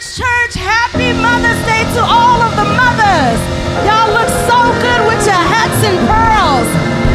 Bridge 0.00 0.16
Church, 0.16 0.54
happy 0.56 1.12
Mother's 1.12 1.60
Day 1.68 1.84
to 1.92 2.00
all 2.00 2.40
of 2.40 2.56
the 2.56 2.64
mothers. 2.64 3.40
Y'all 3.84 4.08
look 4.16 4.28
so 4.48 4.56
good 4.80 5.00
with 5.04 5.20
your 5.28 5.36
hats 5.36 5.76
and 5.84 5.96
pearls. 6.08 6.68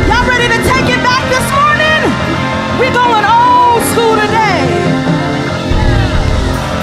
Y'all 0.05 0.21
ready 0.29 0.45
to 0.53 0.59
take 0.69 0.85
it 0.93 1.01
back 1.01 1.25
this 1.33 1.45
morning? 1.49 2.01
We're 2.77 2.93
going 2.93 3.25
old 3.25 3.81
school 3.89 4.13
today. 4.21 4.69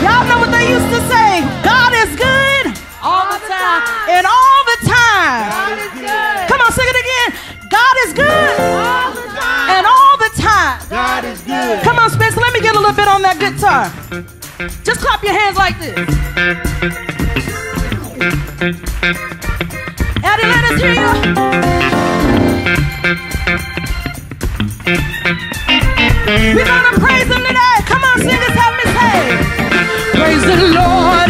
Y'all 0.02 0.26
know 0.26 0.42
what 0.42 0.50
they 0.50 0.66
used 0.74 0.90
to 0.90 1.00
say 1.06 1.46
God 1.62 1.94
is 1.94 2.10
good 2.18 2.64
All 2.98 3.30
the 3.30 3.38
time. 3.46 3.82
and 4.10 4.26
all 4.26 4.60
the 4.74 4.78
time. 4.82 5.46
God 5.54 5.78
is 5.78 5.92
good. 6.02 6.42
Come 6.50 6.60
on, 6.66 6.72
sing 6.74 6.88
it 6.90 6.98
again. 6.98 7.28
God 7.70 7.94
is 8.06 8.10
good 8.12 8.58
All 8.74 9.14
the 9.14 9.28
time. 9.38 9.70
and 9.78 9.84
all 9.86 10.14
the 10.18 10.30
time. 10.34 10.78
God 10.90 11.22
is 11.30 11.38
good. 11.46 11.78
Come 11.86 11.98
on, 12.02 12.10
Spencer, 12.10 12.40
let 12.40 12.52
me 12.52 12.60
get 12.60 12.74
a 12.74 12.78
little 12.82 12.96
bit 12.98 13.06
on 13.06 13.22
that 13.22 13.38
guitar. 13.38 13.86
Just 14.84 15.00
clap 15.00 15.22
your 15.24 15.32
hands 15.32 15.56
like 15.56 15.76
this. 15.80 15.96
Eddie, 20.22 20.46
let 20.46 20.64
us 20.70 20.80
hear 20.80 20.94
you. 20.94 21.10
We're 26.54 26.64
gonna 26.64 26.98
praise 27.00 27.26
him 27.26 27.42
today. 27.42 27.76
Come 27.90 28.02
on, 28.04 28.18
singers, 28.20 28.54
help 28.54 28.76
me 28.78 28.84
say. 28.94 29.18
Praise 30.14 30.44
the 30.44 30.56
Lord, 30.78 31.21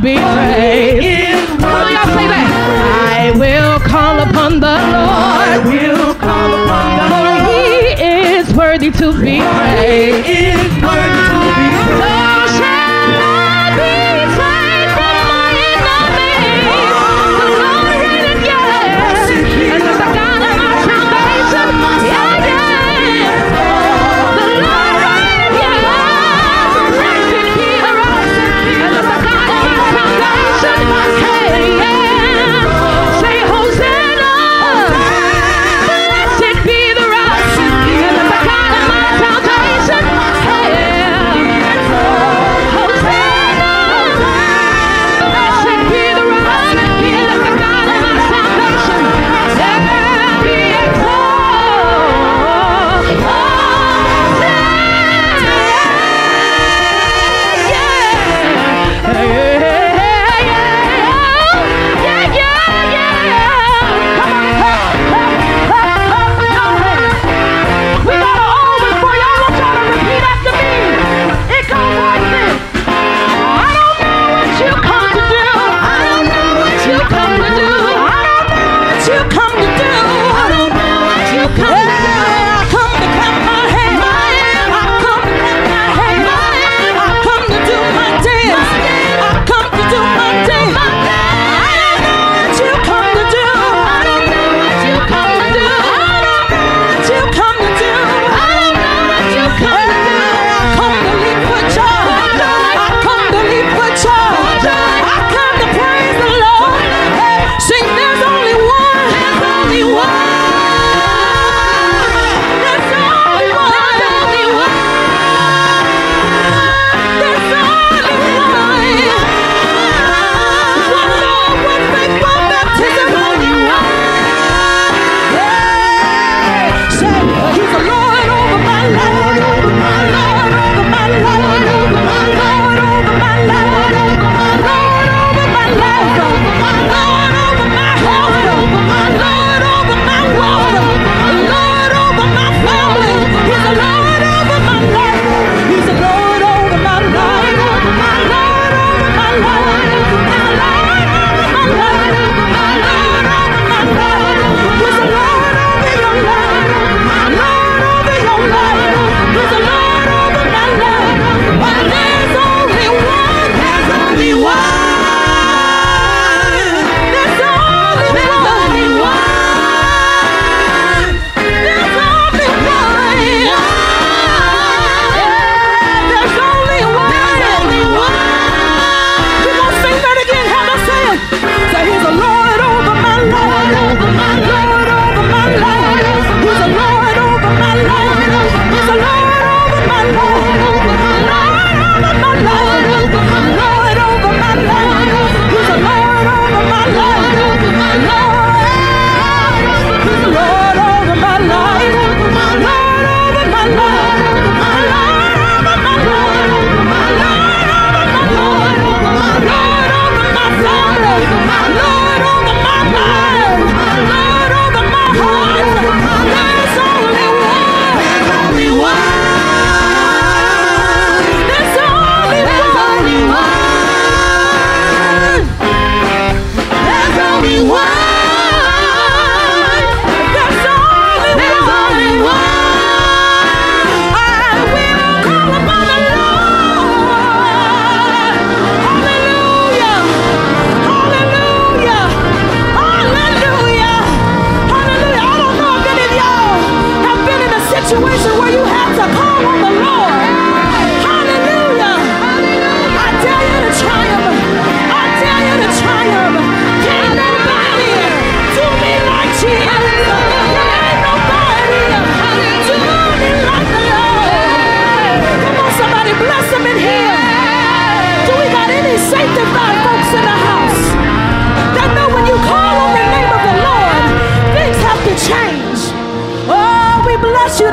be. 0.00 0.14
Come 0.16 1.64
on, 1.64 1.92
y'all 1.92 2.08
say 2.16 2.26
that. 2.26 2.48
I 3.12 3.30
will 3.36 3.78
call 3.80 4.20
upon 4.20 4.60
the 4.60 4.66
Lord. 4.66 5.48
I 5.48 5.58
will 5.64 6.14
call 6.14 6.50
upon 6.64 6.84
the 6.98 7.04
Lord. 7.12 7.40
For 7.44 7.52
he 7.52 8.02
is 8.36 8.46
worthy 8.54 8.90
to 8.90 9.12
be 9.12 9.40
praised. 9.40 10.70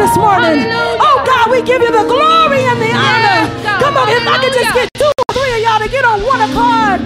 this 0.08 0.18
morning. 0.18 0.64
Hallelujah. 0.64 1.04
Oh 1.04 1.18
God, 1.28 1.52
we 1.52 1.60
give 1.62 1.82
you 1.82 1.92
the 1.92 2.08
glory 2.08 2.64
and 2.64 2.80
the 2.80 2.92
honor. 2.96 3.40
Yes, 3.44 3.82
Come 3.84 3.98
on, 3.98 4.08
Hallelujah. 4.08 4.24
if 4.24 4.28
I 4.28 4.36
could 4.44 4.54
just 4.56 4.74
get 4.74 4.88
two 4.96 5.12
or 5.12 5.28
three 5.36 5.52
of 5.56 5.62
y'all 5.68 5.80
to 5.84 5.90
get 5.92 6.06
on 6.06 6.24
one 6.24 6.42
accord, 6.48 7.00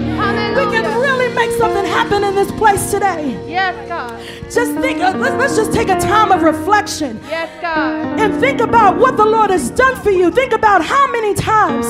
we 0.54 0.64
can 0.70 0.84
really 1.00 1.34
make 1.34 1.50
something 1.58 1.84
happen 1.84 2.22
in 2.22 2.34
this 2.34 2.52
place 2.52 2.90
today. 2.90 3.34
Yes, 3.48 3.74
God. 3.88 4.14
Just 4.50 4.78
think, 4.80 5.00
uh, 5.00 5.16
let's, 5.16 5.34
let's, 5.36 5.56
just 5.56 5.72
take 5.72 5.88
a 5.88 5.98
time 5.98 6.30
of 6.30 6.42
reflection. 6.42 7.18
Yes, 7.28 7.50
God. 7.60 8.20
And 8.20 8.38
think 8.38 8.60
about 8.60 8.98
what 8.98 9.16
the 9.16 9.24
Lord 9.24 9.50
has 9.50 9.70
done 9.70 9.96
for 10.02 10.10
you. 10.10 10.30
Think 10.30 10.52
about 10.52 10.84
how 10.84 11.10
many 11.10 11.34
times. 11.34 11.86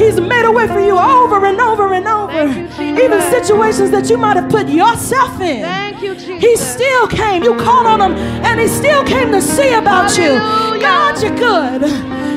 He's 0.00 0.20
made 0.20 0.44
a 0.44 0.50
way 0.50 0.66
for 0.66 0.80
you 0.80 0.98
over 0.98 1.46
and 1.46 1.60
over 1.60 1.92
and 1.94 2.06
over. 2.08 2.48
You, 2.82 3.04
Even 3.04 3.20
situations 3.30 3.90
that 3.92 4.10
you 4.10 4.16
might 4.18 4.36
have 4.36 4.50
put 4.50 4.68
yourself 4.68 5.40
in. 5.40 5.62
Thank 5.62 5.83
he 6.20 6.56
still 6.56 7.06
came. 7.08 7.42
You 7.42 7.56
called 7.56 7.86
on 7.86 8.00
him 8.00 8.12
and 8.44 8.60
he 8.60 8.68
still 8.68 9.04
came 9.04 9.32
to 9.32 9.40
see 9.40 9.72
about 9.74 10.16
you. 10.16 10.38
God, 10.80 11.22
you're 11.22 11.36
good. 11.36 11.82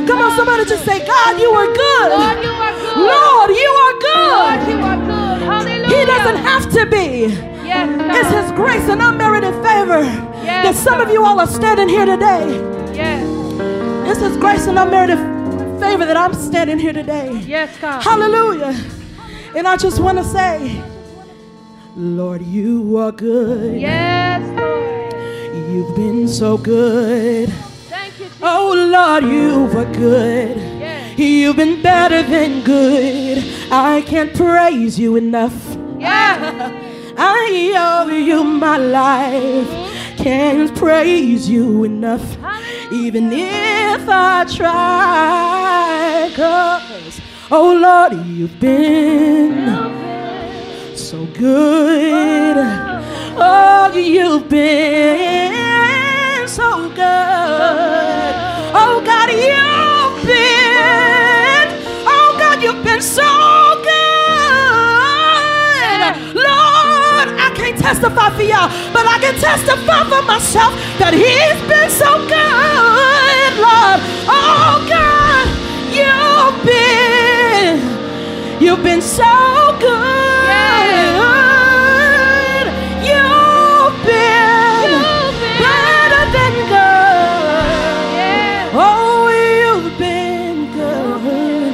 Come 0.08 0.20
on, 0.20 0.38
somebody 0.38 0.66
just 0.66 0.86
say, 0.86 1.06
God, 1.06 1.40
you 1.40 1.52
are 1.52 1.68
good. 1.68 2.10
Lord, 2.12 2.44
you 2.44 2.50
are 2.50 2.74
good. 2.74 2.98
Lord, 2.98 3.58
you 3.58 3.70
are 3.70 3.88
Lord, 3.98 4.70
you 4.70 4.78
are 4.80 4.98
good. 4.98 5.42
Hallelujah. 5.44 5.98
He 5.98 6.06
doesn't 6.06 6.38
have 6.38 6.72
to 6.72 6.86
be. 6.86 7.28
Yes, 7.66 7.90
God. 7.98 8.16
It's 8.16 8.30
his 8.30 8.52
grace 8.54 8.90
and 8.90 9.02
unmerited 9.02 9.54
favor 9.56 10.02
that 10.44 10.76
some 10.76 11.02
of 11.02 11.10
you 11.12 11.26
all 11.26 11.40
are 11.40 11.48
standing 11.48 11.90
here 11.90 12.06
today. 12.06 12.48
Yes. 12.94 13.24
It's 14.10 14.22
his 14.22 14.38
grace 14.38 14.68
and 14.68 14.80
unmerited 14.80 15.18
favor 15.80 16.06
that 16.06 16.18
I'm 16.18 16.34
standing 16.34 16.80
here 16.80 16.94
today. 16.94 17.38
Yes, 17.46 17.78
God. 17.80 18.02
Hallelujah. 18.02 18.76
And 19.56 19.68
I 19.68 19.76
just 19.78 20.00
want 20.00 20.18
to 20.18 20.24
say, 20.24 20.82
Lord, 22.00 22.44
you 22.44 22.96
are 23.00 23.12
good. 23.12 23.82
Yes, 23.82 24.44
Lord. 24.56 25.12
You've 25.72 25.96
been 25.96 26.28
so 26.28 26.56
good. 26.56 27.50
Thank 27.50 28.20
you, 28.20 28.26
Jesus. 28.26 28.40
Oh 28.40 28.72
Lord, 28.92 29.24
you 29.24 29.66
were 29.76 29.92
good. 29.96 30.58
Yes. 30.58 31.18
You've 31.18 31.56
been 31.56 31.82
better 31.82 32.22
than 32.22 32.64
good. 32.64 33.44
I 33.72 34.02
can't 34.06 34.32
praise 34.36 35.00
you 35.00 35.16
enough. 35.16 35.76
Yeah. 35.98 36.72
I 37.18 37.74
owe 37.76 38.12
you 38.16 38.44
my 38.44 38.78
life. 38.78 39.68
Mm-hmm. 39.68 40.24
Can't 40.24 40.78
praise 40.78 41.50
you 41.50 41.84
enough. 41.84 42.38
Even 42.94 43.34
if 43.34 44.08
I 44.08 44.46
try. 44.56 46.32
Cause, 46.36 47.22
oh 47.50 47.74
Lord, 47.74 48.24
you've 48.28 48.60
been 48.60 50.07
so 51.08 51.26
good. 51.28 52.58
Oh, 53.38 53.94
you've 53.96 54.50
been 54.50 56.46
so 56.50 56.90
good. 56.90 58.36
Oh, 58.76 59.02
God, 59.06 59.30
you've 59.32 60.26
been. 60.28 61.68
Oh, 62.06 62.36
God, 62.38 62.62
you've 62.62 62.84
been 62.84 63.02
so 63.02 63.24
good. 63.88 63.96
Lord, 66.36 67.30
I 67.40 67.54
can't 67.56 67.80
testify 67.80 68.30
for 68.32 68.42
y'all, 68.42 68.68
but 68.92 69.08
I 69.08 69.18
can 69.22 69.36
testify 69.40 70.04
for 70.10 70.22
myself 70.24 70.74
that 71.00 71.14
He's 71.14 71.62
been 71.72 71.90
so 71.90 72.20
good, 72.28 73.54
Lord. 73.64 74.02
Oh, 74.28 74.84
God, 74.92 75.48
you've 75.88 76.60
been. 76.68 77.80
You've 78.62 78.84
been 78.84 79.02
so 79.02 79.78
good. 79.80 80.27
You've 83.08 83.94
You've 83.94 83.98
been. 84.06 84.92
better 85.64 86.24
than 86.36 86.54
good. 86.74 87.66
Oh, 88.76 89.28
you've 89.44 89.94
been 89.98 90.58
good. 90.74 91.74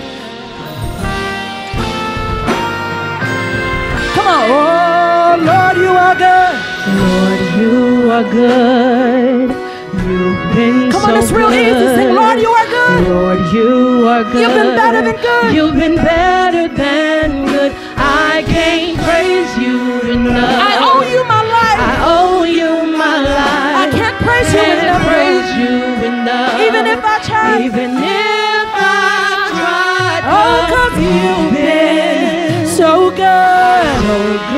Come 4.16 4.28
on. 4.28 4.44
Oh, 4.52 5.32
Lord, 5.50 5.76
you 5.86 5.92
are 6.06 6.16
good. 6.26 6.56
Lord, 7.00 7.42
you 7.60 7.76
are 8.12 8.28
good. 8.40 9.50
You've 10.08 10.42
been 10.56 10.92
Come 10.92 11.02
so 11.02 11.08
on, 11.12 11.16
it's 11.20 11.32
real 11.32 11.50
good. 11.50 11.60
easy. 11.60 11.88
Sing, 11.96 12.12
Lord, 12.14 12.38
you 12.40 12.50
are 12.50 12.68
good. 12.68 13.08
Lord, 13.10 13.40
you 13.54 14.08
are 14.08 14.24
good. 14.24 14.42
You've 14.42 14.54
been 14.62 14.76
better 14.76 15.02
than 15.02 15.16
good. 15.22 15.54
You've 15.56 15.76
been 15.76 15.96
better 15.96 16.68
than 16.68 17.46
good. 17.48 17.72
I 18.34 18.42
can't 18.42 18.98
praise 18.98 19.52
you 19.64 19.78
enough. 20.12 20.58
I 20.70 20.74
owe 20.82 21.02
you 21.14 21.22
my 21.26 21.44
life. 21.58 21.80
I 21.92 21.96
owe 22.18 22.44
you 22.44 22.72
my 22.98 23.18
life. 23.22 23.76
I 23.84 23.88
can't 23.94 24.18
praise 24.26 24.50
you 24.52 24.60
Can't 24.60 24.82
enough. 24.90 25.06
praise 25.06 25.50
you 25.62 25.74
enough. 26.10 26.60
Even 26.66 26.84
if 26.88 27.02
I 27.06 27.18
try. 27.30 27.62
Even 27.62 27.92
if 27.98 28.68
I 28.74 29.54
tried. 29.62 30.24
Oh, 30.34 30.58
cause 30.74 30.96
you've 30.98 31.54
been 31.54 32.66
so 32.66 33.12
good. 33.12 33.86
so 34.02 34.18
good. 34.50 34.53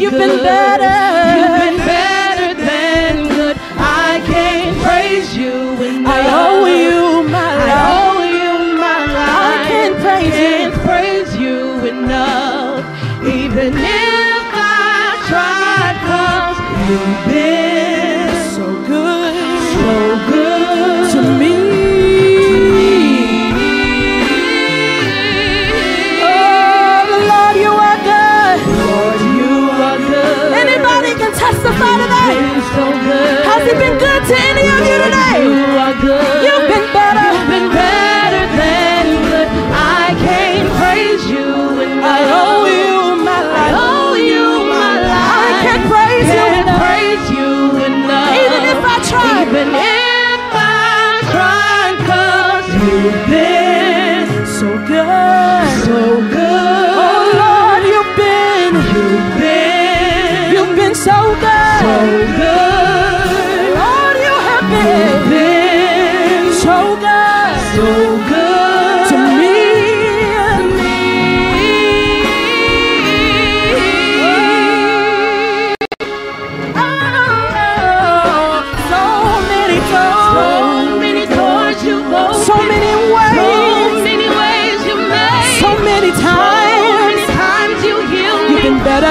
You've 0.00 0.12
been 0.12 0.42
better. 0.42 1.11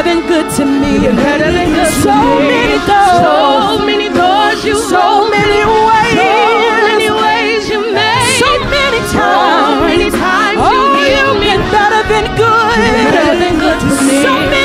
You've 0.01 0.17
been 0.17 0.27
good 0.27 0.49
to 0.57 0.65
me. 0.65 0.93
You've 0.93 1.03
been 1.03 1.15
better 1.17 1.51
than 1.51 1.69
good 1.77 1.85
to 1.85 2.01
So 2.01 2.09
me. 2.09 2.49
many 2.49 2.77
doors, 2.89 3.21
So 3.21 3.85
many 3.85 4.09
doors 4.09 4.65
you 4.65 4.73
so 4.89 5.29
many 5.29 5.61
So 5.61 5.77
many 6.81 7.05
ways, 7.13 7.21
ways 7.21 7.69
you 7.69 7.93
made. 7.93 8.33
so 8.41 8.49
many 8.65 8.97
So 9.13 9.21
times. 9.21 9.85
many 9.85 10.09
times 10.09 10.57
you 10.57 10.65
Oh, 10.65 10.97
healed 10.97 11.37
you've 11.37 11.37
me. 11.37 11.53
been 11.53 11.61
better 11.69 12.01
than 12.09 12.25
good. 12.33 12.77
Better 13.13 13.37
than 13.45 13.53
good 13.61 13.77
to 13.77 13.89
me. 14.09 14.17
So 14.25 14.33
many 14.49 14.60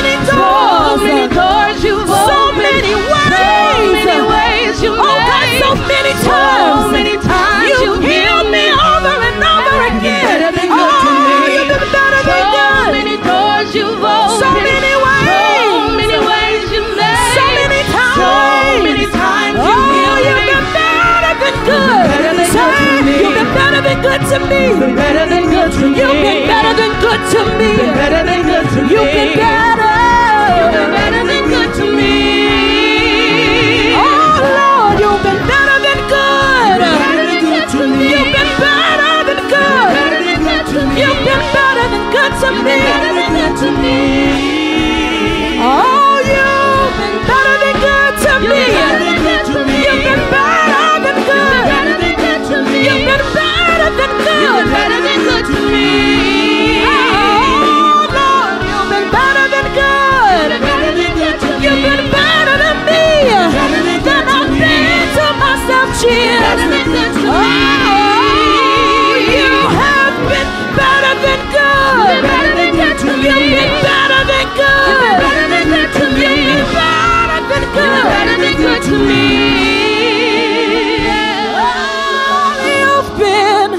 been 24.87 24.95
better 24.95 25.25
than 25.27 25.49
good 25.49 25.71
to 25.71 25.89
me. 25.89 25.99
You've 25.99 26.21
been 26.23 26.47
better 26.47 26.73
than 26.79 26.91
good 27.03 27.21
to 27.33 27.39
me. 27.59 27.67
You've 27.67 27.77
been 27.77 27.93
better 27.99 28.23
than 28.23 28.41
good 28.47 28.65
to 28.71 28.79
me. 28.83 28.89
You've 28.95 29.11
been 29.11 29.33
better. 29.35 29.95
You've 30.57 30.71
been 30.77 30.91
better 30.95 31.23
than 31.27 31.43
good 31.51 31.71
to 31.75 31.85
me. 31.97 32.15
Oh 33.99 34.39
Lord, 34.47 34.95
you've 35.03 35.23
been 35.27 35.41
better 35.51 35.77
than 35.83 35.99
good. 36.07 36.79
You've 36.79 37.03
been 37.03 37.03
better 37.03 37.25
than 37.27 37.43
good 37.51 37.67
to 37.67 37.79
me. 37.83 38.07
You've 38.15 38.31
been 38.31 38.51
better 38.63 39.15
than 39.27 39.39
good. 39.51 39.91
You've 40.95 41.19
been 41.27 41.43
better 41.51 41.87
than 41.91 42.03
good 42.15 42.31
to 42.31 42.47
me. 42.47 42.71
You've 42.71 42.79
been 42.79 42.81
better 42.87 43.11
than 43.11 43.31
good 43.35 43.53
to 43.59 43.67
me. 43.83 44.36
Oh, 81.59 82.51
you've 82.79 83.11
been, 83.19 83.71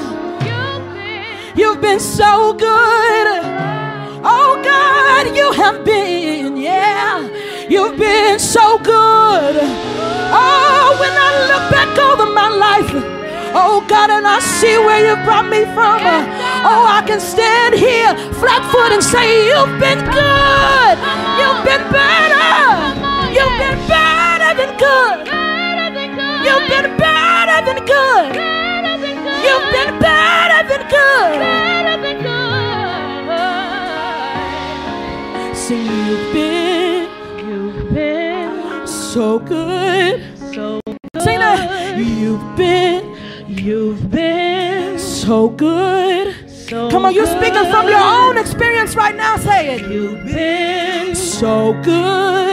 you've 1.56 1.80
been 1.80 2.00
so 2.00 2.52
good. 2.52 3.26
Oh 4.24 4.60
God, 4.64 5.36
you 5.36 5.52
have 5.52 5.84
been, 5.84 6.56
yeah, 6.56 7.20
you've 7.68 7.96
been 7.98 8.38
so 8.38 8.78
good. 8.78 9.56
Oh, 10.40 10.96
when 11.00 11.12
I 11.12 11.30
look 11.50 11.70
back 11.70 11.96
over 11.98 12.26
my 12.32 12.48
life, 12.48 12.90
oh 13.54 13.84
God, 13.88 14.10
and 14.10 14.26
I 14.26 14.40
see 14.40 14.76
where 14.78 15.02
you 15.08 15.14
brought 15.24 15.48
me 15.48 15.64
from, 15.74 16.02
oh, 16.68 16.84
I 16.88 17.02
can 17.06 17.20
stand 17.20 17.74
here 17.74 18.14
flat 18.34 18.62
foot 18.70 18.92
and 18.92 19.02
say, 19.02 19.46
You've 19.48 19.78
been 19.80 20.00
good, 20.04 20.96
you've 21.40 21.62
been 21.64 21.84
better, 21.92 23.32
you've 23.32 23.58
been 23.58 23.88
better 23.88 24.07
than 24.58 24.70
good, 24.76 25.18
you've 26.46 26.66
been 26.72 26.96
better 26.98 27.58
than 27.68 27.78
good, 27.86 28.28
you've 29.46 29.68
been 29.76 29.92
better 30.00 30.60
than 30.68 30.82
good. 30.90 31.38
Sing, 35.54 35.84
you've 35.84 36.32
been, 36.32 37.08
You've 37.48 37.92
been 37.94 38.86
so 38.86 39.38
good. 39.38 40.22
so 40.52 40.80
Sing 41.20 41.38
that. 41.40 41.98
You've 41.98 42.56
been 42.56 43.16
You've 43.48 44.10
been 44.10 44.98
so 44.98 45.48
good. 45.50 46.34
so 46.50 46.90
Come 46.90 47.04
on, 47.06 47.14
you're 47.14 47.26
speaking 47.26 47.66
from 47.70 47.88
your 47.88 48.00
own 48.00 48.38
experience 48.38 48.94
right 48.96 49.14
now. 49.16 49.36
Say 49.36 49.74
it. 49.76 49.90
You've 49.90 50.24
been 50.26 51.14
So 51.14 51.74
good. 51.82 52.47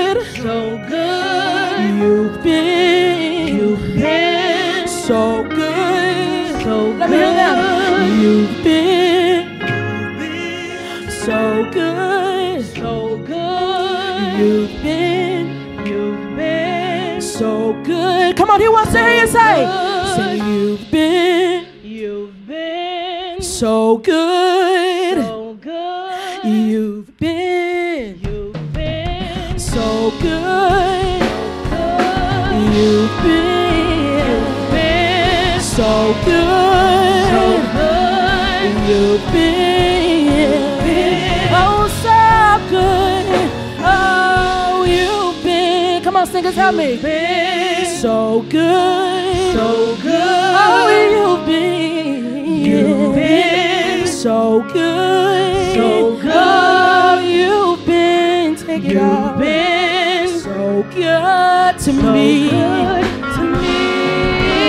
On, 46.68 46.76
me. 46.78 46.98
Been 46.98 47.86
So 48.02 48.42
good. 48.50 49.54
so 49.54 49.96
good. 50.02 50.56
Oh, 50.58 50.88
you've 51.12 51.46
been. 51.46 52.46
You've 52.66 53.14
been 53.16 54.08
so 54.08 54.62
good. 54.74 55.76
so 55.76 56.16
good. 56.20 56.32
Oh, 56.34 57.20
you've 57.20 57.86
been. 57.86 58.56
Take 58.56 58.84
it 58.86 58.94
You've 58.94 59.02
off. 59.04 59.40
been 59.40 60.40
so 60.40 60.84
good 60.94 61.78
to 61.80 61.92
so 61.94 62.14
me. 62.14 62.50
good 62.50 63.04
to 63.36 63.44
me. 63.44 64.66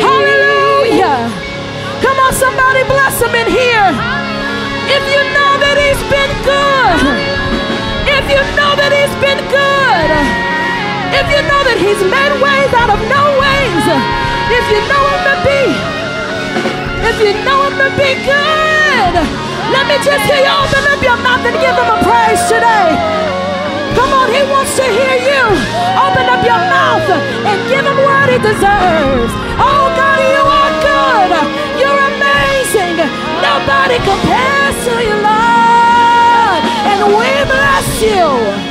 Hallelujah. 0.00 1.16
Come 2.02 2.18
on, 2.24 2.32
somebody 2.34 2.82
bless 2.84 3.20
him 3.22 3.34
in 3.34 3.48
here. 3.50 3.88
If 4.96 5.02
you 5.14 5.22
know 5.36 5.50
that 5.64 5.76
he's 5.82 6.02
been 6.12 6.32
good. 6.44 6.77
If 11.14 11.26
you 11.32 11.40
know 11.48 11.60
that 11.64 11.78
he's 11.80 12.02
made 12.04 12.34
ways 12.40 12.70
out 12.76 12.90
of 12.92 13.00
no 13.08 13.22
ways. 13.40 13.84
If 14.52 14.64
you 14.72 14.80
know 14.88 15.02
him 15.08 15.20
to 15.28 15.36
be. 15.44 15.62
If 17.04 17.16
you 17.20 17.32
know 17.44 17.58
him 17.68 17.74
to 17.80 17.88
be 17.96 18.10
good. 18.24 19.12
Let 19.72 19.84
me 19.88 19.96
just 20.04 20.24
hear 20.28 20.40
you 20.40 20.52
open 20.52 20.84
up 20.88 21.00
your 21.04 21.18
mouth 21.20 21.44
and 21.44 21.56
give 21.60 21.76
him 21.76 21.88
a 21.88 21.98
praise 22.04 22.42
today. 22.48 22.92
Come 23.96 24.12
on, 24.12 24.28
he 24.32 24.44
wants 24.48 24.76
to 24.76 24.84
hear 24.84 25.16
you. 25.20 25.44
Open 25.96 26.24
up 26.28 26.44
your 26.44 26.60
mouth 26.68 27.08
and 27.08 27.58
give 27.68 27.84
him 27.84 27.98
what 28.04 28.28
he 28.28 28.38
deserves. 28.40 29.32
Oh 29.60 29.92
God, 29.96 30.20
you 30.22 30.42
are 30.44 30.72
good. 30.84 31.30
You're 31.80 32.00
amazing. 32.12 33.00
Nobody 33.40 33.96
compares 34.04 34.76
to 34.86 34.94
you, 35.04 35.16
Lord. 35.24 36.62
And 36.88 37.00
we 37.12 37.28
bless 37.48 37.88
you. 38.00 38.67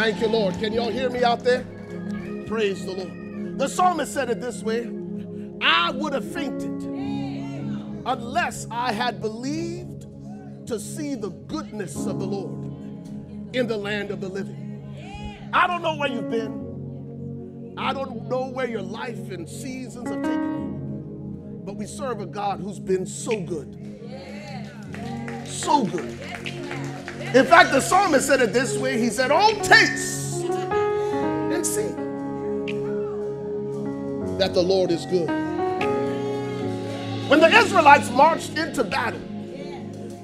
Thank 0.00 0.20
you, 0.20 0.28
Lord. 0.28 0.58
Can 0.58 0.72
y'all 0.74 0.90
hear 0.90 1.08
me 1.08 1.24
out 1.24 1.42
there? 1.44 1.64
Praise 2.46 2.84
the 2.84 2.92
Lord. 2.92 3.58
The 3.58 3.68
psalmist 3.68 4.12
said 4.12 4.28
it 4.28 4.40
this 4.40 4.62
way 4.62 4.90
I 5.62 5.92
would 5.92 6.12
have 6.12 6.30
fainted 6.30 6.82
unless 8.04 8.66
I 8.70 8.92
had 8.92 9.22
believed 9.22 10.06
to 10.66 10.78
see 10.78 11.14
the 11.14 11.30
goodness 11.30 12.06
of 12.06 12.18
the 12.18 12.26
Lord 12.26 12.52
in 13.54 13.66
the 13.66 13.78
land 13.78 14.10
of 14.10 14.20
the 14.20 14.28
living. 14.28 15.50
I 15.54 15.66
don't 15.66 15.80
know 15.80 15.96
where 15.96 16.10
you've 16.10 16.30
been, 16.30 16.69
I 17.76 17.92
don't 17.92 18.28
know 18.28 18.48
where 18.48 18.68
your 18.68 18.82
life 18.82 19.30
and 19.30 19.48
seasons 19.48 20.08
have 20.08 20.22
taken 20.22 20.54
you, 20.54 21.62
but 21.64 21.76
we 21.76 21.86
serve 21.86 22.20
a 22.20 22.26
God 22.26 22.60
who's 22.60 22.80
been 22.80 23.06
so 23.06 23.40
good. 23.40 23.98
So 25.46 25.84
good. 25.84 26.10
In 27.34 27.46
fact, 27.46 27.72
the 27.72 27.80
psalmist 27.80 28.26
said 28.26 28.40
it 28.40 28.52
this 28.52 28.76
way 28.78 28.98
He 28.98 29.10
said, 29.10 29.30
Oh, 29.32 29.54
taste 29.62 30.44
and 31.52 31.66
see 31.66 31.88
that 34.38 34.54
the 34.54 34.62
Lord 34.62 34.90
is 34.90 35.06
good. 35.06 35.28
When 37.28 37.40
the 37.40 37.48
Israelites 37.48 38.10
marched 38.10 38.58
into 38.58 38.84
battle, 38.84 39.20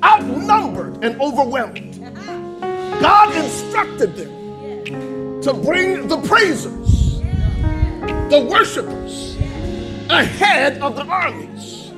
outnumbered 0.05 1.05
and 1.05 1.21
overwhelmed, 1.21 2.01
God 2.87 3.35
instructed 3.37 4.17
them 4.17 4.47
to 5.43 5.55
bring 5.55 6.09
the 6.09 6.19
praisers, 6.23 6.86
the 8.31 8.41
worshipers, 8.41 9.37
ahead 10.11 10.79
of 10.83 10.97
the 10.97 11.05
armies. 11.05 11.93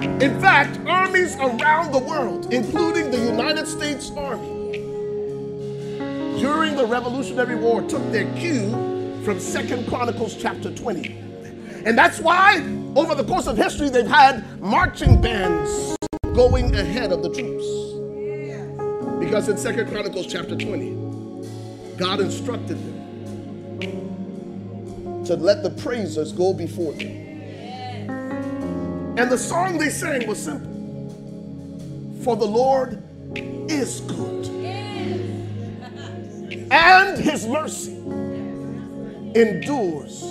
In 0.00 0.40
fact, 0.40 0.78
armies 0.86 1.34
around 1.36 1.92
the 1.92 1.98
world, 1.98 2.52
including 2.52 3.10
the 3.10 3.18
United 3.18 3.66
States 3.66 4.12
Army, 4.16 4.78
during 6.38 6.76
the 6.76 6.86
Revolutionary 6.86 7.56
War 7.56 7.82
took 7.82 8.02
their 8.12 8.32
cue 8.36 8.70
from 9.24 9.40
Second 9.40 9.88
Chronicles 9.88 10.36
chapter 10.36 10.72
20. 10.72 11.16
And 11.84 11.98
that's 11.98 12.20
why, 12.20 12.58
over 12.94 13.16
the 13.16 13.24
course 13.24 13.48
of 13.48 13.56
history, 13.56 13.90
they've 13.90 14.06
had 14.06 14.60
marching 14.60 15.20
bands 15.20 15.96
going 16.32 16.74
ahead 16.76 17.10
of 17.10 17.24
the 17.24 17.28
troops. 17.28 17.66
Because 19.18 19.48
in 19.48 19.58
Second 19.58 19.90
Chronicles 19.90 20.28
chapter 20.28 20.54
20, 20.54 21.96
God 21.98 22.20
instructed 22.20 22.78
them 22.78 22.99
to 25.26 25.36
let 25.36 25.62
the 25.62 25.70
praisers 25.70 26.32
go 26.32 26.52
before 26.52 26.92
them. 26.94 27.32
And 29.18 29.30
the 29.30 29.38
song 29.38 29.78
they 29.78 29.90
sang 29.90 30.26
was 30.26 30.42
simple 30.42 30.88
For 32.24 32.36
the 32.36 32.46
Lord 32.46 33.02
is 33.70 34.00
good, 34.00 34.46
and 36.70 37.18
his 37.18 37.46
mercy 37.46 37.96
endures 39.34 40.22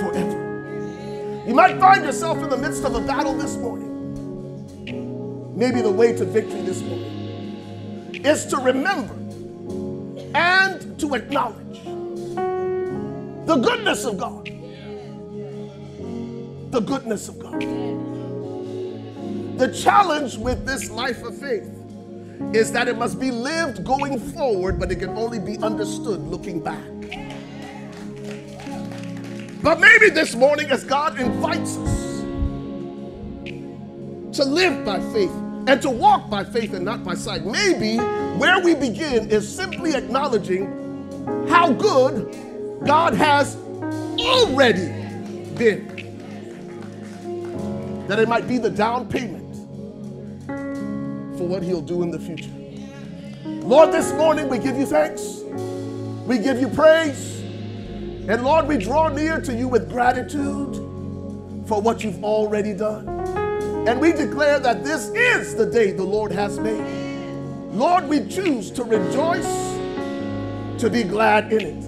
forever. 0.00 1.44
You 1.46 1.54
might 1.54 1.78
find 1.80 2.04
yourself 2.04 2.38
in 2.38 2.50
the 2.50 2.58
midst 2.58 2.84
of 2.84 2.94
a 2.94 3.00
battle 3.00 3.34
this 3.34 3.56
morning. 3.56 4.14
Maybe 5.56 5.82
the 5.82 5.90
way 5.90 6.16
to 6.16 6.24
victory 6.24 6.62
this 6.62 6.82
morning 6.82 8.20
is 8.24 8.46
to 8.46 8.58
remember 8.58 9.14
and 10.34 10.98
to 11.00 11.14
acknowledge 11.14 11.80
the 13.48 13.56
goodness 13.56 14.04
of 14.04 14.18
God. 14.18 14.44
The 16.70 16.80
goodness 16.80 17.30
of 17.30 17.38
God. 17.38 17.58
The 19.58 19.72
challenge 19.72 20.36
with 20.36 20.66
this 20.66 20.90
life 20.90 21.22
of 21.22 21.34
faith 21.34 21.72
is 22.52 22.70
that 22.72 22.88
it 22.88 22.98
must 22.98 23.18
be 23.18 23.30
lived 23.30 23.86
going 23.86 24.20
forward, 24.20 24.78
but 24.78 24.92
it 24.92 24.96
can 24.96 25.16
only 25.16 25.38
be 25.38 25.56
understood 25.62 26.20
looking 26.20 26.60
back. 26.60 26.84
But 29.62 29.80
maybe 29.80 30.10
this 30.10 30.34
morning, 30.34 30.70
as 30.70 30.84
God 30.84 31.18
invites 31.18 31.78
us 31.78 32.20
to 34.36 34.44
live 34.44 34.84
by 34.84 35.00
faith 35.14 35.32
and 35.66 35.80
to 35.80 35.88
walk 35.88 36.28
by 36.28 36.44
faith 36.44 36.74
and 36.74 36.84
not 36.84 37.02
by 37.02 37.14
sight, 37.14 37.46
maybe 37.46 37.96
where 38.36 38.60
we 38.60 38.74
begin 38.74 39.30
is 39.30 39.48
simply 39.50 39.94
acknowledging 39.94 40.66
how 41.48 41.72
good 41.72 42.34
God 42.84 43.14
has 43.14 43.56
already 44.18 44.86
been. 45.56 45.96
That 48.06 48.18
it 48.18 48.28
might 48.28 48.48
be 48.48 48.58
the 48.58 48.70
down 48.70 49.08
payment 49.08 49.54
for 51.36 51.46
what 51.46 51.62
He'll 51.62 51.80
do 51.80 52.02
in 52.02 52.10
the 52.10 52.18
future. 52.18 52.50
Lord, 53.66 53.92
this 53.92 54.12
morning 54.14 54.48
we 54.48 54.58
give 54.58 54.76
you 54.76 54.86
thanks, 54.86 55.42
we 56.26 56.38
give 56.38 56.60
you 56.60 56.68
praise. 56.68 57.40
And 58.28 58.44
Lord, 58.44 58.66
we 58.66 58.76
draw 58.76 59.08
near 59.08 59.40
to 59.40 59.54
you 59.54 59.68
with 59.68 59.88
gratitude 59.90 60.74
for 61.66 61.80
what 61.80 62.04
you've 62.04 62.22
already 62.22 62.74
done. 62.74 63.08
And 63.88 64.00
we 64.00 64.12
declare 64.12 64.58
that 64.60 64.84
this 64.84 65.08
is 65.08 65.54
the 65.54 65.64
day 65.64 65.92
the 65.92 66.04
Lord 66.04 66.32
has 66.32 66.58
made. 66.58 66.84
Lord, 67.72 68.06
we 68.08 68.26
choose 68.26 68.70
to 68.72 68.84
rejoice, 68.84 69.46
to 70.80 70.90
be 70.90 71.04
glad 71.04 71.52
in 71.52 71.60
it. 71.60 71.87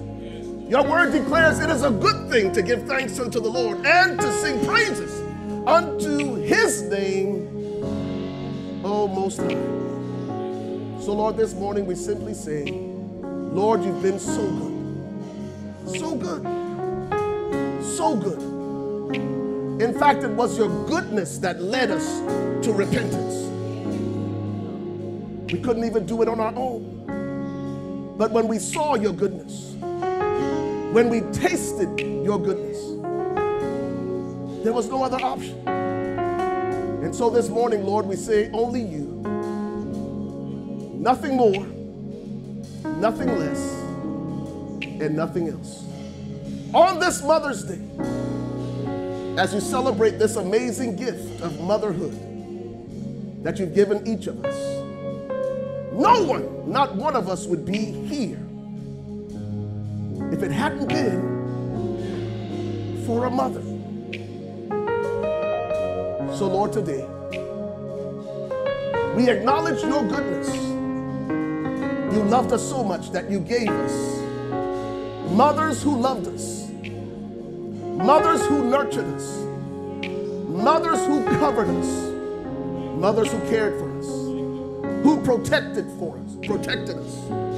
Your 0.71 0.83
word 0.83 1.11
declares 1.11 1.59
it 1.59 1.69
is 1.69 1.83
a 1.83 1.91
good 1.91 2.29
thing 2.31 2.53
to 2.53 2.61
give 2.61 2.87
thanks 2.87 3.19
unto 3.19 3.41
the 3.41 3.49
Lord 3.49 3.85
and 3.85 4.17
to 4.17 4.31
sing 4.31 4.65
praises 4.65 5.19
unto 5.67 6.35
his 6.35 6.83
name, 6.83 7.83
O 8.81 9.05
Most 9.05 9.39
High. 9.39 9.49
So, 11.01 11.11
Lord, 11.11 11.35
this 11.35 11.53
morning 11.55 11.85
we 11.85 11.95
simply 11.95 12.33
say, 12.33 12.71
Lord, 12.71 13.83
you've 13.83 14.01
been 14.01 14.17
so 14.17 14.49
good. 14.49 15.99
So 15.99 16.15
good. 16.15 16.43
So 17.83 18.15
good. 18.15 18.41
In 19.81 19.99
fact, 19.99 20.23
it 20.23 20.31
was 20.31 20.57
your 20.57 20.69
goodness 20.87 21.37
that 21.39 21.61
led 21.61 21.91
us 21.91 22.21
to 22.65 22.71
repentance. 22.71 23.49
We 25.51 25.59
couldn't 25.59 25.83
even 25.83 26.05
do 26.05 26.21
it 26.21 26.29
on 26.29 26.39
our 26.39 26.55
own. 26.55 28.15
But 28.17 28.31
when 28.31 28.47
we 28.47 28.57
saw 28.57 28.95
your 28.95 29.11
goodness, 29.11 29.70
when 30.91 31.07
we 31.07 31.21
tasted 31.31 31.99
your 32.01 32.37
goodness, 32.37 32.77
there 34.61 34.73
was 34.73 34.89
no 34.89 35.03
other 35.03 35.23
option. 35.23 35.57
And 35.67 37.15
so 37.15 37.29
this 37.29 37.47
morning, 37.47 37.85
Lord, 37.85 38.05
we 38.05 38.17
say, 38.17 38.51
only 38.51 38.81
you. 38.81 39.07
Nothing 40.99 41.37
more, 41.37 41.65
nothing 42.97 43.39
less 43.39 43.73
and 45.01 45.15
nothing 45.15 45.47
else. 45.47 45.85
On 46.73 46.99
this 46.99 47.23
Mother's 47.23 47.63
Day, 47.63 47.81
as 49.37 49.53
you 49.53 49.61
celebrate 49.61 50.19
this 50.19 50.35
amazing 50.35 50.97
gift 50.97 51.41
of 51.41 51.57
motherhood 51.61 52.13
that 53.43 53.57
you've 53.59 53.73
given 53.73 54.05
each 54.05 54.27
of 54.27 54.43
us, 54.43 54.55
no 55.93 56.23
one, 56.23 56.69
not 56.69 56.95
one 56.95 57.15
of 57.15 57.29
us, 57.29 57.47
would 57.47 57.65
be 57.65 57.77
here 57.77 58.45
if 60.31 60.41
it 60.43 60.51
hadn't 60.51 60.87
been 60.87 61.41
for 63.05 63.25
a 63.25 63.29
mother. 63.29 63.61
So, 66.37 66.47
Lord, 66.47 66.71
today, 66.71 67.05
we 69.15 69.29
acknowledge 69.29 69.83
your 69.83 70.03
goodness. 70.07 70.55
You 72.13 72.23
loved 72.23 72.51
us 72.53 72.67
so 72.67 72.83
much 72.83 73.11
that 73.11 73.29
you 73.29 73.39
gave 73.39 73.69
us 73.69 74.21
mothers 75.31 75.81
who 75.81 75.97
loved 75.97 76.27
us, 76.27 76.69
mothers 76.71 78.45
who 78.47 78.69
nurtured 78.69 79.05
us, 79.15 79.37
mothers 80.47 81.05
who 81.05 81.23
covered 81.39 81.69
us, 81.69 82.11
mothers 82.97 83.31
who 83.31 83.39
cared 83.49 83.79
for 83.79 83.97
us, 83.99 84.07
who 85.03 85.21
protected 85.23 85.85
for 85.99 86.17
us, 86.17 86.35
protected 86.45 86.97
us. 86.97 87.50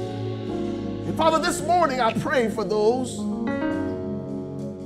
Father, 1.16 1.38
this 1.38 1.62
morning 1.62 2.00
I 2.00 2.12
pray 2.12 2.50
for 2.50 2.64
those 2.64 3.16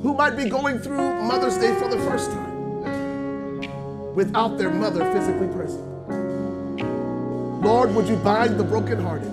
who 0.02 0.12
might 0.12 0.36
be 0.36 0.46
going 0.46 0.78
through 0.78 1.22
Mother's 1.22 1.56
Day 1.56 1.74
for 1.76 1.88
the 1.88 1.96
first 2.00 2.30
time 2.30 4.14
without 4.14 4.58
their 4.58 4.68
mother 4.68 5.10
physically 5.14 5.48
present. 5.48 5.82
Lord, 7.62 7.94
would 7.94 8.06
you 8.06 8.16
bind 8.16 8.60
the 8.60 8.64
brokenhearted? 8.64 9.32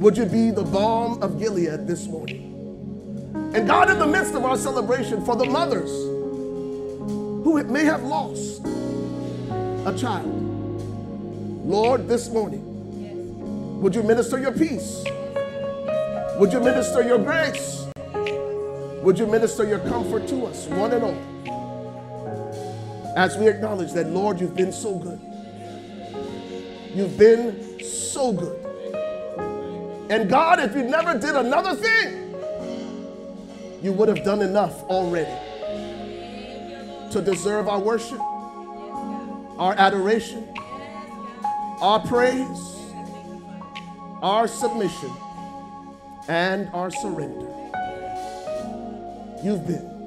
Would 0.00 0.16
you 0.16 0.24
be 0.26 0.50
the 0.50 0.64
balm 0.64 1.22
of 1.22 1.38
Gilead 1.38 1.86
this 1.86 2.08
morning? 2.08 3.52
And 3.54 3.68
God, 3.68 3.90
in 3.90 4.00
the 4.00 4.08
midst 4.08 4.34
of 4.34 4.44
our 4.44 4.56
celebration 4.56 5.24
for 5.24 5.36
the 5.36 5.44
mothers 5.44 5.90
who 7.44 7.62
may 7.62 7.84
have 7.84 8.02
lost 8.02 8.62
a 9.86 9.94
child, 9.96 10.26
Lord, 11.64 12.08
this 12.08 12.28
morning, 12.28 13.80
would 13.80 13.94
you 13.94 14.02
minister 14.02 14.36
your 14.36 14.50
peace? 14.50 15.04
Would 16.38 16.52
you 16.52 16.60
minister 16.60 17.02
your 17.02 17.18
grace? 17.18 17.88
Would 19.02 19.18
you 19.18 19.26
minister 19.26 19.64
your 19.64 19.80
comfort 19.80 20.28
to 20.28 20.46
us, 20.46 20.68
one 20.68 20.92
and 20.92 21.02
all? 21.02 21.18
As 23.16 23.36
we 23.36 23.48
acknowledge 23.48 23.92
that, 23.94 24.08
Lord, 24.10 24.40
you've 24.40 24.54
been 24.54 24.70
so 24.70 24.94
good. 24.94 25.20
You've 26.94 27.18
been 27.18 27.82
so 27.82 28.32
good. 28.32 28.56
And 30.10 30.30
God, 30.30 30.60
if 30.60 30.76
you 30.76 30.84
never 30.84 31.18
did 31.18 31.34
another 31.34 31.74
thing, 31.74 32.32
you 33.82 33.92
would 33.92 34.08
have 34.08 34.22
done 34.22 34.40
enough 34.40 34.84
already 34.84 35.34
to 37.10 37.20
deserve 37.20 37.66
our 37.66 37.80
worship, 37.80 38.20
our 39.58 39.74
adoration, 39.76 40.48
our 41.80 41.98
praise, 41.98 42.76
our 44.22 44.46
submission, 44.46 45.10
and 46.28 46.68
our 46.74 46.90
surrender. 46.90 47.46
You've 49.42 49.66
been 49.66 50.06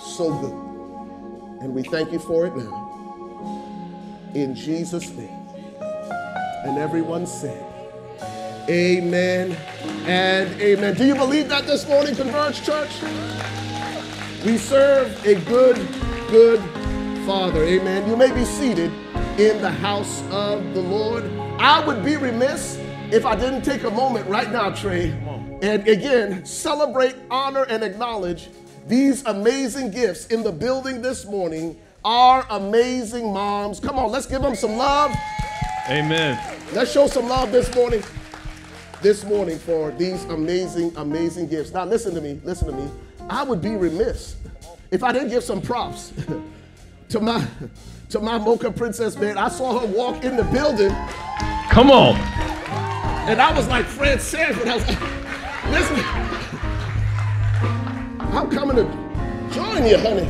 so 0.00 0.32
good. 0.40 1.62
And 1.62 1.74
we 1.74 1.82
thank 1.82 2.12
you 2.12 2.18
for 2.18 2.46
it 2.46 2.56
now. 2.56 4.30
In 4.34 4.54
Jesus' 4.54 5.10
name. 5.10 5.28
And 6.64 6.78
everyone 6.78 7.26
said, 7.26 7.64
Amen 8.68 9.56
and 10.06 10.60
amen. 10.60 10.94
Do 10.94 11.04
you 11.06 11.14
believe 11.14 11.48
that 11.48 11.66
this 11.66 11.88
morning, 11.88 12.14
Converge 12.14 12.62
Church? 12.62 12.90
We 14.44 14.56
serve 14.56 15.26
a 15.26 15.34
good, 15.34 15.76
good 16.28 16.60
Father. 17.26 17.64
Amen. 17.64 18.08
You 18.08 18.16
may 18.16 18.32
be 18.32 18.44
seated 18.44 18.92
in 19.38 19.60
the 19.60 19.70
house 19.70 20.22
of 20.30 20.74
the 20.74 20.80
Lord. 20.80 21.24
I 21.58 21.84
would 21.84 22.04
be 22.04 22.16
remiss 22.16 22.78
if 23.12 23.26
I 23.26 23.34
didn't 23.36 23.62
take 23.62 23.84
a 23.84 23.90
moment 23.90 24.26
right 24.28 24.50
now, 24.50 24.70
Trey, 24.70 25.10
and 25.62 25.86
again 25.86 26.44
celebrate, 26.44 27.16
honor, 27.30 27.64
and 27.64 27.82
acknowledge 27.82 28.48
these 28.86 29.24
amazing 29.26 29.90
gifts 29.90 30.26
in 30.26 30.42
the 30.42 30.52
building 30.52 31.02
this 31.02 31.24
morning. 31.26 31.78
Our 32.04 32.46
amazing 32.50 33.32
moms. 33.32 33.78
Come 33.78 33.98
on, 33.98 34.10
let's 34.10 34.26
give 34.26 34.40
them 34.40 34.54
some 34.54 34.76
love. 34.76 35.14
Amen. 35.88 36.38
Let's 36.72 36.90
show 36.90 37.06
some 37.06 37.28
love 37.28 37.52
this 37.52 37.74
morning 37.74 38.02
this 39.02 39.24
morning 39.24 39.58
for 39.58 39.90
these 39.92 40.24
amazing, 40.24 40.92
amazing 40.96 41.48
gifts. 41.48 41.72
Now, 41.72 41.84
listen 41.84 42.14
to 42.14 42.20
me, 42.20 42.40
listen 42.44 42.68
to 42.68 42.74
me. 42.74 42.88
I 43.28 43.42
would 43.42 43.62
be 43.62 43.70
remiss 43.70 44.36
if 44.90 45.02
I 45.02 45.12
didn't 45.12 45.28
give 45.28 45.42
some 45.42 45.60
props 45.60 46.12
to 47.10 47.20
my 47.20 47.46
to 48.10 48.20
my 48.20 48.38
mocha 48.38 48.70
princess, 48.70 49.16
man. 49.16 49.38
I 49.38 49.48
saw 49.48 49.78
her 49.78 49.86
walk 49.86 50.24
in 50.24 50.36
the 50.36 50.44
building. 50.44 50.94
Come 51.70 51.90
on. 51.90 52.59
And 53.28 53.40
I 53.40 53.52
was 53.52 53.68
like 53.68 53.86
Fred 53.86 54.20
Sanford. 54.20 54.68
I 54.68 54.74
was 54.76 54.86
like, 54.88 55.00
listen, 55.70 56.00
I'm 58.18 58.50
coming 58.50 58.76
to 58.76 58.84
join 59.52 59.86
you, 59.86 59.98
honey. 59.98 60.28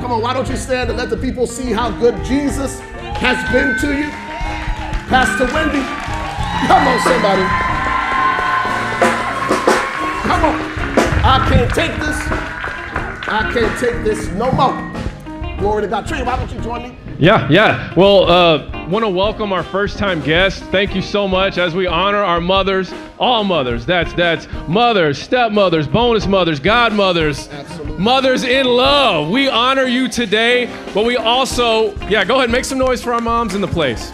Come 0.00 0.12
on, 0.12 0.22
why 0.22 0.32
don't 0.32 0.48
you 0.48 0.56
stand 0.56 0.88
and 0.88 0.98
let 0.98 1.10
the 1.10 1.16
people 1.16 1.46
see 1.46 1.72
how 1.72 1.90
good 1.90 2.14
Jesus 2.24 2.80
has 2.80 3.36
been 3.52 3.78
to 3.80 3.98
you? 3.98 4.08
Pastor 5.08 5.44
Wendy, 5.52 5.82
come 6.66 6.86
on, 6.86 7.00
somebody. 7.00 7.42
Come 10.26 10.44
on. 10.44 10.70
I 11.22 11.46
can't 11.48 11.74
take 11.74 11.92
this. 12.00 12.16
I 13.28 13.50
can't 13.52 13.78
take 13.78 14.04
this 14.04 14.28
no 14.28 14.50
more. 14.52 15.56
Glory 15.58 15.82
to 15.82 15.88
God. 15.88 16.06
Trey, 16.06 16.22
why 16.22 16.36
don't 16.36 16.50
you 16.50 16.60
join 16.60 16.82
me? 16.82 16.96
Yeah, 17.20 17.46
yeah. 17.50 17.92
Well, 17.96 18.30
uh, 18.30 18.88
want 18.88 19.04
to 19.04 19.08
welcome 19.10 19.52
our 19.52 19.62
first-time 19.62 20.22
guests. 20.22 20.60
Thank 20.68 20.94
you 20.94 21.02
so 21.02 21.28
much 21.28 21.58
as 21.58 21.74
we 21.74 21.86
honor 21.86 22.22
our 22.22 22.40
mothers, 22.40 22.90
all 23.18 23.44
mothers. 23.44 23.84
That's 23.84 24.10
that's 24.14 24.48
mothers, 24.66 25.18
stepmothers, 25.20 25.86
bonus 25.86 26.26
mothers, 26.26 26.60
godmothers, 26.60 27.48
Absolutely. 27.48 27.98
mothers 27.98 28.42
in 28.44 28.64
love. 28.64 29.28
We 29.28 29.50
honor 29.50 29.84
you 29.84 30.08
today, 30.08 30.74
but 30.94 31.04
we 31.04 31.18
also, 31.18 31.94
yeah, 32.08 32.24
go 32.24 32.36
ahead, 32.38 32.48
make 32.48 32.64
some 32.64 32.78
noise 32.78 33.02
for 33.02 33.12
our 33.12 33.20
moms 33.20 33.54
in 33.54 33.60
the 33.60 33.68
place. 33.68 34.10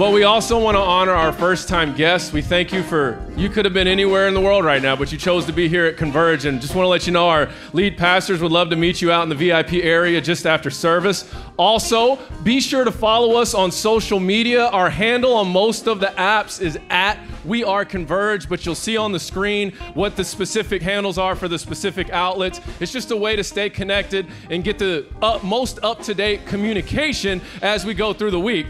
But 0.00 0.14
we 0.14 0.22
also 0.22 0.58
want 0.58 0.78
to 0.78 0.80
honor 0.80 1.12
our 1.12 1.30
first 1.30 1.68
time 1.68 1.94
guests. 1.94 2.32
We 2.32 2.40
thank 2.40 2.72
you 2.72 2.82
for, 2.82 3.22
you 3.36 3.50
could 3.50 3.66
have 3.66 3.74
been 3.74 3.86
anywhere 3.86 4.28
in 4.28 4.32
the 4.32 4.40
world 4.40 4.64
right 4.64 4.80
now, 4.80 4.96
but 4.96 5.12
you 5.12 5.18
chose 5.18 5.44
to 5.44 5.52
be 5.52 5.68
here 5.68 5.84
at 5.84 5.98
Converge. 5.98 6.46
And 6.46 6.58
just 6.58 6.74
want 6.74 6.86
to 6.86 6.88
let 6.88 7.06
you 7.06 7.12
know 7.12 7.28
our 7.28 7.50
lead 7.74 7.98
pastors 7.98 8.40
would 8.40 8.50
love 8.50 8.70
to 8.70 8.76
meet 8.76 9.02
you 9.02 9.12
out 9.12 9.24
in 9.24 9.28
the 9.28 9.34
VIP 9.34 9.74
area 9.74 10.18
just 10.22 10.46
after 10.46 10.70
service. 10.70 11.30
Also, 11.58 12.18
be 12.44 12.62
sure 12.62 12.82
to 12.82 12.90
follow 12.90 13.36
us 13.36 13.52
on 13.52 13.70
social 13.70 14.18
media. 14.18 14.68
Our 14.68 14.88
handle 14.88 15.34
on 15.34 15.48
most 15.48 15.86
of 15.86 16.00
the 16.00 16.14
apps 16.16 16.62
is 16.62 16.78
at 16.88 17.18
We 17.44 17.62
Are 17.62 17.84
Converge, 17.84 18.48
but 18.48 18.64
you'll 18.64 18.74
see 18.76 18.96
on 18.96 19.12
the 19.12 19.20
screen 19.20 19.72
what 19.92 20.16
the 20.16 20.24
specific 20.24 20.80
handles 20.80 21.18
are 21.18 21.36
for 21.36 21.46
the 21.46 21.58
specific 21.58 22.08
outlets. 22.08 22.62
It's 22.80 22.90
just 22.90 23.10
a 23.10 23.16
way 23.18 23.36
to 23.36 23.44
stay 23.44 23.68
connected 23.68 24.28
and 24.48 24.64
get 24.64 24.78
the 24.78 25.04
up, 25.20 25.44
most 25.44 25.78
up 25.82 26.00
to 26.04 26.14
date 26.14 26.46
communication 26.46 27.42
as 27.60 27.84
we 27.84 27.92
go 27.92 28.14
through 28.14 28.30
the 28.30 28.40
week. 28.40 28.66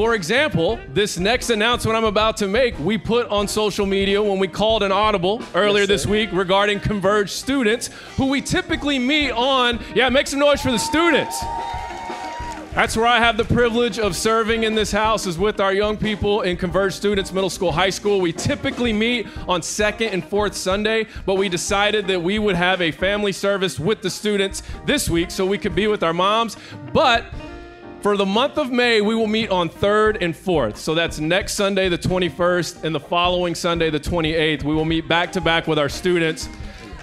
For 0.00 0.14
example, 0.14 0.80
this 0.94 1.18
next 1.18 1.50
announcement 1.50 1.94
I'm 1.94 2.04
about 2.04 2.38
to 2.38 2.48
make, 2.48 2.78
we 2.78 2.96
put 2.96 3.28
on 3.28 3.46
social 3.46 3.84
media 3.84 4.22
when 4.22 4.38
we 4.38 4.48
called 4.48 4.82
an 4.82 4.90
audible 4.90 5.42
earlier 5.54 5.82
Yes, 5.82 5.88
this 5.88 6.06
week 6.06 6.30
regarding 6.32 6.80
Converge 6.80 7.30
students 7.30 7.90
who 8.16 8.28
we 8.28 8.40
typically 8.40 8.98
meet 8.98 9.30
on. 9.30 9.78
Yeah, 9.94 10.08
make 10.08 10.26
some 10.26 10.40
noise 10.40 10.62
for 10.62 10.72
the 10.72 10.78
students. 10.78 11.38
That's 12.72 12.96
where 12.96 13.06
I 13.06 13.18
have 13.18 13.36
the 13.36 13.44
privilege 13.44 13.98
of 13.98 14.16
serving 14.16 14.62
in 14.62 14.74
this 14.74 14.90
house 14.90 15.26
is 15.26 15.36
with 15.36 15.60
our 15.60 15.74
young 15.74 15.98
people 15.98 16.40
in 16.42 16.56
Converge 16.56 16.94
Students 16.94 17.30
Middle 17.30 17.50
School, 17.50 17.70
High 17.70 17.90
School. 17.90 18.22
We 18.22 18.32
typically 18.32 18.94
meet 18.94 19.26
on 19.46 19.60
second 19.60 20.14
and 20.14 20.24
fourth 20.24 20.54
Sunday, 20.54 21.08
but 21.26 21.34
we 21.34 21.50
decided 21.50 22.06
that 22.06 22.22
we 22.22 22.38
would 22.38 22.56
have 22.56 22.80
a 22.80 22.90
family 22.90 23.32
service 23.32 23.78
with 23.78 24.00
the 24.00 24.08
students 24.08 24.62
this 24.86 25.10
week 25.10 25.30
so 25.30 25.44
we 25.44 25.58
could 25.58 25.74
be 25.74 25.88
with 25.88 26.02
our 26.02 26.14
moms. 26.14 26.56
But 26.94 27.26
for 28.02 28.16
the 28.16 28.24
month 28.24 28.56
of 28.56 28.70
May, 28.70 29.00
we 29.02 29.14
will 29.14 29.26
meet 29.26 29.50
on 29.50 29.68
3rd 29.68 30.18
and 30.22 30.34
4th. 30.34 30.76
So 30.76 30.94
that's 30.94 31.20
next 31.20 31.54
Sunday, 31.54 31.88
the 31.90 31.98
21st, 31.98 32.84
and 32.84 32.94
the 32.94 33.00
following 33.00 33.54
Sunday, 33.54 33.90
the 33.90 34.00
28th. 34.00 34.62
We 34.62 34.74
will 34.74 34.86
meet 34.86 35.06
back 35.06 35.32
to 35.32 35.40
back 35.40 35.66
with 35.66 35.78
our 35.78 35.90
students. 35.90 36.48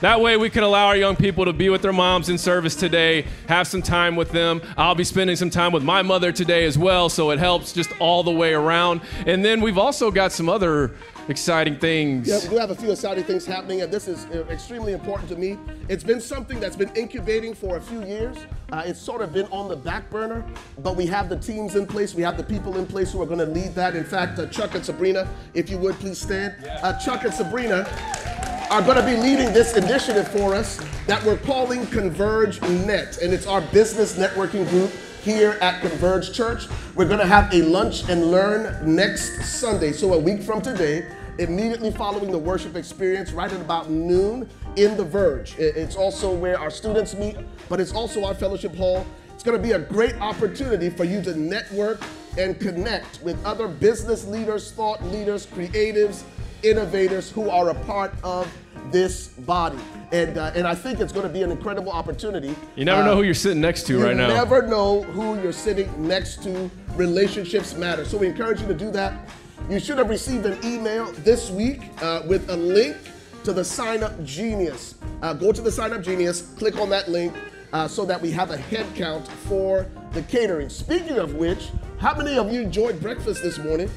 That 0.02 0.22
way, 0.22 0.38
we 0.38 0.52
can 0.52 0.62
allow 0.62 0.86
our 0.86 0.96
young 0.96 1.16
people 1.16 1.46
to 1.46 1.54
be 1.54 1.70
with 1.70 1.82
their 1.82 1.92
moms 1.92 2.30
in 2.30 2.38
service 2.38 2.76
today, 2.76 3.26
have 3.48 3.66
some 3.66 3.82
time 3.82 4.16
with 4.16 4.32
them. 4.32 4.62
I'll 4.78 4.94
be 4.94 5.04
spending 5.04 5.36
some 5.36 5.50
time 5.50 5.72
with 5.72 5.84
my 5.84 6.04
mother 6.04 6.32
today 6.32 6.66
as 6.66 6.78
well, 6.78 7.10
so 7.10 7.32
it 7.32 7.40
helps 7.40 7.74
just 7.74 7.92
all 8.00 8.22
the 8.22 8.32
way 8.32 8.54
around. 8.54 9.02
And 9.26 9.44
then 9.44 9.60
we've 9.60 9.80
also 9.80 10.12
got 10.12 10.32
some 10.32 10.50
other 10.50 10.94
exciting 11.30 11.80
things. 11.80 12.28
Yeah, 12.28 12.40
we 12.44 12.50
do 12.50 12.58
have 12.58 12.70
a 12.70 12.76
few 12.76 12.92
exciting 12.92 13.24
things 13.24 13.44
happening, 13.44 13.82
and 13.82 13.92
this 13.92 14.08
is 14.08 14.26
uh, 14.26 14.46
extremely 14.52 14.94
important 14.94 15.30
to 15.30 15.36
me. 15.36 15.58
It's 15.90 16.04
been 16.04 16.22
something 16.22 16.60
that's 16.60 16.76
been 16.76 16.92
incubating 16.96 17.56
for 17.56 17.78
a 17.78 17.82
few 17.82 18.06
years. 18.06 18.38
Uh, 18.72 18.84
it's 18.86 19.02
sort 19.02 19.24
of 19.24 19.34
been 19.34 19.48
on 19.48 19.68
the 19.68 19.76
back 19.76 20.12
burner, 20.12 20.46
but 20.84 20.96
we 20.96 21.08
have 21.08 21.28
the 21.28 21.40
teams 21.40 21.76
in 21.76 21.88
place. 21.88 22.14
We 22.14 22.22
have 22.22 22.38
the 22.38 22.44
people 22.44 22.78
in 22.78 22.86
place 22.86 23.12
who 23.12 23.22
are 23.24 23.26
going 23.26 23.40
to 23.40 23.46
lead 23.46 23.74
that. 23.74 23.96
In 23.96 24.06
fact, 24.06 24.38
uh, 24.38 24.46
Chuck 24.46 24.76
and 24.76 24.86
Sabrina, 24.86 25.28
if 25.56 25.72
you 25.72 25.80
would 25.80 25.96
please 25.96 26.20
stand. 26.20 26.54
Uh, 26.84 27.00
Chuck 27.00 27.24
and 27.24 27.34
Sabrina 27.34 27.86
are 28.70 28.82
going 28.82 28.98
to 28.98 29.06
be 29.06 29.16
leading 29.16 29.54
this 29.54 29.78
initiative 29.78 30.28
for 30.28 30.54
us 30.54 30.78
that 31.06 31.24
we're 31.24 31.38
calling 31.38 31.88
Converge 31.88 32.62
Net, 32.62 33.18
and 33.22 33.32
it's 33.32 33.48
our 33.48 33.62
business 33.62 34.18
networking 34.18 34.68
group 34.70 34.92
here 35.22 35.58
at 35.62 35.80
Converge 35.82 36.34
Church. 36.34 36.68
We're 36.94 37.08
going 37.08 37.20
to 37.20 37.26
have 37.26 37.54
a 37.54 37.62
lunch 37.62 38.10
and 38.10 38.30
learn 38.30 38.96
next 38.96 39.46
Sunday, 39.46 39.94
so 39.94 40.14
a 40.14 40.20
week 40.20 40.44
from 40.44 40.62
today, 40.62 41.08
immediately 41.40 41.92
following 41.92 42.30
the 42.30 42.38
worship 42.38 42.76
experience, 42.76 43.32
right 43.32 43.52
at 43.52 43.62
about 43.62 43.90
noon 43.90 44.50
in 44.76 44.98
the 44.98 45.06
Verge. 45.06 45.56
It's 45.58 45.96
also 45.96 46.34
where 46.34 46.60
our 46.60 46.70
students 46.70 47.16
meet, 47.16 47.38
but 47.70 47.80
it's 47.80 47.94
also 47.94 48.26
our 48.26 48.36
fellowship 48.36 48.76
hall. 48.76 49.06
It's 49.34 49.44
going 49.44 49.56
to 49.56 49.64
be 49.64 49.74
a 49.74 49.80
great 49.80 50.16
opportunity 50.20 50.90
for 50.90 51.06
you 51.06 51.22
to 51.22 51.38
network 51.38 52.02
and 52.38 52.60
connect 52.60 53.22
with 53.24 53.44
other 53.46 53.68
business 53.68 54.28
leaders, 54.28 54.72
thought 54.72 55.02
leaders, 55.06 55.46
creatives, 55.46 56.24
innovators 56.70 57.32
who 57.32 57.50
are 57.50 57.70
a 57.70 57.76
part 57.86 58.14
of 58.24 58.52
this 58.92 59.28
body. 59.28 59.78
And, 60.12 60.38
uh, 60.38 60.52
and 60.56 60.66
I 60.68 60.76
think 60.76 61.00
it's 61.00 61.12
going 61.12 61.28
to 61.28 61.32
be 61.34 61.42
an 61.44 61.52
incredible 61.52 61.92
opportunity. 61.92 62.56
You 62.76 62.86
never 62.86 63.02
Uh, 63.02 63.06
know 63.06 63.16
who 63.16 63.24
you're 63.24 63.34
sitting 63.34 63.60
next 63.62 63.86
to 63.88 64.00
right 64.02 64.16
now. 64.16 64.28
You 64.30 64.34
never 64.36 64.62
know 64.62 65.04
who 65.04 65.42
you're 65.42 65.52
sitting 65.52 65.90
next 66.08 66.44
to. 66.44 66.70
Relationships 66.96 67.76
matter. 67.76 68.06
So 68.06 68.18
we 68.18 68.28
encourage 68.28 68.62
you 68.62 68.68
to 68.68 68.74
do 68.74 68.90
that. 68.92 69.14
You 69.70 69.80
should 69.80 69.98
have 69.98 70.10
received 70.10 70.46
an 70.46 70.58
email 70.64 71.12
this 71.24 71.50
week 71.52 71.82
uh, 72.02 72.22
with 72.26 72.50
a 72.50 72.56
link 72.56 72.96
to 73.44 73.52
the 73.54 73.64
Sign 73.66 74.04
Up 74.04 74.24
Genius. 74.24 74.96
Uh, 75.22 75.34
go 75.34 75.52
to 75.52 75.62
the 75.62 75.72
Sign 75.72 75.92
Up 75.92 76.02
Genius, 76.02 76.42
click 76.58 76.80
on 76.80 76.90
that 76.90 77.10
link 77.10 77.34
uh, 77.74 77.88
so 77.88 78.06
that 78.06 78.22
we 78.22 78.32
have 78.32 78.52
a 78.52 78.58
head 78.58 78.86
count 78.96 79.28
for 79.28 79.86
the 80.14 80.22
catering. 80.24 80.70
Speaking 80.70 81.18
of 81.18 81.36
which, 81.36 81.70
how 82.00 82.16
many 82.16 82.38
of 82.38 82.52
you 82.54 82.62
enjoyed 82.62 83.02
breakfast 83.02 83.44
this 83.44 83.58
morning? 83.58 83.90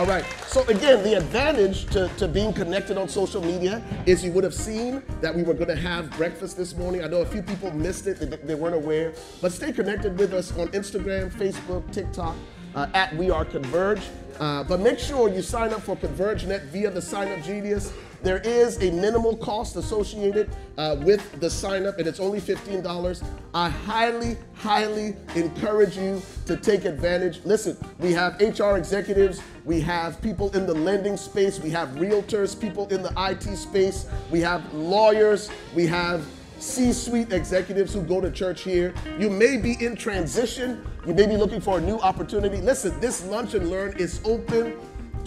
All 0.00 0.06
right. 0.06 0.24
So 0.46 0.62
again, 0.68 1.04
the 1.04 1.12
advantage 1.12 1.84
to, 1.90 2.08
to 2.16 2.26
being 2.26 2.54
connected 2.54 2.96
on 2.96 3.06
social 3.06 3.42
media 3.42 3.82
is 4.06 4.24
you 4.24 4.32
would 4.32 4.44
have 4.44 4.54
seen 4.54 5.02
that 5.20 5.34
we 5.34 5.42
were 5.42 5.52
going 5.52 5.68
to 5.68 5.76
have 5.76 6.10
breakfast 6.12 6.56
this 6.56 6.74
morning. 6.74 7.04
I 7.04 7.06
know 7.06 7.20
a 7.20 7.26
few 7.26 7.42
people 7.42 7.70
missed 7.72 8.06
it; 8.06 8.18
they, 8.18 8.24
they 8.24 8.54
weren't 8.54 8.74
aware. 8.74 9.12
But 9.42 9.52
stay 9.52 9.72
connected 9.72 10.18
with 10.18 10.32
us 10.32 10.56
on 10.56 10.68
Instagram, 10.68 11.30
Facebook, 11.30 11.92
TikTok 11.92 12.34
uh, 12.74 12.86
at 12.94 13.14
We 13.14 13.28
Are 13.28 13.44
Converge. 13.44 14.00
Uh, 14.38 14.64
but 14.64 14.80
make 14.80 14.98
sure 14.98 15.28
you 15.28 15.42
sign 15.42 15.74
up 15.74 15.82
for 15.82 15.96
ConvergeNet 15.96 16.62
via 16.68 16.90
the 16.90 17.02
Sign 17.02 17.28
Up 17.28 17.44
Genius. 17.44 17.92
There 18.22 18.38
is 18.38 18.82
a 18.82 18.90
minimal 18.90 19.36
cost 19.36 19.76
associated 19.76 20.50
uh, 20.78 20.96
with 21.00 21.40
the 21.40 21.48
sign 21.48 21.86
up, 21.86 21.98
and 21.98 22.06
it's 22.06 22.20
only 22.20 22.40
$15. 22.40 23.22
I 23.54 23.68
highly, 23.68 24.36
highly 24.54 25.16
encourage 25.34 25.96
you 25.96 26.22
to 26.46 26.56
take 26.56 26.84
advantage. 26.84 27.40
Listen, 27.44 27.76
we 27.98 28.12
have 28.12 28.40
HR 28.40 28.76
executives, 28.76 29.40
we 29.70 29.80
have 29.80 30.20
people 30.20 30.50
in 30.56 30.66
the 30.66 30.74
lending 30.74 31.16
space, 31.16 31.60
we 31.60 31.70
have 31.70 31.90
realtors, 31.90 32.60
people 32.60 32.88
in 32.88 33.04
the 33.04 33.12
IT 33.16 33.56
space, 33.56 34.06
we 34.28 34.40
have 34.40 34.74
lawyers, 34.74 35.48
we 35.76 35.86
have 35.86 36.26
C 36.58 36.92
suite 36.92 37.32
executives 37.32 37.94
who 37.94 38.02
go 38.02 38.20
to 38.20 38.32
church 38.32 38.62
here. 38.62 38.92
You 39.16 39.30
may 39.30 39.58
be 39.58 39.76
in 39.80 39.94
transition, 39.94 40.84
you 41.06 41.14
may 41.14 41.28
be 41.28 41.36
looking 41.36 41.60
for 41.60 41.78
a 41.78 41.80
new 41.80 42.00
opportunity. 42.00 42.56
Listen, 42.56 42.98
this 42.98 43.24
Lunch 43.26 43.54
and 43.54 43.70
Learn 43.70 43.96
is 43.96 44.20
open 44.24 44.76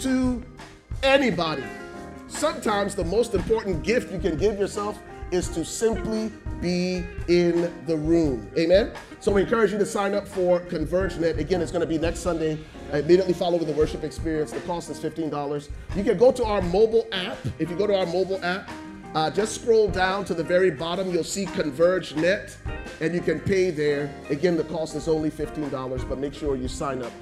to 0.00 0.42
anybody. 1.02 1.64
Sometimes 2.28 2.94
the 2.94 3.04
most 3.04 3.32
important 3.32 3.82
gift 3.82 4.12
you 4.12 4.18
can 4.18 4.36
give 4.36 4.58
yourself 4.58 4.98
is 5.30 5.48
to 5.48 5.64
simply 5.64 6.30
be 6.60 7.04
in 7.28 7.72
the 7.86 7.96
room. 7.96 8.50
Amen? 8.58 8.92
So 9.20 9.32
we 9.32 9.40
encourage 9.40 9.72
you 9.72 9.78
to 9.78 9.86
sign 9.86 10.12
up 10.12 10.28
for 10.28 10.60
ConvergeNet. 10.60 11.38
Again, 11.38 11.62
it's 11.62 11.72
going 11.72 11.80
to 11.80 11.86
be 11.86 11.98
next 11.98 12.20
Sunday, 12.20 12.58
immediately 12.98 13.34
following 13.34 13.66
the 13.66 13.72
worship 13.72 14.04
experience. 14.04 14.52
The 14.52 14.60
cost 14.60 14.90
is 14.90 14.98
$15. 14.98 15.68
You 15.96 16.04
can 16.04 16.18
go 16.18 16.32
to 16.32 16.44
our 16.44 16.62
mobile 16.62 17.06
app. 17.12 17.38
If 17.58 17.70
you 17.70 17.76
go 17.76 17.86
to 17.86 17.96
our 17.98 18.06
mobile 18.06 18.42
app, 18.44 18.70
uh, 19.14 19.30
just 19.30 19.60
scroll 19.60 19.88
down 19.88 20.24
to 20.24 20.34
the 20.34 20.42
very 20.42 20.70
bottom, 20.70 21.10
you'll 21.10 21.22
see 21.22 21.46
ConvergeNet, 21.46 22.56
and 23.00 23.14
you 23.14 23.20
can 23.20 23.38
pay 23.38 23.70
there. 23.70 24.12
Again, 24.28 24.56
the 24.56 24.64
cost 24.64 24.96
is 24.96 25.06
only 25.06 25.30
$15, 25.30 26.08
but 26.08 26.18
make 26.18 26.34
sure 26.34 26.56
you 26.56 26.66
sign 26.66 27.00
up 27.02 27.12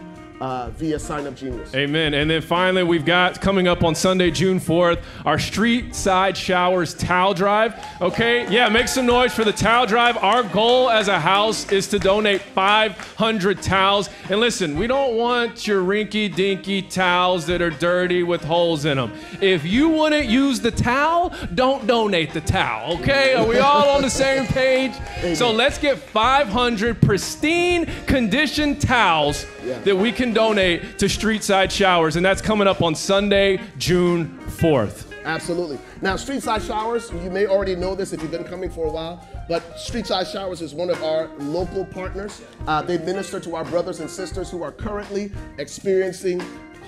uh, 0.43 0.71
via 0.71 0.99
Sign 0.99 1.25
Up 1.29 1.37
Genius. 1.37 1.73
Amen. 1.73 2.15
And 2.15 2.29
then 2.29 2.43
finally, 2.43 2.83
we've 2.83 3.05
got 3.05 3.41
coming 3.41 3.69
up 3.69 3.85
on 3.85 3.95
Sunday, 3.95 4.33
June 4.33 4.59
4th, 4.59 5.01
our 5.25 5.39
Street 5.39 5.95
Side 5.95 6.37
Showers 6.37 6.95
Towel 6.95 7.33
Drive. 7.33 7.75
Okay? 8.01 8.51
Yeah, 8.53 8.69
make 8.69 8.89
some 8.89 9.07
noise 9.07 9.33
for 9.33 9.45
the 9.45 9.53
towel 9.53 9.87
drive. 9.87 10.17
Our 10.17 10.43
goal 10.43 10.91
as 10.91 11.07
a 11.07 11.21
house 11.21 11.71
is 11.71 11.87
to 11.89 12.01
donate 12.01 12.41
500 12.41 13.63
towels. 13.63 14.11
And 14.31 14.41
listen, 14.41 14.77
we 14.77 14.89
don't 14.89 15.17
want 15.17 15.65
your 15.69 15.85
rinky 15.85 16.35
dinky 16.35 16.83
towels 16.83 17.47
that 17.47 17.63
are 17.63 17.71
dirty 17.71 18.25
with 18.25 18.43
holes 18.43 18.85
in 18.85 18.97
them. 18.97 19.13
If 19.41 19.65
you 19.65 19.91
wouldn't 19.91 20.27
use 20.27 20.59
the 20.59 20.73
towel, 20.73 21.33
don't 21.55 21.87
donate 21.87 22.33
the 22.33 22.41
towel. 22.41 22.95
Okay? 22.99 23.35
Are 23.35 23.47
we 23.47 23.59
all 23.59 23.91
on 23.91 24.03
the 24.03 24.11
same 24.11 24.47
page? 24.47 24.93
So 25.37 25.53
let's 25.53 25.79
get 25.79 25.99
500 25.99 27.01
pristine 27.01 27.87
condition 28.07 28.77
towels 28.77 29.47
Yeah. 29.65 29.79
that 29.81 29.97
we 29.97 30.11
can 30.11 30.32
donate 30.33 30.99
to 30.99 31.09
Street 31.09 31.43
Side 31.43 31.71
Showers, 31.71 32.17
and 32.17 32.25
that's 32.25 32.43
coming 32.43 32.67
up 32.67 32.83
on 32.83 32.95
Sunday, 32.95 33.61
June 33.79 34.39
4th. 34.47 35.13
Absolutely. 35.25 35.79
Now, 36.01 36.17
Street 36.17 36.43
Side 36.43 36.63
Showers, 36.63 37.11
you 37.13 37.31
may 37.31 37.47
already 37.47 37.77
know 37.77 37.95
this 37.95 38.13
if 38.13 38.21
you've 38.23 38.31
been 38.31 38.45
coming 38.45 38.71
for 38.71 38.87
a 38.87 38.91
while, 38.91 39.27
but 39.49 39.79
Street 39.79 40.07
Side 40.07 40.27
Showers 40.27 40.61
is 40.61 40.75
one 40.75 40.91
of 40.91 41.03
our 41.03 41.29
local 41.39 41.85
partners. 41.85 42.43
Uh, 42.67 42.83
they 42.83 42.99
minister 42.99 43.39
to 43.41 43.55
our 43.55 43.65
brothers 43.65 44.01
and 44.01 44.11
sisters 44.11 44.51
who 44.51 44.63
are 44.63 44.73
currently 44.73 45.31
experiencing 45.59 46.43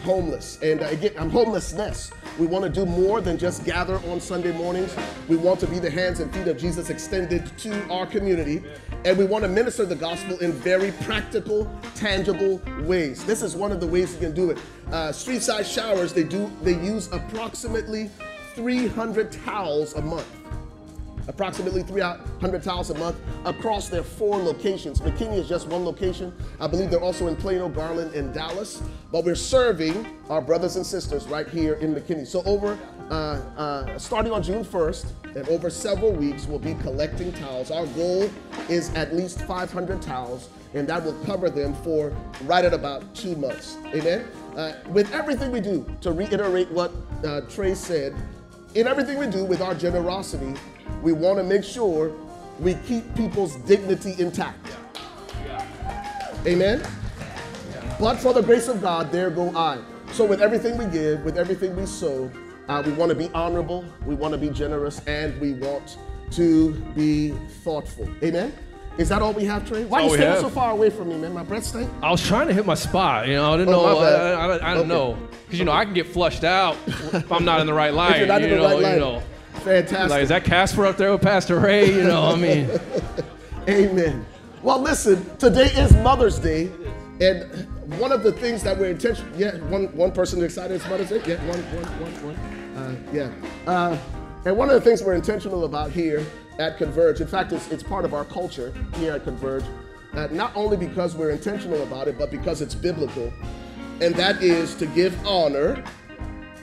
homeless. 0.05 0.59
And 0.63 0.83
uh, 0.83 0.87
again, 0.87 1.13
um, 1.17 1.31
homelessness. 1.31 2.13
We 2.39 2.47
want 2.47 2.65
to 2.65 2.71
do 2.71 2.87
more 2.87 3.21
than 3.21 3.39
just 3.39 3.65
gather 3.65 3.97
on 4.11 4.21
Sunday 4.21 4.53
mornings. 4.53 4.95
We 5.29 5.37
want 5.37 5.59
to 5.61 5.67
be 5.67 5.79
the 5.79 5.91
hands 5.91 6.21
and 6.21 6.33
feet 6.33 6.47
of 6.47 6.59
Jesus 6.59 6.91
extended 6.91 7.47
to 7.59 7.91
our 7.91 8.07
community. 8.07 8.63
And 9.05 9.19
we 9.19 9.25
want 9.25 9.43
to 9.43 9.49
minister 9.49 9.85
the 9.85 9.97
gospel 9.97 10.39
in 10.39 10.53
very 10.53 10.93
practical, 11.03 11.71
tangible 11.95 12.61
ways. 12.83 13.25
This 13.25 13.43
is 13.43 13.57
one 13.57 13.73
of 13.73 13.81
the 13.81 13.87
ways 13.87 14.13
you 14.15 14.21
can 14.21 14.35
do 14.35 14.51
it. 14.51 14.59
Uh, 14.93 15.11
street 15.11 15.43
side 15.43 15.67
showers, 15.67 16.13
they 16.13 16.25
do 16.25 16.51
they 16.63 16.75
use 16.75 17.11
approximately 17.11 18.11
300 18.55 19.33
towels 19.33 19.95
a 19.95 20.03
month. 20.03 20.44
Approximately 21.29 21.83
300 21.83 22.63
towels 22.63 22.91
a 22.91 22.95
month 22.95 23.17
across 23.45 23.89
their 23.89 24.03
four 24.03 24.37
locations. 24.39 25.01
McKinney 25.01 25.39
is 25.39 25.49
just 25.49 25.69
one 25.69 25.85
location. 25.85 26.33
I 26.61 26.67
believe 26.67 26.91
they're 26.91 27.01
also 27.01 27.27
in 27.29 27.37
Plano, 27.37 27.69
Garland, 27.69 28.15
and 28.15 28.33
Dallas. 28.33 28.83
But 29.11 29.25
we're 29.25 29.35
serving 29.35 30.07
our 30.29 30.41
brothers 30.41 30.77
and 30.77 30.85
sisters 30.85 31.27
right 31.27 31.49
here 31.49 31.75
in 31.75 31.95
McKinney. 31.95 32.27
So 32.27 32.43
over, 32.45 32.79
uh, 33.11 33.15
uh, 33.15 33.99
starting 33.99 34.33
on 34.33 34.43
June 34.43 34.65
1st, 34.65 35.07
and 35.37 35.49
over 35.49 35.71
several 35.71 36.13
weeks, 36.13 36.47
we'll 36.47 36.59
be 36.59 36.75
collecting 36.75 37.33
towels. 37.33 37.71
Our 37.71 37.87
goal 37.89 38.31
is 38.69 38.93
at 38.95 39.15
least 39.15 39.43
500 39.43 40.01
towels, 40.01 40.49
and 40.75 40.89
that 40.89 41.05
will 41.05 41.19
cover 41.25 41.51
them 41.51 41.75
for 41.83 42.13
right 42.45 42.65
at 42.65 42.73
about 42.73 43.15
two 43.15 43.37
months. 43.37 43.77
Amen. 43.87 44.25
Uh, 44.57 44.75
with 44.89 45.13
everything 45.13 45.51
we 45.51 45.61
do, 45.61 45.85
to 46.01 46.13
reiterate 46.13 46.71
what 46.71 46.93
uh, 47.25 47.41
Trey 47.43 47.75
said, 47.75 48.15
in 48.75 48.89
everything 48.89 49.19
we 49.19 49.27
do 49.27 49.45
with 49.45 49.61
our 49.61 49.75
generosity, 49.75 50.55
we 51.05 51.13
want 51.13 51.37
to 51.39 51.45
make 51.45 51.63
sure 51.63 52.11
we 52.59 52.75
keep 52.87 53.15
people's 53.15 53.57
dignity 53.67 54.15
intact. 54.19 54.67
Amen. 56.47 56.83
But 58.01 58.17
for 58.17 58.33
the 58.33 58.43
grace 58.43 58.69
of 58.69 58.81
God, 58.83 59.13
there 59.13 59.31
go 59.31 59.55
I. 59.57 59.79
So 60.13 60.25
with 60.25 60.41
everything 60.43 60.77
we 60.79 60.87
give, 60.87 61.25
with 61.25 61.37
everything 61.39 61.77
we 61.77 61.87
sow, 61.87 62.31
uh, 62.69 62.83
we 62.85 62.93
want 62.93 63.11
to 63.11 63.15
be 63.15 63.29
honorable, 63.35 63.85
we 64.07 64.15
want 64.15 64.33
to 64.33 64.39
be 64.39 64.49
generous, 64.49 65.01
and 65.07 65.39
we 65.41 65.53
want 65.53 65.99
to 66.33 66.73
be 66.97 67.31
thoughtful. 67.63 68.09
Amen. 68.23 68.53
Is 68.97 69.09
that 69.09 69.23
all 69.23 69.33
we 69.33 69.45
have, 69.45 69.67
Trey? 69.69 69.85
Why 69.85 70.01
are 70.01 70.03
you 70.05 70.09
standing 70.11 70.31
have. 70.31 70.41
so 70.41 70.49
far 70.49 70.71
away 70.71 70.89
from 70.89 71.09
me, 71.09 71.17
man? 71.17 71.33
My 71.35 71.43
breath 71.43 71.65
stink. 71.65 71.91
I 72.03 72.11
was 72.11 72.25
trying 72.25 72.47
to 72.47 72.55
hit 72.55 72.65
my 72.65 72.75
spot. 72.75 73.27
You 73.27 73.35
know, 73.35 73.53
I 73.53 73.57
didn't 73.57 73.75
Oh, 73.75 73.83
know. 73.87 74.01
my 74.01 74.07
I. 74.07 74.13
I, 74.13 74.57
I, 74.57 74.71
I 74.71 74.75
don't 74.75 74.79
Okay. 74.83 74.89
know 74.89 75.19
because 75.45 75.59
you 75.59 75.65
know 75.65 75.73
I 75.73 75.85
can 75.85 75.95
get 75.95 76.07
flushed 76.07 76.45
out 76.45 76.77
if 76.87 77.31
I'm 77.33 77.45
not 77.45 77.61
in 77.61 77.67
the 77.67 77.75
right 77.75 77.93
line. 77.93 78.13
If 78.13 78.19
you're 78.19 78.27
not 78.29 78.41
you 78.41 78.47
in 78.47 78.51
the 78.53 78.57
know, 78.59 78.81
right 78.81 78.95
you 78.95 79.01
know. 79.01 79.23
Fantastic. 79.65 80.11
Like, 80.11 80.23
is 80.23 80.29
that 80.29 80.45
Casper 80.45 80.85
up 80.85 80.99
there 80.99 81.11
with 81.11 81.23
Pastor 81.23 81.59
Ray? 81.59 81.91
You 81.91 82.05
know, 82.05 82.27
what 82.27 82.37
I 82.37 82.39
mean, 82.39 82.71
Amen. 83.69 84.27
Well, 84.63 84.79
listen, 84.79 85.25
today 85.39 85.69
is 85.69 85.95
Mother's 85.95 86.39
Day, 86.39 86.71
and 87.19 87.67
one 87.99 88.13
of 88.13 88.23
the 88.23 88.33
things 88.33 88.63
that 88.63 88.79
we're 88.79 88.91
intentional. 88.91 89.35
Yeah, 89.39 89.57
one 89.69 89.87
one 89.97 90.13
person 90.13 90.43
excited 90.45 90.75
it's 90.75 90.87
Mother's 90.87 91.09
Day. 91.09 91.23
Yeah, 91.27 91.37
one 91.49 91.61
one 91.75 91.85
one 92.01 92.27
one. 92.27 92.37
Uh, 92.77 92.97
yeah, 93.11 93.31
uh, 93.67 93.97
and 94.45 94.55
one 94.55 94.69
of 94.69 94.75
the 94.75 94.83
things 94.83 95.03
we're 95.03 95.15
intentional 95.15 95.65
about 95.65 95.91
here 95.91 96.23
at 96.59 96.77
Converge. 96.77 97.23
In 97.23 97.27
fact, 97.27 97.53
it's 97.53 97.71
it's 97.71 97.83
part 97.83 98.05
of 98.05 98.13
our 98.13 98.27
culture 98.27 98.75
here 98.97 99.15
at 99.15 99.25
Converge. 99.25 99.65
Uh, 100.13 100.29
not 100.31 100.55
only 100.55 100.77
because 100.77 101.17
we're 101.17 101.31
intentional 101.31 101.83
about 101.85 102.07
it, 102.07 102.19
but 102.19 102.31
because 102.31 102.61
it's 102.61 102.75
biblical, 102.75 103.33
and 104.03 104.15
that 104.17 104.43
is 104.43 104.75
to 104.75 104.85
give 104.87 105.15
honor 105.27 105.83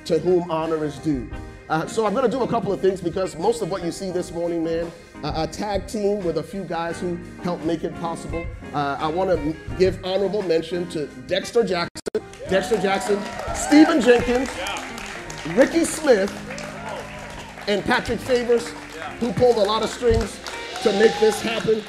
to 0.05 0.19
whom 0.19 0.51
honor 0.51 0.85
is 0.85 0.99
due. 0.99 1.27
Uh, 1.71 1.87
so 1.87 2.05
I'm 2.05 2.13
going 2.13 2.29
to 2.29 2.37
do 2.37 2.43
a 2.43 2.47
couple 2.49 2.73
of 2.73 2.81
things 2.81 2.99
because 2.99 3.37
most 3.37 3.61
of 3.61 3.71
what 3.71 3.81
you 3.81 3.93
see 3.93 4.11
this 4.11 4.33
morning, 4.33 4.61
man, 4.61 4.91
uh, 5.23 5.47
a 5.47 5.47
tag 5.47 5.87
team 5.87 6.21
with 6.21 6.37
a 6.37 6.43
few 6.43 6.65
guys 6.65 6.99
who 6.99 7.17
helped 7.43 7.63
make 7.63 7.85
it 7.85 7.95
possible. 8.01 8.45
Uh, 8.73 8.97
I 8.99 9.07
want 9.07 9.29
to 9.29 9.55
give 9.79 9.97
honorable 10.03 10.41
mention 10.41 10.89
to 10.89 11.05
Dexter 11.27 11.63
Jackson, 11.63 12.21
Dexter 12.49 12.75
Jackson, 12.81 13.23
Stephen 13.55 14.01
Jenkins, 14.01 14.49
Ricky 15.55 15.85
Smith, 15.85 16.29
and 17.69 17.81
Patrick 17.85 18.19
Favors, 18.19 18.67
who 19.21 19.31
pulled 19.31 19.55
a 19.55 19.63
lot 19.63 19.81
of 19.81 19.89
strings 19.89 20.41
to 20.83 20.91
make 20.99 21.17
this 21.21 21.41
happen. 21.41 21.81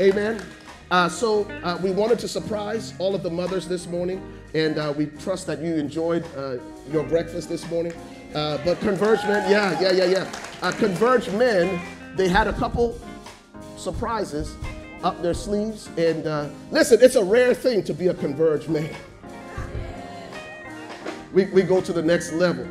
Amen. 0.00 0.44
Uh, 0.90 1.08
so 1.08 1.44
uh, 1.62 1.78
we 1.80 1.92
wanted 1.92 2.18
to 2.18 2.26
surprise 2.26 2.92
all 2.98 3.14
of 3.14 3.22
the 3.22 3.30
mothers 3.30 3.68
this 3.68 3.86
morning, 3.86 4.20
and 4.54 4.78
uh, 4.78 4.92
we 4.96 5.06
trust 5.06 5.46
that 5.46 5.60
you 5.60 5.74
enjoyed 5.74 6.24
uh, 6.36 6.56
your 6.90 7.04
breakfast 7.04 7.48
this 7.48 7.70
morning. 7.70 7.92
Uh, 8.34 8.58
but 8.64 8.78
Converge 8.80 9.22
Men, 9.24 9.50
yeah, 9.50 9.80
yeah, 9.80 9.92
yeah, 9.92 10.04
yeah. 10.04 10.32
Uh, 10.62 10.72
Converge 10.72 11.30
Men, 11.30 11.80
they 12.16 12.28
had 12.28 12.46
a 12.46 12.52
couple 12.52 12.98
surprises 13.76 14.54
up 15.02 15.22
their 15.22 15.34
sleeves, 15.34 15.88
and 15.96 16.26
uh, 16.26 16.48
listen, 16.70 16.98
it's 17.00 17.14
a 17.14 17.24
rare 17.24 17.54
thing 17.54 17.82
to 17.84 17.94
be 17.94 18.08
a 18.08 18.14
Converge 18.14 18.68
man. 18.68 18.94
We, 21.32 21.44
we 21.46 21.62
go 21.62 21.80
to 21.80 21.92
the 21.92 22.02
next 22.02 22.32
level. 22.32 22.66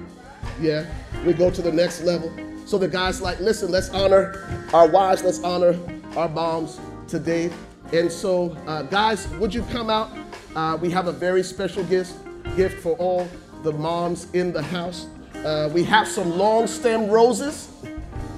Yeah, 0.59 0.85
we 1.25 1.33
go 1.33 1.49
to 1.49 1.61
the 1.61 1.71
next 1.71 2.01
level. 2.01 2.31
So 2.65 2.77
the 2.77 2.87
guy's 2.87 3.21
like, 3.21 3.39
listen, 3.39 3.71
let's 3.71 3.89
honor 3.91 4.67
our 4.73 4.87
wives, 4.87 5.23
let's 5.23 5.41
honor 5.43 5.79
our 6.17 6.27
moms 6.27 6.79
today. 7.07 7.51
And 7.93 8.11
so, 8.11 8.57
uh, 8.67 8.81
guys, 8.83 9.27
would 9.35 9.53
you 9.53 9.63
come 9.63 9.89
out? 9.89 10.11
Uh, 10.55 10.77
we 10.81 10.89
have 10.89 11.07
a 11.07 11.11
very 11.11 11.43
special 11.43 11.83
gift, 11.85 12.13
gift 12.57 12.81
for 12.81 12.97
all 12.97 13.27
the 13.63 13.71
moms 13.71 14.29
in 14.33 14.51
the 14.51 14.61
house. 14.61 15.07
Uh, 15.47 15.69
we 15.69 15.81
have 15.81 16.05
some 16.05 16.37
long 16.37 16.67
stem 16.67 17.07
roses, 17.07 17.69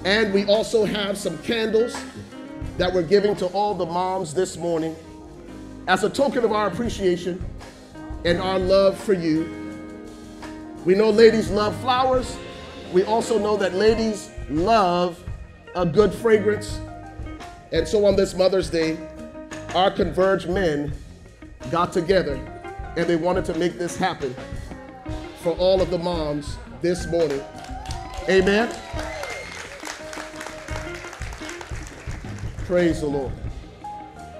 and 0.05 0.32
we 0.32 0.45
also 0.45 0.86
have 0.86 1.18
some 1.18 1.39
candles 1.39 1.99
that 2.78 2.93
we're 2.93 3.01
giving 3.01 3.36
to 3.36 3.47
all 3.47 3.74
the 3.74 3.86
moms 3.86 4.32
this 4.32 4.57
morning 4.57 4.95
as 5.88 6.03
a 6.03 6.10
token 6.12 6.45
of 6.45 6.51
our 6.51 6.68
appreciation 6.68 7.43
and 8.26 8.39
our 8.39 8.60
love 8.60 8.95
for 8.95 9.14
you. 9.14 9.49
We 10.86 10.93
know 10.93 11.10
ladies 11.10 11.49
love 11.49 11.76
flowers. 11.82 12.38
We 12.93 13.01
also 13.05 13.39
know 13.39 13.57
that 13.57 13.74
ladies 13.74 14.30
love 14.47 15.20
a 15.74 15.88
good 15.88 16.14
fragrance. 16.14 16.80
And 17.72 17.88
so 17.88 18.05
on 18.05 18.18
this 18.18 18.36
Mother's 18.36 18.70
Day, 18.70 18.99
our 19.74 19.89
Converge 19.89 20.45
men 20.45 20.93
got 21.72 21.91
together 21.91 22.36
and 22.95 23.07
they 23.07 23.16
wanted 23.16 23.45
to 23.45 23.55
make 23.55 23.80
this 23.80 23.97
happen 23.97 24.36
for 25.41 25.53
all 25.53 25.82
of 25.82 25.89
the 25.89 25.97
moms 25.97 26.55
this 26.82 27.07
morning. 27.07 27.41
Amen. 28.30 28.73
Praise 32.65 33.01
the 33.01 33.07
Lord. 33.07 33.32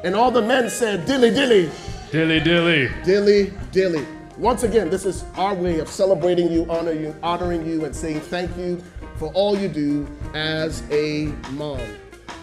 And 0.04 0.16
all 0.16 0.32
the 0.32 0.42
men 0.42 0.70
said, 0.70 1.06
Dilly, 1.06 1.32
dilly. 1.32 1.70
dilly 2.12 2.40
dilly. 2.40 2.90
Dilly 3.04 3.54
dilly. 3.72 4.06
Once 4.38 4.64
again, 4.64 4.90
this 4.90 5.06
is 5.06 5.26
our 5.36 5.54
way 5.54 5.80
of 5.80 5.90
celebrating 5.90 6.50
you, 6.50 6.66
honor 6.70 6.94
you, 6.94 7.14
honoring 7.22 7.66
you, 7.66 7.84
and 7.84 7.94
saying 7.94 8.22
thank 8.22 8.56
you 8.56 8.82
for 9.18 9.28
all 9.34 9.58
you 9.58 9.68
do 9.68 10.08
as 10.34 10.82
a 10.92 11.26
mom. 11.52 11.82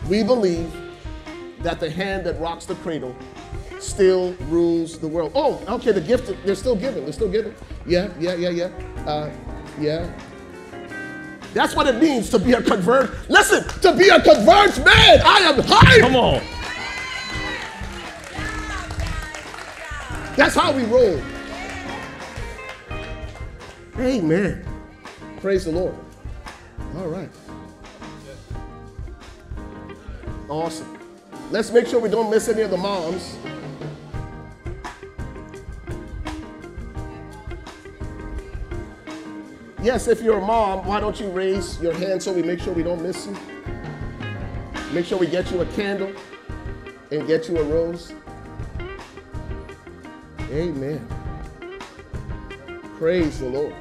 We 0.09 0.23
believe 0.23 0.71
that 1.61 1.81
the 1.81 1.89
hand 1.89 2.27
that 2.27 2.39
rocks 2.39 2.67
the 2.67 2.75
cradle 2.77 3.17
still 3.79 4.35
rules 4.49 4.99
the 4.99 5.09
world. 5.09 5.33
Oh, 5.35 5.63
okay, 5.69 5.93
the 5.93 6.01
gift, 6.01 6.35
they're 6.45 6.55
still 6.55 6.77
giving, 6.77 7.05
they're 7.05 7.13
still 7.13 7.31
giving. 7.31 7.55
Yeah, 7.87 8.11
yeah, 8.19 8.35
yeah, 8.35 8.51
yeah. 8.51 8.71
Uh, 9.07 9.31
yeah. 9.81 10.11
That's 11.55 11.75
what 11.75 11.87
it 11.87 12.01
means 12.01 12.29
to 12.31 12.39
be 12.39 12.53
a 12.53 12.63
convert. 12.63 13.31
Listen, 13.31 13.67
to 13.81 13.97
be 13.97 14.09
a 14.09 14.21
converged 14.21 14.85
man, 14.85 15.23
I 15.25 15.39
am 15.41 15.57
hyped. 15.57 16.01
Come 16.01 16.17
on. 16.17 16.43
That's 20.37 20.55
how 20.55 20.71
we 20.73 20.85
roll. 20.85 21.19
Amen. 23.99 24.63
Praise 25.41 25.65
the 25.65 25.73
Lord. 25.73 25.95
All 26.99 27.09
right. 27.09 27.31
Awesome. 30.51 30.99
Let's 31.51 31.71
make 31.71 31.87
sure 31.87 32.01
we 32.01 32.11
don't 32.11 32.31
miss 32.31 32.49
any 32.49 32.63
of 32.63 32.71
the 32.71 32.77
moms. 32.77 33.37
Yes, 39.87 40.09
if 40.09 40.21
you're 40.21 40.39
a 40.39 40.45
mom, 40.45 40.85
why 40.85 40.99
don't 40.99 41.21
you 41.21 41.29
raise 41.29 41.81
your 41.81 41.93
hand 41.93 42.21
so 42.21 42.33
we 42.33 42.43
make 42.43 42.59
sure 42.59 42.75
we 42.75 42.83
don't 42.83 43.01
miss 43.01 43.25
you? 43.25 43.37
Make 44.93 45.07
sure 45.07 45.17
we 45.17 45.29
get 45.29 45.49
you 45.53 45.61
a 45.61 45.67
candle 45.67 46.11
and 47.13 47.25
get 47.29 47.49
you 47.49 47.57
a 47.57 47.63
rose. 47.63 48.13
Amen. 50.51 51.07
Praise 52.99 53.39
the 53.39 53.49
Lord. 53.49 53.75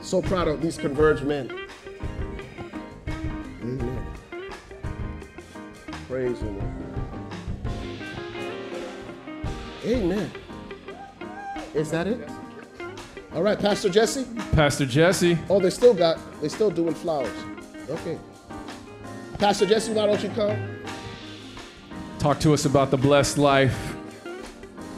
So 0.00 0.22
proud 0.22 0.48
of 0.48 0.62
these 0.62 0.78
converged 0.78 1.24
men. 1.24 1.52
Amen. 3.60 4.06
Praise 6.08 6.40
the 6.40 6.46
Lord. 6.46 6.72
Amen. 9.84 10.30
Is 11.78 11.92
that 11.92 12.08
it? 12.08 12.28
All 13.32 13.42
right, 13.42 13.56
Pastor 13.56 13.88
Jesse. 13.88 14.26
Pastor 14.50 14.84
Jesse. 14.84 15.38
Oh, 15.48 15.60
they 15.60 15.70
still 15.70 15.94
got, 15.94 16.18
they 16.40 16.48
still 16.48 16.70
doing 16.70 16.92
flowers. 16.92 17.32
Okay. 17.88 18.18
Pastor 19.38 19.64
Jesse, 19.64 19.92
why 19.92 20.06
don't 20.06 20.20
you 20.20 20.30
come? 20.30 20.58
Talk 22.18 22.40
to 22.40 22.52
us 22.52 22.64
about 22.64 22.90
the 22.90 22.96
blessed 22.96 23.38
life. 23.38 23.94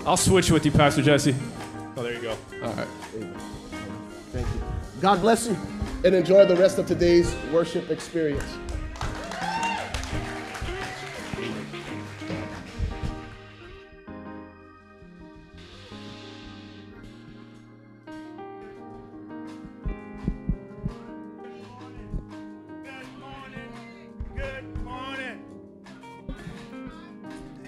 I'll 0.07 0.17
switch 0.17 0.51
with 0.51 0.65
you, 0.65 0.71
Pastor 0.71 1.03
Jesse. 1.03 1.35
Oh, 1.99 2.03
there 2.03 2.15
you 2.15 2.23
go. 2.23 2.37
All 2.63 2.73
right. 2.73 2.89
Thank 4.33 4.47
you. 4.47 4.63
God 5.03 5.21
bless 5.21 5.49
you 5.49 5.57
and 6.03 6.15
enjoy 6.15 6.47
the 6.47 6.57
rest 6.57 6.79
of 6.79 6.87
today's 6.87 7.35
worship 7.53 7.91
experience. 7.91 8.57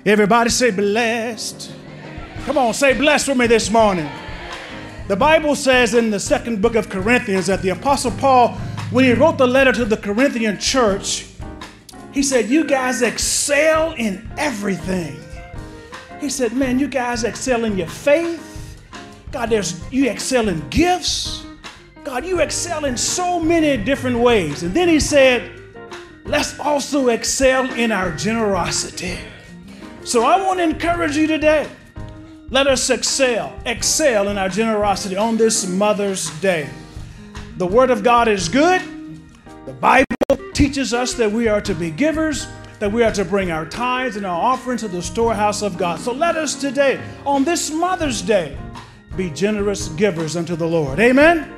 Everybody 0.04 0.50
say 0.50 0.72
blessed. 0.72 1.70
Come 2.44 2.58
on, 2.58 2.74
say 2.74 2.92
blessed 2.92 3.28
with 3.28 3.36
me 3.36 3.46
this 3.46 3.70
morning. 3.70 4.10
The 5.06 5.14
Bible 5.14 5.54
says 5.54 5.94
in 5.94 6.10
the 6.10 6.18
second 6.18 6.60
book 6.60 6.74
of 6.74 6.88
Corinthians 6.88 7.46
that 7.46 7.62
the 7.62 7.68
Apostle 7.68 8.10
Paul, 8.10 8.54
when 8.90 9.04
he 9.04 9.12
wrote 9.12 9.38
the 9.38 9.46
letter 9.46 9.70
to 9.70 9.84
the 9.84 9.96
Corinthian 9.96 10.58
church, 10.58 11.28
he 12.12 12.20
said, 12.24 12.50
You 12.50 12.64
guys 12.64 13.02
excel 13.02 13.92
in 13.92 14.28
everything. 14.36 15.22
He 16.20 16.28
said, 16.28 16.52
Man, 16.52 16.80
you 16.80 16.88
guys 16.88 17.22
excel 17.22 17.64
in 17.64 17.78
your 17.78 17.86
faith. 17.86 18.82
God, 19.30 19.50
there's 19.50 19.80
you 19.92 20.10
excel 20.10 20.48
in 20.48 20.68
gifts. 20.68 21.44
God, 22.02 22.24
you 22.24 22.40
excel 22.40 22.86
in 22.86 22.96
so 22.96 23.38
many 23.38 23.76
different 23.82 24.18
ways. 24.18 24.64
And 24.64 24.74
then 24.74 24.88
he 24.88 24.98
said, 24.98 25.62
Let's 26.24 26.58
also 26.58 27.08
excel 27.08 27.72
in 27.74 27.92
our 27.92 28.10
generosity. 28.16 29.18
So 30.04 30.24
I 30.24 30.44
want 30.44 30.58
to 30.58 30.64
encourage 30.64 31.16
you 31.16 31.28
today. 31.28 31.68
Let 32.50 32.66
us 32.66 32.90
excel, 32.90 33.56
excel 33.64 34.28
in 34.28 34.36
our 34.36 34.48
generosity 34.48 35.16
on 35.16 35.36
this 35.36 35.66
Mother's 35.68 36.28
Day. 36.40 36.68
The 37.56 37.66
Word 37.66 37.90
of 37.90 38.02
God 38.02 38.26
is 38.26 38.48
good. 38.48 38.82
The 39.64 39.72
Bible 39.72 40.06
teaches 40.54 40.92
us 40.92 41.14
that 41.14 41.30
we 41.30 41.46
are 41.46 41.60
to 41.60 41.72
be 41.72 41.92
givers, 41.92 42.48
that 42.80 42.90
we 42.90 43.04
are 43.04 43.12
to 43.12 43.24
bring 43.24 43.52
our 43.52 43.64
tithes 43.64 44.16
and 44.16 44.26
our 44.26 44.42
offerings 44.42 44.80
to 44.80 44.88
the 44.88 45.00
storehouse 45.00 45.62
of 45.62 45.78
God. 45.78 46.00
So 46.00 46.12
let 46.12 46.36
us 46.36 46.56
today, 46.56 47.00
on 47.24 47.44
this 47.44 47.70
Mother's 47.70 48.22
Day, 48.22 48.58
be 49.16 49.30
generous 49.30 49.88
givers 49.90 50.36
unto 50.36 50.56
the 50.56 50.66
Lord. 50.66 50.98
Amen. 50.98 51.54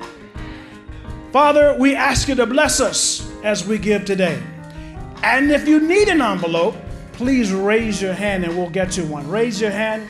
Father, 1.32 1.74
we 1.78 1.95
ask 1.95 2.28
you 2.28 2.34
to 2.34 2.45
bless 2.45 2.78
us 2.78 3.26
as 3.42 3.66
we 3.66 3.78
give 3.78 4.05
today. 4.05 4.40
And 5.22 5.51
if 5.51 5.66
you 5.66 5.80
need 5.80 6.09
an 6.09 6.20
envelope, 6.20 6.76
please 7.14 7.52
raise 7.52 8.02
your 8.02 8.12
hand 8.12 8.44
and 8.44 8.56
we'll 8.56 8.70
get 8.70 8.96
you 8.96 9.04
one. 9.04 9.28
Raise 9.28 9.60
your 9.60 9.70
hand 9.70 10.08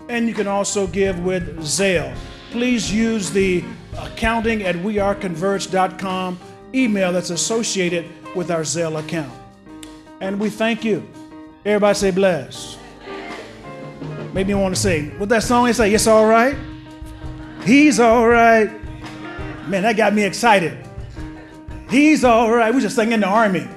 and 0.08 0.30
you 0.30 0.34
can 0.34 0.48
also 0.48 0.88
give 0.88 1.20
with 1.26 1.60
Zelle. 1.60 2.16
Please 2.52 2.90
use 2.90 3.32
the 3.32 3.66
accounting 3.98 4.64
at 4.64 4.76
weareconverge.com 4.76 6.40
email 6.74 7.12
that's 7.12 7.32
associated 7.32 8.06
with 8.34 8.50
our 8.50 8.62
Zelle 8.62 8.98
account. 8.98 9.38
And 10.22 10.40
we 10.40 10.50
thank 10.50 10.86
you. 10.86 11.06
Everybody 11.66 11.96
say 11.96 12.12
bless. 12.12 12.78
Made 14.32 14.48
me 14.48 14.54
want 14.54 14.74
to 14.74 14.80
sing. 14.80 15.20
what 15.20 15.28
that 15.28 15.44
song 15.44 15.66
they 15.66 15.74
say? 15.74 15.94
It's 15.94 16.08
all 16.08 16.28
right. 16.28 16.56
He's 17.66 18.00
all 18.00 18.26
right. 18.26 18.72
Man, 19.68 19.84
that 19.84 19.98
got 19.98 20.14
me 20.14 20.24
excited. 20.24 20.78
He's 21.90 22.24
all 22.24 22.54
right. 22.54 22.74
We 22.74 22.80
just 22.80 22.96
sang 22.96 23.12
in 23.12 23.20
the 23.20 23.28
army. 23.28 23.68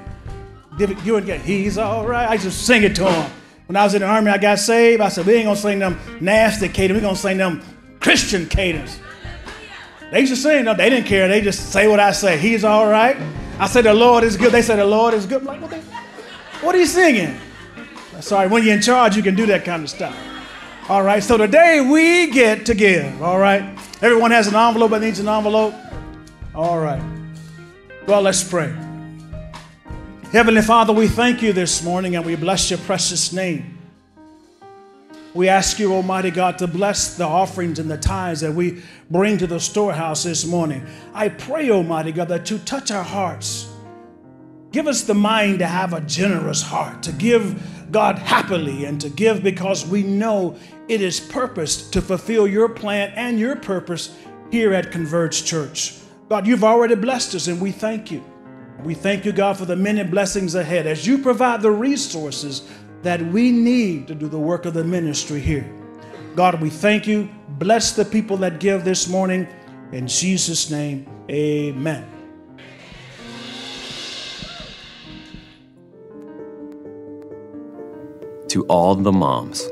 You 0.78 1.14
would 1.14 1.26
get, 1.26 1.40
he's 1.40 1.78
all 1.78 2.06
right. 2.06 2.30
I 2.30 2.36
just 2.36 2.64
sing 2.64 2.84
it 2.84 2.94
to 2.94 3.10
him. 3.10 3.41
When 3.66 3.76
I 3.76 3.84
was 3.84 3.94
in 3.94 4.00
the 4.00 4.08
army, 4.08 4.30
I 4.30 4.38
got 4.38 4.58
saved. 4.58 5.00
I 5.00 5.08
said, 5.08 5.26
we 5.26 5.34
ain't 5.34 5.46
gonna 5.46 5.56
sing 5.56 5.78
them 5.78 5.98
nasty 6.20 6.68
cadence. 6.68 6.98
We're 6.98 7.06
gonna 7.06 7.16
sing 7.16 7.38
them 7.38 7.62
Christian 8.00 8.46
cadence. 8.46 8.98
They 10.10 10.20
used 10.20 10.34
to 10.34 10.36
sing, 10.36 10.64
no, 10.64 10.74
they 10.74 10.90
didn't 10.90 11.06
care. 11.06 11.26
They 11.26 11.40
just 11.40 11.72
say 11.72 11.88
what 11.88 11.98
I 11.98 12.12
say. 12.12 12.36
He's 12.36 12.64
all 12.64 12.86
right. 12.86 13.16
I 13.58 13.66
said, 13.66 13.84
the 13.84 13.94
Lord 13.94 14.24
is 14.24 14.36
good. 14.36 14.52
They 14.52 14.60
said, 14.60 14.76
the 14.76 14.84
Lord 14.84 15.14
is 15.14 15.24
good. 15.24 15.40
I'm 15.40 15.46
like, 15.46 15.60
what, 15.62 15.70
they, 15.70 15.80
what 16.60 16.74
are 16.74 16.78
you 16.78 16.86
singing? 16.86 17.38
Sorry, 18.20 18.46
when 18.46 18.62
you're 18.62 18.74
in 18.74 18.82
charge, 18.82 19.16
you 19.16 19.22
can 19.22 19.34
do 19.34 19.46
that 19.46 19.64
kind 19.64 19.82
of 19.82 19.90
stuff. 19.90 20.16
All 20.88 21.02
right, 21.02 21.22
so 21.22 21.36
today 21.36 21.80
we 21.80 22.30
get 22.30 22.66
to 22.66 22.74
give. 22.74 23.22
All 23.22 23.38
right, 23.38 23.62
everyone 24.02 24.30
has 24.32 24.48
an 24.48 24.54
envelope 24.54 24.90
that 24.90 25.00
needs 25.00 25.18
an 25.18 25.28
envelope. 25.28 25.74
All 26.54 26.78
right, 26.78 27.02
well, 28.06 28.22
let's 28.22 28.44
pray. 28.44 28.74
Heavenly 30.32 30.62
Father, 30.62 30.94
we 30.94 31.08
thank 31.08 31.42
you 31.42 31.52
this 31.52 31.84
morning 31.84 32.16
and 32.16 32.24
we 32.24 32.36
bless 32.36 32.70
your 32.70 32.78
precious 32.78 33.34
name. 33.34 33.76
We 35.34 35.50
ask 35.50 35.78
you, 35.78 35.92
Almighty 35.92 36.30
God, 36.30 36.56
to 36.56 36.66
bless 36.66 37.18
the 37.18 37.26
offerings 37.26 37.78
and 37.78 37.90
the 37.90 37.98
tithes 37.98 38.40
that 38.40 38.54
we 38.54 38.82
bring 39.10 39.36
to 39.36 39.46
the 39.46 39.60
storehouse 39.60 40.24
this 40.24 40.46
morning. 40.46 40.86
I 41.12 41.28
pray, 41.28 41.70
Almighty 41.70 42.12
God, 42.12 42.28
that 42.28 42.50
you 42.50 42.56
touch 42.60 42.90
our 42.90 43.04
hearts. 43.04 43.70
Give 44.70 44.86
us 44.86 45.02
the 45.02 45.12
mind 45.12 45.58
to 45.58 45.66
have 45.66 45.92
a 45.92 46.00
generous 46.00 46.62
heart, 46.62 47.02
to 47.02 47.12
give 47.12 47.90
God 47.90 48.18
happily, 48.18 48.86
and 48.86 48.98
to 49.02 49.10
give 49.10 49.42
because 49.42 49.86
we 49.86 50.02
know 50.02 50.56
it 50.88 51.02
is 51.02 51.20
purposed 51.20 51.92
to 51.92 52.00
fulfill 52.00 52.46
your 52.46 52.70
plan 52.70 53.12
and 53.16 53.38
your 53.38 53.56
purpose 53.56 54.16
here 54.50 54.72
at 54.72 54.90
Converge 54.90 55.44
Church. 55.44 55.98
God, 56.30 56.46
you've 56.46 56.64
already 56.64 56.94
blessed 56.94 57.34
us, 57.34 57.48
and 57.48 57.60
we 57.60 57.70
thank 57.70 58.10
you. 58.10 58.24
We 58.82 58.94
thank 58.94 59.24
you, 59.24 59.32
God, 59.32 59.56
for 59.56 59.64
the 59.64 59.76
many 59.76 60.02
blessings 60.02 60.54
ahead 60.54 60.86
as 60.86 61.06
you 61.06 61.18
provide 61.18 61.62
the 61.62 61.70
resources 61.70 62.68
that 63.02 63.20
we 63.20 63.52
need 63.52 64.08
to 64.08 64.14
do 64.14 64.28
the 64.28 64.38
work 64.38 64.64
of 64.64 64.74
the 64.74 64.84
ministry 64.84 65.40
here. 65.40 65.70
God, 66.34 66.60
we 66.60 66.70
thank 66.70 67.06
you. 67.06 67.28
Bless 67.48 67.92
the 67.92 68.04
people 68.04 68.36
that 68.38 68.58
give 68.58 68.84
this 68.84 69.08
morning. 69.08 69.46
In 69.92 70.08
Jesus' 70.08 70.70
name, 70.70 71.06
amen. 71.30 72.08
To 78.48 78.64
all 78.66 78.94
the 78.94 79.12
moms, 79.12 79.68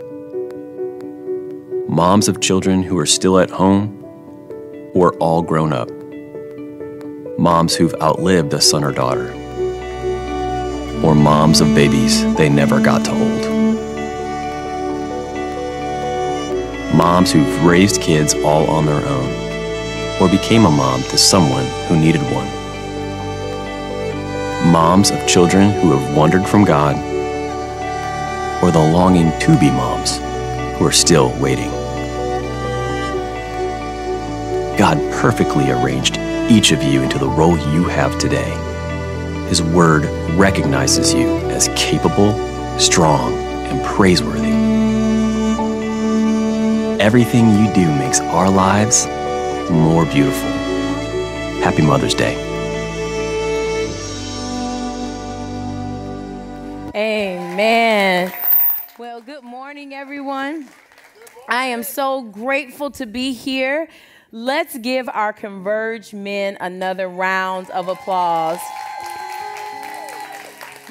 moms 1.88 2.28
of 2.28 2.40
children 2.40 2.82
who 2.82 2.98
are 2.98 3.06
still 3.06 3.38
at 3.38 3.50
home 3.50 4.02
or 4.94 5.14
all 5.16 5.42
grown 5.42 5.72
up, 5.72 5.90
moms 7.40 7.74
who've 7.74 7.94
outlived 8.02 8.52
a 8.52 8.60
son 8.60 8.84
or 8.84 8.92
daughter 8.92 9.32
or 11.02 11.14
moms 11.14 11.62
of 11.62 11.74
babies 11.74 12.22
they 12.34 12.50
never 12.50 12.78
got 12.82 13.02
to 13.02 13.10
hold. 13.10 13.40
Moms 16.94 17.32
who've 17.32 17.64
raised 17.64 18.02
kids 18.02 18.34
all 18.34 18.68
on 18.68 18.84
their 18.84 19.02
own, 19.08 20.20
or 20.20 20.28
became 20.28 20.66
a 20.66 20.70
mom 20.70 21.00
to 21.04 21.16
someone 21.16 21.64
who 21.88 21.98
needed 21.98 22.20
one. 22.30 22.46
Moms 24.70 25.10
of 25.10 25.26
children 25.26 25.70
who 25.80 25.96
have 25.96 26.14
wandered 26.14 26.46
from 26.46 26.62
God, 26.62 26.94
or 28.62 28.70
the 28.70 28.92
longing 28.92 29.32
to 29.40 29.58
be 29.58 29.70
moms 29.70 30.18
who 30.76 30.84
are 30.84 30.92
still 30.92 31.32
waiting. 31.40 31.70
God 34.76 34.98
perfectly 35.12 35.70
arranged 35.70 36.18
each 36.50 36.72
of 36.72 36.82
you 36.82 37.00
into 37.02 37.16
the 37.16 37.28
role 37.28 37.56
you 37.72 37.84
have 37.84 38.18
today. 38.18 38.50
His 39.48 39.62
Word 39.62 40.04
recognizes 40.36 41.14
you 41.14 41.28
as 41.50 41.68
capable, 41.76 42.32
strong, 42.78 43.32
and 43.34 43.84
praiseworthy. 43.84 44.50
Everything 47.00 47.50
you 47.50 47.72
do 47.72 47.86
makes 47.96 48.20
our 48.20 48.50
lives 48.50 49.06
more 49.70 50.04
beautiful. 50.06 50.48
Happy 51.62 51.82
Mother's 51.82 52.14
Day. 52.14 52.34
Amen. 56.94 58.32
Well, 58.98 59.20
good 59.20 59.44
morning, 59.44 59.94
everyone. 59.94 60.68
I 61.48 61.66
am 61.66 61.84
so 61.84 62.22
grateful 62.22 62.90
to 62.92 63.06
be 63.06 63.32
here. 63.32 63.88
Let's 64.32 64.78
give 64.78 65.08
our 65.08 65.32
Converge 65.32 66.14
men 66.14 66.56
another 66.60 67.08
round 67.08 67.68
of 67.70 67.88
applause. 67.88 68.60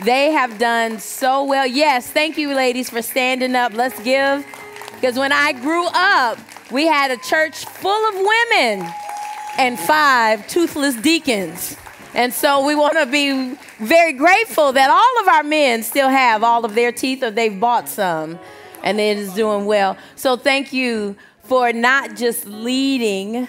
They 0.04 0.32
have 0.32 0.58
done 0.60 1.00
so 1.00 1.46
well. 1.46 1.66
Yes, 1.66 2.12
thank 2.12 2.38
you, 2.38 2.54
ladies, 2.54 2.90
for 2.90 3.02
standing 3.02 3.56
up. 3.56 3.74
Let's 3.74 3.98
give. 4.04 4.46
Because 4.94 5.18
when 5.18 5.32
I 5.32 5.54
grew 5.54 5.88
up, 5.88 6.38
we 6.70 6.86
had 6.86 7.12
a 7.12 7.18
church 7.18 7.64
full 7.64 8.10
of 8.10 8.16
women 8.16 8.92
and 9.58 9.80
five 9.80 10.46
toothless 10.50 10.96
deacons. 10.98 11.78
And 12.14 12.34
so 12.34 12.66
we 12.66 12.76
want 12.76 12.98
to 12.98 13.06
be 13.06 13.56
very 13.78 14.12
grateful 14.12 14.74
that 14.74 14.90
all 14.90 15.22
of 15.22 15.30
our 15.30 15.44
men 15.44 15.84
still 15.84 16.10
have 16.10 16.44
all 16.44 16.66
of 16.66 16.76
their 16.76 16.92
teeth 16.92 17.24
or 17.24 17.32
they've 17.32 17.58
bought 17.58 17.88
some 17.88 18.38
and 18.84 19.00
it 19.00 19.18
is 19.18 19.34
doing 19.34 19.66
well. 19.66 19.98
So 20.16 20.36
thank 20.36 20.74
you 20.74 21.16
for 21.50 21.74
not 21.74 22.16
just 22.16 22.46
leading 22.46 23.48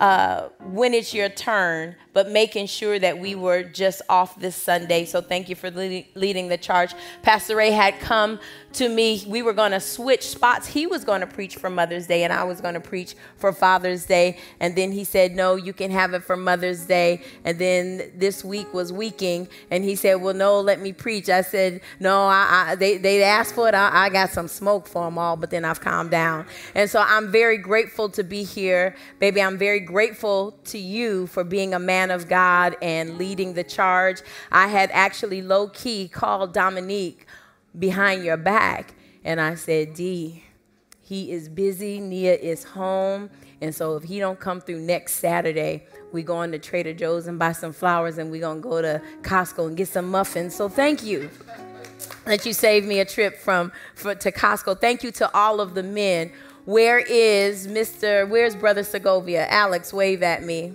uh, 0.00 0.48
when 0.70 0.94
it's 0.94 1.12
your 1.12 1.28
turn, 1.28 1.94
but 2.12 2.30
making 2.30 2.66
sure 2.66 2.98
that 2.98 3.18
we 3.18 3.34
were 3.34 3.62
just 3.62 4.02
off 4.08 4.38
this 4.38 4.54
Sunday. 4.56 5.04
So 5.04 5.20
thank 5.20 5.48
you 5.48 5.56
for 5.56 5.70
leading, 5.70 6.04
leading 6.14 6.48
the 6.48 6.58
charge. 6.58 6.94
Pastor 7.22 7.56
Ray 7.56 7.70
had 7.70 7.98
come 8.00 8.38
to 8.74 8.88
me. 8.88 9.24
We 9.26 9.42
were 9.42 9.52
going 9.52 9.72
to 9.72 9.80
switch 9.80 10.26
spots. 10.28 10.66
He 10.66 10.86
was 10.86 11.04
going 11.04 11.20
to 11.20 11.26
preach 11.26 11.56
for 11.56 11.70
Mother's 11.70 12.06
Day, 12.06 12.24
and 12.24 12.32
I 12.32 12.44
was 12.44 12.60
going 12.60 12.74
to 12.74 12.80
preach 12.80 13.14
for 13.36 13.52
Father's 13.52 14.06
Day. 14.06 14.38
And 14.60 14.76
then 14.76 14.92
he 14.92 15.04
said, 15.04 15.34
No, 15.34 15.56
you 15.56 15.72
can 15.72 15.90
have 15.90 16.14
it 16.14 16.22
for 16.22 16.36
Mother's 16.36 16.84
Day. 16.84 17.22
And 17.44 17.58
then 17.58 18.12
this 18.14 18.44
week 18.44 18.72
was 18.74 18.92
weeking, 18.92 19.48
and 19.70 19.84
he 19.84 19.94
said, 19.94 20.16
Well, 20.16 20.34
no, 20.34 20.60
let 20.60 20.80
me 20.80 20.92
preach. 20.92 21.28
I 21.28 21.42
said, 21.42 21.80
No, 22.00 22.26
I, 22.26 22.66
I, 22.68 22.74
they, 22.74 22.98
they 22.98 23.22
asked 23.22 23.54
for 23.54 23.68
it. 23.68 23.74
I, 23.74 24.06
I 24.06 24.08
got 24.10 24.30
some 24.30 24.48
smoke 24.48 24.86
for 24.86 25.04
them 25.04 25.18
all, 25.18 25.36
but 25.36 25.50
then 25.50 25.64
I've 25.64 25.80
calmed 25.80 26.10
down. 26.10 26.46
And 26.74 26.88
so 26.88 27.02
I'm 27.06 27.30
very 27.30 27.58
grateful 27.58 28.08
to 28.10 28.22
be 28.22 28.44
here. 28.44 28.94
Baby, 29.18 29.42
I'm 29.42 29.58
very 29.58 29.80
grateful 29.80 30.52
to 30.64 30.78
you 30.78 31.26
for 31.26 31.44
being 31.44 31.74
a 31.74 31.78
man 31.78 32.01
of 32.10 32.28
God 32.28 32.76
and 32.82 33.18
leading 33.18 33.54
the 33.54 33.64
charge. 33.64 34.22
I 34.50 34.68
had 34.68 34.90
actually 34.92 35.42
low 35.42 35.68
key 35.68 36.08
called 36.08 36.52
Dominique 36.52 37.26
behind 37.78 38.24
your 38.24 38.36
back, 38.36 38.94
and 39.24 39.40
I 39.40 39.54
said, 39.54 39.94
D, 39.94 40.42
he 41.00 41.30
is 41.30 41.48
busy. 41.48 42.00
Nia 42.00 42.34
is 42.34 42.64
home. 42.64 43.28
And 43.60 43.74
so 43.74 43.96
if 43.96 44.02
he 44.04 44.18
don't 44.18 44.40
come 44.40 44.60
through 44.60 44.80
next 44.80 45.16
Saturday, 45.16 45.86
we 46.10 46.22
going 46.22 46.52
to 46.52 46.58
Trader 46.58 46.94
Joe's 46.94 47.26
and 47.26 47.38
buy 47.38 47.52
some 47.52 47.72
flowers 47.72 48.18
and 48.18 48.30
we 48.30 48.40
going 48.40 48.62
to 48.62 48.68
go 48.68 48.82
to 48.82 49.02
Costco 49.20 49.68
and 49.68 49.76
get 49.76 49.88
some 49.88 50.10
muffins. 50.10 50.54
So 50.54 50.68
thank 50.68 51.04
you 51.04 51.30
that 52.24 52.46
you 52.46 52.52
saved 52.52 52.86
me 52.86 53.00
a 53.00 53.04
trip 53.04 53.38
from 53.38 53.72
for, 53.94 54.14
to 54.14 54.32
Costco. 54.32 54.80
Thank 54.80 55.02
you 55.02 55.10
to 55.12 55.30
all 55.36 55.60
of 55.60 55.74
the 55.74 55.82
men. 55.82 56.32
Where 56.64 56.98
is 56.98 57.66
Mr. 57.66 58.28
Where's 58.28 58.56
Brother 58.56 58.82
Segovia? 58.82 59.46
Alex, 59.48 59.92
wave 59.92 60.22
at 60.22 60.42
me. 60.42 60.74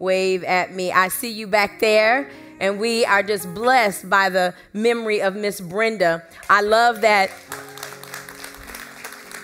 Wave 0.00 0.42
at 0.42 0.74
me. 0.74 0.90
I 0.90 1.08
see 1.08 1.30
you 1.30 1.46
back 1.46 1.78
there. 1.78 2.28
And 2.58 2.80
we 2.80 3.04
are 3.04 3.22
just 3.22 3.54
blessed 3.54 4.10
by 4.10 4.28
the 4.28 4.54
memory 4.72 5.22
of 5.22 5.36
Miss 5.36 5.60
Brenda. 5.60 6.24
I 6.48 6.62
love 6.62 7.00
that 7.02 7.30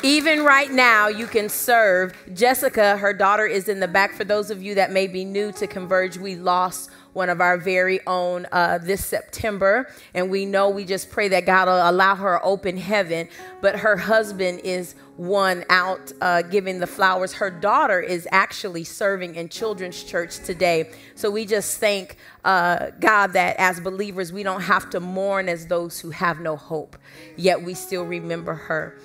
even 0.02 0.44
right 0.44 0.70
now, 0.70 1.08
you 1.08 1.26
can 1.26 1.48
serve. 1.48 2.14
Jessica, 2.32 2.96
her 2.98 3.12
daughter, 3.12 3.46
is 3.46 3.68
in 3.68 3.80
the 3.80 3.88
back. 3.88 4.12
For 4.12 4.24
those 4.24 4.50
of 4.50 4.62
you 4.62 4.74
that 4.76 4.92
may 4.92 5.06
be 5.06 5.24
new 5.24 5.50
to 5.52 5.66
Converge, 5.66 6.16
we 6.16 6.36
lost 6.36 6.90
one 7.16 7.30
of 7.30 7.40
our 7.40 7.56
very 7.56 7.98
own 8.06 8.46
uh, 8.52 8.78
this 8.78 9.04
September. 9.04 9.88
And 10.14 10.30
we 10.30 10.44
know 10.44 10.68
we 10.68 10.84
just 10.84 11.10
pray 11.10 11.28
that 11.28 11.46
God 11.46 11.66
will 11.66 11.90
allow 11.90 12.14
her 12.14 12.44
open 12.44 12.76
heaven. 12.76 13.28
But 13.62 13.80
her 13.80 13.96
husband 13.96 14.60
is 14.60 14.94
one 15.16 15.64
out 15.70 16.12
uh, 16.20 16.42
giving 16.42 16.78
the 16.78 16.86
flowers. 16.86 17.32
Her 17.32 17.50
daughter 17.50 18.00
is 18.00 18.28
actually 18.30 18.84
serving 18.84 19.34
in 19.34 19.48
children's 19.48 20.04
church 20.04 20.38
today. 20.40 20.90
So 21.14 21.30
we 21.30 21.46
just 21.46 21.80
thank 21.80 22.18
uh, 22.44 22.90
God 23.00 23.32
that 23.32 23.56
as 23.56 23.80
believers, 23.80 24.32
we 24.32 24.42
don't 24.42 24.60
have 24.60 24.90
to 24.90 25.00
mourn 25.00 25.48
as 25.48 25.66
those 25.66 25.98
who 25.98 26.10
have 26.10 26.40
no 26.40 26.56
hope, 26.56 26.96
yet 27.36 27.62
we 27.62 27.74
still 27.74 28.04
remember 28.04 28.54
her. 28.54 28.98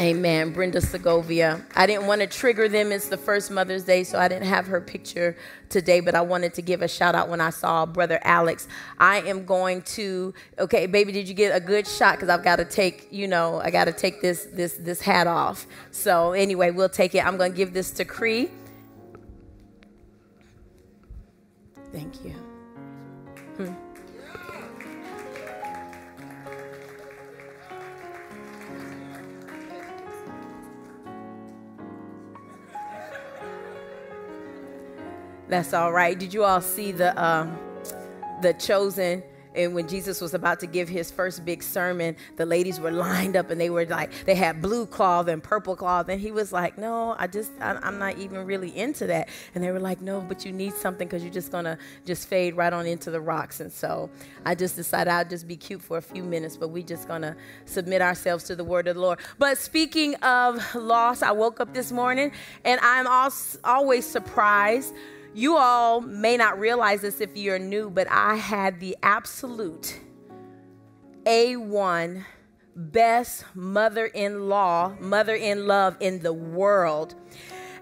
Amen. 0.00 0.52
Brenda 0.52 0.80
Segovia. 0.80 1.64
I 1.76 1.86
didn't 1.86 2.08
want 2.08 2.20
to 2.20 2.26
trigger 2.26 2.68
them. 2.68 2.90
It's 2.90 3.08
the 3.08 3.16
first 3.16 3.52
Mother's 3.52 3.84
Day, 3.84 4.02
so 4.02 4.18
I 4.18 4.26
didn't 4.26 4.48
have 4.48 4.66
her 4.66 4.80
picture 4.80 5.36
today, 5.68 6.00
but 6.00 6.16
I 6.16 6.20
wanted 6.20 6.52
to 6.54 6.62
give 6.62 6.82
a 6.82 6.88
shout 6.88 7.14
out 7.14 7.28
when 7.28 7.40
I 7.40 7.50
saw 7.50 7.86
Brother 7.86 8.18
Alex. 8.22 8.66
I 8.98 9.20
am 9.20 9.44
going 9.44 9.82
to, 9.82 10.34
okay, 10.58 10.86
baby, 10.86 11.12
did 11.12 11.28
you 11.28 11.34
get 11.34 11.54
a 11.54 11.60
good 11.60 11.86
shot? 11.86 12.16
Because 12.16 12.28
I've 12.28 12.42
got 12.42 12.56
to 12.56 12.64
take, 12.64 13.06
you 13.12 13.28
know, 13.28 13.60
I 13.60 13.70
got 13.70 13.84
to 13.84 13.92
take 13.92 14.20
this, 14.20 14.46
this, 14.52 14.74
this 14.74 15.00
hat 15.00 15.28
off. 15.28 15.64
So 15.92 16.32
anyway, 16.32 16.72
we'll 16.72 16.88
take 16.88 17.14
it. 17.14 17.24
I'm 17.24 17.36
going 17.36 17.52
to 17.52 17.56
give 17.56 17.72
this 17.72 17.92
to 17.92 18.04
Cree. 18.04 18.50
Thank 21.92 22.24
you. 22.24 22.43
That's 35.48 35.74
all 35.74 35.92
right. 35.92 36.18
Did 36.18 36.32
you 36.32 36.44
all 36.44 36.60
see 36.60 36.92
the 36.92 37.22
um, 37.22 37.58
the 38.40 38.54
chosen? 38.54 39.22
And 39.54 39.74
when 39.74 39.86
Jesus 39.86 40.20
was 40.20 40.34
about 40.34 40.60
to 40.60 40.66
give 40.66 40.88
his 40.88 41.10
first 41.10 41.44
big 41.44 41.62
sermon, 41.62 42.16
the 42.36 42.44
ladies 42.44 42.80
were 42.80 42.90
lined 42.90 43.36
up 43.36 43.50
and 43.50 43.60
they 43.60 43.70
were 43.70 43.86
like, 43.86 44.10
they 44.24 44.34
had 44.34 44.60
blue 44.60 44.86
cloth 44.86 45.28
and 45.28 45.42
purple 45.42 45.76
cloth. 45.76 46.08
And 46.08 46.20
he 46.20 46.32
was 46.32 46.52
like, 46.52 46.76
No, 46.76 47.14
I 47.18 47.26
just, 47.26 47.52
I, 47.60 47.78
am 47.86 47.98
not 47.98 48.18
even 48.18 48.44
really 48.46 48.76
into 48.76 49.06
that. 49.06 49.28
And 49.54 49.62
they 49.62 49.70
were 49.70 49.80
like, 49.80 50.00
No, 50.00 50.20
but 50.20 50.44
you 50.44 50.52
need 50.52 50.74
something 50.74 51.06
because 51.06 51.22
you're 51.22 51.32
just 51.32 51.52
going 51.52 51.64
to 51.64 51.78
just 52.04 52.28
fade 52.28 52.56
right 52.56 52.72
on 52.72 52.86
into 52.86 53.10
the 53.10 53.20
rocks. 53.20 53.60
And 53.60 53.72
so 53.72 54.10
I 54.44 54.54
just 54.54 54.76
decided 54.76 55.10
I'd 55.10 55.30
just 55.30 55.46
be 55.46 55.56
cute 55.56 55.82
for 55.82 55.98
a 55.98 56.02
few 56.02 56.24
minutes, 56.24 56.56
but 56.56 56.68
we 56.68 56.82
just 56.82 57.06
going 57.06 57.22
to 57.22 57.36
submit 57.64 58.02
ourselves 58.02 58.44
to 58.44 58.56
the 58.56 58.64
word 58.64 58.88
of 58.88 58.96
the 58.96 59.02
Lord. 59.02 59.20
But 59.38 59.58
speaking 59.58 60.16
of 60.16 60.74
loss, 60.74 61.22
I 61.22 61.30
woke 61.30 61.60
up 61.60 61.72
this 61.72 61.92
morning 61.92 62.32
and 62.64 62.80
I'm 62.82 63.06
always 63.64 64.04
surprised 64.04 64.94
you 65.34 65.56
all 65.56 66.00
may 66.00 66.36
not 66.36 66.58
realize 66.58 67.02
this 67.02 67.20
if 67.20 67.36
you're 67.36 67.58
new, 67.58 67.90
but 67.90 68.06
I 68.10 68.36
had 68.36 68.80
the 68.80 68.96
absolute 69.02 69.98
A1 71.24 72.24
best 72.76 73.44
mother 73.54 74.06
in 74.06 74.48
law, 74.48 74.94
mother 75.00 75.34
in 75.34 75.66
love 75.66 75.96
in 76.00 76.22
the 76.22 76.32
world. 76.32 77.14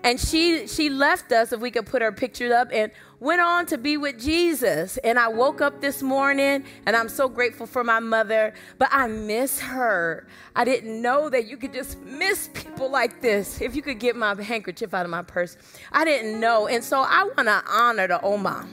And 0.05 0.19
she 0.19 0.67
she 0.67 0.89
left 0.91 1.31
us, 1.31 1.53
if 1.53 1.61
we 1.61 1.71
could 1.71 1.87
put 1.87 2.03
her 2.03 2.11
picture 2.11 2.53
up, 2.53 2.69
and 2.73 2.91
went 3.23 3.41
on 3.41 3.65
to 3.65 3.79
be 3.79 3.97
with 3.97 4.21
Jesus. 4.21 4.97
And 4.99 5.17
I 5.17 5.29
woke 5.29 5.61
up 5.61 5.81
this 5.81 6.03
morning 6.03 6.65
and 6.87 6.97
I'm 6.97 7.09
so 7.09 7.29
grateful 7.29 7.67
for 7.67 7.85
my 7.85 8.01
mother, 8.01 8.53
but 8.79 8.89
I 8.91 9.07
miss 9.07 9.61
her. 9.61 10.27
I 10.57 10.65
didn't 10.65 11.01
know 11.01 11.31
that 11.31 11.47
you 11.47 11.57
could 11.57 11.73
just 11.73 12.01
miss 12.01 12.51
people 12.53 12.91
like 12.91 13.21
this. 13.21 13.61
If 13.61 13.77
you 13.77 13.83
could 13.83 14.01
get 14.01 14.17
my 14.17 14.35
handkerchief 14.43 14.93
out 14.93 15.05
of 15.07 15.11
my 15.11 15.23
purse, 15.23 15.57
I 15.93 16.05
didn't 16.05 16.41
know. 16.41 16.67
And 16.67 16.83
so 16.83 16.99
I 17.01 17.23
want 17.23 17.47
to 17.47 17.63
honor 17.71 18.09
the 18.09 18.21
Oma 18.23 18.67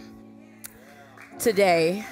today. 1.37 2.03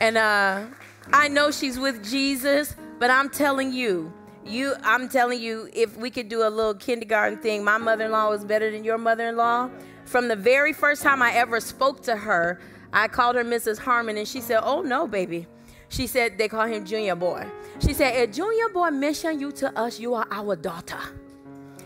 And 0.00 0.18
uh, 0.18 0.64
I 1.12 1.28
know 1.28 1.52
she's 1.52 1.78
with 1.78 2.04
Jesus, 2.04 2.74
but 2.98 3.10
I'm 3.10 3.30
telling 3.30 3.72
you, 3.72 4.12
you 4.44 4.74
I'm 4.82 5.08
telling 5.08 5.40
you, 5.40 5.70
if 5.72 5.96
we 5.96 6.10
could 6.10 6.28
do 6.28 6.44
a 6.44 6.50
little 6.50 6.74
kindergarten 6.74 7.38
thing, 7.38 7.62
my 7.62 7.78
mother-in-law 7.78 8.28
was 8.28 8.44
better 8.44 8.72
than 8.72 8.82
your 8.82 8.98
mother-in-law. 8.98 9.70
From 10.12 10.28
the 10.28 10.36
very 10.36 10.74
first 10.74 11.02
time 11.02 11.22
I 11.22 11.32
ever 11.32 11.58
spoke 11.58 12.02
to 12.02 12.14
her, 12.14 12.60
I 12.92 13.08
called 13.08 13.34
her 13.34 13.44
Mrs. 13.44 13.78
Harmon, 13.78 14.18
and 14.18 14.28
she 14.28 14.42
said, 14.42 14.60
Oh, 14.62 14.82
no, 14.82 15.06
baby. 15.06 15.46
She 15.88 16.06
said, 16.06 16.36
They 16.36 16.48
call 16.48 16.66
him 16.66 16.84
Junior 16.84 17.14
Boy. 17.14 17.46
She 17.80 17.94
said, 17.94 18.14
If 18.16 18.36
Junior 18.36 18.68
Boy 18.68 18.90
mentioned 18.90 19.40
you 19.40 19.50
to 19.52 19.74
us, 19.74 19.98
you 19.98 20.12
are 20.12 20.26
our 20.30 20.54
daughter. 20.54 20.98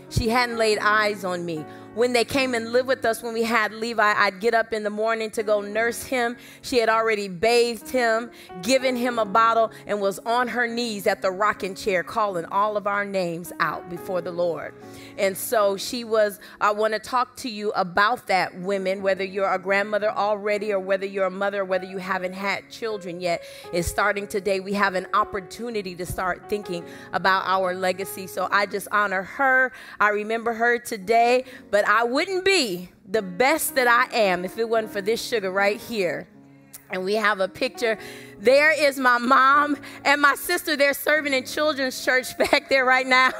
She 0.09 0.27
hadn't 0.27 0.57
laid 0.57 0.77
eyes 0.79 1.23
on 1.23 1.45
me 1.45 1.63
when 1.97 2.13
they 2.13 2.23
came 2.23 2.53
and 2.53 2.71
lived 2.71 2.87
with 2.87 3.03
us 3.05 3.23
when 3.23 3.33
we 3.33 3.41
had 3.41 3.73
Levi, 3.73 4.13
I'd 4.15 4.39
get 4.39 4.53
up 4.53 4.71
in 4.71 4.83
the 4.83 4.89
morning 4.91 5.31
to 5.31 5.41
go 5.41 5.61
nurse 5.61 6.03
him. 6.03 6.37
She 6.61 6.77
had 6.77 6.89
already 6.89 7.27
bathed 7.27 7.89
him, 7.89 8.29
given 8.61 8.95
him 8.95 9.17
a 9.17 9.25
bottle, 9.25 9.71
and 9.87 9.99
was 9.99 10.19
on 10.19 10.47
her 10.47 10.67
knees 10.67 11.07
at 11.07 11.23
the 11.23 11.31
rocking 11.31 11.73
chair 11.73 12.03
calling 12.03 12.45
all 12.45 12.77
of 12.77 12.85
our 12.85 13.03
names 13.03 13.51
out 13.59 13.89
before 13.89 14.21
the 14.21 14.31
Lord. 14.31 14.75
And 15.17 15.35
so 15.35 15.75
she 15.75 16.03
was, 16.03 16.39
I 16.61 16.69
want 16.69 16.93
to 16.93 16.99
talk 16.99 17.35
to 17.37 17.49
you 17.49 17.71
about 17.71 18.27
that, 18.27 18.55
women, 18.59 19.01
whether 19.01 19.23
you're 19.23 19.51
a 19.51 19.57
grandmother 19.57 20.11
already 20.11 20.71
or 20.71 20.79
whether 20.79 21.07
you're 21.07 21.25
a 21.25 21.31
mother, 21.31 21.65
whether 21.65 21.85
you 21.85 21.97
haven't 21.97 22.33
had 22.33 22.69
children 22.69 23.19
yet. 23.19 23.43
Is 23.73 23.87
starting 23.87 24.27
today. 24.27 24.59
We 24.59 24.73
have 24.73 24.93
an 24.93 25.07
opportunity 25.15 25.95
to 25.95 26.05
start 26.05 26.47
thinking 26.47 26.85
about 27.13 27.43
our 27.47 27.73
legacy. 27.73 28.27
So 28.27 28.47
I 28.51 28.67
just 28.67 28.87
honor 28.91 29.23
her. 29.23 29.71
I 29.99 30.09
remember 30.09 30.53
her 30.53 30.77
today, 30.77 31.45
but 31.71 31.86
I 31.87 32.03
wouldn't 32.03 32.43
be 32.43 32.89
the 33.07 33.21
best 33.21 33.75
that 33.75 33.87
I 33.87 34.13
am 34.13 34.43
if 34.43 34.57
it 34.57 34.67
wasn't 34.67 34.91
for 34.91 35.01
this 35.01 35.25
sugar 35.25 35.49
right 35.49 35.79
here. 35.79 36.27
And 36.89 37.05
we 37.05 37.15
have 37.15 37.39
a 37.39 37.47
picture. 37.47 37.97
There 38.39 38.71
is 38.71 38.99
my 38.99 39.17
mom 39.17 39.77
and 40.03 40.21
my 40.21 40.35
sister. 40.35 40.75
They're 40.75 40.93
serving 40.93 41.33
in 41.33 41.45
children's 41.45 42.03
church 42.03 42.37
back 42.51 42.67
there 42.69 42.83
right 42.83 43.07
now. 43.07 43.31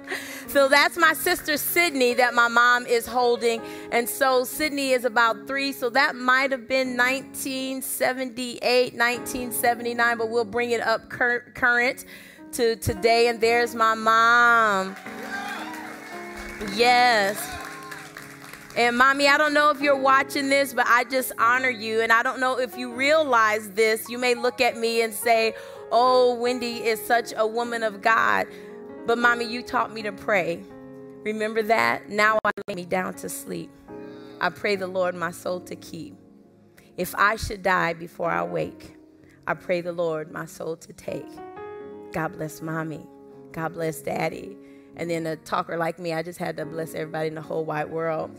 so 0.48 0.68
that's 0.68 0.98
my 0.98 1.14
sister 1.14 1.56
Sydney 1.56 2.12
that 2.14 2.34
my 2.34 2.48
mom 2.48 2.84
is 2.86 3.06
holding. 3.06 3.62
And 3.90 4.06
so 4.08 4.44
Sydney 4.44 4.90
is 4.90 5.06
about 5.06 5.46
three. 5.46 5.72
So 5.72 5.88
that 5.90 6.14
might 6.14 6.50
have 6.50 6.68
been 6.68 6.96
1978, 6.96 8.94
1979, 8.94 10.18
but 10.18 10.28
we'll 10.28 10.44
bring 10.44 10.72
it 10.72 10.82
up 10.82 11.08
cur- 11.08 11.52
current 11.54 12.04
to 12.52 12.76
today. 12.76 13.28
And 13.28 13.40
there's 13.40 13.74
my 13.74 13.94
mom. 13.94 14.94
Yes. 16.74 17.63
And 18.76 18.98
mommy, 18.98 19.28
I 19.28 19.38
don't 19.38 19.54
know 19.54 19.70
if 19.70 19.80
you're 19.80 19.96
watching 19.96 20.48
this, 20.48 20.74
but 20.74 20.86
I 20.88 21.04
just 21.04 21.32
honor 21.38 21.70
you. 21.70 22.00
And 22.00 22.12
I 22.12 22.22
don't 22.22 22.40
know 22.40 22.58
if 22.58 22.76
you 22.76 22.92
realize 22.92 23.70
this. 23.70 24.08
You 24.08 24.18
may 24.18 24.34
look 24.34 24.60
at 24.60 24.76
me 24.76 25.02
and 25.02 25.14
say, 25.14 25.54
Oh, 25.92 26.34
Wendy 26.34 26.78
is 26.84 27.00
such 27.00 27.32
a 27.36 27.46
woman 27.46 27.82
of 27.82 28.02
God. 28.02 28.46
But 29.06 29.18
mommy, 29.18 29.44
you 29.44 29.62
taught 29.62 29.92
me 29.92 30.02
to 30.02 30.12
pray 30.12 30.64
Remember 31.24 31.62
that? 31.62 32.10
Now 32.10 32.38
I 32.44 32.50
lay 32.68 32.74
me 32.74 32.84
down 32.84 33.14
to 33.14 33.30
sleep. 33.30 33.70
I 34.42 34.50
pray 34.50 34.76
the 34.76 34.86
Lord 34.86 35.14
my 35.14 35.30
soul 35.30 35.58
to 35.60 35.74
keep. 35.74 36.14
If 36.98 37.14
I 37.14 37.36
should 37.36 37.62
die 37.62 37.94
before 37.94 38.30
I 38.30 38.42
wake, 38.42 38.96
I 39.46 39.54
pray 39.54 39.80
the 39.80 39.92
Lord 39.92 40.30
my 40.30 40.44
soul 40.44 40.76
to 40.76 40.92
take. 40.92 41.26
God 42.12 42.34
bless 42.34 42.60
mommy. 42.60 43.06
God 43.52 43.72
bless 43.72 44.02
daddy. 44.02 44.54
And 44.96 45.08
then 45.08 45.26
a 45.26 45.36
talker 45.36 45.78
like 45.78 45.98
me, 45.98 46.12
I 46.12 46.22
just 46.22 46.38
had 46.38 46.58
to 46.58 46.66
bless 46.66 46.94
everybody 46.94 47.28
in 47.28 47.34
the 47.34 47.42
whole 47.42 47.64
wide 47.64 47.90
world. 47.90 48.30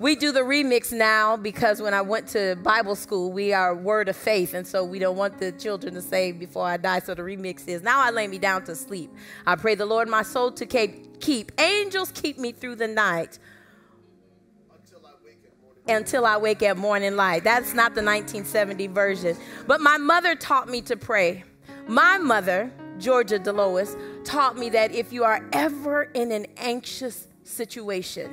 We 0.00 0.16
do 0.16 0.32
the 0.32 0.40
remix 0.40 0.92
now 0.92 1.36
because 1.36 1.80
when 1.80 1.94
I 1.94 2.00
went 2.00 2.26
to 2.28 2.56
Bible 2.56 2.96
school, 2.96 3.30
we 3.30 3.52
are 3.52 3.74
word 3.74 4.08
of 4.08 4.16
faith. 4.16 4.52
And 4.52 4.66
so 4.66 4.84
we 4.84 4.98
don't 4.98 5.16
want 5.16 5.38
the 5.38 5.52
children 5.52 5.94
to 5.94 6.02
say 6.02 6.32
before 6.32 6.66
I 6.66 6.76
die. 6.76 6.98
So 6.98 7.14
the 7.14 7.22
remix 7.22 7.68
is 7.68 7.82
now 7.82 8.00
I 8.00 8.10
lay 8.10 8.26
me 8.26 8.38
down 8.38 8.64
to 8.64 8.74
sleep. 8.74 9.12
I 9.46 9.54
pray 9.54 9.76
the 9.76 9.86
Lord 9.86 10.08
my 10.08 10.22
soul 10.22 10.50
to 10.52 10.66
keep. 10.66 11.52
Angels 11.60 12.10
keep 12.12 12.38
me 12.38 12.52
through 12.52 12.76
the 12.76 12.88
night 12.88 13.38
until 15.86 16.26
I 16.26 16.38
wake 16.38 16.62
at 16.62 16.76
morning 16.76 17.14
light. 17.14 17.44
That's 17.44 17.72
not 17.74 17.94
the 17.94 18.02
1970 18.02 18.88
version. 18.88 19.36
But 19.66 19.80
my 19.80 19.96
mother 19.96 20.34
taught 20.34 20.68
me 20.68 20.82
to 20.82 20.96
pray. 20.96 21.44
My 21.86 22.18
mother, 22.18 22.72
Georgia 22.98 23.38
Delois, 23.38 23.96
taught 24.24 24.58
me 24.58 24.70
that 24.70 24.92
if 24.92 25.12
you 25.12 25.24
are 25.24 25.46
ever 25.52 26.04
in 26.14 26.32
an 26.32 26.46
anxious 26.56 27.28
situation, 27.44 28.30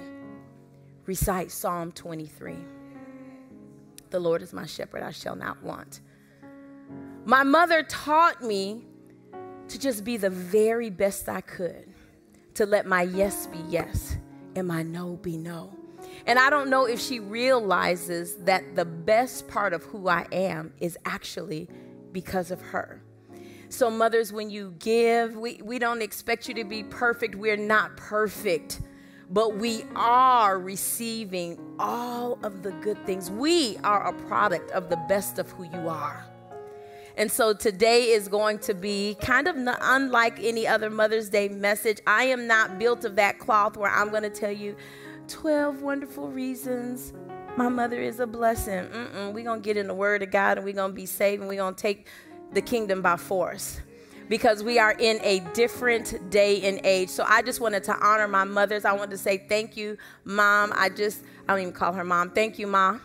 recite 1.06 1.52
Psalm 1.52 1.92
23. 1.92 2.56
The 4.10 4.20
Lord 4.20 4.42
is 4.42 4.54
my 4.54 4.66
shepherd, 4.66 5.04
I 5.04 5.12
shall 5.12 5.36
not 5.36 5.62
want. 5.64 6.02
My 7.26 7.44
mother 7.44 7.84
taught 7.84 8.42
me 8.44 8.86
to 9.68 9.80
just 9.80 10.04
be 10.04 10.18
the 10.18 10.30
very 10.30 10.90
best 10.90 11.30
I 11.30 11.42
could, 11.42 11.94
to 12.56 12.66
let 12.66 12.86
my 12.86 13.04
yes 13.04 13.48
be 13.48 13.60
yes 13.70 14.18
and 14.56 14.68
my 14.68 14.84
no 14.84 15.16
be 15.18 15.38
no. 15.38 15.74
And 16.26 16.38
I 16.38 16.50
don't 16.50 16.70
know 16.70 16.86
if 16.86 17.00
she 17.00 17.20
realizes 17.20 18.36
that 18.44 18.76
the 18.76 18.86
best 18.86 19.48
part 19.48 19.74
of 19.74 19.84
who 19.84 20.08
I 20.08 20.28
am 20.32 20.74
is 20.80 20.98
actually 21.06 21.70
because 22.12 22.52
of 22.52 22.62
her. 22.62 23.02
So, 23.70 23.90
mothers, 23.90 24.34
when 24.34 24.50
you 24.50 24.76
give, 24.80 25.38
we, 25.38 25.62
we 25.64 25.80
don't 25.80 26.02
expect 26.02 26.50
you 26.50 26.54
to 26.56 26.66
be 26.66 26.84
perfect. 26.84 27.36
We're 27.36 27.56
not 27.56 27.96
perfect 27.96 28.82
but 29.32 29.56
we 29.56 29.86
are 29.96 30.60
receiving 30.60 31.58
all 31.80 32.38
of 32.44 32.64
the 32.64 32.72
good 32.74 33.04
things. 33.06 33.32
We 33.32 33.78
are 33.78 34.08
a 34.08 34.14
product 34.28 34.72
of 34.72 34.90
the 34.90 34.98
best 35.08 35.40
of 35.40 35.50
who 35.52 35.64
you 35.64 35.88
are. 35.88 36.26
And 37.18 37.32
so 37.32 37.54
today 37.54 38.12
is 38.12 38.28
going 38.28 38.60
to 38.60 38.74
be 38.74 39.16
kind 39.22 39.48
of 39.48 39.56
unlike 39.58 40.40
any 40.42 40.68
other 40.68 40.90
Mother's 40.90 41.30
Day 41.30 41.50
message. 41.50 42.00
I 42.08 42.26
am 42.26 42.48
not 42.48 42.78
built 42.78 43.06
of 43.06 43.16
that 43.16 43.40
cloth 43.40 43.78
where 43.78 43.92
I'm 43.92 44.10
going 44.10 44.24
to 44.24 44.30
tell 44.30 44.52
you 44.52 44.76
12 45.28 45.82
wonderful 45.82 46.30
reasons 46.30 47.14
my 47.58 47.68
mother 47.68 48.02
is 48.02 48.22
a 48.22 48.28
blessing. 48.28 48.88
We're 49.34 49.44
going 49.44 49.62
to 49.62 49.66
get 49.66 49.76
in 49.76 49.88
the 49.88 49.94
Word 49.94 50.24
of 50.24 50.32
God 50.32 50.58
and 50.58 50.66
we're 50.66 50.74
going 50.74 50.92
to 50.92 50.96
be 50.96 51.06
saved 51.06 51.42
and 51.42 51.50
we're 51.50 51.58
going 51.58 51.76
to 51.76 51.82
take 51.82 52.08
the 52.54 52.62
kingdom 52.62 53.02
by 53.02 53.18
force 53.18 53.82
because 54.32 54.64
we 54.64 54.80
are 54.80 54.94
in 54.94 55.20
a 55.24 55.42
different 55.54 56.30
day 56.30 56.62
and 56.62 56.80
age. 56.86 57.10
So 57.10 57.26
I 57.28 57.42
just 57.42 57.60
wanted 57.60 57.84
to 57.84 57.96
honor 57.98 58.30
my 58.30 58.46
mothers. 58.46 58.86
I 58.86 58.94
wanted 58.94 59.12
to 59.12 59.18
say 59.18 59.40
thank 59.50 59.76
you, 59.76 59.98
mom. 60.24 60.72
I 60.74 60.88
just, 60.88 61.26
I 61.50 61.52
don't 61.52 61.62
even 61.64 61.74
call 61.74 61.92
her 61.92 62.06
mom. 62.06 62.32
Thank 62.32 62.58
you, 62.58 62.66
mom. 62.66 63.02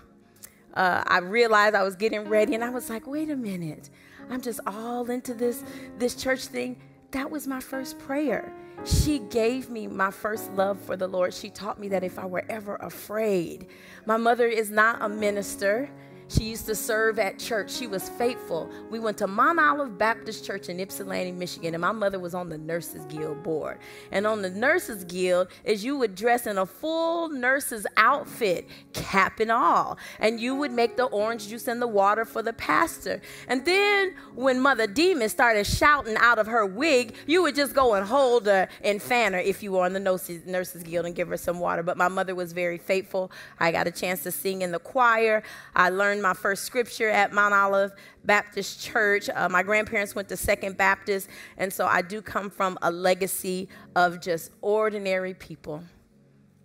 Uh, 0.73 1.03
I 1.05 1.19
realized 1.19 1.75
I 1.75 1.83
was 1.83 1.97
getting 1.97 2.29
ready 2.29 2.55
and 2.55 2.63
I 2.63 2.71
was 2.71 2.89
like, 2.89 3.09
wait 3.09 3.29
a 3.29 3.35
minute. 3.35 3.91
I'm 4.31 4.41
just 4.41 4.61
all 4.69 5.11
into 5.11 5.35
this, 5.35 5.65
this 5.99 6.15
church 6.15 6.47
thing. 6.47 6.81
That 7.11 7.29
was 7.29 7.49
my 7.49 7.59
first 7.59 7.99
prayer. 7.99 8.53
She 8.85 9.19
gave 9.19 9.69
me 9.69 9.89
my 9.89 10.13
first 10.13 10.53
love 10.53 10.81
for 10.81 10.97
the 10.97 11.09
Lord. 11.09 11.35
She 11.35 11.51
taught 11.51 11.81
me 11.81 11.89
that 11.89 12.05
if 12.05 12.21
I 12.21 12.27
were 12.27 12.45
ever 12.49 12.77
afraid, 12.77 13.67
my 14.05 14.17
mother 14.17 14.47
is 14.47 14.71
not 14.71 15.03
a 15.03 15.09
minister. 15.09 15.91
She 16.29 16.45
used 16.45 16.67
to 16.67 16.75
serve 16.75 17.21
at 17.21 17.39
church. 17.39 17.71
She 17.71 17.87
was 17.87 18.09
faithful. 18.09 18.69
We 18.91 18.99
went 18.99 19.17
to 19.19 19.29
Mount 19.29 19.61
Olive 19.61 19.97
Baptist 19.97 20.45
Church 20.45 20.69
in 20.69 20.81
Ypsilanti, 20.81 21.31
Michigan, 21.31 21.75
and 21.75 21.81
my 21.81 21.93
mother 21.93 22.19
was 22.19 22.35
on 22.35 22.49
the 22.49 22.59
Nurses 22.59 23.05
Guild 23.07 23.45
board. 23.45 23.79
And 24.11 24.27
on 24.27 24.43
the 24.43 24.51
Nurses 24.51 25.05
Guild 25.05 25.49
is 25.65 25.85
you 25.85 25.97
would 25.97 26.17
dress 26.17 26.47
in 26.47 26.59
a 26.59 26.67
full 26.67 27.29
nurse's 27.29 27.87
outfit, 27.97 28.69
cap 28.93 29.39
and 29.39 29.53
all, 29.53 29.99
and 30.19 30.41
you 30.41 30.57
would 30.57 30.73
make 30.73 30.97
the 30.97 31.05
orange 31.05 31.47
juice 31.49 31.69
and 31.69 31.81
the 31.81 31.87
water 31.87 32.25
for 32.25 32.43
the 32.43 32.53
pastor. 32.53 33.21
And 33.47 33.65
then 33.65 34.15
when 34.35 34.59
Mother 34.59 34.89
Demon 34.89 35.29
started 35.29 35.65
shouting 35.65 36.17
out 36.17 36.41
of 36.41 36.49
her 36.49 36.67
wig, 36.67 37.15
you 37.29 37.43
would 37.43 37.55
just 37.55 37.73
go 37.73 37.95
and 37.95 38.05
hold 38.05 38.47
her 38.47 38.69
and 38.83 39.01
fan 39.01 39.33
her 39.33 39.39
if 39.39 39.63
you 39.63 39.73
were 39.73 39.85
on 39.85 39.93
the 39.93 40.01
Nurses, 40.01 40.45
Nurses 40.45 40.83
Guild 40.83 41.07
and 41.07 41.15
give 41.15 41.29
her 41.29 41.37
some 41.37 41.61
water. 41.61 41.85
But 41.85 41.97
my 41.97 42.09
mother 42.09 42.35
was 42.35 42.53
very 42.53 42.79
faithful. 42.79 43.31
I 43.61 43.71
got 43.71 43.87
a 43.87 43.93
chance 43.93 44.25
to 44.25 44.33
sing 44.33 44.63
in 44.63 44.73
the 44.73 44.81
choir. 44.81 45.45
I 45.77 45.91
learned 45.91 46.16
learned 46.17 46.23
my 46.23 46.33
first 46.33 46.65
scripture 46.65 47.11
at 47.11 47.33
Mount 47.33 47.53
Olive 47.53 47.93
Baptist 48.25 48.81
Church. 48.81 49.29
Uh, 49.29 49.49
my 49.51 49.63
grandparents 49.63 50.15
went 50.15 50.29
to 50.31 50.37
Second 50.37 50.79
Baptist, 50.79 51.29
and 51.59 51.71
so 51.71 51.87
I 51.87 52.01
do 52.01 52.23
come 52.23 52.49
from 52.49 52.79
a 52.81 52.91
legacy 52.91 53.69
of 53.95 54.21
just 54.21 54.53
ordinary 54.63 55.35
people 55.35 55.83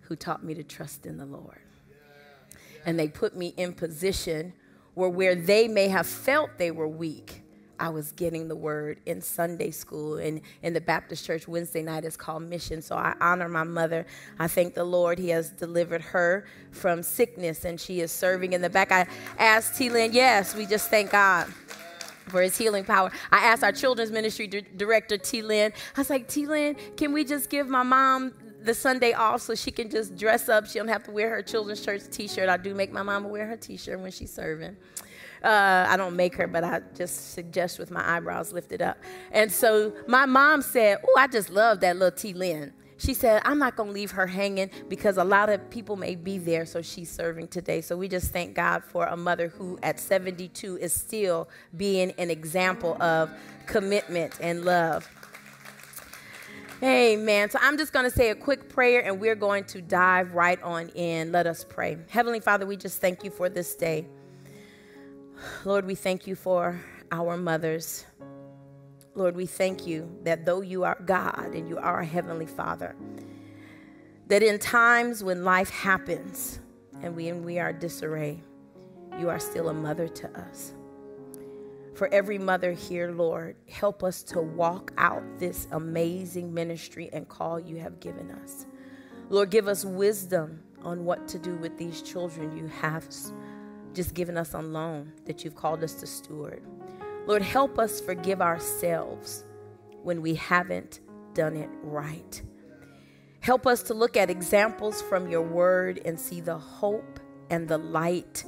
who 0.02 0.16
taught 0.16 0.42
me 0.44 0.54
to 0.54 0.64
trust 0.64 1.06
in 1.06 1.18
the 1.18 1.26
Lord. 1.26 1.60
And 2.86 2.98
they 2.98 3.10
put 3.10 3.36
me 3.36 3.54
in 3.58 3.74
position 3.74 4.54
where 4.94 5.10
where 5.10 5.36
they 5.36 5.68
may 5.68 5.90
have 5.90 6.08
felt 6.08 6.52
they 6.58 6.72
were 6.72 6.88
weak, 6.88 7.44
I 7.82 7.90
was 7.90 8.12
getting 8.12 8.48
the 8.48 8.56
word 8.56 9.00
in 9.08 9.22
Sunday 9.22 9.72
school 9.72 10.18
and 10.18 10.40
in 10.62 10.74
the 10.74 10.82
Baptist 10.82 11.26
church 11.26 11.48
Wednesday 11.48 11.82
night 11.82 12.06
is 12.06 12.16
called 12.16 12.44
mission. 12.44 12.82
So 12.82 12.96
I 12.96 13.16
honor 13.20 13.50
my 13.50 13.64
mother. 13.64 14.06
I 14.38 14.48
thank 14.48 14.76
the 14.76 14.84
Lord. 14.84 15.18
He 15.18 15.30
has 15.30 15.50
delivered 15.50 16.02
her 16.02 16.46
from 16.70 17.02
sickness 17.02 17.66
and 17.66 17.82
she 17.82 18.02
is 18.02 18.12
serving 18.12 18.54
in 18.54 18.62
the 18.62 18.70
back. 18.70 18.92
I 18.92 19.08
asked 19.40 19.78
T. 19.78 19.90
Lynn, 19.90 20.14
yes, 20.14 20.56
we 20.56 20.68
just 20.68 20.92
thank 20.92 21.12
God 21.12 21.48
for 22.28 22.42
his 22.42 22.56
healing 22.56 22.86
power. 22.86 23.12
I 23.32 23.40
asked 23.46 23.64
our 23.64 23.72
children's 23.72 24.12
ministry 24.12 24.46
d- 24.46 24.64
director, 24.78 25.18
T. 25.18 25.42
Lynn, 25.42 25.74
I 25.98 26.00
was 26.00 26.10
like, 26.10 26.28
T. 26.28 26.46
Lynn, 26.46 26.76
can 26.96 27.14
we 27.14 27.24
just 27.24 27.50
give 27.50 27.68
my 27.68 27.84
mom 27.84 28.34
the 28.64 28.74
Sunday 28.74 29.14
off 29.14 29.42
so 29.42 29.56
she 29.56 29.72
can 29.72 29.90
just 29.90 30.16
dress 30.16 30.50
up? 30.50 30.68
She 30.68 30.80
don't 30.80 30.88
have 30.88 31.04
to 31.04 31.12
wear 31.12 31.30
her 31.30 31.42
children's 31.42 31.84
church 31.84 32.02
t-shirt. 32.12 32.50
I 32.50 32.58
do 32.58 32.74
make 32.74 32.92
my 32.92 33.04
mama 33.04 33.28
wear 33.28 33.46
her 33.48 33.58
t-shirt 33.58 34.00
when 34.00 34.12
she's 34.12 34.32
serving. 34.32 34.78
Uh, 35.44 35.86
I 35.90 35.98
don't 35.98 36.16
make 36.16 36.36
her, 36.36 36.48
but 36.48 36.64
I 36.64 36.82
just 36.96 37.34
suggest 37.34 37.80
with 37.80 37.90
my 37.90 38.18
eyebrows 38.18 38.54
lifted 38.54 38.82
up. 38.82 38.98
And 39.32 39.52
so 39.52 39.94
my 40.08 40.26
mom 40.26 40.62
said, 40.62 41.00
Oh, 41.04 41.16
I 41.18 41.28
just 41.28 41.50
love 41.50 41.80
that 41.80 41.98
little 41.98 42.16
T. 42.16 42.34
Lynn. 42.34 42.74
She 43.02 43.16
said, 43.16 43.42
I'm 43.46 43.58
not 43.58 43.76
to 43.78 43.84
leave 43.84 44.12
her 44.12 44.28
hanging 44.28 44.70
because 44.88 45.18
a 45.18 45.24
lot 45.24 45.50
of 45.50 45.68
people 45.72 45.96
may 45.96 46.14
be 46.14 46.38
there, 46.38 46.68
so 46.68 46.84
she's 46.84 47.10
serving 47.10 47.48
today. 47.48 47.82
So 47.82 47.98
we 47.98 48.08
just 48.08 48.32
thank 48.32 48.54
God 48.54 48.84
for 48.84 49.08
a 49.08 49.18
mother 49.18 49.48
who, 49.48 49.80
at 49.82 50.00
72, 50.00 50.78
is 50.78 50.94
still 50.94 51.50
being 51.76 52.12
an 52.20 52.30
example 52.30 53.02
of 53.02 53.32
commitment 53.66 54.38
and 54.40 54.64
love. 54.64 55.10
Amen. 56.84 57.50
So 57.52 57.60
I'm 57.62 57.78
just 57.78 57.94
going 57.94 58.10
to 58.10 58.16
say 58.16 58.32
a 58.32 58.36
quick 58.36 58.68
prayer 58.68 59.06
and 59.06 59.20
we're 59.20 59.36
going 59.36 59.66
to 59.66 59.82
dive 59.82 60.34
right 60.34 60.62
on 60.64 60.90
in. 60.90 61.32
Let 61.32 61.46
us 61.46 61.64
pray. 61.64 61.98
Heavenly 62.10 62.40
Father, 62.40 62.66
we 62.66 62.76
just 62.76 63.00
thank 63.00 63.24
you 63.24 63.30
for 63.30 63.50
this 63.50 63.76
day. 63.76 64.08
Lord, 65.64 65.86
we 65.86 65.94
thank 65.94 66.26
you 66.26 66.36
for 66.36 66.82
our 67.12 67.38
mothers. 67.38 68.06
Lord, 69.14 69.36
we 69.36 69.46
thank 69.46 69.86
you 69.86 70.10
that 70.24 70.46
though 70.46 70.62
you 70.62 70.84
are 70.84 70.98
God 71.06 71.52
and 71.54 71.70
you 71.70 71.78
are 71.78 72.00
a 72.00 72.06
heavenly 72.06 72.48
Father, 72.48 72.96
that 74.28 74.42
in 74.42 74.58
times 74.58 75.24
when 75.24 75.44
life 75.44 75.70
happens 75.70 76.60
and 77.04 77.16
we, 77.16 77.28
and 77.28 77.46
we 77.46 77.60
are 77.60 77.74
disarray, 77.74 78.42
you 79.20 79.30
are 79.30 79.40
still 79.40 79.70
a 79.70 79.74
mother 79.74 80.08
to 80.08 80.40
us. 80.40 80.74
For 81.94 82.08
every 82.14 82.38
mother 82.38 82.72
here, 82.72 83.12
Lord, 83.12 83.56
help 83.70 84.04
us 84.04 84.24
to 84.24 84.42
walk 84.42 84.92
out 84.98 85.24
this 85.38 85.68
amazing 85.72 86.54
ministry 86.54 87.10
and 87.12 87.28
call 87.28 87.60
you 87.60 87.78
have 87.78 88.00
given 88.00 88.32
us. 88.32 88.66
Lord, 89.30 89.50
give 89.50 89.68
us 89.68 89.86
wisdom 89.86 90.64
on 90.84 91.06
what 91.06 91.28
to 91.30 91.40
do 91.40 91.56
with 91.58 91.78
these 91.78 92.02
children 92.02 92.58
you 92.58 92.68
have 92.68 93.08
just 93.94 94.14
given 94.14 94.38
us 94.38 94.54
on 94.54 94.74
loan 94.74 95.12
that 95.26 95.44
you've 95.44 95.56
called 95.56 95.84
us 95.84 95.94
to 95.96 96.08
steward. 96.08 96.64
Lord, 97.28 97.42
help 97.42 97.78
us 97.78 98.02
forgive 98.02 98.42
ourselves 98.42 99.44
when 100.04 100.22
we 100.22 100.36
haven't 100.36 101.02
done 101.34 101.56
it 101.56 101.70
right. 101.84 102.42
Help 103.42 103.68
us 103.68 103.84
to 103.84 103.94
look 103.94 104.18
at 104.18 104.30
examples 104.30 105.02
from 105.02 105.30
your 105.30 105.42
word 105.42 106.00
and 106.06 106.20
see 106.20 106.42
the 106.42 106.58
hope 106.58 107.20
and 107.50 107.68
the 107.68 107.78
light 107.78 108.44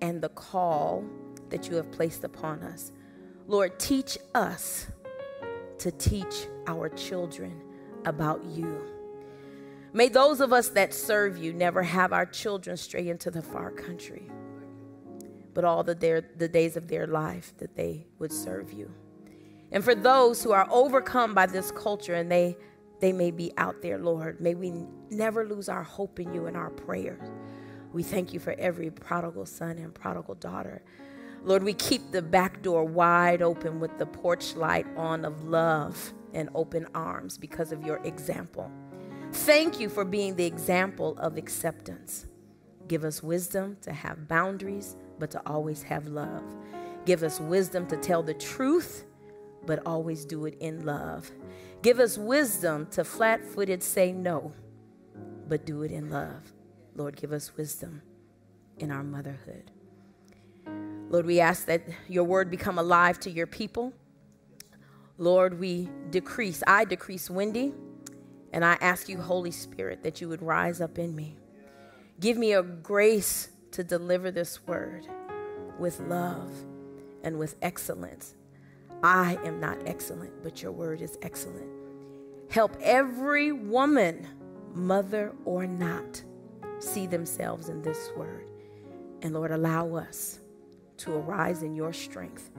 and 0.00 0.20
the 0.20 0.28
call 0.30 1.04
that 1.52 1.68
you 1.68 1.76
have 1.76 1.92
placed 1.92 2.24
upon 2.24 2.62
us. 2.64 2.90
Lord, 3.46 3.78
teach 3.78 4.18
us 4.34 4.88
to 5.78 5.92
teach 5.92 6.48
our 6.66 6.88
children 6.88 7.62
about 8.04 8.44
you. 8.44 8.82
May 9.92 10.08
those 10.08 10.40
of 10.40 10.52
us 10.52 10.68
that 10.70 10.92
serve 10.92 11.38
you 11.38 11.52
never 11.52 11.84
have 11.84 12.12
our 12.12 12.26
children 12.26 12.76
stray 12.76 13.08
into 13.08 13.30
the 13.30 13.42
far 13.42 13.70
country 13.70 14.28
but 15.54 15.64
all 15.64 15.82
the, 15.82 15.94
their, 15.94 16.22
the 16.36 16.48
days 16.48 16.76
of 16.76 16.88
their 16.88 17.06
life 17.06 17.52
that 17.58 17.76
they 17.76 18.06
would 18.18 18.32
serve 18.32 18.72
you. 18.72 18.90
And 19.70 19.82
for 19.82 19.94
those 19.94 20.42
who 20.42 20.52
are 20.52 20.66
overcome 20.70 21.34
by 21.34 21.46
this 21.46 21.70
culture 21.70 22.14
and 22.14 22.30
they 22.30 22.56
they 23.00 23.12
may 23.12 23.32
be 23.32 23.52
out 23.58 23.82
there, 23.82 23.98
Lord. 23.98 24.40
May 24.40 24.54
we 24.54 24.72
never 25.10 25.44
lose 25.44 25.68
our 25.68 25.82
hope 25.82 26.20
in 26.20 26.32
you 26.32 26.46
and 26.46 26.56
our 26.56 26.70
prayers. 26.70 27.28
We 27.92 28.04
thank 28.04 28.32
you 28.32 28.38
for 28.38 28.52
every 28.52 28.92
prodigal 28.92 29.44
son 29.44 29.76
and 29.78 29.92
prodigal 29.92 30.36
daughter. 30.36 30.84
Lord, 31.44 31.64
we 31.64 31.74
keep 31.74 32.12
the 32.12 32.22
back 32.22 32.62
door 32.62 32.84
wide 32.84 33.42
open 33.42 33.80
with 33.80 33.98
the 33.98 34.06
porch 34.06 34.54
light 34.54 34.86
on 34.96 35.24
of 35.24 35.44
love 35.44 36.12
and 36.32 36.48
open 36.54 36.86
arms 36.94 37.36
because 37.36 37.72
of 37.72 37.84
your 37.84 37.98
example. 38.04 38.70
Thank 39.32 39.80
you 39.80 39.88
for 39.88 40.04
being 40.04 40.36
the 40.36 40.44
example 40.44 41.16
of 41.18 41.36
acceptance. 41.36 42.26
Give 42.86 43.04
us 43.04 43.22
wisdom 43.22 43.76
to 43.82 43.92
have 43.92 44.28
boundaries, 44.28 44.96
but 45.18 45.30
to 45.32 45.42
always 45.46 45.82
have 45.82 46.06
love. 46.06 46.44
Give 47.06 47.22
us 47.22 47.40
wisdom 47.40 47.86
to 47.88 47.96
tell 47.96 48.22
the 48.22 48.34
truth, 48.34 49.04
but 49.66 49.84
always 49.84 50.24
do 50.24 50.46
it 50.46 50.56
in 50.60 50.84
love. 50.84 51.30
Give 51.82 51.98
us 51.98 52.16
wisdom 52.18 52.86
to 52.92 53.02
flat 53.02 53.42
footed 53.42 53.82
say 53.82 54.12
no, 54.12 54.52
but 55.48 55.66
do 55.66 55.82
it 55.82 55.90
in 55.90 56.10
love. 56.10 56.52
Lord, 56.94 57.16
give 57.16 57.32
us 57.32 57.56
wisdom 57.56 58.02
in 58.78 58.92
our 58.92 59.02
motherhood. 59.02 59.72
Lord, 61.08 61.26
we 61.26 61.40
ask 61.40 61.66
that 61.66 61.82
your 62.08 62.24
word 62.24 62.50
become 62.50 62.78
alive 62.78 63.20
to 63.20 63.30
your 63.30 63.46
people. 63.46 63.92
Lord, 65.18 65.60
we 65.60 65.88
decrease, 66.10 66.62
I 66.66 66.84
decrease 66.84 67.28
Wendy, 67.28 67.74
and 68.52 68.64
I 68.64 68.76
ask 68.80 69.08
you, 69.08 69.18
Holy 69.20 69.50
Spirit, 69.50 70.02
that 70.02 70.20
you 70.20 70.28
would 70.28 70.42
rise 70.42 70.80
up 70.80 70.98
in 70.98 71.14
me. 71.14 71.36
Give 72.20 72.36
me 72.36 72.52
a 72.52 72.62
grace 72.62 73.50
to 73.72 73.84
deliver 73.84 74.30
this 74.30 74.66
word 74.66 75.06
with 75.78 76.00
love 76.00 76.50
and 77.22 77.38
with 77.38 77.56
excellence. 77.62 78.34
I 79.02 79.38
am 79.44 79.58
not 79.58 79.78
excellent, 79.86 80.42
but 80.42 80.62
your 80.62 80.72
word 80.72 81.02
is 81.02 81.18
excellent. 81.22 81.68
Help 82.50 82.76
every 82.82 83.50
woman, 83.50 84.28
mother 84.74 85.32
or 85.44 85.66
not, 85.66 86.22
see 86.78 87.06
themselves 87.06 87.68
in 87.68 87.82
this 87.82 88.10
word. 88.16 88.46
And 89.22 89.34
Lord, 89.34 89.50
allow 89.50 89.94
us 89.94 90.40
to 91.02 91.14
arise 91.14 91.64
in 91.64 91.74
your 91.74 91.92
strength 91.92 92.50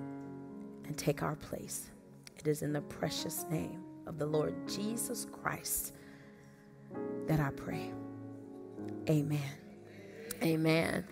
and 0.85 0.97
take 0.97 1.23
our 1.23 1.35
place. 1.37 1.89
It 2.37 2.47
is 2.47 2.61
in 2.61 2.73
the 2.73 2.81
precious 2.81 3.45
name 3.49 3.83
of 4.05 4.19
the 4.19 4.25
Lord 4.25 4.53
Jesus 4.67 5.25
Christ 5.31 5.93
that 7.25 7.39
I 7.39 7.51
pray. 7.51 7.91
Amen. 9.09 9.39
Amen. 10.43 11.05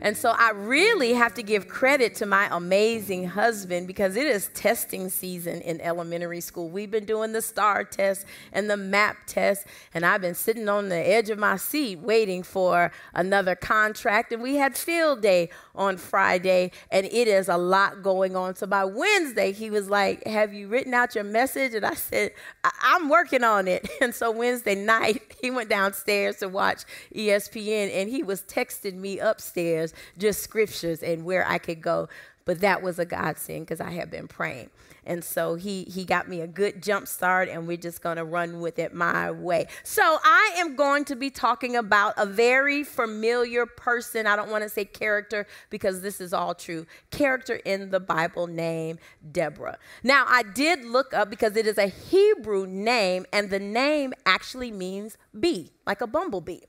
And 0.00 0.16
so 0.16 0.34
I 0.36 0.50
really 0.50 1.14
have 1.14 1.34
to 1.34 1.42
give 1.42 1.68
credit 1.68 2.14
to 2.16 2.26
my 2.26 2.48
amazing 2.50 3.28
husband 3.28 3.86
because 3.86 4.16
it 4.16 4.26
is 4.26 4.48
testing 4.48 5.08
season 5.08 5.60
in 5.62 5.80
elementary 5.80 6.40
school. 6.40 6.68
We've 6.68 6.90
been 6.90 7.04
doing 7.04 7.32
the 7.32 7.42
STAR 7.42 7.84
test 7.84 8.26
and 8.52 8.68
the 8.68 8.76
MAP 8.76 9.16
test, 9.26 9.66
and 9.92 10.04
I've 10.04 10.20
been 10.20 10.34
sitting 10.34 10.68
on 10.68 10.88
the 10.88 10.96
edge 10.96 11.30
of 11.30 11.38
my 11.38 11.56
seat 11.56 12.00
waiting 12.00 12.42
for 12.42 12.90
another 13.14 13.54
contract. 13.54 14.32
And 14.32 14.42
we 14.42 14.56
had 14.56 14.76
field 14.76 15.22
day 15.22 15.50
on 15.74 15.96
Friday, 15.96 16.70
and 16.90 17.06
it 17.06 17.28
is 17.28 17.48
a 17.48 17.56
lot 17.56 18.02
going 18.02 18.36
on. 18.36 18.56
So 18.56 18.66
by 18.66 18.84
Wednesday, 18.84 19.52
he 19.52 19.70
was 19.70 19.88
like, 19.88 20.26
Have 20.26 20.52
you 20.52 20.68
written 20.68 20.94
out 20.94 21.14
your 21.14 21.24
message? 21.24 21.74
And 21.74 21.84
I 21.84 21.94
said, 21.94 22.32
I- 22.62 22.96
am 23.00 23.08
working 23.08 23.44
on 23.44 23.68
it. 23.68 23.88
And 24.00 24.14
so 24.14 24.30
Wednesday 24.30 24.74
night, 24.74 25.22
he 25.40 25.50
went 25.50 25.70
downstairs 25.70 26.36
to 26.38 26.48
watch 26.48 26.82
ESPN, 27.14 27.90
and 27.94 28.10
he 28.10 28.22
was 28.22 28.42
texting 28.42 28.96
me 28.96 29.18
upstairs 29.18 29.83
just 30.16 30.40
scriptures 30.40 31.02
and 31.02 31.24
where 31.24 31.46
I 31.46 31.58
could 31.58 31.82
go. 31.82 32.08
But 32.44 32.60
that 32.60 32.82
was 32.82 32.98
a 32.98 33.04
godsend 33.04 33.60
because 33.66 33.80
I 33.80 33.90
had 33.90 34.10
been 34.10 34.28
praying. 34.28 34.70
And 35.06 35.22
so 35.22 35.54
he 35.54 35.84
he 35.84 36.04
got 36.04 36.28
me 36.28 36.40
a 36.40 36.46
good 36.46 36.82
jump 36.82 37.08
start 37.08 37.48
and 37.48 37.66
we're 37.66 37.76
just 37.76 38.02
going 38.02 38.16
to 38.16 38.24
run 38.24 38.60
with 38.60 38.78
it 38.78 38.94
my 38.94 39.30
way. 39.30 39.66
So 39.82 40.02
I 40.02 40.54
am 40.56 40.76
going 40.76 41.04
to 41.06 41.16
be 41.16 41.30
talking 41.30 41.76
about 41.76 42.14
a 42.16 42.26
very 42.26 42.82
familiar 42.82 43.66
person. 43.66 44.26
I 44.26 44.36
don't 44.36 44.50
want 44.50 44.62
to 44.64 44.68
say 44.68 44.84
character 44.84 45.46
because 45.70 46.00
this 46.00 46.20
is 46.20 46.32
all 46.32 46.54
true. 46.54 46.86
Character 47.10 47.56
in 47.64 47.90
the 47.90 48.00
Bible 48.00 48.46
named 48.46 48.98
Deborah. 49.30 49.78
Now 50.02 50.24
I 50.26 50.42
did 50.42 50.84
look 50.84 51.12
up 51.12 51.30
because 51.30 51.56
it 51.56 51.66
is 51.66 51.78
a 51.78 51.86
Hebrew 51.86 52.66
name 52.66 53.26
and 53.32 53.50
the 53.50 53.60
name 53.60 54.14
actually 54.24 54.70
means 54.70 55.18
bee, 55.38 55.72
like 55.86 56.00
a 56.00 56.06
bumblebee. 56.06 56.60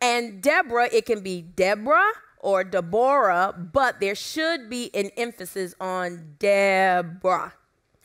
And 0.00 0.42
Deborah, 0.42 0.88
it 0.92 1.06
can 1.06 1.20
be 1.20 1.40
Deborah 1.40 2.12
or 2.44 2.62
Deborah, 2.62 3.54
but 3.72 4.00
there 4.00 4.14
should 4.14 4.68
be 4.68 4.90
an 4.94 5.10
emphasis 5.16 5.74
on 5.80 6.34
Deborah. 6.38 7.54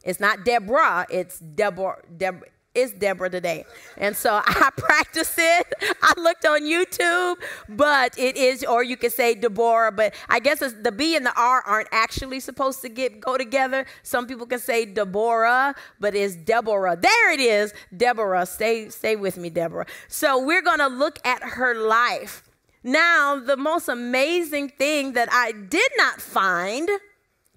It's 0.04 0.20
not 0.20 0.46
Deborah, 0.46 1.06
it's 1.10 1.40
Deborah. 1.40 2.02
Deborah. 2.18 2.48
It's 2.76 2.94
Deborah 2.94 3.32
today. 3.32 3.66
And 3.98 4.16
so 4.16 4.42
I 4.46 4.70
practiced 4.78 5.36
it. 5.38 5.74
I 6.02 6.14
looked 6.18 6.46
on 6.46 6.62
YouTube, 6.62 7.38
but 7.68 8.18
it 8.18 8.38
is, 8.38 8.64
or 8.64 8.84
you 8.84 8.96
could 8.96 9.12
say 9.12 9.36
Deborah, 9.36 9.92
but 9.92 10.14
I 10.30 10.40
guess 10.40 10.60
the 10.60 10.92
B 10.92 11.16
and 11.16 11.26
the 11.26 11.34
R 11.36 11.62
aren't 11.66 11.90
actually 11.92 12.40
supposed 12.40 12.82
to 12.82 12.90
get 12.90 13.20
go 13.20 13.38
together. 13.38 13.86
Some 14.04 14.28
people 14.28 14.46
can 14.46 14.60
say 14.60 14.86
Deborah, 14.86 15.76
but 16.00 16.16
it's 16.16 16.36
Deborah. 16.36 16.96
There 16.96 17.34
it 17.34 17.40
is, 17.40 17.74
Deborah. 17.98 18.46
Stay, 18.46 18.90
stay 18.90 19.16
with 19.16 19.36
me, 19.36 19.50
Deborah. 19.50 19.88
So 20.08 20.42
we're 20.42 20.62
gonna 20.62 20.90
look 20.90 21.20
at 21.26 21.44
her 21.44 21.74
life. 21.76 22.44
Now, 22.84 23.38
the 23.40 23.58
most 23.58 23.90
amazing 23.90 24.70
thing 24.70 25.14
that 25.14 25.30
I 25.32 25.52
did 25.52 25.92
not 25.98 26.22
find 26.22 26.90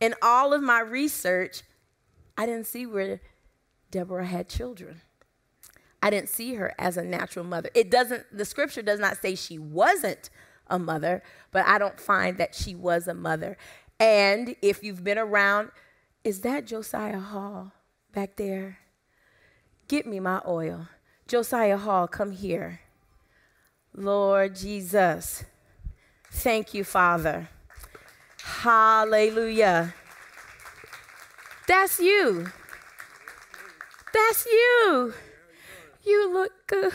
in 0.01 0.15
all 0.21 0.53
of 0.53 0.63
my 0.63 0.81
research, 0.81 1.63
I 2.37 2.47
didn't 2.47 2.67
see 2.67 2.87
where 2.87 3.21
Deborah 3.91 4.27
had 4.27 4.49
children. 4.49 5.03
I 6.03 6.11
didn't 6.11 6.29
see 6.29 6.55
her 6.55 6.75
as 6.79 6.97
a 6.97 7.05
natural 7.05 7.45
mother. 7.45 7.71
It 7.75 7.91
doesn't, 7.91 8.27
the 8.37 8.45
scripture 8.45 8.83
does 8.83 8.99
not 8.99 9.23
say 9.23 9.37
she 9.37 9.59
wasn't 9.59 10.31
a 10.67 10.79
mother, 10.79 11.23
but 11.53 11.65
I 11.67 11.79
don't 11.79 12.01
find 12.01 12.39
that 12.39 12.55
she 12.55 12.75
was 12.75 13.07
a 13.07 13.15
mother. 13.15 13.57
And 14.01 14.57
if 14.61 14.83
you've 14.83 15.05
been 15.05 15.19
around, 15.19 15.71
is 16.25 16.41
that 16.41 16.67
Josiah 16.67 17.21
Hall 17.21 17.73
back 18.13 18.37
there? 18.37 18.79
Get 19.87 20.07
me 20.07 20.19
my 20.19 20.41
oil. 20.47 20.89
Josiah 21.29 21.77
Hall, 21.77 22.09
come 22.09 22.33
here. 22.33 22.81
Lord 23.95 24.57
Jesus. 24.57 25.45
Thank 26.31 26.75
you, 26.75 26.85
Father. 26.85 27.49
Hallelujah. 28.43 29.95
That's 31.69 32.01
you. 32.01 32.47
That's 34.13 34.47
you. 34.47 35.15
You 36.05 36.33
look 36.33 36.53
good. 36.67 36.93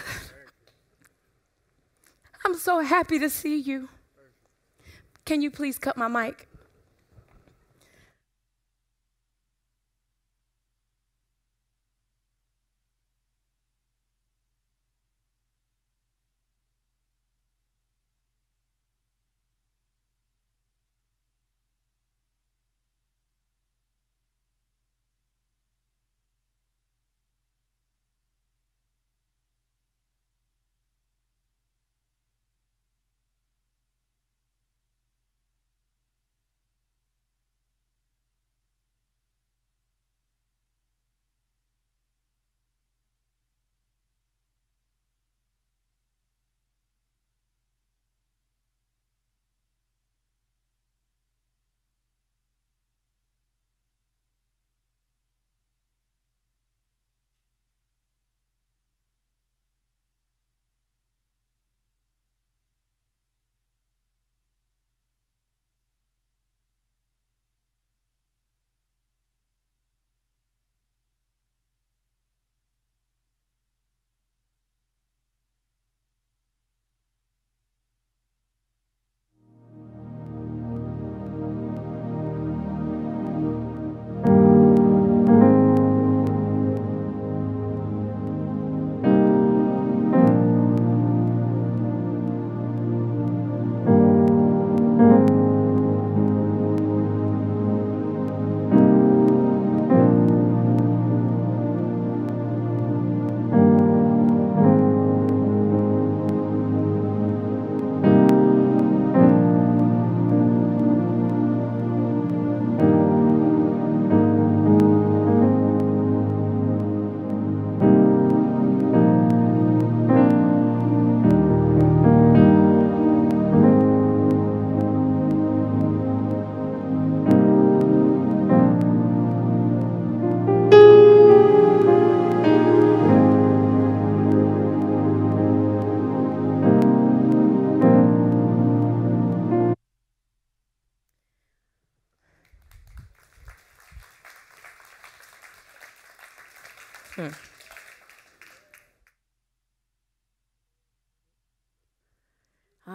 I'm 2.46 2.56
so 2.56 2.80
happy 2.80 3.20
to 3.20 3.30
see 3.30 3.58
you. 3.58 3.90
Can 5.26 5.42
you 5.42 5.52
please 5.52 5.78
cut 5.78 5.98
my 5.98 6.08
mic? 6.08 6.48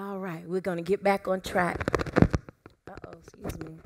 All 0.03 0.19
right, 0.19 0.45
we're 0.49 0.61
going 0.61 0.79
to 0.79 0.83
get 0.83 1.05
back 1.05 1.29
on 1.29 1.41
track. 1.41 1.79
Uh 2.91 2.95
oh, 3.07 3.13
excuse 3.23 3.57
me. 3.61 3.77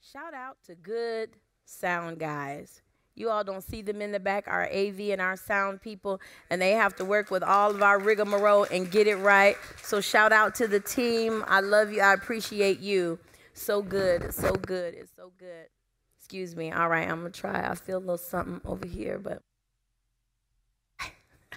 Shout 0.00 0.32
out 0.32 0.58
to 0.66 0.76
good 0.76 1.30
sound 1.64 2.20
guys. 2.20 2.82
You 3.16 3.30
all 3.30 3.42
don't 3.42 3.64
see 3.64 3.82
them 3.82 4.00
in 4.00 4.12
the 4.12 4.20
back, 4.20 4.44
our 4.46 4.68
AV 4.72 5.00
and 5.10 5.20
our 5.20 5.36
sound 5.36 5.82
people, 5.82 6.20
and 6.50 6.62
they 6.62 6.72
have 6.72 6.94
to 6.96 7.04
work 7.04 7.32
with 7.32 7.42
all 7.42 7.72
of 7.72 7.82
our 7.82 7.98
rigmarole 7.98 8.64
and 8.70 8.88
get 8.88 9.08
it 9.08 9.16
right. 9.16 9.56
So 9.82 10.00
shout 10.00 10.30
out 10.30 10.54
to 10.56 10.68
the 10.68 10.78
team. 10.78 11.44
I 11.48 11.58
love 11.58 11.92
you. 11.92 12.00
I 12.00 12.14
appreciate 12.14 12.78
you. 12.78 13.18
So 13.54 13.82
good. 13.82 14.32
So 14.32 14.52
good. 14.52 14.94
It's 14.94 15.10
so 15.16 15.32
good. 15.36 15.66
Excuse 16.16 16.54
me. 16.54 16.70
All 16.70 16.88
right, 16.88 17.08
I'm 17.08 17.22
gonna 17.22 17.30
try. 17.30 17.68
I 17.68 17.74
feel 17.74 17.98
a 17.98 17.98
little 17.98 18.18
something 18.18 18.60
over 18.64 18.86
here, 18.86 19.18
but 19.18 19.42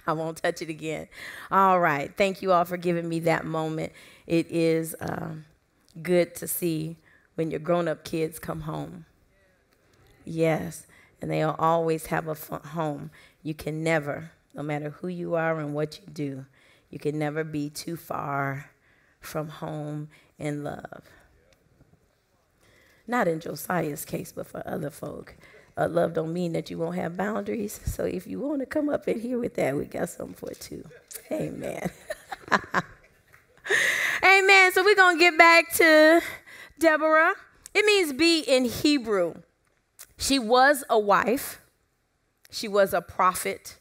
I 0.06 0.12
won't 0.12 0.38
touch 0.38 0.62
it 0.62 0.68
again. 0.68 1.08
All 1.50 1.80
right. 1.80 2.12
Thank 2.16 2.42
you 2.42 2.52
all 2.52 2.64
for 2.64 2.76
giving 2.76 3.08
me 3.08 3.20
that 3.20 3.44
moment. 3.44 3.92
It 4.26 4.50
is 4.50 4.94
um, 5.00 5.44
good 6.02 6.34
to 6.36 6.48
see 6.48 6.96
when 7.34 7.50
your 7.50 7.60
grown 7.60 7.88
up 7.88 8.04
kids 8.04 8.38
come 8.38 8.62
home. 8.62 9.04
Yes. 10.24 10.86
And 11.20 11.30
they'll 11.30 11.56
always 11.58 12.06
have 12.06 12.26
a 12.28 12.34
home. 12.68 13.10
You 13.42 13.54
can 13.54 13.82
never, 13.82 14.32
no 14.54 14.62
matter 14.62 14.90
who 14.90 15.08
you 15.08 15.34
are 15.34 15.58
and 15.58 15.74
what 15.74 16.00
you 16.00 16.12
do, 16.12 16.46
you 16.90 16.98
can 16.98 17.18
never 17.18 17.44
be 17.44 17.70
too 17.70 17.96
far 17.96 18.70
from 19.20 19.48
home 19.48 20.08
and 20.38 20.64
love. 20.64 21.02
Not 23.06 23.28
in 23.28 23.40
Josiah's 23.40 24.04
case, 24.04 24.32
but 24.32 24.46
for 24.46 24.62
other 24.66 24.90
folk. 24.90 25.36
Uh, 25.76 25.88
love 25.88 26.12
don't 26.12 26.32
mean 26.32 26.52
that 26.52 26.70
you 26.70 26.78
won't 26.78 26.96
have 26.96 27.16
boundaries. 27.16 27.80
So 27.86 28.04
if 28.04 28.26
you 28.26 28.40
want 28.40 28.60
to 28.60 28.66
come 28.66 28.88
up 28.88 29.08
in 29.08 29.20
here 29.20 29.38
with 29.38 29.54
that, 29.54 29.76
we 29.76 29.86
got 29.86 30.08
something 30.10 30.34
for 30.34 30.50
it 30.50 30.60
too. 30.60 30.84
Amen. 31.30 31.90
Amen. 34.24 34.72
So 34.72 34.84
we're 34.84 34.94
going 34.94 35.16
to 35.16 35.20
get 35.20 35.38
back 35.38 35.72
to 35.74 36.20
Deborah. 36.78 37.34
It 37.74 37.86
means 37.86 38.12
bee 38.12 38.40
in 38.40 38.66
Hebrew. 38.66 39.34
She 40.18 40.38
was 40.38 40.84
a 40.90 40.98
wife, 40.98 41.60
she 42.50 42.68
was 42.68 42.92
a 42.92 43.00
prophet, 43.00 43.78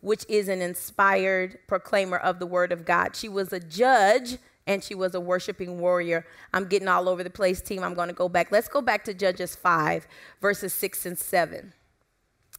which 0.00 0.24
is 0.28 0.48
an 0.48 0.62
inspired 0.62 1.58
proclaimer 1.66 2.16
of 2.16 2.38
the 2.38 2.46
word 2.46 2.72
of 2.72 2.84
God. 2.84 3.16
She 3.16 3.28
was 3.28 3.52
a 3.52 3.60
judge 3.60 4.38
and 4.70 4.84
she 4.84 4.94
was 4.94 5.16
a 5.16 5.20
worshiping 5.20 5.80
warrior. 5.80 6.24
I'm 6.54 6.66
getting 6.66 6.86
all 6.86 7.08
over 7.08 7.24
the 7.24 7.30
place, 7.30 7.60
team. 7.60 7.82
I'm 7.82 7.94
going 7.94 8.06
to 8.06 8.14
go 8.14 8.28
back. 8.28 8.52
Let's 8.52 8.68
go 8.68 8.80
back 8.80 9.02
to 9.06 9.12
Judges 9.12 9.56
5, 9.56 10.06
verses 10.40 10.72
6 10.72 11.06
and 11.06 11.18
7. 11.18 11.72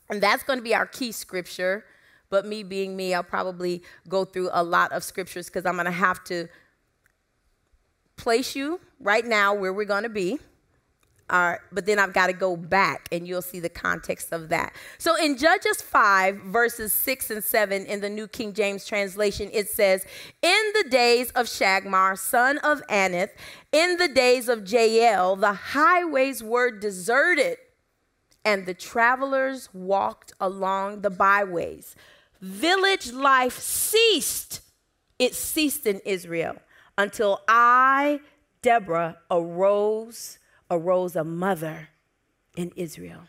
And 0.10 0.22
that's 0.22 0.44
going 0.44 0.60
to 0.60 0.64
be 0.64 0.76
our 0.76 0.86
key 0.86 1.14
scripture. 1.14 1.86
But 2.30 2.46
me 2.46 2.64
being 2.64 2.98
me, 2.98 3.14
I'll 3.14 3.24
probably 3.24 3.82
go 4.10 4.26
through 4.26 4.50
a 4.52 4.62
lot 4.62 4.92
of 4.92 5.06
scriptures 5.06 5.46
because 5.46 5.66
I'm 5.66 5.76
going 5.76 5.86
to 5.86 5.92
have 5.92 6.22
to 6.26 6.50
place 8.18 8.58
you 8.58 8.82
right 9.00 9.26
now 9.26 9.54
where 9.54 9.72
we're 9.72 9.86
going 9.86 10.04
to 10.04 10.10
be. 10.10 10.38
But 11.32 11.86
then 11.86 11.98
I've 11.98 12.14
got 12.14 12.28
to 12.28 12.34
go 12.34 12.58
back 12.58 13.08
and 13.12 13.26
you'll 13.26 13.42
see 13.42 13.60
the 13.60 13.70
context 13.70 14.34
of 14.34 14.50
that. 14.50 14.74
So 14.98 15.16
in 15.16 15.38
Judges 15.38 15.82
5, 15.82 16.36
verses 16.38 16.92
6 16.92 17.32
and 17.32 17.44
7 17.44 17.86
in 17.86 18.02
the 18.02 18.10
New 18.10 18.28
King 18.28 18.54
James 18.54 18.86
translation, 18.86 19.50
it 19.54 19.70
says, 19.70 20.06
In 20.42 20.72
the 20.74 20.90
days 20.90 21.32
of 21.32 21.46
Shagmar, 21.46 22.18
son 22.18 22.58
of 22.60 22.86
Anath, 22.88 23.30
in 23.72 23.98
the 23.98 24.10
days 24.10 24.50
of 24.50 24.70
Jael, 24.70 25.38
the 25.38 25.54
highways 25.54 26.44
were 26.44 26.70
deserted, 26.70 27.58
and 28.44 28.66
the 28.66 28.74
travelers 28.74 29.70
walked 29.74 30.34
along 30.40 31.02
the 31.02 31.10
byways. 31.10 31.96
Village 32.42 33.14
life 33.14 33.58
ceased. 33.58 34.62
It 35.18 35.36
ceased 35.36 35.86
in 35.86 36.02
Israel 36.04 36.56
until 36.98 37.42
I, 37.48 38.20
Deborah, 38.62 39.18
arose 39.30 40.40
arose 40.72 41.16
a 41.16 41.24
mother 41.24 41.90
in 42.56 42.72
Israel. 42.76 43.28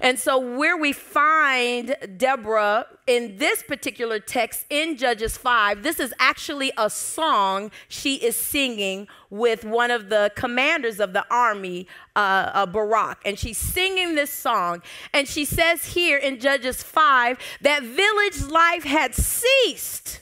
And 0.00 0.18
so, 0.18 0.38
where 0.38 0.76
we 0.76 0.92
find 0.92 1.94
Deborah 2.16 2.86
in 3.06 3.36
this 3.36 3.62
particular 3.62 4.18
text 4.18 4.66
in 4.68 4.96
Judges 4.96 5.36
5, 5.36 5.84
this 5.84 6.00
is 6.00 6.12
actually 6.18 6.72
a 6.76 6.90
song 6.90 7.70
she 7.88 8.16
is 8.16 8.36
singing 8.36 9.06
with 9.30 9.64
one 9.64 9.90
of 9.90 10.08
the 10.08 10.32
commanders 10.34 10.98
of 10.98 11.12
the 11.12 11.24
army, 11.30 11.86
uh, 12.16 12.50
uh, 12.52 12.66
Barak. 12.66 13.20
And 13.24 13.38
she's 13.38 13.58
singing 13.58 14.16
this 14.16 14.32
song. 14.32 14.82
And 15.12 15.28
she 15.28 15.44
says 15.44 15.84
here 15.84 16.18
in 16.18 16.40
Judges 16.40 16.82
5 16.82 17.38
that 17.60 17.82
village 17.82 18.50
life 18.50 18.82
had 18.82 19.14
ceased 19.14 20.20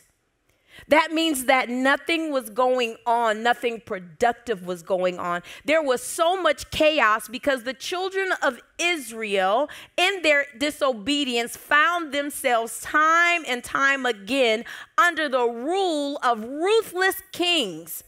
that 0.89 1.13
means 1.13 1.45
that 1.47 1.69
nothing 1.69 2.33
was 2.33 2.51
going 2.51 2.97
on, 3.07 3.43
nothing 3.43 3.81
productive 3.81 4.67
was 4.67 4.83
going 4.83 5.19
on. 5.19 5.43
There 5.65 5.83
was 5.83 6.03
so 6.03 6.41
much 6.41 6.71
chaos 6.71 7.29
because 7.29 7.63
the 7.63 7.75
children 7.75 8.31
of 8.43 8.61
Israel, 8.79 9.69
in 9.97 10.23
their 10.23 10.47
disobedience, 10.59 11.57
found 11.57 12.13
themselves 12.13 12.81
time 12.81 13.45
and 13.47 13.63
time 13.63 14.07
again 14.07 14.65
under 14.99 15.29
the 15.29 15.45
rule 15.45 16.19
of 16.23 16.43
ruthless 16.43 17.23
kings 17.33 18.05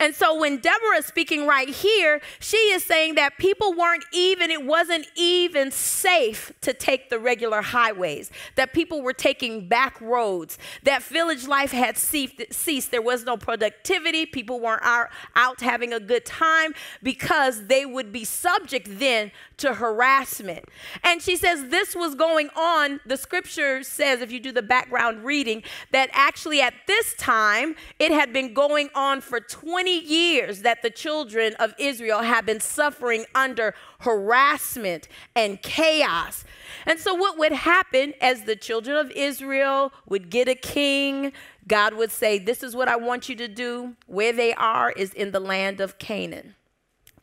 and 0.00 0.14
so 0.14 0.38
when 0.38 0.58
Deborah 0.58 0.98
is 0.98 1.06
speaking 1.06 1.46
right 1.46 1.68
here, 1.68 2.20
she 2.38 2.56
is 2.56 2.84
saying 2.84 3.16
that 3.16 3.36
people 3.36 3.72
weren't 3.72 4.04
even, 4.12 4.50
it 4.50 4.64
wasn't 4.64 5.06
even 5.16 5.72
safe 5.72 6.52
to 6.60 6.72
take 6.72 7.10
the 7.10 7.18
regular 7.18 7.62
highways, 7.62 8.30
that 8.54 8.72
people 8.72 9.02
were 9.02 9.12
taking 9.12 9.66
back 9.66 10.00
roads, 10.00 10.56
that 10.84 11.02
village 11.02 11.48
life 11.48 11.72
had 11.72 11.98
ceased. 11.98 12.90
There 12.90 13.02
was 13.02 13.24
no 13.24 13.36
productivity. 13.36 14.24
People 14.24 14.60
weren't 14.60 14.82
out 14.84 15.60
having 15.60 15.92
a 15.92 16.00
good 16.00 16.24
time 16.24 16.74
because 17.02 17.66
they 17.66 17.84
would 17.84 18.12
be 18.12 18.24
subject 18.24 18.86
then 19.00 19.32
to 19.56 19.74
harassment. 19.74 20.64
And 21.02 21.20
she 21.20 21.34
says 21.34 21.70
this 21.70 21.96
was 21.96 22.14
going 22.14 22.50
on. 22.56 23.00
The 23.04 23.16
scripture 23.16 23.82
says, 23.82 24.20
if 24.20 24.30
you 24.30 24.38
do 24.38 24.52
the 24.52 24.62
background 24.62 25.24
reading, 25.24 25.64
that 25.90 26.08
actually 26.12 26.60
at 26.60 26.74
this 26.86 27.14
time 27.14 27.74
it 27.98 28.12
had 28.12 28.32
been 28.32 28.54
going 28.54 28.90
on 28.94 29.20
for 29.20 29.40
20 29.40 29.87
years 29.96 30.62
that 30.62 30.82
the 30.82 30.90
children 30.90 31.54
of 31.54 31.74
Israel 31.78 32.20
have 32.20 32.44
been 32.44 32.60
suffering 32.60 33.24
under 33.34 33.74
harassment 34.00 35.08
and 35.34 35.62
chaos. 35.62 36.44
And 36.86 36.98
so, 36.98 37.14
what 37.14 37.38
would 37.38 37.52
happen 37.52 38.14
as 38.20 38.42
the 38.42 38.56
children 38.56 38.96
of 38.96 39.10
Israel 39.12 39.92
would 40.06 40.30
get 40.30 40.48
a 40.48 40.54
king? 40.54 41.32
God 41.66 41.94
would 41.94 42.10
say, 42.10 42.38
This 42.38 42.62
is 42.62 42.74
what 42.74 42.88
I 42.88 42.96
want 42.96 43.28
you 43.28 43.36
to 43.36 43.48
do. 43.48 43.96
Where 44.06 44.32
they 44.32 44.54
are 44.54 44.90
is 44.92 45.12
in 45.14 45.32
the 45.32 45.40
land 45.40 45.80
of 45.80 45.98
Canaan. 45.98 46.54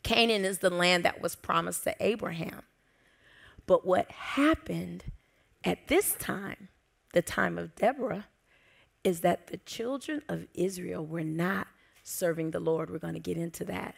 Canaan 0.02 0.44
is 0.44 0.58
the 0.58 0.70
land 0.70 1.04
that 1.04 1.20
was 1.20 1.34
promised 1.34 1.84
to 1.84 1.94
Abraham. 2.00 2.62
But 3.66 3.84
what 3.84 4.10
happened 4.10 5.04
at 5.64 5.88
this 5.88 6.14
time, 6.18 6.68
the 7.12 7.22
time 7.22 7.58
of 7.58 7.74
Deborah, 7.74 8.26
is 9.02 9.20
that 9.20 9.48
the 9.48 9.56
children 9.58 10.22
of 10.28 10.46
Israel 10.54 11.04
were 11.04 11.24
not 11.24 11.66
serving 12.06 12.52
the 12.52 12.60
Lord. 12.60 12.90
We're 12.90 12.98
going 12.98 13.14
to 13.14 13.20
get 13.20 13.36
into 13.36 13.64
that. 13.64 13.96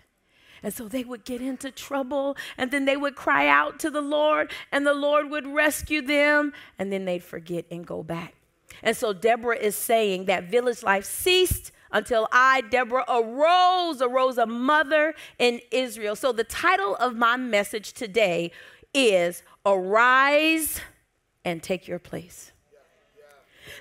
And 0.63 0.75
so 0.75 0.89
they 0.89 1.05
would 1.05 1.25
get 1.25 1.41
into 1.41 1.71
trouble, 1.71 2.37
and 2.57 2.71
then 2.71 2.85
they 2.85 2.97
would 2.97 3.15
cry 3.15 3.47
out 3.47 3.79
to 3.81 3.91
the 3.91 4.01
Lord, 4.01 4.51
and 4.73 4.85
the 4.85 4.95
Lord 4.95 5.31
would 5.31 5.47
rescue 5.47 6.03
them, 6.03 6.53
and 6.79 6.93
then 6.93 7.05
they'd 7.05 7.23
forget 7.23 7.67
and 7.71 7.87
go 7.87 8.03
back. 8.03 8.35
And 8.83 8.97
so 8.97 9.13
Deborah 9.13 9.57
is 9.57 9.77
saying 9.77 10.25
that 10.25 10.51
village 10.51 10.83
life 10.83 11.05
ceased 11.05 11.71
until 11.93 12.29
I, 12.33 12.63
Deborah, 12.63 13.05
arose, 13.09 14.03
arose 14.03 14.37
a 14.37 14.47
mother 14.47 15.15
in 15.39 15.61
Israel. 15.71 16.17
So 16.17 16.33
the 16.33 16.45
title 16.45 16.97
of 16.97 17.15
my 17.15 17.37
message 17.37 17.93
today 17.93 18.51
is 18.93 19.43
Arise 19.65 20.81
and 21.45 21.63
Take 21.63 21.87
Your 21.87 21.99
Place. 21.99 22.53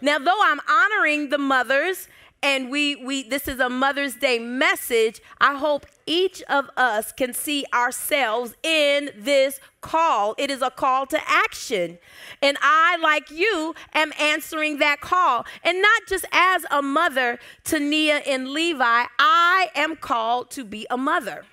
Now, 0.01 0.19
though 0.19 0.39
I'm 0.43 0.59
honoring 0.69 1.30
the 1.30 1.39
mothers 1.39 2.07
and 2.47 2.69
we 2.71 2.95
we 2.95 3.23
this 3.23 3.45
is 3.49 3.59
a 3.59 3.67
Mother's 3.67 4.15
Day 4.15 4.39
message. 4.39 5.19
I 5.41 5.55
hope 5.55 5.85
each 6.05 6.41
of 6.43 6.69
us 6.77 7.11
can 7.11 7.33
see 7.33 7.65
ourselves 7.73 8.55
in 8.63 9.09
this 9.17 9.59
call. 9.81 10.33
It 10.37 10.49
is 10.49 10.61
a 10.61 10.71
call 10.71 11.05
to 11.07 11.19
action. 11.27 11.99
And 12.41 12.57
I, 12.61 12.97
like 13.03 13.29
you, 13.29 13.75
am 13.93 14.13
answering 14.17 14.79
that 14.79 15.01
call. 15.01 15.45
And 15.61 15.81
not 15.81 16.01
just 16.07 16.25
as 16.31 16.65
a 16.71 16.81
mother 16.81 17.37
to 17.65 17.79
Nia 17.81 18.19
and 18.19 18.47
Levi, 18.47 19.03
I 19.19 19.69
am 19.75 19.97
called 19.97 20.49
to 20.51 20.63
be 20.63 20.87
a 20.89 20.97
mother. 20.97 21.43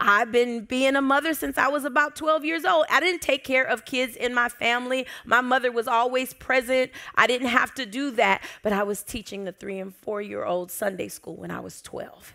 I've 0.00 0.32
been 0.32 0.64
being 0.64 0.96
a 0.96 1.02
mother 1.02 1.34
since 1.34 1.58
I 1.58 1.68
was 1.68 1.84
about 1.84 2.16
12 2.16 2.44
years 2.44 2.64
old. 2.64 2.86
I 2.90 3.00
didn't 3.00 3.20
take 3.20 3.44
care 3.44 3.64
of 3.64 3.84
kids 3.84 4.16
in 4.16 4.32
my 4.34 4.48
family. 4.48 5.06
My 5.26 5.42
mother 5.42 5.70
was 5.70 5.86
always 5.86 6.32
present. 6.32 6.90
I 7.14 7.26
didn't 7.26 7.48
have 7.48 7.74
to 7.74 7.84
do 7.84 8.10
that, 8.12 8.42
but 8.62 8.72
I 8.72 8.82
was 8.82 9.02
teaching 9.02 9.44
the 9.44 9.52
three 9.52 9.78
and 9.78 9.94
four 9.94 10.22
year 10.22 10.44
old 10.44 10.70
Sunday 10.70 11.08
school 11.08 11.36
when 11.36 11.50
I 11.50 11.60
was 11.60 11.82
12. 11.82 12.34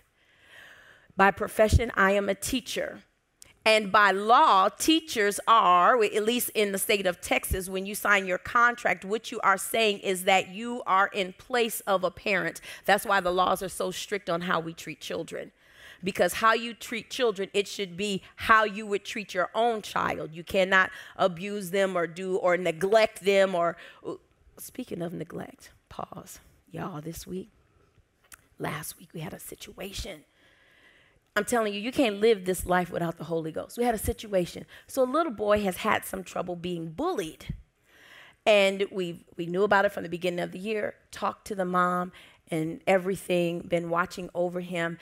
By 1.17 1.31
profession, 1.31 1.91
I 1.95 2.11
am 2.11 2.29
a 2.29 2.35
teacher. 2.35 2.99
And 3.67 3.91
by 3.91 4.11
law, 4.11 4.69
teachers 4.69 5.39
are, 5.47 6.01
at 6.03 6.23
least 6.23 6.51
in 6.53 6.71
the 6.71 6.77
state 6.77 7.07
of 7.07 7.19
Texas, 7.19 7.67
when 7.67 7.87
you 7.87 7.95
sign 7.95 8.27
your 8.27 8.37
contract, 8.37 9.03
what 9.03 9.31
you 9.31 9.39
are 9.39 9.57
saying 9.57 9.99
is 9.99 10.25
that 10.25 10.49
you 10.49 10.83
are 10.85 11.07
in 11.07 11.33
place 11.33 11.79
of 11.81 12.03
a 12.03 12.11
parent. 12.11 12.61
That's 12.85 13.07
why 13.07 13.21
the 13.21 13.31
laws 13.31 13.63
are 13.63 13.69
so 13.69 13.89
strict 13.89 14.29
on 14.29 14.41
how 14.41 14.59
we 14.59 14.73
treat 14.73 15.01
children. 15.01 15.51
Because 16.03 16.33
how 16.33 16.53
you 16.53 16.73
treat 16.73 17.09
children, 17.09 17.49
it 17.53 17.67
should 17.67 17.97
be 17.97 18.21
how 18.35 18.63
you 18.63 18.85
would 18.85 19.05
treat 19.05 19.33
your 19.33 19.49
own 19.55 19.81
child. 19.81 20.33
You 20.33 20.43
cannot 20.43 20.91
abuse 21.15 21.71
them 21.71 21.95
or 21.95 22.07
do 22.07 22.37
or 22.37 22.57
neglect 22.57 23.23
them 23.23 23.55
or 23.55 23.77
speaking 24.57 25.01
of 25.01 25.13
neglect, 25.13 25.71
pause. 25.89 26.39
Y'all, 26.71 27.01
this 27.01 27.25
week, 27.25 27.49
last 28.59 28.99
week 28.99 29.09
we 29.13 29.21
had 29.21 29.33
a 29.33 29.39
situation 29.39 30.23
I'm 31.37 31.43
telling 31.43 31.73
you, 31.73 31.81
you 31.81 31.91
can't 31.91 32.21
live 32.21 32.45
this 32.45 32.65
life 32.65 32.89
without 32.89 33.17
the 33.17 33.25
Holy 33.25 33.51
Ghost. 33.51 33.77
We 33.77 33.83
had 33.83 33.93
a 33.93 33.99
situation. 33.99 34.65
So 34.87 35.03
a 35.03 35.05
little 35.05 35.33
boy 35.33 35.61
has 35.63 35.77
had 35.77 36.05
some 36.05 36.23
trouble 36.23 36.55
being 36.55 36.91
bullied. 36.91 37.53
And 38.45 38.85
we 38.91 39.25
we 39.35 39.45
knew 39.45 39.63
about 39.63 39.85
it 39.85 39.91
from 39.91 40.03
the 40.03 40.09
beginning 40.09 40.39
of 40.39 40.51
the 40.51 40.59
year, 40.59 40.93
talked 41.11 41.47
to 41.47 41.55
the 41.55 41.65
mom 41.65 42.13
and 42.49 42.79
everything, 42.87 43.61
been 43.61 43.89
watching 43.89 44.29
over 44.33 44.61
him. 44.61 44.97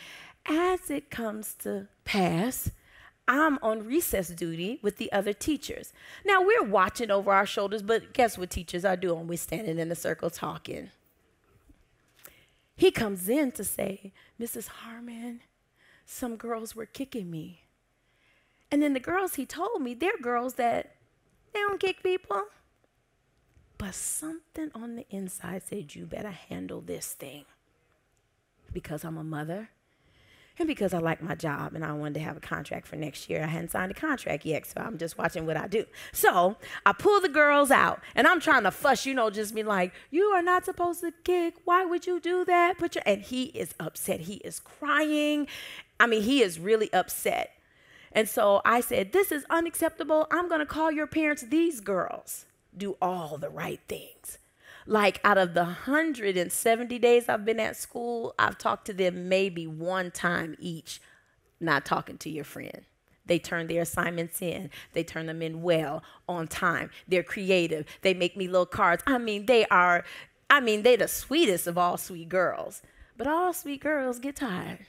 As 0.46 0.90
it 0.90 1.10
comes 1.10 1.54
to 1.60 1.88
pass, 2.04 2.72
I'm 3.28 3.58
on 3.62 3.86
recess 3.86 4.28
duty 4.28 4.80
with 4.82 4.98
the 4.98 5.12
other 5.14 5.32
teachers. 5.32 5.94
Now 6.26 6.44
we're 6.44 6.64
watching 6.64 7.10
over 7.10 7.32
our 7.32 7.46
shoulders, 7.46 7.82
but 7.82 8.14
guess 8.14 8.38
what 8.38 8.50
teachers 8.50 8.84
are 8.84 8.98
doing? 8.98 9.28
We're 9.28 9.38
standing 9.38 9.80
in 9.80 9.92
a 9.92 9.96
circle 9.96 10.30
talking. 10.30 10.90
He 12.76 12.92
comes 12.92 13.30
in 13.30 13.52
to 13.54 13.64
say, 13.64 14.12
Mrs. 14.40 14.68
Harmon, 14.68 15.42
some 16.06 16.36
girls 16.36 16.76
were 16.76 16.86
kicking 16.86 17.32
me. 17.32 17.62
And 18.70 18.82
then 18.82 18.94
the 18.94 19.00
girls 19.00 19.36
he 19.36 19.46
told 19.46 19.82
me, 19.82 19.94
they're 19.94 20.18
girls 20.22 20.56
that 20.56 20.96
they 21.54 21.60
don't 21.60 21.80
kick 21.80 22.04
people. 22.04 22.46
But 23.78 23.96
something 23.96 24.72
on 24.74 24.96
the 24.96 25.06
inside 25.10 25.64
said, 25.64 25.96
you 25.96 26.06
better 26.06 26.32
handle 26.32 26.82
this 26.82 27.14
thing. 27.14 27.46
Because 28.74 29.06
I'm 29.06 29.18
a 29.18 29.24
mother 29.24 29.70
and 30.60 30.68
because 30.68 30.94
I 30.94 31.00
like 31.00 31.22
my 31.22 31.36
job 31.36 31.74
and 31.74 31.84
I 31.84 31.94
wanted 31.94 32.16
to 32.16 32.20
have 32.22 32.38
a 32.38 32.42
contract 32.42 32.88
for 32.88 32.96
next 32.96 33.30
year. 33.30 33.44
I 33.44 33.48
hadn't 33.48 33.72
signed 33.72 33.92
a 33.92 33.96
contract 33.96 34.46
yet, 34.46 34.66
so 34.66 34.82
I'm 34.82 34.98
just 34.98 35.18
watching 35.18 35.46
what 35.46 35.58
I 35.58 35.68
do. 35.68 35.86
So 36.12 36.58
I 36.86 36.94
pull 36.94 37.22
the 37.22 37.30
girls 37.30 37.72
out 37.72 38.02
and 38.16 38.28
I'm 38.28 38.40
trying 38.40 38.64
to 38.64 38.72
fuss, 38.72 39.06
you 39.06 39.14
know, 39.14 39.30
just 39.30 39.56
be 39.56 39.64
like, 39.64 39.94
you 40.12 40.26
are 40.26 40.44
not 40.44 40.66
supposed 40.66 41.02
to 41.02 41.12
kick. 41.24 41.56
Why 41.66 41.86
would 41.86 42.06
you 42.06 42.20
do 42.20 42.46
that? 42.46 42.78
Put 42.78 42.96
your 42.96 43.04
and 43.06 43.22
he 43.22 43.46
is 43.46 43.74
upset. 43.80 44.22
He 44.22 44.36
is 44.36 44.60
crying 44.60 45.48
I 46.00 46.06
mean, 46.08 46.24
he 46.24 46.42
is 46.42 46.60
really 46.60 46.92
upset. 46.92 47.52
And 48.12 48.28
so 48.28 48.62
I 48.66 48.82
said, 48.82 49.14
This 49.14 49.32
is 49.32 49.46
unacceptable. 49.50 50.28
I'm 50.32 50.50
to 50.50 50.66
call 50.66 50.92
your 50.92 51.08
parents. 51.08 51.44
These 51.44 51.80
girls 51.80 52.46
do 52.76 52.98
all 53.02 53.38
the 53.38 53.50
right 53.50 53.80
things. 53.88 54.38
Like 54.86 55.20
out 55.24 55.38
of 55.38 55.54
the 55.54 55.64
170 55.64 57.00
days 57.00 57.30
I've 57.30 57.46
been 57.46 57.60
at 57.60 57.78
school, 57.78 58.36
I've 58.38 58.58
talked 58.58 58.86
to 58.88 58.94
them 58.94 59.30
maybe 59.30 59.66
one 59.66 60.12
time 60.12 60.56
each, 60.60 61.02
not 61.60 61.86
talking 61.86 62.18
to 62.20 62.30
your 62.30 62.44
friend. 62.44 62.82
They 63.26 63.40
turn 63.40 63.68
their 63.68 63.84
assignments 63.84 64.42
in. 64.42 64.70
They 64.92 65.04
turn 65.04 65.28
them 65.28 65.42
in 65.42 65.62
well, 65.62 66.04
on 66.28 66.48
time. 66.48 66.90
They're 67.08 67.24
creative. 67.24 67.86
They 68.02 68.14
make 68.14 68.36
me 68.36 68.48
little 68.48 68.66
cards. 68.66 69.02
I 69.08 69.18
mean, 69.18 69.46
they 69.46 69.66
are, 69.68 70.04
I 70.50 70.60
mean, 70.60 70.84
they're 70.84 70.98
the 70.98 71.08
sweetest 71.08 71.68
of 71.68 71.78
all 71.78 71.98
sweet 71.98 72.28
girls. 72.28 72.82
But 73.18 73.28
all 73.28 73.54
sweet 73.54 73.82
girls 73.82 74.20
get 74.20 74.36
tired. 74.36 74.80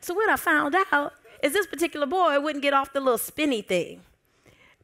So 0.00 0.14
what 0.14 0.28
I 0.28 0.36
found 0.36 0.74
out 0.92 1.12
is 1.42 1.52
this 1.52 1.66
particular 1.66 2.06
boy 2.06 2.40
wouldn't 2.40 2.62
get 2.62 2.74
off 2.74 2.92
the 2.92 3.00
little 3.00 3.18
spinny 3.18 3.62
thing. 3.62 4.02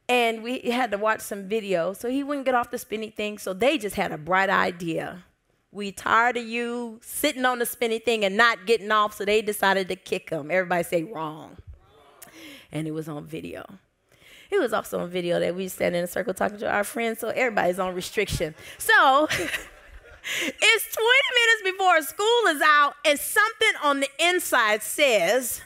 And 0.09 0.43
we 0.43 0.59
had 0.59 0.91
to 0.91 0.97
watch 0.97 1.21
some 1.21 1.47
video. 1.47 1.93
So 1.93 2.09
he 2.09 2.23
wouldn't 2.23 2.45
get 2.45 2.55
off 2.55 2.71
the 2.71 2.77
spinny 2.77 3.09
thing. 3.09 3.37
So 3.37 3.53
they 3.53 3.77
just 3.77 3.95
had 3.95 4.11
a 4.11 4.17
bright 4.17 4.49
idea. 4.49 5.23
We 5.71 5.91
tired 5.91 6.37
of 6.37 6.45
you 6.45 6.99
sitting 7.01 7.45
on 7.45 7.59
the 7.59 7.65
spinny 7.65 7.99
thing 7.99 8.23
and 8.23 8.37
not 8.37 8.65
getting 8.65 8.91
off. 8.91 9.15
So 9.15 9.25
they 9.25 9.41
decided 9.41 9.87
to 9.89 9.95
kick 9.95 10.29
him. 10.29 10.51
Everybody 10.51 10.83
say 10.83 11.03
wrong. 11.03 11.57
And 12.71 12.87
it 12.87 12.91
was 12.91 13.07
on 13.07 13.25
video. 13.25 13.65
It 14.51 14.59
was 14.59 14.73
also 14.73 14.99
on 14.99 15.09
video 15.09 15.39
that 15.39 15.55
we 15.55 15.67
sat 15.67 15.93
in 15.93 16.03
a 16.03 16.07
circle 16.07 16.33
talking 16.33 16.59
to 16.59 16.69
our 16.69 16.83
friends. 16.83 17.19
So 17.19 17.29
everybody's 17.29 17.79
on 17.79 17.95
restriction. 17.95 18.53
So 18.77 19.27
It's 20.25 20.95
20 20.95 21.09
minutes 21.35 21.77
before 21.77 22.01
school 22.01 22.47
is 22.47 22.61
out, 22.61 22.93
and 23.05 23.19
something 23.19 23.73
on 23.83 23.99
the 23.99 24.09
inside 24.19 24.81
says, 24.81 25.61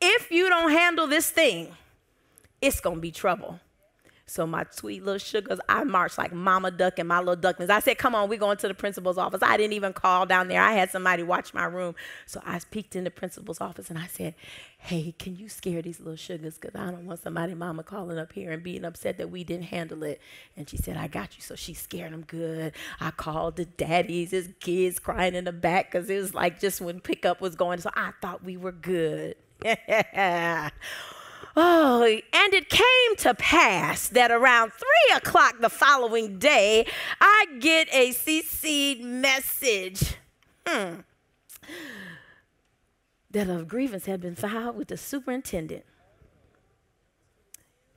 if 0.00 0.30
you 0.32 0.48
don't 0.48 0.72
handle 0.72 1.06
this 1.06 1.30
thing, 1.30 1.68
it's 2.60 2.80
gonna 2.80 3.00
be 3.00 3.10
trouble. 3.10 3.60
So 4.30 4.46
my 4.46 4.64
sweet 4.70 5.04
little 5.04 5.18
sugars, 5.18 5.58
I 5.68 5.82
marched 5.82 6.16
like 6.16 6.32
Mama 6.32 6.70
Duck 6.70 7.00
and 7.00 7.08
my 7.08 7.18
little 7.18 7.34
ducklings. 7.34 7.68
I 7.68 7.80
said, 7.80 7.98
"Come 7.98 8.14
on, 8.14 8.28
we're 8.28 8.38
going 8.38 8.58
to 8.58 8.68
the 8.68 8.74
principal's 8.74 9.18
office." 9.18 9.42
I 9.42 9.56
didn't 9.56 9.72
even 9.72 9.92
call 9.92 10.24
down 10.24 10.46
there. 10.46 10.62
I 10.62 10.72
had 10.72 10.88
somebody 10.88 11.24
watch 11.24 11.52
my 11.52 11.64
room. 11.64 11.96
So 12.26 12.40
I 12.46 12.60
peeked 12.70 12.94
in 12.94 13.02
the 13.02 13.10
principal's 13.10 13.60
office 13.60 13.90
and 13.90 13.98
I 13.98 14.06
said, 14.06 14.36
"Hey, 14.78 15.16
can 15.18 15.34
you 15.34 15.48
scare 15.48 15.82
these 15.82 15.98
little 15.98 16.14
sugars? 16.14 16.58
Because 16.58 16.76
I 16.76 16.92
don't 16.92 17.06
want 17.06 17.22
somebody, 17.24 17.54
Mama, 17.54 17.82
calling 17.82 18.18
up 18.18 18.32
here 18.32 18.52
and 18.52 18.62
being 18.62 18.84
upset 18.84 19.18
that 19.18 19.30
we 19.30 19.42
didn't 19.42 19.64
handle 19.64 20.04
it." 20.04 20.20
And 20.56 20.68
she 20.68 20.76
said, 20.76 20.96
"I 20.96 21.08
got 21.08 21.36
you." 21.36 21.42
So 21.42 21.56
she 21.56 21.74
scared 21.74 22.12
them 22.12 22.22
good. 22.22 22.72
I 23.00 23.10
called 23.10 23.56
the 23.56 23.64
daddies, 23.64 24.30
his 24.30 24.48
kids 24.60 25.00
crying 25.00 25.34
in 25.34 25.42
the 25.44 25.52
back 25.52 25.90
because 25.90 26.08
it 26.08 26.20
was 26.20 26.34
like 26.34 26.60
just 26.60 26.80
when 26.80 27.00
pickup 27.00 27.40
was 27.40 27.56
going. 27.56 27.80
So 27.80 27.90
I 27.94 28.12
thought 28.22 28.44
we 28.44 28.56
were 28.56 28.70
good. 28.70 29.34
Oh, 31.56 32.02
and 32.04 32.54
it 32.54 32.68
came 32.68 33.16
to 33.18 33.34
pass 33.34 34.08
that 34.08 34.30
around 34.30 34.72
three 34.72 35.16
o'clock 35.16 35.56
the 35.60 35.68
following 35.68 36.38
day, 36.38 36.86
I 37.20 37.46
get 37.58 37.88
a 37.92 38.10
CC 38.10 39.00
message 39.00 40.16
hmm, 40.66 41.00
that 43.30 43.48
a 43.48 43.64
grievance 43.64 44.06
had 44.06 44.20
been 44.20 44.34
filed 44.34 44.76
with 44.76 44.88
the 44.88 44.96
superintendent. 44.96 45.84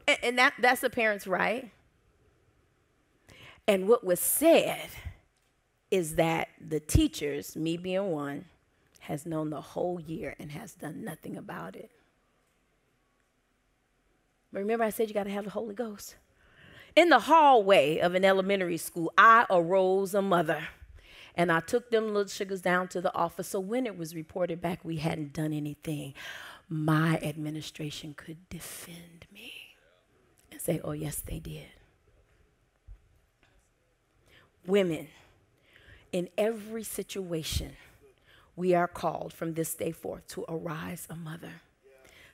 And, 0.08 0.18
and 0.24 0.38
that, 0.38 0.54
that's 0.60 0.82
the 0.82 0.90
parent's 0.90 1.28
right. 1.28 1.72
And 3.68 3.88
what 3.88 4.04
was 4.04 4.20
said 4.20 4.90
is 5.90 6.16
that 6.16 6.50
the 6.60 6.80
teachers, 6.80 7.56
me 7.56 7.78
being 7.78 8.12
one, 8.12 8.46
has 9.02 9.26
known 9.26 9.50
the 9.50 9.62
whole 9.62 10.00
year 10.00 10.36
and 10.40 10.52
has 10.52 10.74
done 10.74 11.04
nothing 11.04 11.38
about 11.38 11.76
it. 11.76 11.92
But 14.54 14.60
remember, 14.60 14.86
I 14.86 14.92
said 14.92 15.10
you 15.10 15.16
got 15.16 15.24
to 15.24 15.32
have 15.32 15.46
the 15.46 15.50
Holy 15.50 15.74
Ghost. 15.74 16.16
In 16.96 17.10
the 17.10 17.20
hallway 17.20 17.98
of 17.98 18.14
an 18.14 18.24
elementary 18.24 18.78
school, 18.78 19.12
I 19.18 19.48
arose 19.50 20.14
a 20.14 20.22
mother. 20.22 20.68
And 21.36 21.52
I 21.52 21.60
took 21.60 21.90
them 21.90 22.14
little 22.14 22.28
sugars 22.28 22.62
down 22.62 22.88
to 22.90 23.02
the 23.02 23.14
office. 23.16 23.48
So 23.48 23.60
when 23.60 23.88
it 23.88 23.98
was 23.98 24.14
reported 24.14 24.62
back 24.62 24.86
we 24.86 24.98
hadn't 24.98 25.34
done 25.34 25.52
anything, 25.52 26.14
my 26.70 27.18
administration 27.24 28.14
could 28.16 28.48
defend 28.50 29.26
me 29.34 29.52
and 30.52 30.62
say, 30.62 30.80
oh, 30.84 30.92
yes, 30.92 31.18
they 31.18 31.40
did. 31.40 31.66
Women, 34.68 35.08
in 36.12 36.30
every 36.38 36.84
situation, 36.84 37.72
we 38.56 38.76
are 38.76 38.88
called 38.88 39.34
from 39.34 39.56
this 39.56 39.74
day 39.74 39.92
forth 39.92 40.28
to 40.28 40.46
arise 40.48 41.08
a 41.10 41.16
mother. 41.16 41.62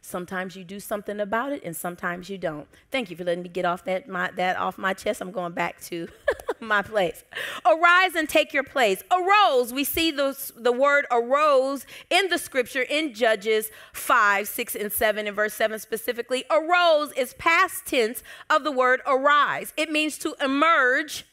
Sometimes 0.02 0.56
you 0.56 0.64
do 0.64 0.80
something 0.80 1.20
about 1.20 1.52
it, 1.52 1.62
and 1.64 1.76
sometimes 1.76 2.30
you 2.30 2.38
don't. 2.38 2.68
Thank 2.90 3.10
you 3.10 3.18
for 3.18 3.26
letting 3.26 3.44
me 3.44 3.50
get 3.50 3.66
off 3.66 3.84
that, 3.84 4.08
my, 4.08 4.32
that 4.32 4.58
off 4.58 4.78
my 4.78 4.94
chest. 4.94 5.20
I'm 5.20 5.32
going 5.32 5.52
back 5.52 5.82
to 5.82 6.08
my 6.60 6.82
place. 6.82 7.24
Arise 7.66 8.16
and 8.16 8.28
take 8.28 8.54
your 8.54 8.64
place. 8.64 9.04
Arose, 9.12 9.74
we 9.74 9.84
see 9.84 10.10
the, 10.10 10.38
the 10.56 10.72
word 10.72 11.06
arose 11.12 11.86
in 12.10 12.30
the 12.30 12.38
scripture 12.38 12.82
in 12.82 13.14
Judges 13.14 13.72
5, 13.94 14.48
6, 14.48 14.76
and 14.76 14.92
7, 14.92 15.28
in 15.28 15.34
verse 15.34 15.54
7 15.54 15.78
specifically. 15.80 16.46
Arose 16.50 17.12
is 17.14 17.34
past 17.34 17.86
tense 17.86 18.24
of 18.50 18.64
the 18.64 18.72
word 18.72 19.02
arise. 19.06 19.74
It 19.76 19.92
means 19.92 20.18
to 20.20 20.34
emerge, 20.42 21.26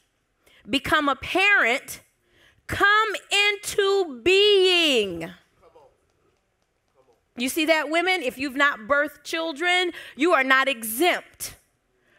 become 0.69 1.09
apparent, 1.09 2.01
come 2.67 3.09
into 3.31 4.21
being. 4.23 5.31
You 7.37 7.49
see 7.49 7.67
that, 7.67 7.91
women? 7.91 8.23
If 8.23 8.39
you've 8.39 8.57
not 8.57 8.81
birthed 8.81 9.23
children, 9.23 9.93
you 10.17 10.33
are 10.33 10.45
not 10.45 10.69
exempt 10.69 11.57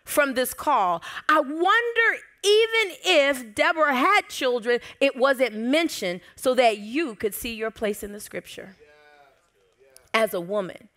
from 0.04 0.36
this 0.36 0.54
call. 0.54 1.04
I 1.28 1.40
wonder 1.42 2.20
even 2.44 2.98
if 3.04 3.56
Deborah 3.56 3.96
had 3.96 4.30
children, 4.30 4.80
it 5.02 5.16
wasn't 5.18 5.56
mentioned 5.56 6.22
so 6.36 6.54
that 6.56 6.78
you 6.78 7.16
could 7.16 7.34
see 7.34 7.54
your 7.56 7.72
place 7.72 8.04
in 8.04 8.14
the 8.14 8.20
scripture 8.20 8.76
as 10.14 10.34
a 10.34 10.42
woman. 10.42 10.90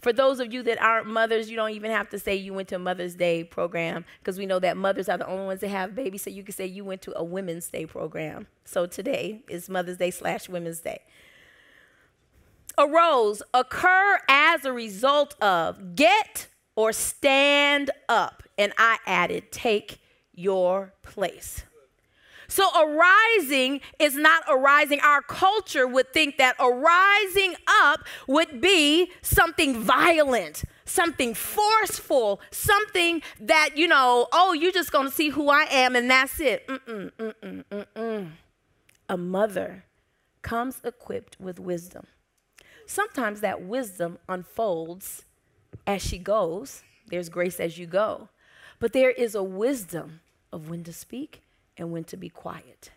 For 0.00 0.14
those 0.14 0.40
of 0.40 0.52
you 0.52 0.62
that 0.62 0.80
aren't 0.80 1.06
mothers, 1.06 1.50
you 1.50 1.56
don't 1.56 1.72
even 1.72 1.90
have 1.90 2.08
to 2.10 2.18
say 2.18 2.34
you 2.34 2.54
went 2.54 2.68
to 2.68 2.76
a 2.76 2.78
Mother's 2.78 3.14
Day 3.14 3.44
program 3.44 4.06
because 4.18 4.38
we 4.38 4.46
know 4.46 4.58
that 4.58 4.78
mothers 4.78 5.10
are 5.10 5.18
the 5.18 5.26
only 5.26 5.44
ones 5.44 5.60
that 5.60 5.68
have 5.68 5.94
babies. 5.94 6.22
So 6.22 6.30
you 6.30 6.42
can 6.42 6.54
say 6.54 6.64
you 6.64 6.84
went 6.84 7.02
to 7.02 7.16
a 7.18 7.22
Women's 7.22 7.68
Day 7.68 7.84
program. 7.84 8.46
So 8.64 8.86
today 8.86 9.42
is 9.48 9.68
Mother's 9.68 9.98
Day 9.98 10.10
slash 10.10 10.48
Women's 10.48 10.80
Day. 10.80 11.00
Arose 12.80 13.42
occur 13.52 14.18
as 14.28 14.64
a 14.64 14.72
result 14.72 15.40
of 15.42 15.94
get 15.94 16.48
or 16.74 16.92
stand 16.92 17.90
up. 18.08 18.42
And 18.56 18.72
I 18.78 18.98
added, 19.06 19.52
take 19.52 20.00
your 20.34 20.94
place. 21.02 21.64
So 22.48 22.68
arising 22.76 23.80
is 24.00 24.16
not 24.16 24.42
arising. 24.48 24.98
Our 25.00 25.22
culture 25.22 25.86
would 25.86 26.12
think 26.12 26.36
that 26.38 26.56
arising 26.58 27.54
up 27.84 28.00
would 28.26 28.60
be 28.60 29.12
something 29.22 29.80
violent, 29.80 30.64
something 30.84 31.34
forceful, 31.34 32.40
something 32.50 33.22
that, 33.38 33.78
you 33.78 33.86
know, 33.86 34.26
oh, 34.32 34.52
you're 34.52 34.72
just 34.72 34.90
to 35.06 35.12
see 35.12 35.28
who 35.28 35.48
I 35.48 35.66
am 35.70 35.94
and 35.94 36.10
that's 36.10 36.40
it. 36.40 36.66
Mm-mm, 36.66 37.12
mm-mm, 37.12 37.64
mm-mm. 37.70 38.30
A 39.08 39.16
mother 39.16 39.84
comes 40.42 40.80
equipped 40.82 41.36
with 41.38 41.60
wisdom. 41.60 42.06
Sometimes 42.90 43.40
that 43.40 43.62
wisdom 43.62 44.18
unfolds 44.28 45.22
as 45.86 46.02
she 46.02 46.18
goes. 46.18 46.82
There's 47.06 47.28
grace 47.28 47.60
as 47.60 47.78
you 47.78 47.86
go. 47.86 48.30
But 48.80 48.92
there 48.92 49.12
is 49.12 49.36
a 49.36 49.44
wisdom 49.44 50.22
of 50.52 50.68
when 50.68 50.82
to 50.82 50.92
speak 50.92 51.40
and 51.76 51.92
when 51.92 52.02
to 52.02 52.16
be 52.16 52.28
quiet. 52.28 52.90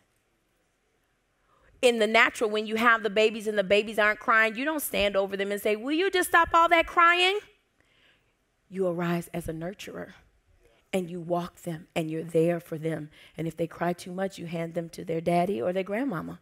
In 1.80 2.00
the 2.00 2.08
natural, 2.08 2.50
when 2.50 2.66
you 2.66 2.78
have 2.78 3.04
the 3.04 3.12
babies 3.12 3.46
and 3.46 3.56
the 3.56 3.64
babies 3.64 4.00
aren't 4.00 4.20
crying, 4.20 4.56
you 4.56 4.66
don't 4.66 4.82
stand 4.82 5.16
over 5.16 5.38
them 5.38 5.52
and 5.52 5.62
say, 5.62 5.76
Will 5.76 5.92
you 5.92 6.10
just 6.10 6.30
stop 6.30 6.50
all 6.56 6.70
that 6.70 6.88
crying? 6.88 7.38
You 8.72 8.88
arise 8.88 9.30
as 9.32 9.48
a 9.48 9.54
nurturer 9.54 10.14
and 10.92 11.08
you 11.08 11.20
walk 11.22 11.62
them 11.62 11.86
and 11.96 12.10
you're 12.10 12.24
there 12.24 12.60
for 12.60 12.80
them. 12.80 13.12
And 13.38 13.48
if 13.48 13.56
they 13.56 13.68
cry 13.68 13.94
too 13.94 14.12
much, 14.12 14.40
you 14.40 14.48
hand 14.48 14.74
them 14.74 14.90
to 14.90 15.06
their 15.06 15.22
daddy 15.22 15.62
or 15.62 15.72
their 15.72 15.84
grandmama. 15.84 16.40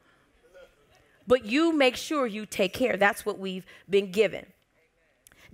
But 1.31 1.45
you 1.45 1.71
make 1.71 1.95
sure 1.95 2.27
you 2.27 2.45
take 2.45 2.73
care. 2.73 2.97
That's 2.97 3.25
what 3.25 3.39
we've 3.39 3.65
been 3.89 4.11
given. 4.11 4.47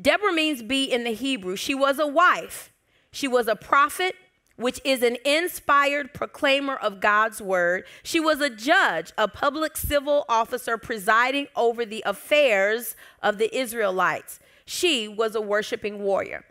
Deborah 0.02 0.34
means 0.34 0.64
bee 0.64 0.86
in 0.86 1.04
the 1.04 1.14
Hebrew. 1.14 1.56
She 1.56 1.76
was 1.76 2.00
a 2.00 2.08
wife, 2.08 2.72
she 3.12 3.28
was 3.28 3.48
a 3.48 3.56
prophet, 3.56 4.16
which 4.56 4.82
is 4.84 5.04
an 5.04 5.18
inspired 5.24 6.16
proclaimer 6.16 6.78
of 6.78 7.00
God's 7.00 7.44
word. 7.44 7.86
She 8.02 8.20
was 8.20 8.42
a 8.42 8.50
judge, 8.50 9.14
a 9.20 9.28
public 9.28 9.78
civil 9.78 10.26
officer 10.28 10.80
presiding 10.80 11.46
over 11.56 11.86
the 11.86 12.02
affairs 12.08 12.96
of 13.22 13.38
the 13.38 13.56
Israelites. 13.56 14.40
She 14.66 15.08
was 15.08 15.36
a 15.36 15.42
worshiping 15.42 16.00
warrior. 16.00 16.44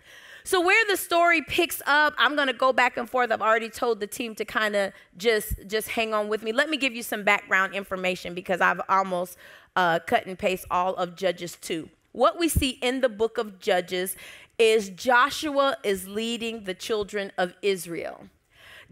So 0.47 0.61
where 0.61 0.85
the 0.89 0.97
story 0.97 1.43
picks 1.43 1.83
up, 1.89 2.15
I'm 2.17 2.37
going 2.37 2.47
to 2.47 2.53
go 2.53 2.73
back 2.73 2.97
and 2.97 3.11
forth. 3.11 3.33
I've 3.33 3.43
already 3.43 3.69
told 3.69 3.99
the 3.99 4.07
team 4.07 4.37
to 4.37 4.45
kind 4.45 4.77
of 4.77 4.93
just 5.17 5.67
just 5.67 5.89
hang 5.89 6.15
on 6.15 6.29
with 6.29 6.45
me. 6.45 6.53
Let 6.53 6.71
me 6.71 6.77
give 6.77 6.95
you 6.95 7.03
some 7.03 7.25
background 7.25 7.75
information 7.75 8.33
because 8.33 8.61
I've 8.61 8.81
almost 8.89 9.37
uh, 9.75 9.99
cut 10.07 10.25
and 10.25 10.39
paste 10.39 10.65
all 10.71 10.95
of 10.95 11.17
Judges 11.17 11.57
2. 11.63 11.89
What 12.13 12.39
we 12.39 12.49
see 12.49 12.79
in 12.81 13.01
the 13.01 13.09
book 13.09 13.39
of 13.39 13.59
Judges 13.59 14.15
is 14.57 14.91
Joshua 14.91 15.79
is 15.83 16.07
leading 16.07 16.63
the 16.63 16.75
children 16.75 17.33
of 17.37 17.53
Israel. 17.61 18.29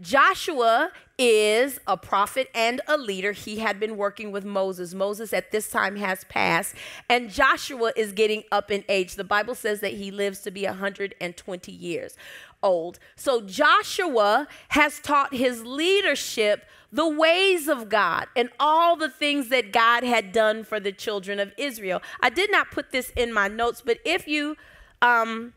Joshua 0.01 0.91
is 1.17 1.79
a 1.87 1.95
prophet 1.95 2.49
and 2.53 2.81
a 2.87 2.97
leader. 2.97 3.31
He 3.31 3.59
had 3.59 3.79
been 3.79 3.95
working 3.95 4.31
with 4.31 4.43
Moses. 4.43 4.93
Moses 4.93 5.31
at 5.33 5.51
this 5.51 5.69
time 5.69 5.95
has 5.95 6.25
passed, 6.25 6.75
and 7.09 7.29
Joshua 7.29 7.93
is 7.95 8.11
getting 8.11 8.43
up 8.51 8.71
in 8.71 8.83
age. 8.89 9.15
The 9.15 9.23
Bible 9.23 9.55
says 9.55 9.79
that 9.79 9.93
he 9.93 10.11
lives 10.11 10.39
to 10.41 10.51
be 10.51 10.65
120 10.65 11.71
years 11.71 12.17
old. 12.61 12.99
So 13.15 13.41
Joshua 13.41 14.47
has 14.69 14.99
taught 14.99 15.33
his 15.33 15.65
leadership 15.65 16.65
the 16.91 17.07
ways 17.07 17.67
of 17.67 17.89
God 17.89 18.27
and 18.35 18.49
all 18.59 18.95
the 18.95 19.09
things 19.09 19.49
that 19.49 19.71
God 19.71 20.03
had 20.03 20.31
done 20.31 20.63
for 20.63 20.79
the 20.79 20.91
children 20.91 21.39
of 21.39 21.53
Israel. 21.57 22.01
I 22.21 22.29
did 22.29 22.51
not 22.51 22.71
put 22.71 22.91
this 22.91 23.11
in 23.11 23.33
my 23.33 23.47
notes, 23.47 23.81
but 23.85 23.99
if 24.05 24.27
you 24.27 24.55
um, 25.01 25.53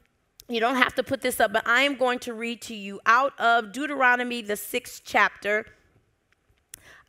you 0.48 0.60
don't 0.60 0.76
have 0.76 0.94
to 0.94 1.02
put 1.02 1.20
this 1.20 1.40
up, 1.40 1.52
but 1.52 1.66
I 1.66 1.82
am 1.82 1.96
going 1.96 2.18
to 2.20 2.32
read 2.32 2.62
to 2.62 2.74
you 2.74 3.00
out 3.04 3.38
of 3.38 3.72
Deuteronomy, 3.72 4.42
the 4.42 4.56
sixth 4.56 5.02
chapter. 5.04 5.66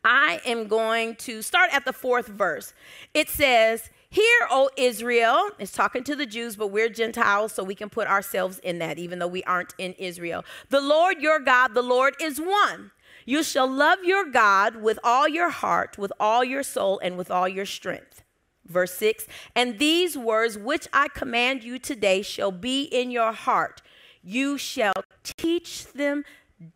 I 0.04 0.40
am 0.44 0.66
going 0.66 1.16
to 1.16 1.42
start 1.42 1.72
at 1.72 1.84
the 1.84 1.92
fourth 1.92 2.26
verse. 2.26 2.72
It 3.14 3.28
says, 3.28 3.90
Hear, 4.10 4.48
O 4.50 4.70
Israel, 4.76 5.50
it's 5.58 5.72
talking 5.72 6.02
to 6.04 6.16
the 6.16 6.26
Jews, 6.26 6.56
but 6.56 6.68
we're 6.68 6.88
Gentiles, 6.88 7.52
so 7.52 7.62
we 7.62 7.76
can 7.76 7.88
put 7.88 8.08
ourselves 8.08 8.58
in 8.58 8.80
that, 8.80 8.98
even 8.98 9.20
though 9.20 9.28
we 9.28 9.44
aren't 9.44 9.72
in 9.78 9.92
Israel. 9.94 10.44
The 10.68 10.80
Lord 10.80 11.20
your 11.20 11.38
God, 11.38 11.74
the 11.74 11.82
Lord 11.82 12.16
is 12.20 12.40
one. 12.40 12.90
You 13.24 13.44
shall 13.44 13.68
love 13.68 14.00
your 14.02 14.24
God 14.24 14.76
with 14.76 14.98
all 15.04 15.28
your 15.28 15.50
heart, 15.50 15.96
with 15.96 16.12
all 16.18 16.42
your 16.42 16.64
soul, 16.64 16.98
and 17.02 17.16
with 17.16 17.30
all 17.30 17.48
your 17.48 17.66
strength. 17.66 18.24
Verse 18.70 18.94
6 18.94 19.26
And 19.54 19.78
these 19.78 20.16
words 20.16 20.56
which 20.56 20.86
I 20.92 21.08
command 21.08 21.62
you 21.62 21.78
today 21.78 22.22
shall 22.22 22.52
be 22.52 22.84
in 22.84 23.10
your 23.10 23.32
heart. 23.32 23.82
You 24.22 24.56
shall 24.56 24.94
teach 25.24 25.92
them 25.92 26.24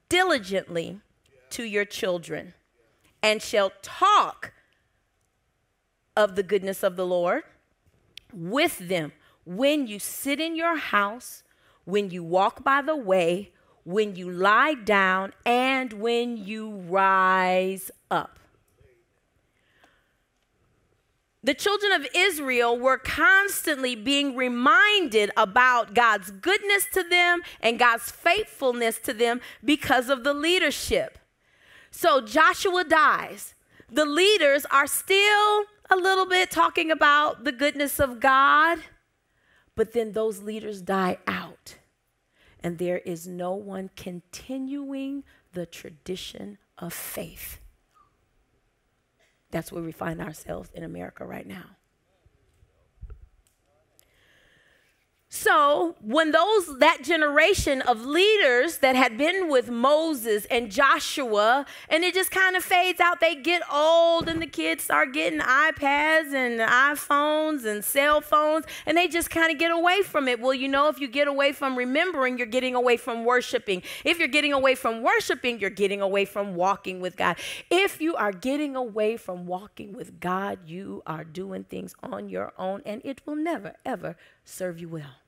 diligently 0.08 1.00
to 1.50 1.62
your 1.62 1.84
children, 1.84 2.54
and 3.22 3.40
shall 3.40 3.70
talk 3.80 4.52
of 6.16 6.34
the 6.34 6.42
goodness 6.42 6.82
of 6.82 6.96
the 6.96 7.06
Lord 7.06 7.44
with 8.32 8.88
them 8.88 9.12
when 9.44 9.86
you 9.86 9.98
sit 9.98 10.40
in 10.40 10.56
your 10.56 10.76
house, 10.76 11.42
when 11.84 12.10
you 12.10 12.24
walk 12.24 12.64
by 12.64 12.82
the 12.82 12.96
way, 12.96 13.52
when 13.84 14.16
you 14.16 14.30
lie 14.30 14.74
down, 14.74 15.32
and 15.44 15.92
when 15.92 16.36
you 16.38 16.70
rise 16.70 17.90
up. 18.10 18.40
The 21.44 21.52
children 21.52 21.92
of 21.92 22.06
Israel 22.14 22.78
were 22.78 22.96
constantly 22.96 23.94
being 23.94 24.34
reminded 24.34 25.30
about 25.36 25.92
God's 25.92 26.30
goodness 26.30 26.86
to 26.94 27.02
them 27.02 27.42
and 27.60 27.78
God's 27.78 28.10
faithfulness 28.10 28.98
to 29.00 29.12
them 29.12 29.42
because 29.62 30.08
of 30.08 30.24
the 30.24 30.32
leadership. 30.32 31.18
So 31.90 32.22
Joshua 32.22 32.82
dies. 32.82 33.54
The 33.90 34.06
leaders 34.06 34.64
are 34.70 34.86
still 34.86 35.64
a 35.90 35.96
little 35.96 36.24
bit 36.24 36.50
talking 36.50 36.90
about 36.90 37.44
the 37.44 37.52
goodness 37.52 38.00
of 38.00 38.20
God, 38.20 38.78
but 39.76 39.92
then 39.92 40.12
those 40.12 40.40
leaders 40.40 40.80
die 40.80 41.18
out. 41.26 41.76
And 42.60 42.78
there 42.78 42.98
is 42.98 43.26
no 43.26 43.52
one 43.52 43.90
continuing 43.96 45.24
the 45.52 45.66
tradition 45.66 46.56
of 46.78 46.94
faith. 46.94 47.58
That's 49.54 49.70
where 49.70 49.84
we 49.84 49.92
find 49.92 50.20
ourselves 50.20 50.72
in 50.74 50.82
America 50.82 51.24
right 51.24 51.46
now. 51.46 51.76
So, 55.36 55.96
when 56.00 56.30
those 56.30 56.78
that 56.78 57.02
generation 57.02 57.82
of 57.82 58.06
leaders 58.06 58.78
that 58.78 58.94
had 58.94 59.18
been 59.18 59.48
with 59.48 59.68
Moses 59.68 60.44
and 60.44 60.70
Joshua, 60.70 61.66
and 61.88 62.04
it 62.04 62.14
just 62.14 62.30
kind 62.30 62.54
of 62.54 62.62
fades 62.62 63.00
out, 63.00 63.18
they 63.18 63.34
get 63.34 63.60
old 63.70 64.28
and 64.28 64.40
the 64.40 64.46
kids 64.46 64.84
start 64.84 65.12
getting 65.12 65.40
iPads 65.40 66.32
and 66.32 66.60
iPhones 66.60 67.64
and 67.64 67.84
cell 67.84 68.20
phones, 68.20 68.64
and 68.86 68.96
they 68.96 69.08
just 69.08 69.28
kind 69.28 69.50
of 69.50 69.58
get 69.58 69.72
away 69.72 70.02
from 70.02 70.28
it. 70.28 70.38
Well, 70.38 70.54
you 70.54 70.68
know, 70.68 70.86
if 70.86 71.00
you 71.00 71.08
get 71.08 71.26
away 71.26 71.50
from 71.50 71.76
remembering, 71.76 72.38
you're 72.38 72.46
getting 72.46 72.76
away 72.76 72.96
from 72.96 73.24
worshiping. 73.24 73.82
If 74.04 74.20
you're 74.20 74.28
getting 74.28 74.52
away 74.52 74.76
from 74.76 75.02
worshiping, 75.02 75.58
you're 75.58 75.68
getting 75.68 76.00
away 76.00 76.26
from 76.26 76.54
walking 76.54 77.00
with 77.00 77.16
God. 77.16 77.38
If 77.72 78.00
you 78.00 78.14
are 78.14 78.30
getting 78.30 78.76
away 78.76 79.16
from 79.16 79.46
walking 79.46 79.94
with 79.94 80.20
God, 80.20 80.60
you 80.64 81.02
are 81.08 81.24
doing 81.24 81.64
things 81.64 81.96
on 82.04 82.28
your 82.28 82.52
own, 82.56 82.82
and 82.86 83.02
it 83.04 83.20
will 83.26 83.34
never, 83.34 83.74
ever 83.84 84.16
serve 84.44 84.78
you 84.78 84.88
well. 84.88 85.23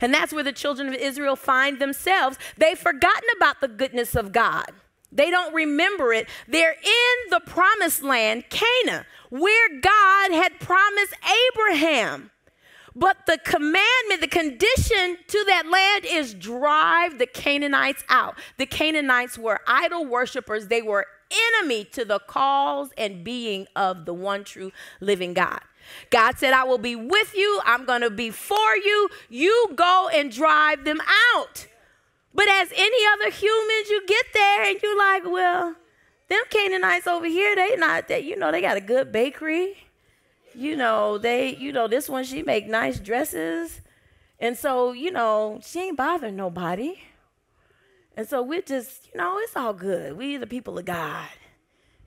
And 0.00 0.12
that's 0.12 0.32
where 0.32 0.44
the 0.44 0.52
children 0.52 0.88
of 0.88 0.94
Israel 0.94 1.36
find 1.36 1.78
themselves. 1.78 2.38
They've 2.56 2.78
forgotten 2.78 3.28
about 3.36 3.60
the 3.60 3.68
goodness 3.68 4.14
of 4.14 4.32
God. 4.32 4.70
They 5.12 5.30
don't 5.30 5.54
remember 5.54 6.12
it. 6.12 6.28
They're 6.46 6.72
in 6.72 7.30
the 7.30 7.40
promised 7.40 8.02
land, 8.02 8.44
Canaan, 8.50 9.04
where 9.30 9.80
God 9.80 10.32
had 10.32 10.58
promised 10.60 11.14
Abraham. 11.54 12.30
But 12.94 13.26
the 13.26 13.38
commandment, 13.44 14.22
the 14.22 14.26
condition 14.26 15.18
to 15.28 15.44
that 15.48 15.66
land 15.70 16.06
is 16.06 16.32
drive 16.32 17.18
the 17.18 17.26
Canaanites 17.26 18.02
out. 18.08 18.38
The 18.56 18.64
Canaanites 18.64 19.36
were 19.36 19.60
idol 19.66 20.06
worshippers, 20.06 20.68
they 20.68 20.82
were 20.82 21.06
enemy 21.60 21.84
to 21.84 22.04
the 22.04 22.20
cause 22.20 22.90
and 22.96 23.24
being 23.24 23.66
of 23.76 24.04
the 24.04 24.14
one 24.14 24.44
true 24.44 24.72
living 25.00 25.34
God. 25.34 25.60
God 26.10 26.38
said, 26.38 26.52
I 26.52 26.64
will 26.64 26.78
be 26.78 26.96
with 26.96 27.34
you. 27.34 27.60
I'm 27.64 27.84
going 27.84 28.02
to 28.02 28.10
be 28.10 28.30
for 28.30 28.76
you. 28.76 29.08
You 29.28 29.72
go 29.74 30.08
and 30.14 30.30
drive 30.30 30.84
them 30.84 31.00
out. 31.34 31.66
But 32.34 32.48
as 32.48 32.70
any 32.76 33.06
other 33.14 33.30
humans, 33.30 33.88
you 33.88 34.04
get 34.06 34.26
there 34.34 34.64
and 34.64 34.78
you're 34.82 34.98
like, 34.98 35.24
well, 35.24 35.74
them 36.28 36.42
Canaanites 36.50 37.06
over 37.06 37.26
here, 37.26 37.56
they 37.56 37.76
not 37.76 38.08
that, 38.08 38.24
you 38.24 38.36
know, 38.36 38.52
they 38.52 38.60
got 38.60 38.76
a 38.76 38.80
good 38.80 39.10
bakery. 39.12 39.76
You 40.54 40.76
know, 40.76 41.18
they, 41.18 41.54
you 41.56 41.72
know, 41.72 41.88
this 41.88 42.08
one, 42.08 42.24
she 42.24 42.42
make 42.42 42.66
nice 42.66 42.98
dresses. 42.98 43.80
And 44.38 44.56
so, 44.56 44.92
you 44.92 45.10
know, 45.10 45.60
she 45.62 45.80
ain't 45.80 45.96
bothering 45.96 46.36
nobody. 46.36 46.94
And 48.16 48.26
so 48.28 48.42
we're 48.42 48.62
just, 48.62 49.08
you 49.12 49.18
know, 49.18 49.38
it's 49.38 49.56
all 49.56 49.74
good. 49.74 50.16
We 50.16 50.36
the 50.36 50.46
people 50.46 50.78
of 50.78 50.84
God. 50.84 51.28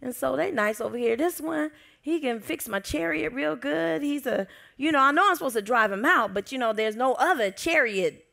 And 0.02 0.16
so 0.16 0.36
they 0.36 0.52
nice 0.52 0.82
over 0.82 0.98
here. 0.98 1.16
This 1.16 1.40
one, 1.40 1.72
he 2.02 2.20
can 2.20 2.40
fix 2.40 2.68
my 2.68 2.80
chariot 2.80 3.34
real 3.34 3.56
good. 3.56 4.02
He's 4.02 4.26
a, 4.26 4.48
you 4.78 4.92
know, 4.92 5.00
I 5.00 5.12
know 5.12 5.30
I'm 5.30 5.36
supposed 5.36 5.56
to 5.56 5.62
drive 5.62 5.92
him 5.92 6.06
out, 6.06 6.34
but 6.34 6.52
you 6.52 6.58
know, 6.58 6.74
there's 6.74 6.96
no 6.96 7.14
other 7.14 7.52
chariot 7.52 8.26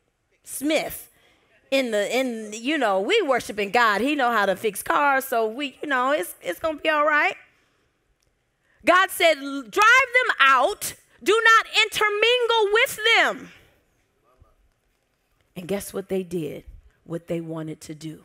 smith 0.45 1.11
in 1.73 1.91
the 1.91 2.17
in 2.17 2.53
you 2.53 2.79
know 2.79 3.01
we 3.01 3.21
worshiping 3.23 3.71
god. 3.71 4.01
He 4.01 4.15
know 4.15 4.31
how 4.31 4.47
to 4.47 4.57
fix 4.57 4.83
cars 4.83 5.25
so 5.25 5.49
we 5.49 5.79
you 5.83 5.89
know 5.89 6.13
it's 6.13 6.35
it's 6.41 6.61
gonna 6.61 6.79
be 6.79 6.89
all 6.89 7.05
right. 7.05 7.35
God 8.85 9.11
said 9.11 9.35
drive 9.35 9.73
them 9.73 10.37
out. 10.41 10.95
Do 11.23 11.41
not 11.45 11.67
intermingle 11.85 12.73
with 12.73 12.99
them. 13.17 13.51
And 15.57 15.67
guess 15.67 15.93
what 15.93 16.09
they 16.09 16.23
did? 16.23 16.65
What 17.05 17.27
they 17.27 17.41
wanted 17.41 17.81
to 17.83 17.95
do. 17.95 18.25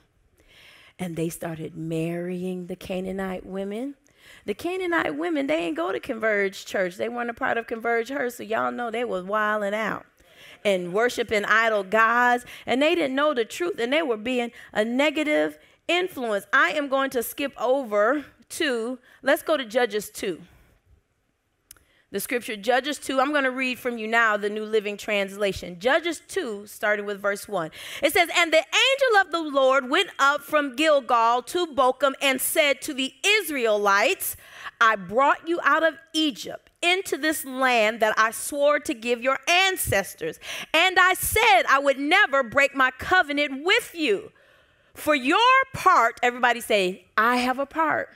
And 0.99 1.15
they 1.15 1.30
started 1.30 1.76
marrying 1.76 2.68
the 2.68 2.76
canaanite 2.76 3.45
women 3.45 3.95
the 4.45 4.53
canaanite 4.53 5.18
women 5.18 5.47
they 5.47 5.57
ain't 5.57 5.77
go 5.77 5.91
to 5.91 5.99
converge 5.99 6.65
church 6.65 6.97
they 6.97 7.09
weren't 7.09 7.30
a 7.30 7.34
part 7.34 7.57
of 7.57 7.68
converge 7.68 8.09
her 8.09 8.30
so 8.30 8.43
y'all 8.43 8.72
know 8.72 8.91
they 8.91 9.03
was 9.03 9.23
wilding 9.23 9.73
out 9.73 10.05
and 10.63 10.93
worshiping 10.93 11.45
idol 11.45 11.84
gods, 11.84 12.45
and 12.65 12.81
they 12.81 12.95
didn't 12.95 13.15
know 13.15 13.34
the 13.34 13.45
truth, 13.45 13.80
and 13.80 13.91
they 13.91 14.01
were 14.01 14.18
being 14.18 14.51
a 14.73 14.85
negative 14.85 15.57
influence. 15.88 16.45
I 16.53 16.72
am 16.72 16.88
going 16.88 17.09
to 17.11 17.23
skip 17.23 17.53
over 17.59 18.26
to, 18.49 18.99
let's 19.22 19.41
go 19.41 19.57
to 19.57 19.65
Judges 19.65 20.09
2. 20.09 20.41
The 22.13 22.19
scripture, 22.19 22.57
Judges 22.57 22.97
2, 22.97 23.21
I'm 23.21 23.31
going 23.31 23.45
to 23.45 23.51
read 23.51 23.79
from 23.79 23.97
you 23.97 24.05
now 24.05 24.35
the 24.35 24.49
New 24.49 24.65
Living 24.65 24.97
Translation. 24.97 25.79
Judges 25.79 26.21
2, 26.27 26.67
starting 26.67 27.05
with 27.05 27.21
verse 27.21 27.47
1. 27.47 27.71
It 28.03 28.11
says, 28.11 28.27
And 28.35 28.51
the 28.51 28.57
angel 28.57 29.21
of 29.21 29.31
the 29.31 29.41
Lord 29.41 29.89
went 29.89 30.09
up 30.19 30.41
from 30.41 30.75
Gilgal 30.75 31.41
to 31.43 31.67
Bochim 31.67 32.11
and 32.21 32.41
said 32.41 32.81
to 32.81 32.93
the 32.93 33.13
Israelites, 33.25 34.35
I 34.81 34.97
brought 34.97 35.47
you 35.47 35.61
out 35.63 35.83
of 35.83 35.99
Egypt 36.11 36.69
into 36.81 37.17
this 37.17 37.45
land 37.45 38.01
that 38.01 38.13
I 38.17 38.31
swore 38.31 38.79
to 38.79 38.93
give 38.93 39.21
your 39.21 39.39
ancestors. 39.47 40.38
And 40.73 40.99
I 40.99 41.13
said 41.13 41.63
I 41.69 41.79
would 41.79 41.97
never 41.97 42.43
break 42.43 42.75
my 42.75 42.91
covenant 42.91 43.63
with 43.63 43.95
you. 43.95 44.33
For 44.93 45.15
your 45.15 45.39
part, 45.73 46.19
everybody 46.21 46.59
say, 46.59 47.05
I 47.17 47.38
have 47.38 47.57
a 47.57 47.65
part. 47.65 48.09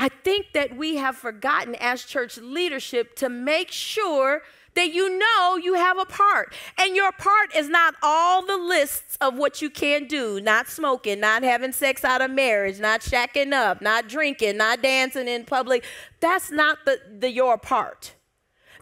I 0.00 0.08
think 0.08 0.54
that 0.54 0.74
we 0.74 0.96
have 0.96 1.14
forgotten 1.14 1.74
as 1.74 2.04
church 2.04 2.38
leadership 2.38 3.16
to 3.16 3.28
make 3.28 3.70
sure 3.70 4.40
that 4.74 4.94
you 4.94 5.18
know 5.18 5.58
you 5.62 5.74
have 5.74 5.98
a 5.98 6.06
part. 6.06 6.54
And 6.78 6.96
your 6.96 7.12
part 7.12 7.54
is 7.54 7.68
not 7.68 7.96
all 8.02 8.46
the 8.46 8.56
lists 8.56 9.18
of 9.20 9.36
what 9.36 9.60
you 9.60 9.68
can 9.68 10.06
do 10.06 10.40
not 10.40 10.68
smoking, 10.68 11.20
not 11.20 11.42
having 11.42 11.72
sex 11.72 12.02
out 12.02 12.22
of 12.22 12.30
marriage, 12.30 12.80
not 12.80 13.02
shacking 13.02 13.52
up, 13.52 13.82
not 13.82 14.08
drinking, 14.08 14.56
not 14.56 14.80
dancing 14.80 15.28
in 15.28 15.44
public. 15.44 15.84
That's 16.20 16.50
not 16.50 16.78
the, 16.86 16.98
the 17.18 17.30
your 17.30 17.58
part. 17.58 18.14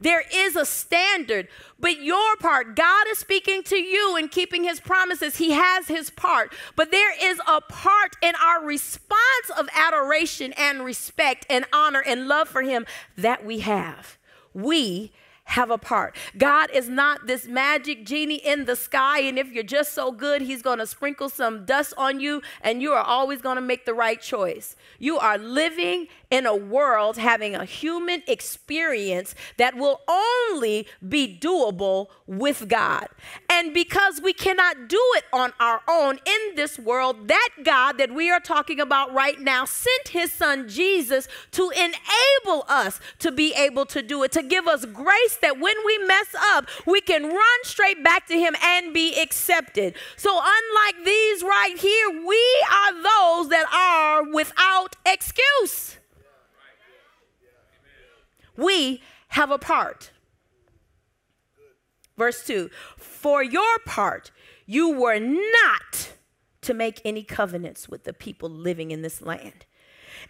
There 0.01 0.25
is 0.33 0.57
a 0.57 0.65
standard, 0.65 1.49
but 1.79 2.03
your 2.03 2.37
part, 2.37 2.77
God 2.77 3.07
is 3.11 3.19
speaking 3.19 3.63
to 3.65 3.77
you 3.77 4.17
and 4.17 4.31
keeping 4.31 4.65
his 4.65 4.81
promises. 4.81 5.37
He 5.37 5.53
has 5.53 5.89
his 5.89 6.11
part. 6.11 6.53
But 6.77 6.91
there 6.91 7.15
is 7.21 7.41
a 7.47 7.61
part 7.61 8.17
in 8.23 8.35
our 8.37 8.65
response 8.65 9.51
of 9.59 9.69
adoration 9.75 10.53
and 10.57 10.85
respect 10.85 11.47
and 11.51 11.65
honor 11.73 12.03
and 12.05 12.29
love 12.29 12.49
for 12.49 12.63
him 12.63 12.87
that 13.17 13.45
we 13.45 13.61
have. 13.61 14.19
We 14.55 15.13
have 15.49 15.71
a 15.71 15.79
part. 15.79 16.15
God 16.37 16.71
is 16.75 16.91
not 16.91 17.27
this 17.27 17.47
magic 17.47 18.05
genie 18.05 18.37
in 18.37 18.67
the 18.67 18.77
sky, 18.77 19.21
and 19.21 19.39
if 19.39 19.51
you're 19.51 19.65
just 19.65 19.95
so 19.95 20.13
good, 20.13 20.43
He's 20.43 20.63
to 20.79 20.87
sprinkle 20.87 21.31
some 21.31 21.65
dust 21.65 21.95
on 21.97 22.21
you, 22.21 22.43
and 22.61 22.83
you 22.83 22.93
are 22.93 23.03
always 23.03 23.41
to 23.57 23.63
make 23.63 23.87
the 23.87 23.95
right 23.95 24.21
choice. 24.21 24.77
You 24.99 25.19
are 25.19 25.39
living 25.39 26.09
in 26.31 26.45
a 26.45 26.55
world 26.55 27.17
having 27.17 27.55
a 27.55 27.65
human 27.65 28.23
experience 28.27 29.35
that 29.57 29.75
will 29.75 30.03
only 30.07 30.87
be 31.09 31.39
doable 31.41 32.09
with 32.27 32.69
God. 32.69 33.09
And 33.49 33.73
because 33.73 34.21
we 34.21 34.35
cannot 34.35 34.89
do 34.89 35.01
it 35.17 35.25
on 35.33 35.55
our 35.59 35.81
own 35.89 36.19
in 36.27 36.57
this 36.57 36.79
world, 36.79 37.29
that 37.29 37.49
God 37.65 37.97
that 37.97 38.15
we 38.15 38.31
are 38.31 38.41
talking 38.41 38.81
about 38.81 39.15
right 39.15 39.41
now 39.41 39.65
sent 39.65 40.09
His 40.09 40.31
Son 40.31 40.69
Jesus 40.69 41.27
to 41.53 41.71
enable 41.71 42.67
us 42.69 43.01
to 43.21 43.33
be 43.33 43.55
able 43.55 43.87
to 43.87 44.03
do 44.03 44.23
it, 44.23 44.33
to 44.33 44.43
give 44.43 44.67
us 44.69 44.85
grace 44.85 45.38
that 45.41 45.59
when 45.59 45.75
we 45.85 45.99
mess 45.99 46.35
up, 46.55 46.67
we 46.87 47.01
can 47.01 47.25
run 47.25 47.65
straight 47.65 48.03
back 48.03 48.27
to 48.29 48.35
Him 48.35 48.55
and 48.63 48.93
be 48.93 49.21
accepted. 49.21 49.95
So, 50.17 50.31
unlike 50.31 51.05
these 51.05 51.43
right 51.43 51.75
here, 51.79 52.11
we 52.11 52.65
are 52.73 52.93
those 52.95 53.49
that 53.51 53.67
are 53.73 54.31
without 54.33 54.97
excuse. 55.07 55.97
We 58.57 59.03
have 59.29 59.51
a 59.51 59.59
part. 59.59 60.11
Verse 62.17 62.45
2 62.45 62.69
For 62.97 63.43
your 63.43 63.79
part, 63.87 64.33
you 64.67 64.91
were 64.91 65.21
not 65.21 66.13
to 66.63 66.75
make 66.75 67.01
any 67.05 67.23
covenants 67.23 67.89
with 67.89 68.05
the 68.05 68.13
people 68.13 68.51
living 68.51 68.91
in 68.91 69.03
this 69.03 69.23
land. 69.23 69.65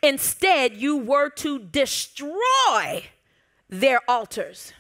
Instead, 0.02 0.76
you 0.76 0.96
were 0.96 1.30
to 1.30 1.58
destroy 1.58 3.04
their 3.68 4.00
altars. 4.08 4.72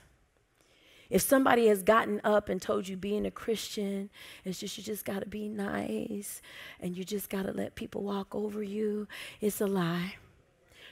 If 1.10 1.22
somebody 1.22 1.68
has 1.68 1.82
gotten 1.82 2.20
up 2.22 2.48
and 2.48 2.60
told 2.60 2.86
you 2.86 2.96
being 2.96 3.24
a 3.24 3.30
Christian 3.30 4.10
is 4.44 4.58
just 4.58 4.76
you 4.76 4.84
just 4.84 5.04
got 5.04 5.20
to 5.20 5.26
be 5.26 5.48
nice 5.48 6.42
and 6.80 6.96
you 6.96 7.04
just 7.04 7.30
got 7.30 7.46
to 7.46 7.52
let 7.52 7.74
people 7.74 8.02
walk 8.02 8.34
over 8.34 8.62
you, 8.62 9.08
it's 9.40 9.60
a 9.60 9.66
lie. 9.66 10.16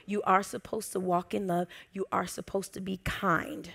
You 0.07 0.23
are 0.23 0.41
supposed 0.41 0.91
to 0.93 0.99
walk 0.99 1.33
in 1.33 1.47
love. 1.47 1.67
You 1.91 2.05
are 2.11 2.25
supposed 2.25 2.73
to 2.73 2.81
be 2.81 2.97
kind. 3.03 3.69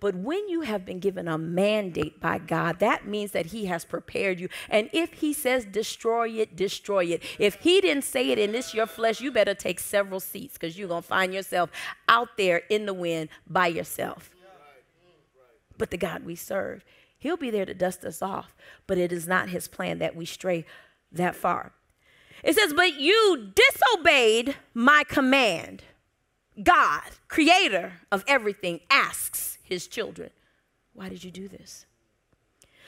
But 0.00 0.14
when 0.14 0.48
you 0.48 0.62
have 0.62 0.84
been 0.84 0.98
given 0.98 1.26
a 1.26 1.38
mandate 1.38 2.20
by 2.20 2.38
God, 2.38 2.78
that 2.80 3.06
means 3.06 3.32
that 3.32 3.46
He 3.46 3.66
has 3.66 3.84
prepared 3.84 4.40
you. 4.40 4.48
And 4.70 4.88
if 4.92 5.14
He 5.14 5.32
says 5.32 5.64
destroy 5.64 6.28
it, 6.30 6.56
destroy 6.56 7.04
it. 7.04 7.22
If 7.38 7.56
He 7.56 7.80
didn't 7.80 8.04
say 8.04 8.30
it 8.30 8.38
and 8.38 8.54
it's 8.54 8.74
your 8.74 8.86
flesh, 8.86 9.20
you 9.20 9.32
better 9.32 9.54
take 9.54 9.80
several 9.80 10.20
seats 10.20 10.54
because 10.54 10.78
you're 10.78 10.88
going 10.88 11.02
to 11.02 11.08
find 11.08 11.34
yourself 11.34 11.70
out 12.08 12.36
there 12.36 12.62
in 12.70 12.86
the 12.86 12.94
wind 12.94 13.28
by 13.46 13.66
yourself 13.66 14.30
but 15.78 15.90
the 15.90 15.96
God 15.96 16.24
we 16.24 16.34
serve. 16.34 16.84
He'll 17.18 17.36
be 17.36 17.50
there 17.50 17.66
to 17.66 17.74
dust 17.74 18.04
us 18.04 18.22
off, 18.22 18.54
but 18.86 18.98
it 18.98 19.12
is 19.12 19.26
not 19.26 19.48
his 19.48 19.68
plan 19.68 19.98
that 19.98 20.14
we 20.14 20.26
stray 20.26 20.64
that 21.12 21.34
far. 21.34 21.72
It 22.42 22.54
says, 22.54 22.72
But 22.72 23.00
you 23.00 23.52
disobeyed 23.54 24.56
my 24.74 25.04
command. 25.08 25.82
God, 26.62 27.02
creator 27.28 27.94
of 28.10 28.24
everything, 28.26 28.80
asks 28.90 29.58
his 29.62 29.86
children, 29.86 30.30
Why 30.94 31.08
did 31.08 31.24
you 31.24 31.30
do 31.30 31.48
this? 31.48 31.86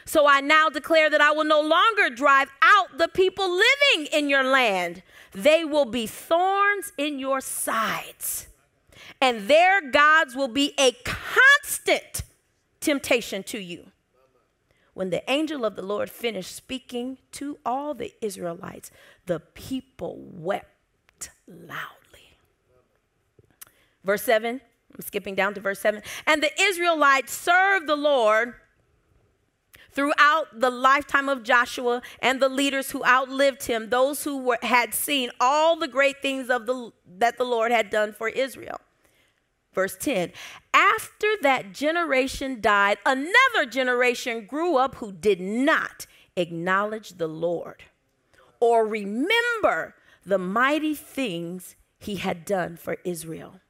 So 0.05 0.27
I 0.27 0.41
now 0.41 0.71
declare 0.71 1.11
that 1.11 1.21
I 1.21 1.33
will 1.33 1.45
no 1.45 1.61
longer 1.61 2.09
drive 2.09 2.49
out 2.63 2.97
the 2.97 3.09
people 3.09 3.51
living 3.51 4.07
in 4.11 4.31
your 4.31 4.43
land. 4.43 5.03
They 5.33 5.67
will 5.67 5.85
be 5.85 6.07
thorns 6.07 6.93
in 6.97 7.19
your 7.19 7.43
sides, 7.43 8.49
and 9.21 9.49
their 9.49 9.91
gods 9.91 10.35
will 10.35 10.49
be 10.49 10.73
a 10.79 10.93
constant 11.05 12.23
temptation 12.81 13.43
to 13.45 13.59
you. 13.59 13.93
When 14.95 15.11
the 15.11 15.29
angel 15.31 15.65
of 15.65 15.77
the 15.77 15.83
Lord 15.83 16.11
finished 16.11 16.55
speaking 16.55 17.19
to 17.33 17.59
all 17.65 17.95
the 17.95 18.13
Israelites, 18.21 18.91
the 19.27 19.39
people 19.39 20.17
wept 20.19 21.31
loudly. 21.47 22.37
Verse 24.03 24.23
7, 24.23 24.61
I'm 24.95 25.01
skipping 25.03 25.35
down 25.35 25.55
to 25.55 25.61
verse 25.61 25.79
7. 25.79 26.03
And 26.27 26.43
the 26.43 26.51
Israelites 26.61 27.33
served 27.33 27.87
the 27.87 27.97
Lord 27.97 28.55
throughout 29.93 30.61
the 30.61 30.71
lifetime 30.71 31.29
of 31.29 31.43
Joshua 31.43 32.03
and 32.21 32.41
the 32.41 32.49
leaders 32.49 32.91
who 32.91 33.05
outlived 33.05 33.65
him, 33.65 33.91
those 33.91 34.25
who 34.25 34.39
were, 34.39 34.59
had 34.63 34.95
seen 34.95 35.31
all 35.41 35.77
the 35.77 35.89
great 35.89 36.23
things 36.23 36.51
of 36.51 36.67
the, 36.67 36.93
that 37.19 37.37
the 37.37 37.45
Lord 37.45 37.71
had 37.71 37.91
done 37.91 38.13
for 38.13 38.29
Israel. 38.29 38.81
Verse 39.73 39.97
10 39.97 40.33
After 40.75 41.29
that 41.43 41.73
generation 41.73 42.61
died, 42.61 42.99
another 43.05 43.67
generation 43.69 44.47
grew 44.47 44.77
up 44.77 44.97
who 44.97 45.13
did 45.13 45.41
not 45.41 46.07
acknowledge 46.37 47.19
the 47.19 47.29
Lord 47.29 47.85
or 48.61 48.87
remember 48.87 49.95
the 50.25 50.39
mighty 50.39 50.95
things 50.95 51.77
he 51.99 52.17
had 52.17 52.45
done 52.45 52.77
for 52.77 52.99
Israel. 53.05 53.61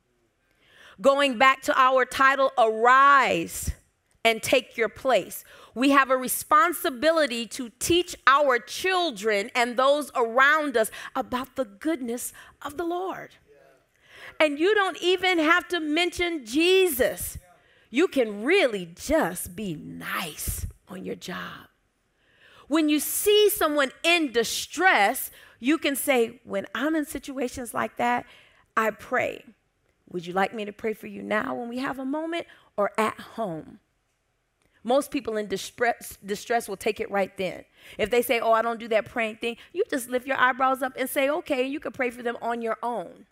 Going 1.00 1.38
back 1.38 1.62
to 1.62 1.80
our 1.80 2.04
title, 2.04 2.52
Arise 2.58 3.70
and 4.24 4.42
Take 4.42 4.76
Your 4.76 4.88
Place. 4.88 5.44
We 5.74 5.90
have 5.90 6.10
a 6.10 6.16
responsibility 6.16 7.46
to 7.46 7.70
teach 7.78 8.16
our 8.26 8.58
children 8.58 9.50
and 9.54 9.76
those 9.76 10.10
around 10.14 10.76
us 10.76 10.90
about 11.14 11.56
the 11.56 11.64
goodness 11.64 12.32
of 12.62 12.76
the 12.76 12.84
Lord. 12.84 13.36
And 14.40 14.58
you 14.58 14.74
don't 14.74 15.00
even 15.02 15.38
have 15.38 15.66
to 15.68 15.80
mention 15.80 16.44
Jesus. 16.46 17.38
You 17.90 18.08
can 18.08 18.44
really 18.44 18.86
just 18.94 19.56
be 19.56 19.74
nice 19.74 20.66
on 20.88 21.04
your 21.04 21.16
job. 21.16 21.68
When 22.68 22.88
you 22.88 23.00
see 23.00 23.48
someone 23.50 23.92
in 24.02 24.30
distress, 24.32 25.30
You 25.60 25.78
can 25.78 25.96
say, 25.96 26.40
when 26.44 26.66
I'm 26.74 26.94
in 26.94 27.04
situations 27.04 27.74
like 27.74 27.96
that, 27.96 28.26
I 28.76 28.90
pray. 28.90 29.44
Would 30.10 30.26
you 30.26 30.32
like 30.32 30.54
me 30.54 30.64
to 30.64 30.72
pray 30.72 30.94
for 30.94 31.06
you 31.06 31.22
now 31.22 31.54
when 31.54 31.68
we 31.68 31.78
have 31.78 31.98
a 31.98 32.04
moment 32.04 32.46
or 32.76 32.92
at 32.96 33.18
home? 33.20 33.80
Most 34.84 35.10
people 35.10 35.36
in 35.36 35.48
distress, 35.48 36.16
distress 36.24 36.68
will 36.68 36.76
take 36.76 37.00
it 37.00 37.10
right 37.10 37.36
then. 37.36 37.64
If 37.98 38.10
they 38.10 38.22
say, 38.22 38.40
Oh, 38.40 38.52
I 38.52 38.62
don't 38.62 38.78
do 38.78 38.88
that 38.88 39.06
praying 39.06 39.36
thing, 39.36 39.56
you 39.72 39.82
just 39.90 40.08
lift 40.08 40.26
your 40.26 40.38
eyebrows 40.38 40.82
up 40.82 40.92
and 40.96 41.10
say, 41.10 41.28
Okay, 41.28 41.64
and 41.64 41.72
you 41.72 41.80
can 41.80 41.92
pray 41.92 42.10
for 42.10 42.22
them 42.22 42.36
on 42.40 42.62
your 42.62 42.78
own. 42.82 43.26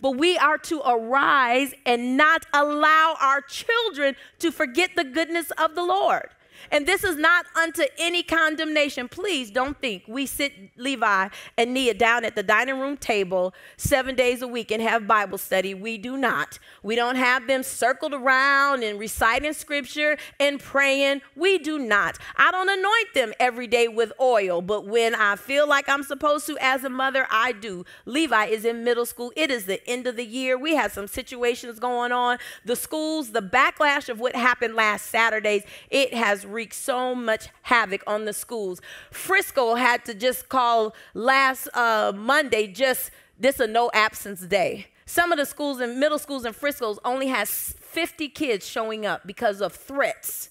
But 0.00 0.12
we 0.12 0.36
are 0.36 0.58
to 0.58 0.80
arise 0.86 1.74
and 1.84 2.16
not 2.16 2.46
allow 2.52 3.16
our 3.20 3.40
children 3.40 4.16
to 4.40 4.52
forget 4.52 4.90
the 4.94 5.04
goodness 5.04 5.50
of 5.52 5.74
the 5.74 5.84
Lord. 5.84 6.28
And 6.70 6.86
this 6.86 7.04
is 7.04 7.16
not 7.16 7.46
unto 7.54 7.84
any 7.98 8.22
condemnation. 8.22 9.08
Please 9.08 9.50
don't 9.50 9.78
think 9.80 10.04
we 10.06 10.26
sit 10.26 10.52
Levi 10.76 11.28
and 11.56 11.74
Nia 11.74 11.94
down 11.94 12.24
at 12.24 12.34
the 12.34 12.42
dining 12.42 12.78
room 12.80 12.96
table 12.96 13.54
seven 13.76 14.14
days 14.14 14.42
a 14.42 14.48
week 14.48 14.70
and 14.70 14.82
have 14.82 15.06
Bible 15.06 15.38
study. 15.38 15.74
We 15.74 15.98
do 15.98 16.16
not. 16.16 16.58
We 16.82 16.96
don't 16.96 17.16
have 17.16 17.46
them 17.46 17.62
circled 17.62 18.14
around 18.14 18.82
and 18.82 18.98
reciting 18.98 19.52
scripture 19.52 20.16
and 20.40 20.60
praying. 20.60 21.22
We 21.34 21.58
do 21.58 21.78
not. 21.78 22.18
I 22.36 22.50
don't 22.50 22.68
anoint 22.68 23.14
them 23.14 23.32
every 23.38 23.66
day 23.66 23.88
with 23.88 24.12
oil, 24.20 24.62
but 24.62 24.86
when 24.86 25.14
I 25.14 25.36
feel 25.36 25.68
like 25.68 25.88
I'm 25.88 26.02
supposed 26.02 26.46
to 26.46 26.56
as 26.60 26.84
a 26.84 26.90
mother, 26.90 27.26
I 27.30 27.52
do. 27.52 27.84
Levi 28.04 28.46
is 28.46 28.64
in 28.64 28.84
middle 28.84 29.06
school. 29.06 29.32
It 29.36 29.50
is 29.50 29.66
the 29.66 29.86
end 29.88 30.06
of 30.06 30.16
the 30.16 30.24
year. 30.24 30.56
We 30.58 30.74
have 30.76 30.92
some 30.92 31.06
situations 31.06 31.78
going 31.78 32.12
on. 32.12 32.38
The 32.64 32.76
schools, 32.76 33.32
the 33.32 33.42
backlash 33.42 34.08
of 34.08 34.20
what 34.20 34.34
happened 34.34 34.74
last 34.74 35.06
Saturdays, 35.06 35.62
it 35.90 36.14
has 36.14 36.45
wreaked 36.46 36.74
so 36.74 37.14
much 37.14 37.48
havoc 37.62 38.02
on 38.06 38.24
the 38.24 38.32
schools. 38.32 38.80
Frisco 39.10 39.74
had 39.74 40.04
to 40.04 40.14
just 40.14 40.48
call 40.48 40.94
last 41.14 41.68
uh, 41.74 42.12
Monday 42.14 42.66
just 42.66 43.10
this 43.38 43.60
a 43.60 43.66
no 43.66 43.90
absence 43.92 44.40
day. 44.40 44.86
Some 45.04 45.30
of 45.30 45.38
the 45.38 45.46
schools 45.46 45.78
and 45.78 46.00
middle 46.00 46.18
schools 46.18 46.44
in 46.44 46.52
Frisco 46.52 46.96
only 47.04 47.28
has 47.28 47.50
50 47.50 48.28
kids 48.30 48.66
showing 48.66 49.06
up 49.06 49.26
because 49.26 49.60
of 49.60 49.72
threats. 49.72 50.50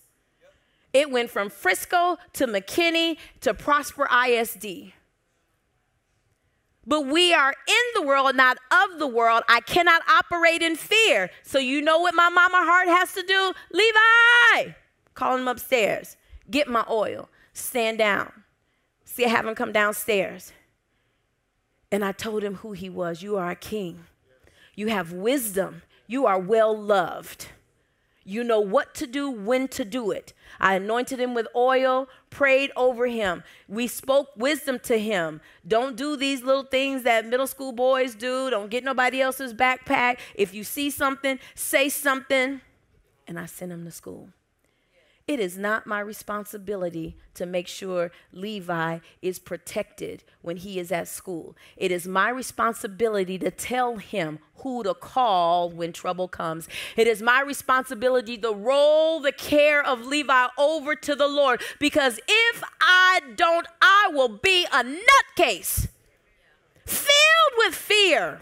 It 0.93 1.11
went 1.11 1.29
from 1.29 1.49
Frisco 1.49 2.17
to 2.33 2.47
McKinney 2.47 3.17
to 3.41 3.53
Prosper 3.53 4.07
ISD. 4.09 4.93
But 6.87 7.07
we 7.07 7.33
are 7.33 7.53
in 7.67 8.01
the 8.01 8.03
world, 8.03 8.35
not 8.35 8.57
of 8.71 8.99
the 8.99 9.07
world. 9.07 9.43
I 9.49 9.59
cannot 9.59 10.03
operate 10.07 10.61
in 10.61 10.75
fear. 10.75 11.31
So, 11.43 11.57
you 11.57 11.81
know 11.81 11.99
what 11.99 12.13
my 12.13 12.29
mama 12.29 12.63
heart 12.63 12.87
has 12.87 13.13
to 13.13 13.23
do? 13.23 13.53
Levi! 13.73 14.75
Call 15.15 15.37
him 15.37 15.47
upstairs. 15.47 16.17
Get 16.49 16.67
my 16.67 16.85
oil. 16.89 17.29
Stand 17.53 17.97
down. 17.97 18.31
See, 19.05 19.25
I 19.25 19.29
have 19.29 19.47
him 19.47 19.55
come 19.55 19.71
downstairs. 19.71 20.51
And 21.91 22.03
I 22.03 22.11
told 22.11 22.43
him 22.43 22.55
who 22.55 22.73
he 22.73 22.89
was. 22.89 23.21
You 23.23 23.37
are 23.37 23.49
a 23.49 23.55
king. 23.55 24.05
You 24.75 24.87
have 24.87 25.13
wisdom. 25.13 25.81
You 26.07 26.25
are 26.25 26.39
well 26.39 26.77
loved. 26.77 27.47
You 28.27 28.43
know 28.43 28.59
what 28.59 28.95
to 28.95 29.05
do, 29.05 29.29
when 29.29 29.67
to 29.69 29.85
do 29.85 30.09
it. 30.09 30.33
I 30.59 30.75
anointed 30.75 31.19
him 31.19 31.35
with 31.35 31.47
oil, 31.55 32.09
prayed 32.31 32.71
over 32.75 33.05
him. 33.05 33.43
We 33.67 33.85
spoke 33.85 34.29
wisdom 34.35 34.79
to 34.79 34.97
him. 34.97 35.41
Don't 35.65 35.95
do 35.95 36.17
these 36.17 36.41
little 36.41 36.63
things 36.63 37.03
that 37.03 37.27
middle 37.27 37.45
school 37.45 37.71
boys 37.71 38.15
do. 38.15 38.49
Don't 38.49 38.71
get 38.71 38.83
nobody 38.83 39.21
else's 39.21 39.53
backpack. 39.53 40.17
If 40.33 40.55
you 40.55 40.63
see 40.63 40.89
something, 40.89 41.39
say 41.53 41.87
something. 41.87 42.61
And 43.27 43.39
I 43.39 43.45
sent 43.45 43.71
him 43.71 43.85
to 43.85 43.91
school. 43.91 44.29
It 45.27 45.39
is 45.39 45.57
not 45.57 45.87
my 45.87 45.99
responsibility 46.01 47.17
to 47.33 47.47
make 47.47 47.67
sure 47.67 48.11
Levi 48.31 48.99
is 49.23 49.39
protected 49.39 50.23
when 50.43 50.57
he 50.57 50.77
is 50.77 50.91
at 50.91 51.07
school. 51.07 51.55
It 51.75 51.91
is 51.91 52.07
my 52.07 52.29
responsibility 52.29 53.39
to 53.39 53.49
tell 53.49 53.97
him 53.97 54.37
who 54.57 54.83
to 54.83 54.93
call 54.93 55.71
when 55.71 55.93
trouble 55.93 56.27
comes. 56.27 56.67
It 56.95 57.07
is 57.07 57.23
my 57.23 57.41
responsibility 57.41 58.37
to 58.37 58.51
roll 58.51 59.19
the 59.19 59.31
care 59.31 59.83
of 59.83 60.05
Levi 60.05 60.47
over 60.59 60.93
to 60.93 61.15
the 61.15 61.27
Lord 61.27 61.59
because 61.79 62.19
if 62.27 62.63
I 62.79 63.21
don't, 63.35 63.65
I 63.81 64.11
will 64.13 64.29
be 64.29 64.65
a 64.65 64.83
nutcase 64.83 65.87
filled 66.85 67.53
with 67.57 67.73
fear. 67.73 68.41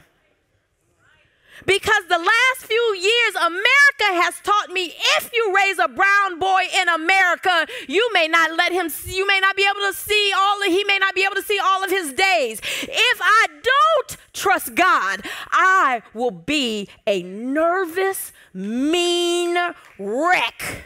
Because 1.66 2.04
the 2.10 2.18
last 2.18 2.66
few 2.66 2.96
years, 2.96 3.36
America 3.36 4.24
has 4.24 4.40
taught 4.42 4.70
me 4.72 4.94
if 5.18 5.32
you 5.34 5.54
raise 5.56 5.80
a 5.80 5.88
brown 5.88 6.40
boy 6.40 6.64
in 6.76 6.90
America, 6.90 7.68
you 7.88 8.10
may 8.14 8.28
not 8.28 8.56
let 8.58 8.72
him, 8.72 8.90
you 9.06 9.26
may 9.28 9.40
not 9.40 9.56
be 9.56 9.64
able 9.64 9.88
to 9.88 9.94
see 9.94 10.34
all, 10.36 10.62
of, 10.62 10.68
he 10.68 10.84
may 10.84 10.98
not 10.98 11.16
be 11.16 11.24
able 11.24 11.36
to 11.36 11.44
see 11.44 11.60
all 11.64 11.84
of 11.84 11.90
his 11.90 12.12
days. 12.14 12.60
If 12.82 13.20
I 13.22 13.48
don't 13.64 14.18
trust 14.34 14.76
God, 14.76 15.22
I 15.52 16.02
will 16.14 16.32
be 16.32 16.90
a 17.08 17.24
nervous, 17.24 18.34
mean 18.54 19.58
wreck. 20.00 20.86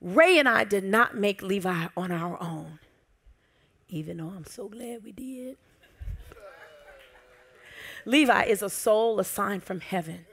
Ray 0.00 0.38
and 0.38 0.48
I 0.48 0.64
did 0.64 0.84
not 0.84 1.16
make 1.16 1.42
Levi 1.42 1.88
on 1.96 2.12
our 2.12 2.40
own, 2.40 2.78
even 3.88 4.18
though 4.18 4.32
I'm 4.34 4.46
so 4.46 4.68
glad 4.68 5.02
we 5.02 5.10
did. 5.10 5.56
Levi 8.08 8.44
is 8.44 8.62
a 8.62 8.70
soul 8.70 9.20
assigned 9.20 9.62
from 9.62 9.80
heaven 9.80 10.24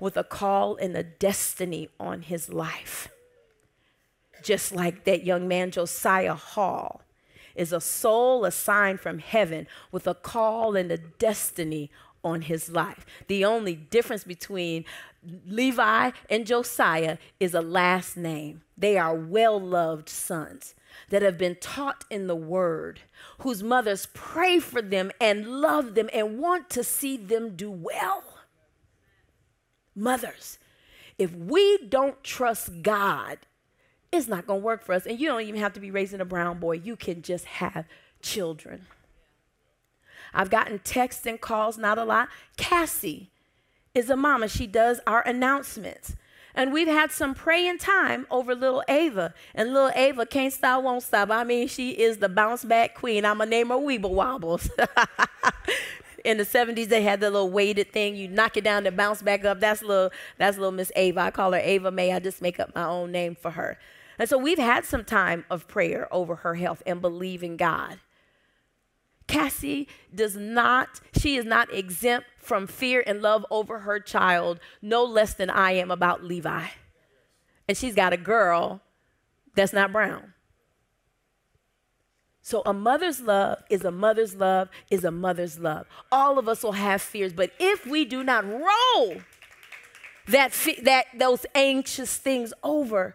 with 0.00 0.16
a 0.16 0.24
call 0.24 0.76
and 0.76 0.96
a 0.96 1.02
destiny 1.02 1.90
on 2.00 2.22
his 2.22 2.48
life. 2.48 3.08
Just 4.42 4.72
like 4.74 5.04
that 5.04 5.24
young 5.26 5.46
man, 5.46 5.70
Josiah 5.70 6.32
Hall, 6.32 7.02
is 7.54 7.70
a 7.70 7.82
soul 7.82 8.46
assigned 8.46 9.00
from 9.00 9.18
heaven 9.18 9.66
with 9.92 10.06
a 10.06 10.14
call 10.14 10.74
and 10.74 10.90
a 10.90 10.96
destiny 10.96 11.90
on 12.24 12.40
his 12.42 12.70
life. 12.70 13.04
The 13.26 13.44
only 13.44 13.74
difference 13.74 14.24
between 14.24 14.86
Levi 15.46 16.12
and 16.30 16.46
Josiah 16.46 17.18
is 17.38 17.52
a 17.52 17.60
last 17.60 18.16
name. 18.16 18.62
They 18.78 18.96
are 18.96 19.14
well 19.14 19.60
loved 19.60 20.08
sons 20.08 20.74
that 21.10 21.22
have 21.22 21.38
been 21.38 21.56
taught 21.60 22.04
in 22.10 22.26
the 22.26 22.36
word, 22.36 23.00
whose 23.38 23.62
mothers 23.62 24.08
pray 24.12 24.58
for 24.58 24.82
them 24.82 25.10
and 25.20 25.46
love 25.46 25.94
them 25.94 26.10
and 26.12 26.38
want 26.38 26.68
to 26.70 26.84
see 26.84 27.16
them 27.16 27.56
do 27.56 27.70
well. 27.70 28.24
Mothers, 29.94 30.58
if 31.18 31.34
we 31.34 31.78
don't 31.88 32.22
trust 32.22 32.82
God, 32.82 33.38
it's 34.12 34.28
not 34.28 34.46
going 34.46 34.60
to 34.60 34.64
work 34.64 34.82
for 34.82 34.94
us. 34.94 35.06
And 35.06 35.18
you 35.18 35.28
don't 35.28 35.42
even 35.42 35.60
have 35.60 35.72
to 35.74 35.80
be 35.80 35.90
raising 35.90 36.20
a 36.20 36.24
brown 36.24 36.58
boy, 36.58 36.72
you 36.72 36.96
can 36.96 37.22
just 37.22 37.44
have 37.44 37.86
children. 38.22 38.86
I've 40.32 40.50
gotten 40.50 40.78
texts 40.80 41.26
and 41.26 41.40
calls, 41.40 41.78
not 41.78 41.98
a 41.98 42.04
lot. 42.04 42.28
Cassie 42.56 43.30
is 43.94 44.10
a 44.10 44.16
mama. 44.16 44.48
She 44.48 44.66
does 44.66 45.00
our 45.06 45.22
announcements. 45.22 46.16
And 46.58 46.72
we've 46.72 46.88
had 46.88 47.12
some 47.12 47.36
praying 47.36 47.78
time 47.78 48.26
over 48.32 48.52
little 48.52 48.82
Ava. 48.88 49.32
And 49.54 49.72
little 49.72 49.92
Ava 49.94 50.26
can't 50.26 50.52
stop, 50.52 50.82
won't 50.82 51.04
stop. 51.04 51.30
I 51.30 51.44
mean, 51.44 51.68
she 51.68 51.92
is 51.92 52.16
the 52.16 52.28
bounce 52.28 52.64
back 52.64 52.96
queen. 52.96 53.24
I'm 53.24 53.36
going 53.36 53.46
to 53.46 53.50
name 53.50 53.68
her 53.68 53.76
Weeble 53.76 54.10
Wobbles. 54.10 54.68
In 56.24 56.36
the 56.36 56.44
70s, 56.44 56.88
they 56.88 57.02
had 57.02 57.20
the 57.20 57.30
little 57.30 57.48
weighted 57.48 57.92
thing. 57.92 58.16
You 58.16 58.26
knock 58.26 58.56
it 58.56 58.64
down 58.64 58.82
to 58.84 58.90
bounce 58.90 59.22
back 59.22 59.44
up. 59.44 59.60
That's 59.60 59.82
little, 59.82 60.10
that's 60.36 60.58
little 60.58 60.72
Miss 60.72 60.90
Ava. 60.96 61.20
I 61.20 61.30
call 61.30 61.52
her 61.52 61.60
Ava 61.60 61.92
May. 61.92 62.12
I 62.12 62.18
just 62.18 62.42
make 62.42 62.58
up 62.58 62.74
my 62.74 62.84
own 62.84 63.12
name 63.12 63.36
for 63.36 63.52
her. 63.52 63.78
And 64.18 64.28
so 64.28 64.36
we've 64.36 64.58
had 64.58 64.84
some 64.84 65.04
time 65.04 65.44
of 65.48 65.68
prayer 65.68 66.12
over 66.12 66.34
her 66.34 66.56
health 66.56 66.82
and 66.84 67.00
believing 67.00 67.56
God. 67.56 68.00
Cassie 69.28 69.86
does 70.12 70.34
not, 70.36 71.00
she 71.16 71.36
is 71.36 71.44
not 71.44 71.72
exempt 71.72 72.26
from 72.38 72.66
fear 72.66 73.04
and 73.06 73.22
love 73.22 73.46
over 73.50 73.80
her 73.80 74.00
child, 74.00 74.58
no 74.82 75.04
less 75.04 75.34
than 75.34 75.50
I 75.50 75.72
am 75.72 75.90
about 75.90 76.24
Levi. 76.24 76.66
And 77.68 77.76
she's 77.76 77.94
got 77.94 78.12
a 78.12 78.16
girl 78.16 78.80
that's 79.54 79.72
not 79.72 79.92
brown. 79.92 80.32
So 82.48 82.62
a 82.64 82.72
mother's 82.72 83.20
love 83.20 83.62
is 83.68 83.84
a 83.84 83.90
mother's 83.90 84.34
love 84.34 84.70
is 84.90 85.04
a 85.04 85.10
mother's 85.10 85.58
love. 85.58 85.86
All 86.10 86.38
of 86.38 86.48
us 86.48 86.62
will 86.62 86.72
have 86.72 87.02
fears, 87.02 87.34
but 87.34 87.50
if 87.58 87.86
we 87.86 88.06
do 88.06 88.24
not 88.24 88.46
roll 88.46 89.18
that 90.28 90.54
that 90.82 91.06
those 91.14 91.44
anxious 91.54 92.16
things 92.16 92.54
over, 92.62 93.14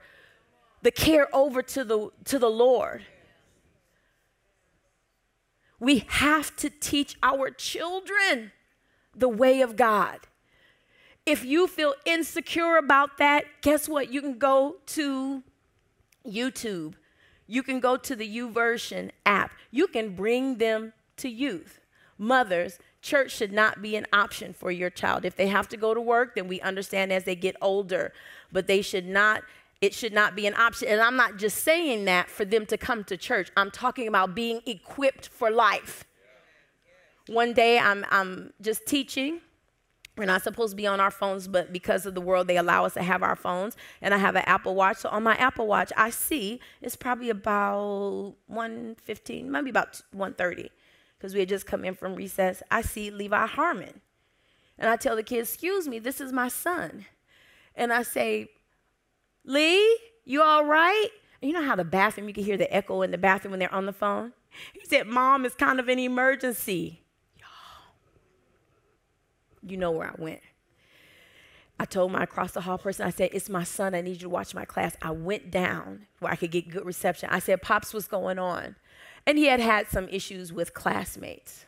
the 0.83 0.91
care 0.91 1.35
over 1.35 1.63
to 1.63 1.83
the 1.83 2.11
to 2.25 2.37
the 2.37 2.49
Lord, 2.49 3.05
we 5.83 6.05
have 6.07 6.55
to 6.55 6.69
teach 6.69 7.17
our 7.21 7.49
children 7.49 8.53
the 9.13 9.27
way 9.27 9.59
of 9.59 9.75
God. 9.75 10.19
If 11.25 11.43
you 11.43 11.67
feel 11.67 11.93
insecure 12.05 12.77
about 12.77 13.17
that, 13.17 13.45
guess 13.61 13.89
what? 13.89 14.11
You 14.11 14.21
can 14.21 14.37
go 14.37 14.77
to 14.87 15.43
YouTube. 16.25 16.93
You 17.47 17.63
can 17.63 17.81
go 17.81 17.97
to 17.97 18.15
the 18.15 18.37
YouVersion 18.37 19.11
app. 19.25 19.51
You 19.71 19.87
can 19.87 20.15
bring 20.15 20.57
them 20.57 20.93
to 21.17 21.29
youth. 21.29 21.81
Mothers, 22.17 22.79
church 23.01 23.31
should 23.31 23.51
not 23.51 23.81
be 23.81 23.97
an 23.97 24.07
option 24.13 24.53
for 24.53 24.71
your 24.71 24.89
child. 24.89 25.25
If 25.25 25.35
they 25.35 25.47
have 25.47 25.67
to 25.69 25.77
go 25.77 25.93
to 25.93 25.99
work, 25.99 26.35
then 26.35 26.47
we 26.47 26.61
understand 26.61 27.11
as 27.11 27.25
they 27.25 27.35
get 27.35 27.57
older, 27.61 28.13
but 28.53 28.67
they 28.67 28.81
should 28.81 29.05
not 29.05 29.43
It 29.83 29.93
should 29.93 30.13
not 30.13 30.33
be 30.33 30.47
an 30.47 30.53
option. 30.53 30.87
And 30.87 31.01
I'm 31.01 31.17
not 31.17 31.35
just 31.35 31.61
saying 31.61 32.05
that 32.05 32.29
for 32.29 32.45
them 32.45 32.65
to 32.67 32.77
come 32.77 33.03
to 33.03 33.17
church. 33.17 33.51
I'm 33.57 33.69
talking 33.69 34.07
about 34.07 34.33
being 34.33 34.61
equipped 34.65 35.27
for 35.27 35.51
life. 35.51 36.05
One 37.27 37.51
day 37.51 37.77
I'm, 37.77 38.05
I'm 38.09 38.53
just 38.61 38.85
teaching. 38.85 39.41
We're 40.15 40.23
not 40.23 40.41
supposed 40.41 40.71
to 40.71 40.77
be 40.77 40.87
on 40.87 41.01
our 41.01 41.11
phones, 41.11 41.49
but 41.49 41.73
because 41.73 42.05
of 42.05 42.15
the 42.15 42.21
world, 42.21 42.47
they 42.47 42.55
allow 42.55 42.85
us 42.85 42.93
to 42.93 43.03
have 43.03 43.23
our 43.23 43.35
phones. 43.35 43.75
And 44.01 44.13
I 44.13 44.19
have 44.19 44.37
an 44.37 44.45
Apple 44.45 44.73
Watch. 44.73 44.99
So 44.99 45.09
on 45.09 45.21
my 45.21 45.35
Apple 45.35 45.67
Watch, 45.67 45.91
I 45.97 46.11
see 46.11 46.61
it's 46.81 46.95
probably 46.95 47.29
about 47.29 48.35
115, 48.47 49.51
maybe 49.51 49.69
about 49.69 50.01
1.30, 50.15 50.69
because 51.17 51.33
we 51.33 51.41
had 51.41 51.49
just 51.49 51.65
come 51.65 51.83
in 51.83 51.93
from 51.93 52.15
recess. 52.15 52.63
I 52.71 52.83
see 52.83 53.11
Levi 53.11 53.47
Harmon. 53.47 53.99
And 54.79 54.89
I 54.89 54.95
tell 54.95 55.17
the 55.17 55.23
kids, 55.23 55.49
excuse 55.49 55.89
me, 55.89 55.99
this 55.99 56.21
is 56.21 56.31
my 56.31 56.47
son. 56.47 57.05
And 57.75 57.91
I 57.91 58.03
say, 58.03 58.47
Lee, 59.45 59.97
you 60.25 60.41
all 60.41 60.65
right? 60.65 61.09
You 61.41 61.51
know 61.51 61.63
how 61.63 61.75
the 61.75 61.83
bathroom, 61.83 62.27
you 62.27 62.33
can 62.33 62.43
hear 62.43 62.57
the 62.57 62.73
echo 62.73 63.01
in 63.01 63.11
the 63.11 63.17
bathroom 63.17 63.51
when 63.51 63.59
they're 63.59 63.73
on 63.73 63.85
the 63.85 63.93
phone? 63.93 64.33
He 64.73 64.85
said, 64.85 65.07
Mom, 65.07 65.45
it's 65.45 65.55
kind 65.55 65.79
of 65.79 65.89
an 65.89 65.99
emergency. 65.99 67.01
You 69.65 69.77
know 69.77 69.91
where 69.91 70.07
I 70.07 70.21
went. 70.21 70.41
I 71.79 71.85
told 71.85 72.11
my 72.11 72.23
across 72.23 72.51
the 72.51 72.61
hall 72.61 72.77
person, 72.77 73.05
I 73.05 73.09
said, 73.09 73.31
It's 73.33 73.49
my 73.49 73.63
son. 73.63 73.95
I 73.95 74.01
need 74.01 74.13
you 74.13 74.19
to 74.19 74.29
watch 74.29 74.53
my 74.53 74.65
class. 74.65 74.95
I 75.01 75.11
went 75.11 75.51
down 75.51 76.05
where 76.19 76.31
I 76.31 76.35
could 76.35 76.51
get 76.51 76.69
good 76.69 76.85
reception. 76.85 77.29
I 77.31 77.39
said, 77.39 77.61
Pops, 77.61 77.93
what's 77.93 78.07
going 78.07 78.39
on? 78.39 78.75
And 79.25 79.37
he 79.37 79.45
had 79.45 79.59
had 79.59 79.87
some 79.87 80.07
issues 80.09 80.53
with 80.53 80.73
classmates. 80.73 81.65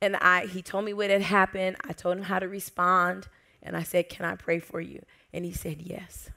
And 0.00 0.16
I, 0.16 0.46
he 0.46 0.62
told 0.62 0.84
me 0.84 0.92
what 0.92 1.10
had 1.10 1.22
happened. 1.22 1.76
I 1.84 1.92
told 1.92 2.16
him 2.16 2.24
how 2.24 2.38
to 2.38 2.48
respond. 2.48 3.28
And 3.62 3.76
I 3.76 3.82
said, 3.82 4.08
Can 4.08 4.24
I 4.24 4.36
pray 4.36 4.58
for 4.58 4.80
you? 4.80 5.04
And 5.32 5.44
he 5.44 5.52
said, 5.52 5.80
Yes. 5.80 6.30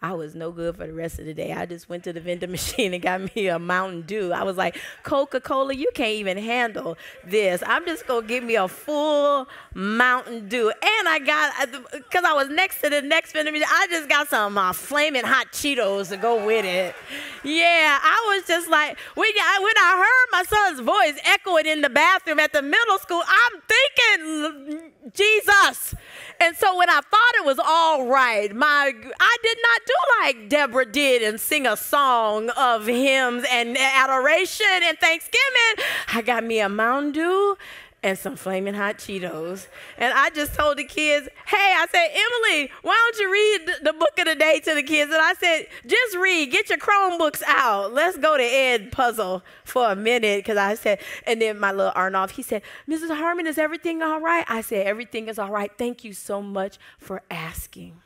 I 0.00 0.12
was 0.12 0.34
no 0.34 0.52
good 0.52 0.76
for 0.76 0.86
the 0.86 0.92
rest 0.92 1.18
of 1.18 1.26
the 1.26 1.34
day. 1.34 1.52
I 1.52 1.66
just 1.66 1.88
went 1.88 2.04
to 2.04 2.12
the 2.12 2.20
vending 2.20 2.50
machine 2.52 2.94
and 2.94 3.02
got 3.02 3.34
me 3.34 3.48
a 3.48 3.58
Mountain 3.58 4.02
Dew. 4.02 4.32
I 4.32 4.44
was 4.44 4.56
like, 4.56 4.78
Coca 5.02 5.40
Cola, 5.40 5.74
you 5.74 5.90
can't 5.94 6.14
even 6.14 6.38
handle 6.38 6.96
this. 7.24 7.62
I'm 7.66 7.84
just 7.84 8.06
going 8.06 8.22
to 8.22 8.28
give 8.28 8.44
me 8.44 8.54
a 8.54 8.68
full 8.68 9.48
Mountain 9.74 10.48
Dew. 10.48 10.68
And 10.70 11.08
I 11.08 11.18
got, 11.18 11.72
because 11.92 12.24
I 12.24 12.32
was 12.32 12.48
next 12.48 12.80
to 12.82 12.90
the 12.90 13.02
next 13.02 13.32
vending 13.32 13.52
machine, 13.52 13.68
I 13.70 13.86
just 13.90 14.08
got 14.08 14.28
some 14.28 14.56
uh, 14.56 14.72
flaming 14.72 15.24
hot 15.24 15.48
Cheetos 15.52 16.10
to 16.10 16.16
go 16.16 16.46
with 16.46 16.64
it. 16.64 16.94
Yeah, 17.42 17.98
I 18.00 18.34
was 18.36 18.46
just 18.46 18.68
like, 18.68 18.98
when 19.14 19.26
I, 19.26 19.58
when 19.60 19.74
I 19.76 19.96
heard 19.96 20.28
my 20.32 20.42
son's 20.44 20.80
voice 20.80 21.20
echoing 21.24 21.66
in 21.66 21.80
the 21.80 21.90
bathroom 21.90 22.38
at 22.38 22.52
the 22.52 22.62
middle 22.62 22.98
school, 22.98 23.22
I'm 23.26 23.62
thinking, 23.68 24.92
Jesus. 25.12 25.94
And 26.40 26.56
so 26.56 26.76
when 26.76 26.88
I 26.88 27.00
thought 27.00 27.34
it 27.36 27.44
was 27.44 27.58
all 27.58 28.06
right, 28.06 28.54
my 28.54 28.92
I 29.20 29.36
did 29.42 29.58
not 29.62 29.80
do 29.88 29.94
like 30.22 30.48
Deborah 30.48 30.84
did 30.84 31.22
and 31.22 31.40
sing 31.40 31.66
a 31.66 31.76
song 31.76 32.50
of 32.50 32.86
hymns 32.86 33.44
and 33.50 33.76
adoration 33.78 34.66
and 34.82 34.98
thanksgiving. 34.98 35.84
I 36.12 36.22
got 36.22 36.44
me 36.44 36.60
a 36.60 36.68
Mountain 36.68 37.12
Dew 37.12 37.56
and 38.02 38.16
some 38.16 38.36
flaming 38.36 38.74
hot 38.74 38.98
Cheetos. 38.98 39.66
And 39.96 40.12
I 40.14 40.30
just 40.30 40.54
told 40.54 40.78
the 40.78 40.84
kids, 40.84 41.28
hey, 41.46 41.74
I 41.76 41.86
said, 41.90 42.08
Emily, 42.10 42.70
why 42.82 42.94
don't 42.94 43.18
you 43.18 43.32
read 43.32 43.84
the 43.84 43.92
book 43.92 44.18
of 44.18 44.26
the 44.26 44.34
day 44.34 44.60
to 44.60 44.74
the 44.74 44.82
kids? 44.82 45.10
And 45.10 45.20
I 45.20 45.34
said, 45.34 45.66
just 45.86 46.16
read, 46.16 46.52
get 46.52 46.68
your 46.68 46.78
Chromebooks 46.78 47.42
out. 47.46 47.92
Let's 47.92 48.16
go 48.18 48.36
to 48.36 48.42
Edpuzzle 48.42 49.42
for 49.64 49.90
a 49.90 49.96
minute. 49.96 50.38
Because 50.38 50.58
I 50.58 50.74
said, 50.74 51.00
and 51.26 51.42
then 51.42 51.58
my 51.58 51.72
little 51.72 51.92
Arnold, 51.94 52.32
he 52.32 52.42
said, 52.42 52.62
Mrs. 52.88 53.16
Harmon, 53.16 53.46
is 53.46 53.58
everything 53.58 54.02
all 54.02 54.20
right? 54.20 54.44
I 54.48 54.60
said, 54.60 54.86
everything 54.86 55.28
is 55.28 55.38
all 55.38 55.50
right. 55.50 55.72
Thank 55.76 56.04
you 56.04 56.12
so 56.12 56.40
much 56.40 56.78
for 56.98 57.22
asking. 57.30 58.00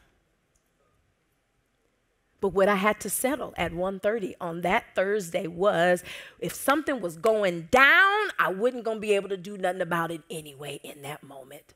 But 2.43 2.55
what 2.55 2.69
I 2.69 2.75
had 2.75 2.99
to 3.03 3.09
settle 3.09 3.55
at 3.57 3.73
1:30 3.73 4.35
on 4.41 4.63
that 4.63 4.97
Thursday 4.97 5.47
was 5.47 6.03
if 6.41 6.53
something 6.53 7.01
was 7.01 7.17
going 7.17 7.69
down, 7.71 8.31
I 8.37 8.49
wasn't 8.53 8.83
going 8.83 8.97
to 8.97 9.01
be 9.01 9.13
able 9.13 9.29
to 9.29 9.37
do 9.37 9.57
nothing 9.57 9.81
about 9.81 10.11
it 10.11 10.23
anyway 10.29 10.81
in 10.83 11.03
that 11.03 11.23
moment. 11.23 11.75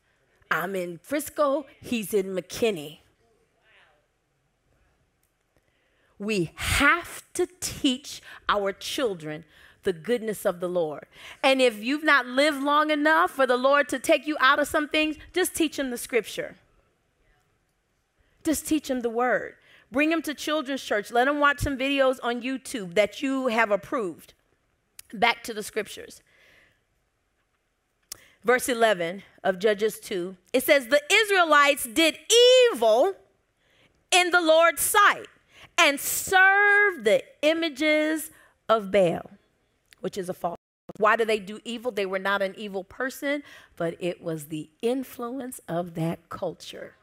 I'm 0.51 0.75
in 0.75 0.99
Frisco, 0.99 1.67
he's 1.81 2.13
in 2.13 2.35
McKinney. 2.35 2.99
We 6.19 6.51
have 6.57 7.23
to 7.35 7.47
teach 7.61 8.21
our 8.49 8.73
children 8.73 9.45
the 9.85 9.93
goodness 9.93 10.45
of 10.45 10.59
the 10.59 10.69
Lord. 10.69 11.07
And 11.45 11.63
if 11.63 11.81
you've 11.81 12.03
not 12.03 12.27
lived 12.27 12.61
long 12.61 12.91
enough 12.91 13.31
for 13.31 13.47
the 13.47 13.57
Lord 13.57 13.89
to 13.91 14.01
take 14.01 14.27
you 14.27 14.37
out 14.41 14.59
of 14.59 14.67
some 14.67 14.89
things, 14.89 15.17
just 15.33 15.55
teach 15.55 15.77
them 15.77 15.91
the 15.91 15.99
scripture. 15.99 16.57
Just 18.43 18.67
teach 18.67 18.89
them 18.89 19.03
the 19.03 19.11
word. 19.11 19.55
Bring 19.91 20.11
them 20.11 20.23
to 20.23 20.35
children's 20.35 20.83
church. 20.83 21.11
Let 21.11 21.27
them 21.27 21.39
watch 21.39 21.61
some 21.61 21.79
videos 21.79 22.17
on 22.23 22.43
YouTube 22.43 22.95
that 22.95 23.23
you 23.23 23.49
have 23.49 23.71
approved. 23.71 24.35
Back 25.13 25.45
to 25.45 25.55
the 25.55 25.63
scriptures. 25.63 26.23
Verse 28.45 28.69
11 28.69 29.23
of 29.43 29.59
Judges 29.59 29.99
2, 29.99 30.37
it 30.53 30.63
says, 30.63 30.87
The 30.87 31.03
Israelites 31.11 31.85
did 31.85 32.17
evil 32.73 33.15
in 34.13 34.31
the 34.31 34.41
Lord's 34.41 34.83
sight 34.83 35.27
and 35.79 35.99
served 35.99 37.05
the 37.05 37.25
images 37.43 38.31
of 38.69 38.91
Baal, 38.91 39.31
which 40.01 40.17
is 40.17 40.29
a 40.29 40.35
false. 40.35 40.57
Why 40.99 41.17
do 41.17 41.25
they 41.25 41.41
do 41.41 41.59
evil? 41.65 41.91
They 41.91 42.07
were 42.07 42.19
not 42.19 42.41
an 42.41 42.55
evil 42.57 42.85
person, 42.85 43.43
but 43.77 43.97
it 43.99 44.23
was 44.23 44.47
the 44.47 44.71
influence 44.81 45.61
of 45.69 45.95
that 45.95 46.29
culture. 46.29 46.95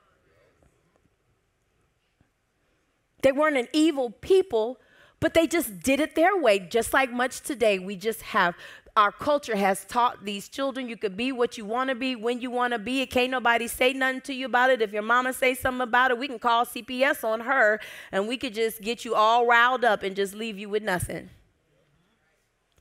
They 3.23 3.31
weren't 3.31 3.57
an 3.57 3.69
evil 3.73 4.11
people, 4.11 4.79
but 5.19 5.33
they 5.33 5.47
just 5.47 5.79
did 5.79 5.99
it 5.99 6.15
their 6.15 6.37
way. 6.37 6.59
Just 6.59 6.93
like 6.93 7.11
much 7.11 7.41
today, 7.41 7.79
we 7.79 7.95
just 7.95 8.21
have 8.21 8.55
our 8.95 9.11
culture 9.11 9.55
has 9.55 9.85
taught 9.85 10.23
these 10.23 10.47
children 10.47 10.87
you 10.87 10.95
could 10.95 11.17
be 11.17 11.31
what 11.31 11.57
you 11.57 11.65
want 11.65 11.89
to 11.89 11.95
be 11.95 12.15
when 12.15 12.39
you 12.41 12.51
want 12.51 12.73
to 12.73 12.79
be. 12.79 13.01
It 13.01 13.09
can't 13.09 13.31
nobody 13.31 13.67
say 13.67 13.91
nothing 13.91 14.21
to 14.21 14.33
you 14.33 14.45
about 14.45 14.69
it. 14.69 14.83
If 14.83 14.93
your 14.93 15.01
mama 15.01 15.33
say 15.33 15.55
something 15.55 15.81
about 15.81 16.11
it, 16.11 16.19
we 16.19 16.27
can 16.27 16.37
call 16.37 16.63
CPS 16.65 17.23
on 17.23 17.39
her 17.41 17.79
and 18.11 18.27
we 18.27 18.37
could 18.37 18.53
just 18.53 18.81
get 18.81 19.03
you 19.03 19.15
all 19.15 19.47
riled 19.47 19.83
up 19.83 20.03
and 20.03 20.15
just 20.15 20.35
leave 20.35 20.59
you 20.59 20.69
with 20.69 20.83
nothing. 20.83 21.31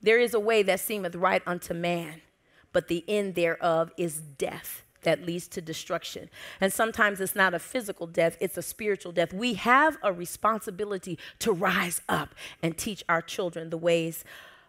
There 0.03 0.19
is 0.19 0.35
a 0.35 0.41
way 0.41 0.63
that 0.65 0.81
seemeth 0.81 1.15
right 1.15 1.43
unto 1.47 1.73
man, 1.73 2.21
but 2.73 2.89
the 2.89 3.05
end 3.09 3.35
thereof 3.35 3.91
is 3.97 4.21
death 4.21 4.82
that 5.03 5.25
leads 5.25 5.49
to 5.49 5.61
destruction. 5.61 6.31
And 6.61 6.73
sometimes 6.73 7.21
it's 7.21 7.35
not 7.35 7.55
a 7.55 7.59
physical 7.59 8.07
death, 8.07 8.37
it's 8.41 8.57
a 8.57 8.63
spiritual 8.63 9.13
death. 9.13 9.33
We 9.33 9.55
have 9.55 9.99
a 10.03 10.13
responsibility 10.13 11.19
to 11.41 11.53
rise 11.53 12.01
up 12.09 12.35
and 12.63 12.77
teach 12.77 13.05
our 13.09 13.23
children 13.23 13.71
the 13.71 13.79
ways 13.79 14.25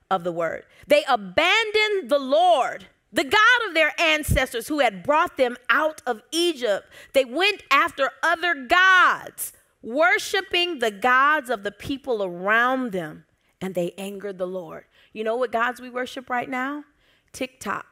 of 0.10 0.24
the 0.24 0.32
word. 0.32 0.66
They 0.88 1.04
abandoned 1.08 2.10
the 2.10 2.20
Lord. 2.20 2.88
The 3.12 3.24
God 3.24 3.68
of 3.68 3.76
their 3.76 3.94
ancestors 4.00 4.68
who 4.68 4.80
had 4.80 5.04
brought 5.04 5.38
them 5.38 5.56
out 5.70 6.02
of 6.08 6.24
Egypt, 6.32 6.88
they 7.14 7.26
went 7.26 7.62
after 7.70 8.10
other 8.24 8.66
gods, 8.66 9.54
worshiping 9.84 10.80
the 10.80 10.90
gods 10.90 11.52
of 11.52 11.62
the 11.62 11.72
people 11.72 12.24
around 12.24 12.92
them, 12.92 13.26
and 13.62 13.76
they 13.76 13.92
angered 14.00 14.40
the 14.40 14.48
Lord. 14.48 14.86
You 15.14 15.24
know 15.24 15.36
what 15.36 15.52
gods 15.52 15.80
we 15.80 15.92
worship 15.92 16.28
right 16.28 16.50
now? 16.50 16.86
TikTok. 17.34 17.86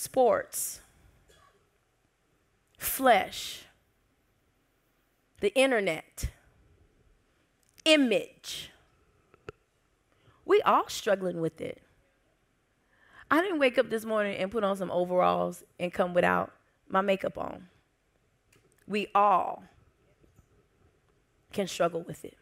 Sports, 0.00 0.80
flesh, 2.78 3.64
the 5.40 5.54
internet, 5.54 6.30
image. 7.84 8.70
We 10.46 10.62
all 10.62 10.88
struggling 10.88 11.38
with 11.42 11.60
it. 11.60 11.82
I 13.30 13.42
didn't 13.42 13.58
wake 13.58 13.76
up 13.76 13.90
this 13.90 14.06
morning 14.06 14.38
and 14.38 14.50
put 14.50 14.64
on 14.64 14.74
some 14.78 14.90
overalls 14.90 15.64
and 15.78 15.92
come 15.92 16.14
without 16.14 16.50
my 16.88 17.02
makeup 17.02 17.36
on. 17.36 17.68
We 18.88 19.08
all 19.14 19.64
can 21.52 21.68
struggle 21.68 22.00
with 22.00 22.24
it. 22.24 22.38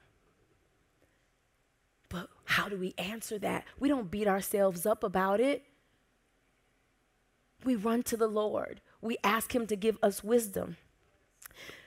But 2.09 2.29
how 2.45 2.69
do 2.69 2.77
we 2.77 2.95
answer 2.97 3.37
that? 3.41 3.65
We 3.81 3.89
don't 3.89 4.13
beat 4.13 4.29
ourselves 4.29 4.87
up 4.87 5.03
about 5.03 5.41
it 5.41 5.65
we 7.65 7.77
run 7.77 8.03
to 8.05 8.17
the 8.17 8.29
Lord. 8.29 8.81
We 9.01 9.17
ask 9.23 9.55
Him 9.55 9.67
to 9.67 9.77
give 9.77 9.99
us 10.03 10.25
wisdom. 10.25 10.77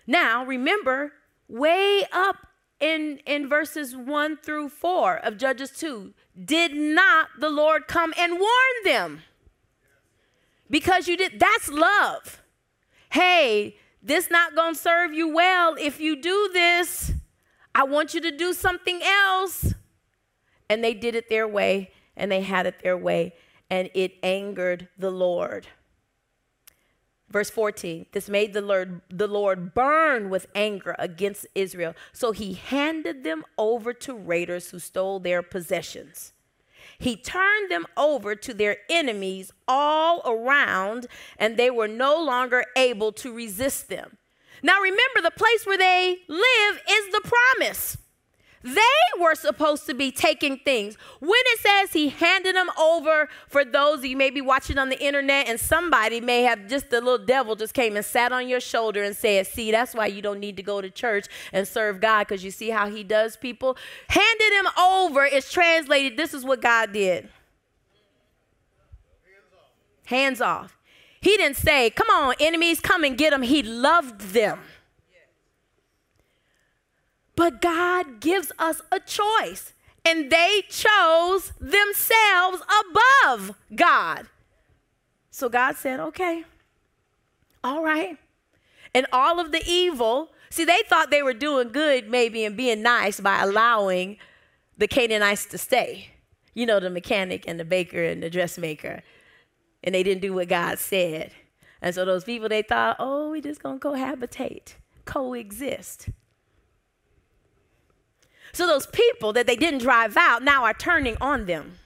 Now, 0.07 0.45
remember, 0.45 1.13
way 1.47 2.03
up 2.11 2.47
in, 2.79 3.19
in 3.25 3.47
verses 3.47 3.95
1 3.95 4.37
through 4.37 4.69
4 4.69 5.17
of 5.17 5.37
Judges 5.37 5.71
2, 5.71 6.13
did 6.43 6.75
not 6.75 7.29
the 7.39 7.49
Lord 7.49 7.87
come 7.87 8.13
and 8.17 8.33
warn 8.33 8.83
them? 8.83 9.21
Because 10.69 11.07
you 11.07 11.17
did, 11.17 11.39
that's 11.39 11.69
love. 11.69 12.41
Hey, 13.11 13.77
this 14.01 14.31
not 14.31 14.55
going 14.55 14.73
to 14.73 14.79
serve 14.79 15.13
you 15.13 15.33
well 15.33 15.75
if 15.79 15.99
you 15.99 16.19
do 16.19 16.49
this. 16.53 17.13
I 17.75 17.83
want 17.83 18.13
you 18.13 18.21
to 18.21 18.31
do 18.31 18.53
something 18.53 19.01
else. 19.03 19.73
And 20.69 20.83
they 20.83 20.93
did 20.93 21.15
it 21.15 21.29
their 21.29 21.47
way 21.47 21.91
and 22.15 22.31
they 22.31 22.41
had 22.41 22.65
it 22.65 22.81
their 22.81 22.97
way 22.97 23.33
and 23.71 23.89
it 23.93 24.17
angered 24.21 24.89
the 24.97 25.09
Lord. 25.09 25.67
Verse 27.29 27.49
14, 27.49 28.07
this 28.11 28.27
made 28.27 28.51
the 28.51 28.61
Lord, 28.61 28.99
the 29.09 29.27
Lord 29.27 29.73
burn 29.73 30.29
with 30.29 30.47
anger 30.53 30.93
against 30.99 31.47
Israel. 31.55 31.95
So 32.11 32.33
he 32.33 32.53
handed 32.53 33.23
them 33.23 33.45
over 33.57 33.93
to 33.93 34.13
raiders 34.13 34.69
who 34.69 34.79
stole 34.79 35.21
their 35.21 35.41
possessions. 35.41 36.33
He 36.99 37.15
turned 37.15 37.71
them 37.71 37.87
over 37.95 38.35
to 38.35 38.53
their 38.53 38.77
enemies 38.89 39.53
all 39.65 40.21
around, 40.25 41.07
and 41.37 41.55
they 41.55 41.71
were 41.71 41.87
no 41.87 42.21
longer 42.21 42.65
able 42.75 43.13
to 43.13 43.33
resist 43.33 43.87
them. 43.87 44.17
Now 44.61 44.81
remember, 44.81 45.21
the 45.23 45.31
place 45.31 45.65
where 45.65 45.77
they 45.77 46.17
live 46.27 46.81
is 46.89 47.11
the 47.13 47.21
promise. 47.23 47.97
They 48.63 49.19
were 49.19 49.35
supposed 49.35 49.85
to 49.87 49.93
be 49.93 50.11
taking 50.11 50.57
things. 50.57 50.95
When 51.19 51.31
it 51.33 51.59
says 51.59 51.93
he 51.93 52.09
handed 52.09 52.55
them 52.55 52.69
over, 52.79 53.27
for 53.47 53.65
those 53.65 54.03
you 54.03 54.15
may 54.15 54.29
be 54.29 54.41
watching 54.41 54.77
on 54.77 54.89
the 54.89 55.03
internet, 55.03 55.47
and 55.47 55.59
somebody 55.59 56.21
may 56.21 56.43
have 56.43 56.67
just 56.67 56.89
the 56.89 57.01
little 57.01 57.25
devil 57.25 57.55
just 57.55 57.73
came 57.73 57.95
and 57.95 58.05
sat 58.05 58.31
on 58.31 58.47
your 58.47 58.59
shoulder 58.59 59.03
and 59.03 59.15
said, 59.15 59.47
See, 59.47 59.71
that's 59.71 59.95
why 59.95 60.07
you 60.07 60.21
don't 60.21 60.39
need 60.39 60.57
to 60.57 60.63
go 60.63 60.79
to 60.79 60.89
church 60.89 61.27
and 61.51 61.67
serve 61.67 61.99
God, 61.99 62.27
because 62.27 62.43
you 62.43 62.51
see 62.51 62.69
how 62.69 62.89
he 62.89 63.03
does 63.03 63.35
people. 63.35 63.77
Handed 64.09 64.53
him 64.53 64.67
over 64.79 65.25
is 65.25 65.51
translated, 65.51 66.17
this 66.17 66.33
is 66.33 66.45
what 66.45 66.61
God 66.61 66.93
did. 66.93 67.29
Hands 70.05 70.41
off. 70.41 70.77
He 71.21 71.37
didn't 71.37 71.57
say, 71.57 71.89
Come 71.89 72.09
on, 72.09 72.35
enemies, 72.39 72.79
come 72.79 73.03
and 73.03 73.17
get 73.17 73.31
them. 73.31 73.43
He 73.43 73.63
loved 73.63 74.33
them. 74.33 74.59
But 77.41 77.59
God 77.59 78.19
gives 78.19 78.51
us 78.59 78.83
a 78.91 78.99
choice, 78.99 79.73
and 80.05 80.31
they 80.31 80.61
chose 80.69 81.53
themselves 81.59 82.61
above 82.85 83.55
God. 83.75 84.27
So 85.31 85.49
God 85.49 85.75
said, 85.75 85.99
okay, 85.99 86.43
all 87.63 87.83
right. 87.83 88.19
And 88.93 89.07
all 89.11 89.39
of 89.39 89.51
the 89.51 89.63
evil, 89.65 90.29
see, 90.51 90.65
they 90.65 90.83
thought 90.87 91.09
they 91.09 91.23
were 91.23 91.33
doing 91.33 91.71
good 91.71 92.11
maybe 92.11 92.45
and 92.45 92.55
being 92.55 92.83
nice 92.83 93.19
by 93.19 93.41
allowing 93.41 94.17
the 94.77 94.87
Canaanites 94.87 95.47
to 95.47 95.57
stay. 95.57 96.11
You 96.53 96.67
know, 96.67 96.79
the 96.79 96.91
mechanic 96.91 97.45
and 97.47 97.59
the 97.59 97.65
baker 97.65 98.03
and 98.03 98.21
the 98.21 98.29
dressmaker. 98.29 99.01
And 99.83 99.95
they 99.95 100.03
didn't 100.03 100.21
do 100.21 100.33
what 100.33 100.47
God 100.47 100.77
said. 100.77 101.31
And 101.81 101.95
so 101.95 102.05
those 102.05 102.23
people, 102.23 102.49
they 102.49 102.61
thought, 102.61 102.97
oh, 102.99 103.31
we 103.31 103.41
just 103.41 103.63
gonna 103.63 103.79
cohabitate, 103.79 104.75
coexist. 105.05 106.09
So 108.53 108.67
those 108.67 108.87
people 108.87 109.33
that 109.33 109.47
they 109.47 109.55
didn't 109.55 109.79
drive 109.79 110.17
out 110.17 110.43
now 110.43 110.63
are 110.63 110.73
turning 110.73 111.17
on 111.21 111.45
them. 111.45 111.77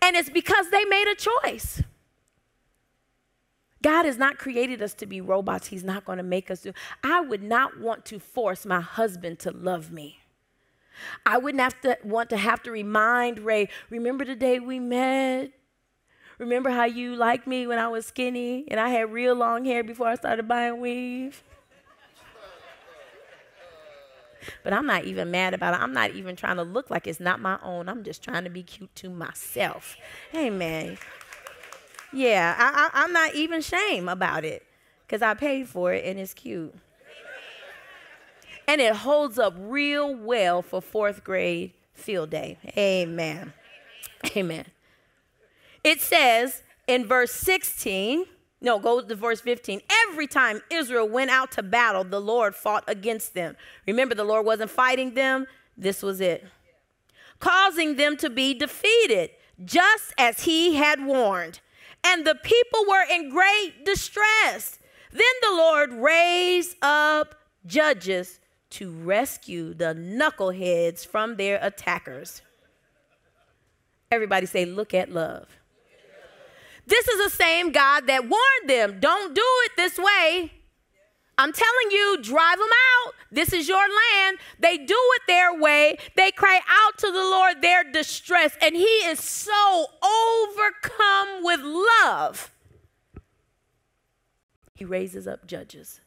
And 0.00 0.16
it's 0.16 0.30
because 0.30 0.70
they 0.70 0.84
made 0.84 1.06
a 1.08 1.14
choice. 1.14 1.82
God 3.82 4.04
has 4.04 4.16
not 4.16 4.38
created 4.38 4.80
us 4.80 4.94
to 4.94 5.06
be 5.06 5.20
robots. 5.20 5.68
He's 5.68 5.84
not 5.84 6.04
going 6.04 6.18
to 6.18 6.24
make 6.24 6.50
us 6.50 6.62
do. 6.62 6.72
I 7.02 7.20
would 7.20 7.42
not 7.42 7.80
want 7.80 8.04
to 8.06 8.18
force 8.18 8.64
my 8.64 8.80
husband 8.80 9.38
to 9.40 9.50
love 9.50 9.90
me. 9.92 10.18
I 11.26 11.38
wouldn't 11.38 11.60
have 11.60 11.80
to 11.82 11.98
want 12.04 12.30
to 12.30 12.36
have 12.36 12.62
to 12.64 12.70
remind 12.70 13.40
Ray, 13.40 13.68
remember 13.90 14.24
the 14.24 14.36
day 14.36 14.60
we 14.60 14.78
met? 14.78 15.50
Remember 16.38 16.70
how 16.70 16.84
you 16.84 17.14
liked 17.14 17.46
me 17.46 17.66
when 17.66 17.78
I 17.78 17.88
was 17.88 18.06
skinny 18.06 18.64
and 18.68 18.78
I 18.78 18.88
had 18.88 19.12
real 19.12 19.34
long 19.34 19.64
hair 19.64 19.82
before 19.82 20.08
I 20.08 20.14
started 20.14 20.48
buying 20.48 20.80
weave? 20.80 21.42
But 24.62 24.72
I'm 24.72 24.86
not 24.86 25.04
even 25.04 25.30
mad 25.30 25.54
about 25.54 25.74
it. 25.74 25.80
I'm 25.80 25.92
not 25.92 26.12
even 26.12 26.36
trying 26.36 26.56
to 26.56 26.62
look 26.62 26.90
like 26.90 27.06
it's 27.06 27.20
not 27.20 27.40
my 27.40 27.58
own. 27.62 27.88
I'm 27.88 28.04
just 28.04 28.22
trying 28.22 28.44
to 28.44 28.50
be 28.50 28.62
cute 28.62 28.94
to 28.96 29.10
myself. 29.10 29.96
Amen. 30.34 30.98
Yeah, 32.12 32.54
I, 32.58 33.04
am 33.04 33.12
not 33.12 33.34
even 33.34 33.62
shame 33.62 34.08
about 34.08 34.44
it 34.44 34.64
because 35.06 35.22
I 35.22 35.34
paid 35.34 35.68
for 35.68 35.92
it 35.92 36.04
and 36.04 36.18
it's 36.18 36.34
cute. 36.34 36.74
And 38.68 38.80
it 38.80 38.94
holds 38.94 39.38
up 39.38 39.54
real 39.58 40.14
well 40.14 40.62
for 40.62 40.80
fourth 40.80 41.24
grade 41.24 41.72
field 41.94 42.30
day. 42.30 42.58
Amen. 42.76 43.52
Amen. 44.36 44.66
It 45.82 46.00
says 46.00 46.62
in 46.86 47.06
verse 47.06 47.32
16, 47.32 48.26
no, 48.62 48.78
go 48.78 49.00
to 49.00 49.14
verse 49.16 49.40
15. 49.40 49.80
Every 50.08 50.28
time 50.28 50.62
Israel 50.70 51.08
went 51.08 51.30
out 51.30 51.50
to 51.52 51.64
battle, 51.64 52.04
the 52.04 52.20
Lord 52.20 52.54
fought 52.54 52.84
against 52.86 53.34
them. 53.34 53.56
Remember, 53.88 54.14
the 54.14 54.24
Lord 54.24 54.46
wasn't 54.46 54.70
fighting 54.70 55.14
them. 55.14 55.46
This 55.76 56.00
was 56.00 56.20
it. 56.20 56.46
Causing 57.40 57.96
them 57.96 58.16
to 58.18 58.30
be 58.30 58.54
defeated, 58.54 59.30
just 59.64 60.14
as 60.16 60.44
he 60.44 60.76
had 60.76 61.04
warned. 61.04 61.58
And 62.04 62.24
the 62.24 62.36
people 62.36 62.84
were 62.88 63.04
in 63.10 63.30
great 63.30 63.84
distress. 63.84 64.78
Then 65.10 65.20
the 65.42 65.56
Lord 65.56 65.92
raised 65.92 66.76
up 66.82 67.34
judges 67.66 68.38
to 68.70 68.92
rescue 68.92 69.74
the 69.74 69.92
knuckleheads 69.92 71.04
from 71.04 71.36
their 71.36 71.58
attackers. 71.60 72.42
Everybody 74.12 74.46
say, 74.46 74.64
Look 74.66 74.94
at 74.94 75.10
love. 75.10 75.48
This 76.86 77.08
is 77.08 77.24
the 77.24 77.36
same 77.36 77.72
God 77.72 78.06
that 78.06 78.28
warned 78.28 78.68
them 78.68 78.98
don't 79.00 79.34
do 79.34 79.44
it 79.64 79.72
this 79.76 79.98
way. 79.98 80.52
I'm 81.38 81.52
telling 81.52 81.90
you, 81.90 82.18
drive 82.22 82.58
them 82.58 82.68
out. 82.68 83.14
This 83.30 83.52
is 83.52 83.66
your 83.66 83.78
land. 83.80 84.38
They 84.58 84.76
do 84.76 84.96
it 84.96 85.22
their 85.26 85.58
way. 85.58 85.96
They 86.14 86.30
cry 86.30 86.60
out 86.68 86.98
to 86.98 87.06
the 87.06 87.12
Lord 87.12 87.62
their 87.62 87.82
distress, 87.90 88.56
and 88.60 88.76
He 88.76 88.82
is 88.82 89.18
so 89.18 89.86
overcome 90.02 91.42
with 91.42 91.60
love. 91.60 92.50
He 94.74 94.84
raises 94.84 95.26
up 95.26 95.46
judges 95.46 96.00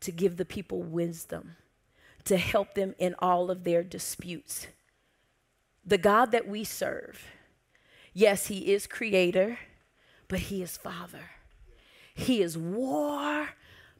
to 0.00 0.12
give 0.12 0.36
the 0.36 0.44
people 0.44 0.82
wisdom, 0.82 1.56
to 2.24 2.36
help 2.36 2.74
them 2.74 2.94
in 2.98 3.14
all 3.18 3.50
of 3.50 3.64
their 3.64 3.82
disputes. 3.82 4.66
The 5.84 5.98
God 5.98 6.32
that 6.32 6.48
we 6.48 6.64
serve 6.64 7.22
Yes, 8.14 8.46
He 8.46 8.72
is 8.72 8.86
creator, 8.86 9.58
but 10.28 10.38
He 10.38 10.62
is 10.62 10.76
Father. 10.76 11.30
He 12.14 12.40
is 12.40 12.56
war, 12.56 13.50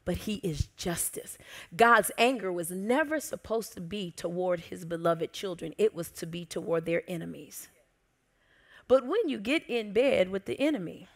but 0.05 0.17
He 0.19 0.35
is 0.35 0.69
justice. 0.77 1.37
God's 1.75 2.11
anger 2.17 2.51
was 2.51 2.71
never 2.71 3.19
supposed 3.19 3.73
to 3.73 3.81
be 3.81 4.09
toward 4.11 4.61
His 4.61 4.85
beloved 4.85 5.33
children, 5.33 5.73
it 5.77 5.93
was 5.93 6.09
to 6.11 6.25
be 6.25 6.45
toward 6.45 6.85
their 6.85 7.03
enemies. 7.07 7.67
But 8.87 9.05
when 9.05 9.27
you 9.27 9.39
get 9.39 9.67
in 9.69 9.93
bed 9.93 10.29
with 10.29 10.45
the 10.45 10.59
enemy, 10.59 11.09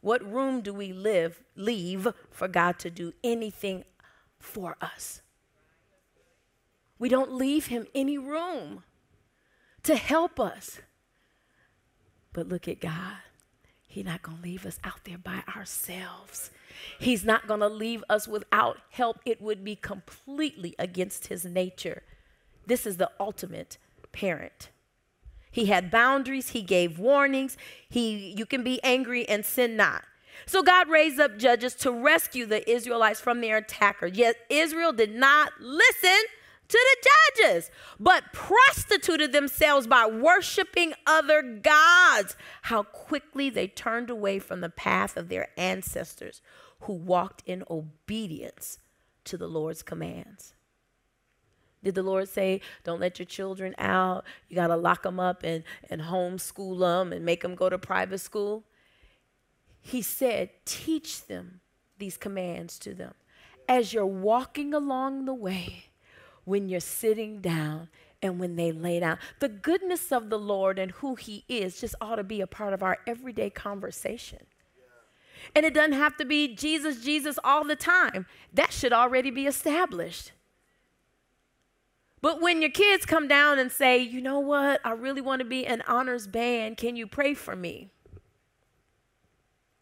what 0.00 0.24
room 0.24 0.60
do 0.60 0.72
we 0.72 0.92
live 0.92 1.42
leave 1.54 2.08
for 2.30 2.48
God 2.48 2.78
to 2.80 2.90
do 2.90 3.12
anything 3.22 3.84
for 4.38 4.76
us? 4.80 5.20
We 6.98 7.08
don't 7.08 7.32
leave 7.32 7.66
him 7.66 7.86
any 7.94 8.16
room 8.16 8.84
to 9.82 9.96
help 9.96 10.40
us. 10.40 10.80
But 12.36 12.50
look 12.50 12.68
at 12.68 12.82
God. 12.82 13.16
He's 13.88 14.04
not 14.04 14.20
going 14.20 14.36
to 14.36 14.42
leave 14.42 14.66
us 14.66 14.78
out 14.84 15.00
there 15.04 15.16
by 15.16 15.42
ourselves. 15.56 16.50
He's 16.98 17.24
not 17.24 17.48
going 17.48 17.60
to 17.60 17.68
leave 17.68 18.04
us 18.10 18.28
without 18.28 18.76
help. 18.90 19.20
It 19.24 19.40
would 19.40 19.64
be 19.64 19.74
completely 19.74 20.74
against 20.78 21.28
his 21.28 21.46
nature. 21.46 22.02
This 22.66 22.84
is 22.84 22.98
the 22.98 23.10
ultimate 23.18 23.78
parent. 24.12 24.68
He 25.50 25.66
had 25.66 25.90
boundaries, 25.90 26.50
he 26.50 26.60
gave 26.60 26.98
warnings. 26.98 27.56
He 27.88 28.34
you 28.36 28.44
can 28.44 28.62
be 28.62 28.82
angry 28.84 29.26
and 29.26 29.42
sin 29.42 29.74
not. 29.74 30.04
So 30.44 30.62
God 30.62 30.90
raised 30.90 31.18
up 31.18 31.38
judges 31.38 31.74
to 31.76 31.90
rescue 31.90 32.44
the 32.44 32.70
Israelites 32.70 33.18
from 33.18 33.40
their 33.40 33.56
attacker. 33.56 34.08
Yet 34.08 34.36
Israel 34.50 34.92
did 34.92 35.14
not 35.14 35.52
listen 35.58 36.18
to 36.68 36.78
the 36.78 37.10
judges, 37.38 37.70
but 37.98 38.32
prostituted 38.32 39.32
themselves 39.32 39.86
by 39.86 40.06
worshiping 40.06 40.94
other 41.06 41.42
gods. 41.42 42.36
How 42.62 42.82
quickly 42.82 43.50
they 43.50 43.68
turned 43.68 44.10
away 44.10 44.38
from 44.38 44.60
the 44.60 44.70
path 44.70 45.16
of 45.16 45.28
their 45.28 45.48
ancestors 45.56 46.42
who 46.80 46.92
walked 46.92 47.42
in 47.46 47.64
obedience 47.70 48.78
to 49.24 49.36
the 49.36 49.48
Lord's 49.48 49.82
commands. 49.82 50.54
Did 51.82 51.94
the 51.94 52.02
Lord 52.02 52.28
say, 52.28 52.62
don't 52.84 53.00
let 53.00 53.18
your 53.18 53.26
children 53.26 53.74
out? 53.78 54.24
You 54.48 54.56
got 54.56 54.68
to 54.68 54.76
lock 54.76 55.02
them 55.02 55.20
up 55.20 55.42
and, 55.44 55.62
and 55.88 56.02
homeschool 56.02 56.80
them 56.80 57.12
and 57.12 57.24
make 57.24 57.42
them 57.42 57.54
go 57.54 57.68
to 57.68 57.78
private 57.78 58.18
school? 58.18 58.64
He 59.80 60.02
said, 60.02 60.50
teach 60.64 61.26
them 61.26 61.60
these 61.98 62.16
commands 62.16 62.78
to 62.80 62.92
them. 62.92 63.14
As 63.68 63.92
you're 63.92 64.04
walking 64.04 64.74
along 64.74 65.26
the 65.26 65.34
way, 65.34 65.85
when 66.46 66.70
you're 66.70 66.80
sitting 66.80 67.42
down 67.42 67.88
and 68.22 68.40
when 68.40 68.56
they 68.56 68.72
lay 68.72 69.00
down. 69.00 69.18
The 69.40 69.50
goodness 69.50 70.10
of 70.10 70.30
the 70.30 70.38
Lord 70.38 70.78
and 70.78 70.92
who 70.92 71.16
He 71.16 71.44
is 71.48 71.78
just 71.78 71.94
ought 72.00 72.16
to 72.16 72.24
be 72.24 72.40
a 72.40 72.46
part 72.46 72.72
of 72.72 72.82
our 72.82 72.98
everyday 73.06 73.50
conversation. 73.50 74.46
And 75.54 75.66
it 75.66 75.74
doesn't 75.74 75.92
have 75.92 76.16
to 76.16 76.24
be 76.24 76.54
Jesus, 76.54 77.04
Jesus 77.04 77.38
all 77.44 77.64
the 77.64 77.76
time. 77.76 78.26
That 78.54 78.72
should 78.72 78.92
already 78.92 79.30
be 79.30 79.46
established. 79.46 80.32
But 82.22 82.40
when 82.40 82.60
your 82.60 82.70
kids 82.70 83.06
come 83.06 83.28
down 83.28 83.58
and 83.58 83.70
say, 83.70 83.98
you 83.98 84.20
know 84.20 84.40
what, 84.40 84.80
I 84.84 84.92
really 84.92 85.20
want 85.20 85.40
to 85.40 85.44
be 85.44 85.66
an 85.66 85.82
honors 85.86 86.26
band, 86.26 86.76
can 86.76 86.96
you 86.96 87.06
pray 87.06 87.34
for 87.34 87.54
me? 87.54 87.90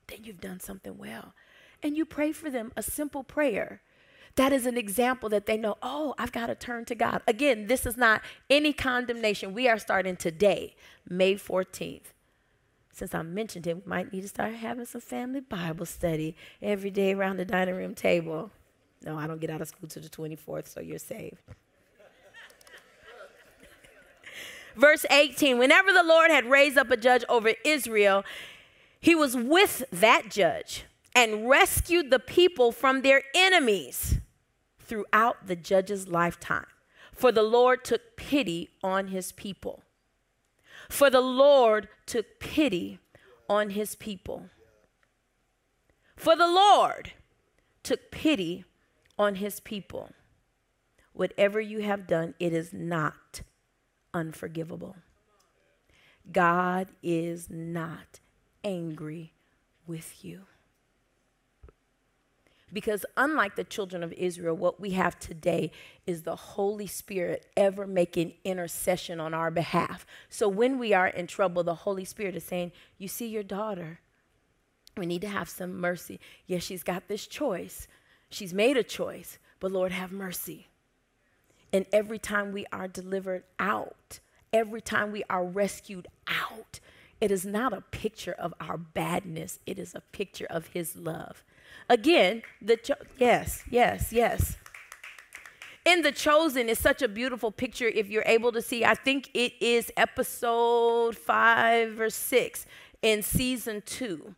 Then 0.08 0.24
you've 0.24 0.40
done 0.40 0.60
something 0.60 0.98
well. 0.98 1.34
And 1.82 1.96
you 1.96 2.04
pray 2.04 2.32
for 2.32 2.50
them 2.50 2.72
a 2.76 2.82
simple 2.82 3.24
prayer. 3.24 3.80
That 4.36 4.52
is 4.52 4.66
an 4.66 4.76
example 4.76 5.28
that 5.28 5.46
they 5.46 5.56
know, 5.56 5.76
oh, 5.80 6.14
I've 6.18 6.32
got 6.32 6.46
to 6.46 6.56
turn 6.56 6.84
to 6.86 6.94
God. 6.94 7.22
Again, 7.26 7.68
this 7.68 7.86
is 7.86 7.96
not 7.96 8.22
any 8.50 8.72
condemnation. 8.72 9.54
We 9.54 9.68
are 9.68 9.78
starting 9.78 10.16
today, 10.16 10.74
May 11.08 11.34
14th. 11.34 12.12
Since 12.92 13.14
I 13.14 13.22
mentioned 13.22 13.66
it, 13.66 13.76
we 13.76 13.82
might 13.86 14.12
need 14.12 14.22
to 14.22 14.28
start 14.28 14.54
having 14.54 14.86
some 14.86 15.00
family 15.00 15.40
Bible 15.40 15.86
study 15.86 16.34
every 16.60 16.90
day 16.90 17.12
around 17.12 17.36
the 17.36 17.44
dining 17.44 17.76
room 17.76 17.94
table. 17.94 18.50
No, 19.04 19.16
I 19.16 19.26
don't 19.26 19.40
get 19.40 19.50
out 19.50 19.60
of 19.60 19.68
school 19.68 19.88
till 19.88 20.02
the 20.02 20.08
24th, 20.08 20.68
so 20.68 20.80
you're 20.80 20.98
saved. 20.98 21.42
Verse 24.76 25.04
18 25.10 25.58
Whenever 25.58 25.92
the 25.92 26.04
Lord 26.04 26.30
had 26.30 26.46
raised 26.46 26.78
up 26.78 26.90
a 26.90 26.96
judge 26.96 27.24
over 27.28 27.52
Israel, 27.64 28.24
he 29.00 29.14
was 29.14 29.36
with 29.36 29.84
that 29.92 30.30
judge 30.30 30.84
and 31.14 31.48
rescued 31.48 32.10
the 32.10 32.18
people 32.18 32.72
from 32.72 33.02
their 33.02 33.22
enemies 33.34 34.18
throughout 34.84 35.46
the 35.46 35.56
judge's 35.56 36.08
lifetime. 36.08 36.66
For 37.12 37.32
the 37.32 37.42
Lord 37.42 37.84
took 37.84 38.16
pity 38.16 38.70
on 38.82 39.08
his 39.08 39.32
people. 39.32 39.82
For 40.88 41.10
the 41.10 41.20
Lord 41.20 41.88
took 42.06 42.38
pity 42.40 42.98
on 43.48 43.70
his 43.70 43.94
people. 43.94 44.50
For 46.16 46.36
the 46.36 46.46
Lord 46.46 47.12
took 47.82 48.10
pity 48.10 48.64
on 49.18 49.36
his 49.36 49.60
people. 49.60 50.10
Whatever 51.12 51.60
you 51.60 51.80
have 51.80 52.06
done, 52.06 52.34
it 52.40 52.52
is 52.52 52.72
not 52.72 53.42
unforgivable. 54.12 54.96
God 56.30 56.88
is 57.02 57.48
not 57.50 58.20
angry 58.64 59.32
with 59.86 60.24
you. 60.24 60.42
Because 62.74 63.06
unlike 63.16 63.54
the 63.54 63.62
children 63.62 64.02
of 64.02 64.12
Israel, 64.14 64.56
what 64.56 64.80
we 64.80 64.90
have 64.90 65.16
today 65.20 65.70
is 66.08 66.22
the 66.22 66.34
Holy 66.34 66.88
Spirit 66.88 67.46
ever 67.56 67.86
making 67.86 68.34
intercession 68.42 69.20
on 69.20 69.32
our 69.32 69.52
behalf. 69.52 70.04
So 70.28 70.48
when 70.48 70.76
we 70.80 70.92
are 70.92 71.06
in 71.06 71.28
trouble, 71.28 71.62
the 71.62 71.76
Holy 71.76 72.04
Spirit 72.04 72.34
is 72.34 72.42
saying, 72.42 72.72
You 72.98 73.06
see 73.06 73.28
your 73.28 73.44
daughter. 73.44 74.00
We 74.96 75.06
need 75.06 75.20
to 75.20 75.28
have 75.28 75.48
some 75.48 75.80
mercy. 75.80 76.18
Yes, 76.46 76.64
she's 76.64 76.82
got 76.82 77.06
this 77.06 77.28
choice. 77.28 77.86
She's 78.28 78.52
made 78.52 78.76
a 78.76 78.82
choice, 78.82 79.38
but 79.60 79.70
Lord, 79.70 79.92
have 79.92 80.10
mercy. 80.10 80.66
And 81.72 81.86
every 81.92 82.18
time 82.18 82.52
we 82.52 82.66
are 82.72 82.88
delivered 82.88 83.44
out, 83.60 84.18
every 84.52 84.80
time 84.80 85.12
we 85.12 85.22
are 85.30 85.44
rescued 85.44 86.08
out, 86.26 86.80
it 87.20 87.30
is 87.30 87.46
not 87.46 87.72
a 87.72 87.80
picture 87.80 88.32
of 88.32 88.52
our 88.60 88.76
badness, 88.76 89.60
it 89.64 89.78
is 89.78 89.94
a 89.94 90.00
picture 90.00 90.46
of 90.50 90.68
His 90.68 90.96
love. 90.96 91.44
Again, 91.88 92.42
the 92.62 92.76
cho- 92.76 92.94
yes, 93.18 93.62
yes, 93.70 94.12
yes. 94.12 94.56
In 95.84 96.00
The 96.00 96.12
Chosen 96.12 96.70
is 96.70 96.78
such 96.78 97.02
a 97.02 97.08
beautiful 97.08 97.50
picture 97.50 97.86
if 97.86 98.08
you're 98.08 98.24
able 98.24 98.52
to 98.52 98.62
see. 98.62 98.86
I 98.86 98.94
think 98.94 99.30
it 99.34 99.52
is 99.60 99.92
episode 99.98 101.14
five 101.14 102.00
or 102.00 102.08
six 102.08 102.64
in 103.02 103.22
season 103.22 103.82
two. 103.84 104.34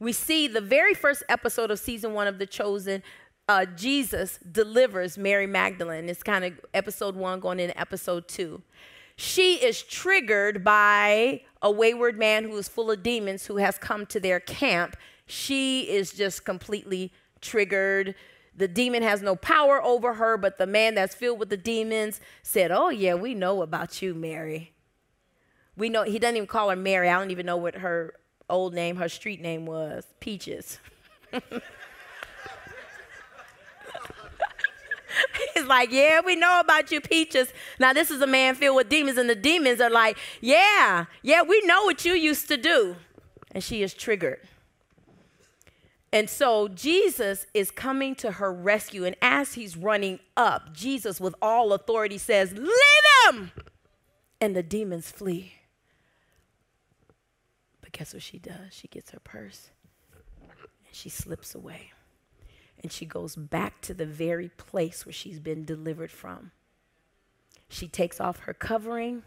We 0.00 0.12
see 0.12 0.48
the 0.48 0.62
very 0.62 0.94
first 0.94 1.24
episode 1.28 1.70
of 1.70 1.78
season 1.78 2.14
one 2.14 2.26
of 2.26 2.38
The 2.38 2.46
Chosen. 2.46 3.02
Uh, 3.48 3.66
Jesus 3.66 4.38
delivers 4.50 5.18
Mary 5.18 5.46
Magdalene. 5.46 6.08
It's 6.08 6.22
kind 6.22 6.44
of 6.44 6.60
episode 6.72 7.16
one 7.16 7.40
going 7.40 7.60
into 7.60 7.78
episode 7.78 8.26
two. 8.26 8.62
She 9.16 9.56
is 9.56 9.82
triggered 9.82 10.62
by 10.62 11.42
a 11.60 11.70
wayward 11.70 12.18
man 12.18 12.44
who 12.44 12.56
is 12.56 12.68
full 12.68 12.90
of 12.90 13.02
demons 13.02 13.46
who 13.46 13.56
has 13.56 13.76
come 13.76 14.06
to 14.06 14.20
their 14.20 14.38
camp 14.40 14.96
she 15.28 15.82
is 15.82 16.12
just 16.12 16.44
completely 16.44 17.12
triggered. 17.40 18.14
The 18.56 18.66
demon 18.66 19.02
has 19.02 19.22
no 19.22 19.36
power 19.36 19.80
over 19.82 20.14
her, 20.14 20.36
but 20.36 20.58
the 20.58 20.66
man 20.66 20.94
that's 20.96 21.14
filled 21.14 21.38
with 21.38 21.50
the 21.50 21.56
demons 21.56 22.20
said, 22.42 22.72
Oh, 22.72 22.88
yeah, 22.88 23.14
we 23.14 23.34
know 23.34 23.62
about 23.62 24.02
you, 24.02 24.14
Mary. 24.14 24.72
We 25.76 25.88
know, 25.90 26.02
he 26.02 26.18
doesn't 26.18 26.36
even 26.36 26.48
call 26.48 26.70
her 26.70 26.76
Mary. 26.76 27.08
I 27.08 27.18
don't 27.18 27.30
even 27.30 27.46
know 27.46 27.56
what 27.56 27.76
her 27.76 28.14
old 28.50 28.74
name, 28.74 28.96
her 28.96 29.08
street 29.08 29.40
name 29.40 29.64
was 29.66 30.04
Peaches. 30.18 30.78
He's 35.54 35.66
like, 35.66 35.92
Yeah, 35.92 36.20
we 36.24 36.34
know 36.34 36.58
about 36.58 36.90
you, 36.90 37.00
Peaches. 37.00 37.52
Now, 37.78 37.92
this 37.92 38.10
is 38.10 38.22
a 38.22 38.26
man 38.26 38.54
filled 38.54 38.76
with 38.76 38.88
demons, 38.88 39.18
and 39.18 39.30
the 39.30 39.36
demons 39.36 39.80
are 39.80 39.90
like, 39.90 40.16
Yeah, 40.40 41.04
yeah, 41.22 41.42
we 41.42 41.60
know 41.66 41.84
what 41.84 42.04
you 42.04 42.14
used 42.14 42.48
to 42.48 42.56
do. 42.56 42.96
And 43.52 43.62
she 43.62 43.82
is 43.82 43.94
triggered. 43.94 44.40
And 46.12 46.30
so 46.30 46.68
Jesus 46.68 47.46
is 47.52 47.70
coming 47.70 48.14
to 48.16 48.32
her 48.32 48.52
rescue. 48.52 49.04
And 49.04 49.16
as 49.20 49.54
he's 49.54 49.76
running 49.76 50.20
up, 50.36 50.72
Jesus, 50.72 51.20
with 51.20 51.34
all 51.42 51.72
authority, 51.72 52.18
says, 52.18 52.52
Leave 52.52 53.30
him! 53.30 53.52
And 54.40 54.56
the 54.56 54.62
demons 54.62 55.10
flee. 55.10 55.54
But 57.80 57.92
guess 57.92 58.14
what 58.14 58.22
she 58.22 58.38
does? 58.38 58.72
She 58.72 58.88
gets 58.88 59.10
her 59.10 59.20
purse 59.20 59.70
and 60.40 60.94
she 60.94 61.08
slips 61.08 61.54
away. 61.54 61.92
And 62.82 62.92
she 62.92 63.04
goes 63.04 63.34
back 63.34 63.80
to 63.82 63.94
the 63.94 64.06
very 64.06 64.48
place 64.50 65.04
where 65.04 65.12
she's 65.12 65.40
been 65.40 65.64
delivered 65.64 66.10
from. 66.10 66.52
She 67.68 67.88
takes 67.88 68.20
off 68.20 68.40
her 68.40 68.54
covering. 68.54 69.24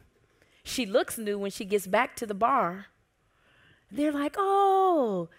She 0.64 0.86
looks 0.86 1.18
new 1.18 1.38
when 1.38 1.52
she 1.52 1.66
gets 1.66 1.86
back 1.86 2.16
to 2.18 2.26
the 2.26 2.34
bar. 2.34 2.88
They're 3.92 4.14
like, 4.14 4.36
oh, 4.38 5.30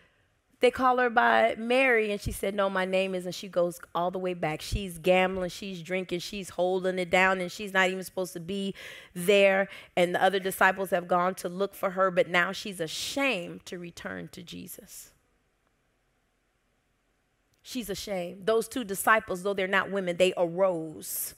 they 0.62 0.70
call 0.70 0.98
her 0.98 1.10
by 1.10 1.56
Mary, 1.58 2.12
and 2.12 2.20
she 2.20 2.30
said, 2.30 2.54
No, 2.54 2.70
my 2.70 2.84
name 2.84 3.16
is. 3.16 3.26
And 3.26 3.34
she 3.34 3.48
goes 3.48 3.80
all 3.96 4.12
the 4.12 4.18
way 4.18 4.32
back. 4.32 4.62
She's 4.62 4.96
gambling, 4.96 5.50
she's 5.50 5.82
drinking, 5.82 6.20
she's 6.20 6.50
holding 6.50 7.00
it 7.00 7.10
down, 7.10 7.40
and 7.40 7.50
she's 7.50 7.72
not 7.72 7.90
even 7.90 8.04
supposed 8.04 8.32
to 8.34 8.40
be 8.40 8.72
there. 9.12 9.68
And 9.96 10.14
the 10.14 10.22
other 10.22 10.38
disciples 10.38 10.90
have 10.90 11.08
gone 11.08 11.34
to 11.36 11.48
look 11.48 11.74
for 11.74 11.90
her, 11.90 12.12
but 12.12 12.28
now 12.28 12.52
she's 12.52 12.78
ashamed 12.78 13.66
to 13.66 13.76
return 13.76 14.28
to 14.28 14.42
Jesus. 14.42 15.10
She's 17.60 17.90
ashamed. 17.90 18.46
Those 18.46 18.68
two 18.68 18.84
disciples, 18.84 19.42
though 19.42 19.54
they're 19.54 19.66
not 19.66 19.90
women, 19.90 20.16
they 20.16 20.32
arose. 20.36 21.34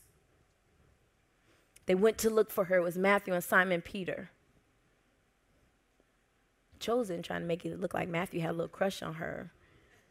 They 1.86 1.94
went 1.94 2.18
to 2.18 2.30
look 2.30 2.50
for 2.50 2.64
her. 2.64 2.76
It 2.76 2.82
was 2.82 2.98
Matthew 2.98 3.32
and 3.32 3.42
Simon 3.42 3.80
Peter 3.80 4.30
chosen 6.84 7.22
trying 7.22 7.40
to 7.40 7.46
make 7.46 7.64
it 7.64 7.80
look 7.80 7.94
like 7.94 8.08
Matthew 8.08 8.40
had 8.40 8.50
a 8.50 8.52
little 8.52 8.68
crush 8.68 9.02
on 9.02 9.14
her. 9.14 9.50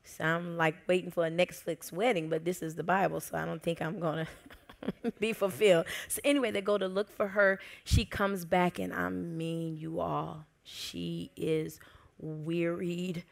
So 0.04 0.24
I'm 0.24 0.58
like 0.58 0.76
waiting 0.88 1.12
for 1.12 1.26
a 1.26 1.32
Netflix 1.32 1.92
wedding, 1.92 2.30
but 2.30 2.44
this 2.44 2.62
is 2.62 2.76
the 2.76 2.84
Bible, 2.84 3.22
so 3.22 3.38
I 3.38 3.46
don't 3.46 3.62
think 3.62 3.82
I'm 3.82 4.00
to 4.02 4.28
be 5.20 5.34
fulfilled. 5.34 5.86
So 6.08 6.20
anyway, 6.24 6.52
they 6.52 6.62
go 6.62 6.78
to 6.78 6.88
look 6.88 7.10
for 7.10 7.30
her. 7.30 7.60
She 7.84 8.04
comes 8.04 8.44
back, 8.44 8.80
and 8.80 8.94
I 8.94 9.10
mean, 9.10 9.78
you 9.78 10.00
all, 10.00 10.46
she 10.64 11.32
is 11.38 11.80
wearied. 12.18 13.24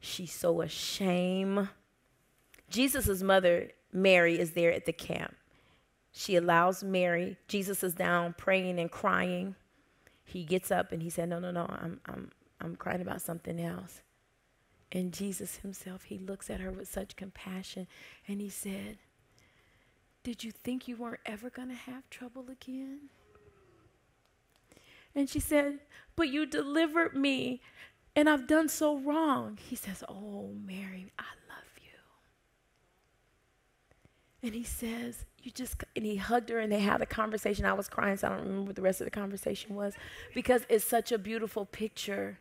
She's 0.00 0.32
so 0.32 0.62
ashamed. 0.62 1.68
Jesus' 2.70 3.22
mother, 3.22 3.70
Mary, 3.92 4.38
is 4.38 4.52
there 4.52 4.72
at 4.72 4.86
the 4.86 4.92
camp. 4.92 5.34
She 6.12 6.36
allows 6.36 6.82
Mary. 6.82 7.36
Jesus 7.46 7.82
is 7.84 7.94
down 7.94 8.34
praying 8.38 8.78
and 8.78 8.90
crying. 8.90 9.54
He 10.24 10.44
gets 10.44 10.70
up 10.70 10.90
and 10.90 11.02
he 11.02 11.10
said, 11.10 11.28
No, 11.28 11.38
no, 11.38 11.50
no, 11.50 11.66
I'm, 11.68 12.00
I'm, 12.06 12.30
I'm 12.60 12.76
crying 12.76 13.00
about 13.00 13.22
something 13.22 13.60
else. 13.60 14.02
And 14.92 15.12
Jesus 15.12 15.56
himself, 15.56 16.04
he 16.04 16.18
looks 16.18 16.48
at 16.48 16.60
her 16.60 16.70
with 16.70 16.88
such 16.88 17.16
compassion 17.16 17.86
and 18.28 18.40
he 18.40 18.48
said, 18.48 18.98
Did 20.22 20.44
you 20.44 20.52
think 20.52 20.86
you 20.86 20.96
weren't 20.96 21.20
ever 21.26 21.50
going 21.50 21.68
to 21.68 21.74
have 21.74 22.08
trouble 22.08 22.46
again? 22.50 23.10
And 25.14 25.28
she 25.28 25.40
said, 25.40 25.80
But 26.14 26.28
you 26.28 26.46
delivered 26.46 27.16
me 27.16 27.60
and 28.14 28.30
I've 28.30 28.46
done 28.46 28.68
so 28.68 28.96
wrong. 28.96 29.58
He 29.60 29.76
says, 29.76 30.04
Oh, 30.08 30.50
Mary, 30.64 31.12
I 31.18 31.24
love 31.48 31.78
you. 31.82 31.98
And 34.42 34.54
he 34.54 34.62
says, 34.62 35.24
You 35.42 35.50
just, 35.50 35.82
and 35.96 36.06
he 36.06 36.16
hugged 36.16 36.50
her 36.50 36.60
and 36.60 36.70
they 36.70 36.80
had 36.80 37.02
a 37.02 37.06
conversation. 37.06 37.64
I 37.64 37.72
was 37.72 37.88
crying, 37.88 38.16
so 38.16 38.28
I 38.28 38.30
don't 38.30 38.40
remember 38.42 38.68
what 38.68 38.76
the 38.76 38.82
rest 38.82 39.00
of 39.00 39.06
the 39.06 39.10
conversation 39.10 39.74
was 39.74 39.94
because 40.32 40.64
it's 40.68 40.84
such 40.84 41.10
a 41.10 41.18
beautiful 41.18 41.66
picture 41.66 42.38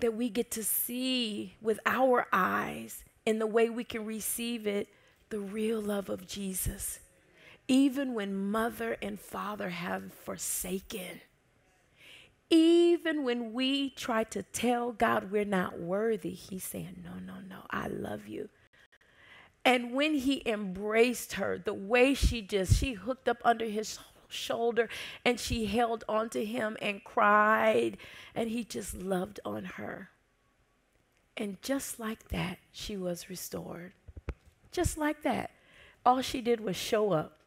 that 0.00 0.14
we 0.14 0.28
get 0.28 0.50
to 0.52 0.64
see 0.64 1.56
with 1.60 1.80
our 1.86 2.26
eyes 2.32 3.04
in 3.26 3.38
the 3.38 3.46
way 3.46 3.68
we 3.68 3.84
can 3.84 4.04
receive 4.04 4.66
it 4.66 4.88
the 5.30 5.40
real 5.40 5.80
love 5.80 6.08
of 6.08 6.26
Jesus. 6.26 7.00
Even 7.66 8.14
when 8.14 8.50
mother 8.50 8.96
and 9.02 9.20
father 9.20 9.68
have 9.68 10.12
forsaken, 10.12 11.20
even 12.50 13.24
when 13.24 13.52
we 13.52 13.90
try 13.90 14.24
to 14.24 14.42
tell 14.42 14.92
God 14.92 15.30
we're 15.30 15.44
not 15.44 15.78
worthy, 15.78 16.30
He's 16.30 16.64
saying, 16.64 17.04
No, 17.04 17.12
no, 17.20 17.40
no, 17.46 17.66
I 17.70 17.88
love 17.88 18.26
you. 18.26 18.48
And 19.68 19.92
when 19.92 20.14
he 20.14 20.42
embraced 20.46 21.34
her, 21.34 21.58
the 21.58 21.74
way 21.74 22.14
she 22.14 22.40
just, 22.40 22.74
she 22.78 22.94
hooked 22.94 23.28
up 23.28 23.36
under 23.44 23.66
his 23.66 23.98
shoulder 24.28 24.88
and 25.24 25.40
she 25.40 25.66
held 25.66 26.04
onto 26.08 26.44
him 26.44 26.76
and 26.80 27.02
cried, 27.04 27.96
and 28.34 28.50
he 28.50 28.64
just 28.64 28.94
loved 28.94 29.40
on 29.44 29.64
her. 29.64 30.10
And 31.36 31.60
just 31.62 32.00
like 32.00 32.28
that, 32.28 32.58
she 32.72 32.96
was 32.96 33.30
restored. 33.30 33.92
Just 34.72 34.98
like 34.98 35.22
that. 35.22 35.50
All 36.04 36.20
she 36.20 36.40
did 36.40 36.60
was 36.60 36.76
show 36.76 37.12
up. 37.12 37.38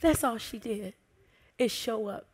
That's 0.00 0.24
all 0.24 0.38
she 0.38 0.58
did, 0.58 0.94
is 1.58 1.70
show 1.70 2.06
up. 2.08 2.26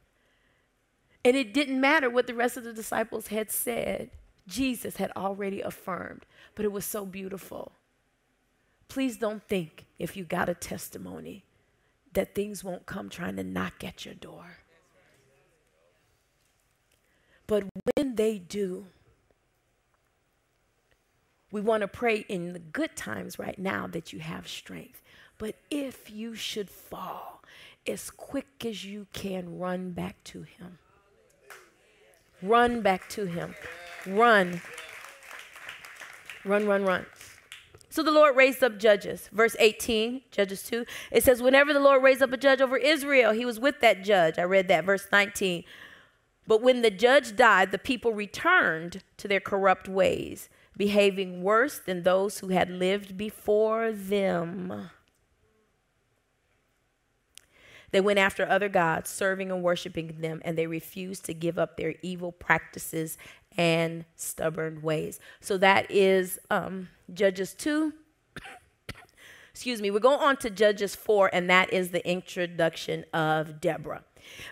And 1.25 1.37
it 1.37 1.53
didn't 1.53 1.81
matter 1.81 2.09
what 2.09 2.29
the 2.29 2.35
rest 2.35 2.57
of 2.57 2.65
the 2.65 2.73
disciples 2.73 3.29
had 3.29 3.51
said. 3.51 4.11
Jesus 4.47 4.97
had 4.97 5.11
already 5.17 5.61
affirmed, 5.61 6.25
but 6.55 6.65
it 6.65 6.71
was 6.71 6.85
so 6.85 7.05
beautiful. 7.05 7.73
Please 8.89 9.17
don't 9.17 9.43
think 9.49 9.87
if 9.99 10.17
you 10.17 10.25
got 10.25 10.49
a 10.49 10.55
testimony 10.55 11.45
that 12.17 12.35
things 12.35 12.65
won't 12.65 12.87
come 12.87 13.11
trying 13.11 13.37
to 13.37 13.45
knock 13.45 13.85
at 13.85 14.07
your 14.07 14.15
door. 14.15 14.57
But 17.47 17.65
when 17.95 18.15
they 18.15 18.39
do, 18.39 18.87
we 21.53 21.61
want 21.61 21.83
to 21.83 21.89
pray 21.89 22.25
in 22.27 22.55
the 22.55 22.59
good 22.59 22.97
times 22.97 23.39
right 23.39 23.59
now 23.59 23.87
that 23.89 24.15
you 24.15 24.21
have 24.21 24.49
strength. 24.49 25.03
But 25.37 25.57
if 25.71 26.11
you 26.11 26.35
should 26.35 26.71
fall, 26.71 27.43
as 27.87 28.09
quick 28.09 28.65
as 28.65 28.87
you 28.87 29.07
can, 29.13 29.59
run 29.59 29.91
back 29.91 30.25
to 30.25 30.41
Him. 30.41 30.79
Run 32.41 32.81
back 32.81 33.11
to 33.11 33.27
Him. 33.27 33.55
Run. 34.07 34.63
Run, 36.47 36.67
run, 36.67 36.83
run. 36.83 37.05
So 37.89 38.03
the 38.03 38.11
Lord 38.11 38.37
raised 38.37 38.63
up 38.63 38.79
judges. 38.79 39.29
Verse 39.33 39.57
18, 39.59 40.23
Judges 40.31 40.63
2. 40.65 40.85
It 41.11 41.25
says, 41.25 41.43
Whenever 41.43 41.73
the 41.73 41.81
Lord 41.81 42.03
raised 42.03 42.23
up 42.23 42.33
a 42.33 42.37
judge 42.37 42.61
over 42.61 42.77
Israel, 42.77 43.33
he 43.33 43.45
was 43.45 43.61
with 43.61 43.81
that 43.81 44.05
judge. 44.05 44.39
I 44.39 44.43
read 44.43 44.69
that. 44.69 44.85
Verse 44.85 45.07
19. 45.11 45.65
But 46.47 46.63
when 46.63 46.83
the 46.83 46.91
judge 46.91 47.37
died, 47.37 47.73
the 47.73 47.79
people 47.79 48.13
returned 48.13 49.03
to 49.17 49.29
their 49.29 49.41
corrupt 49.41 49.89
ways, 49.89 50.49
behaving 50.77 51.43
worse 51.43 51.79
than 51.79 52.03
those 52.03 52.39
who 52.39 52.49
had 52.49 52.71
lived 52.71 53.17
before 53.17 53.93
them. 53.93 54.91
They 57.91 58.01
went 58.01 58.19
after 58.19 58.47
other 58.49 58.69
gods, 58.69 59.11
serving 59.11 59.51
and 59.51 59.63
worshiping 59.63 60.17
them, 60.21 60.41
and 60.45 60.57
they 60.57 60.67
refused 60.67 61.25
to 61.27 61.35
give 61.35 61.59
up 61.59 61.77
their 61.77 61.95
evil 62.03 62.33
practices 62.33 63.17
and 63.57 64.05
stubborn 64.17 64.83
ways. 64.83 65.21
So 65.41 65.57
that 65.59 65.91
is 65.91 66.39
um, 66.51 66.89
Judges 67.13 67.55
2. 67.55 67.93
Excuse 69.51 69.81
me. 69.81 69.91
We 69.91 70.01
go 70.01 70.17
on 70.17 70.37
to 70.39 70.51
Judges 70.51 70.95
4, 70.95 71.31
and 71.33 71.49
that 71.49 71.73
is 71.73 71.91
the 71.91 72.07
introduction 72.09 73.05
of 73.15 73.61
Deborah. 73.61 74.05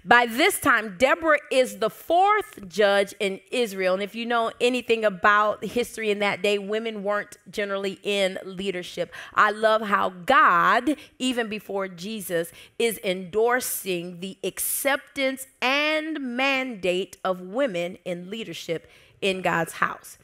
By 0.05 0.27
this 0.27 0.61
time, 0.61 0.97
Deborah 0.99 1.39
is 1.51 1.79
the 1.79 1.91
fourth 1.91 2.69
judge 2.69 3.15
in 3.21 3.41
Israel. 3.51 3.95
And 3.95 4.03
if 4.03 4.15
you 4.15 4.27
know 4.27 4.53
anything 4.61 5.05
about 5.05 5.65
history 5.65 6.11
in 6.11 6.19
that 6.19 6.43
day, 6.43 6.59
women 6.59 7.03
weren't 7.03 7.39
generally 7.51 7.99
in 8.03 8.39
leadership. 8.45 9.13
I 9.35 9.51
love 9.51 9.83
how 9.83 10.11
God, 10.11 10.97
even 11.19 11.49
before 11.49 11.89
Jesus, 11.89 12.53
is 12.79 13.01
endorsing 13.03 14.21
the 14.21 14.37
acceptance 14.45 15.47
and 15.63 16.37
mandate 16.37 17.17
of 17.25 17.41
women 17.41 17.97
in 18.05 18.31
leadership 18.31 18.91
in 19.23 19.41
God's 19.41 19.75
house. 19.75 20.19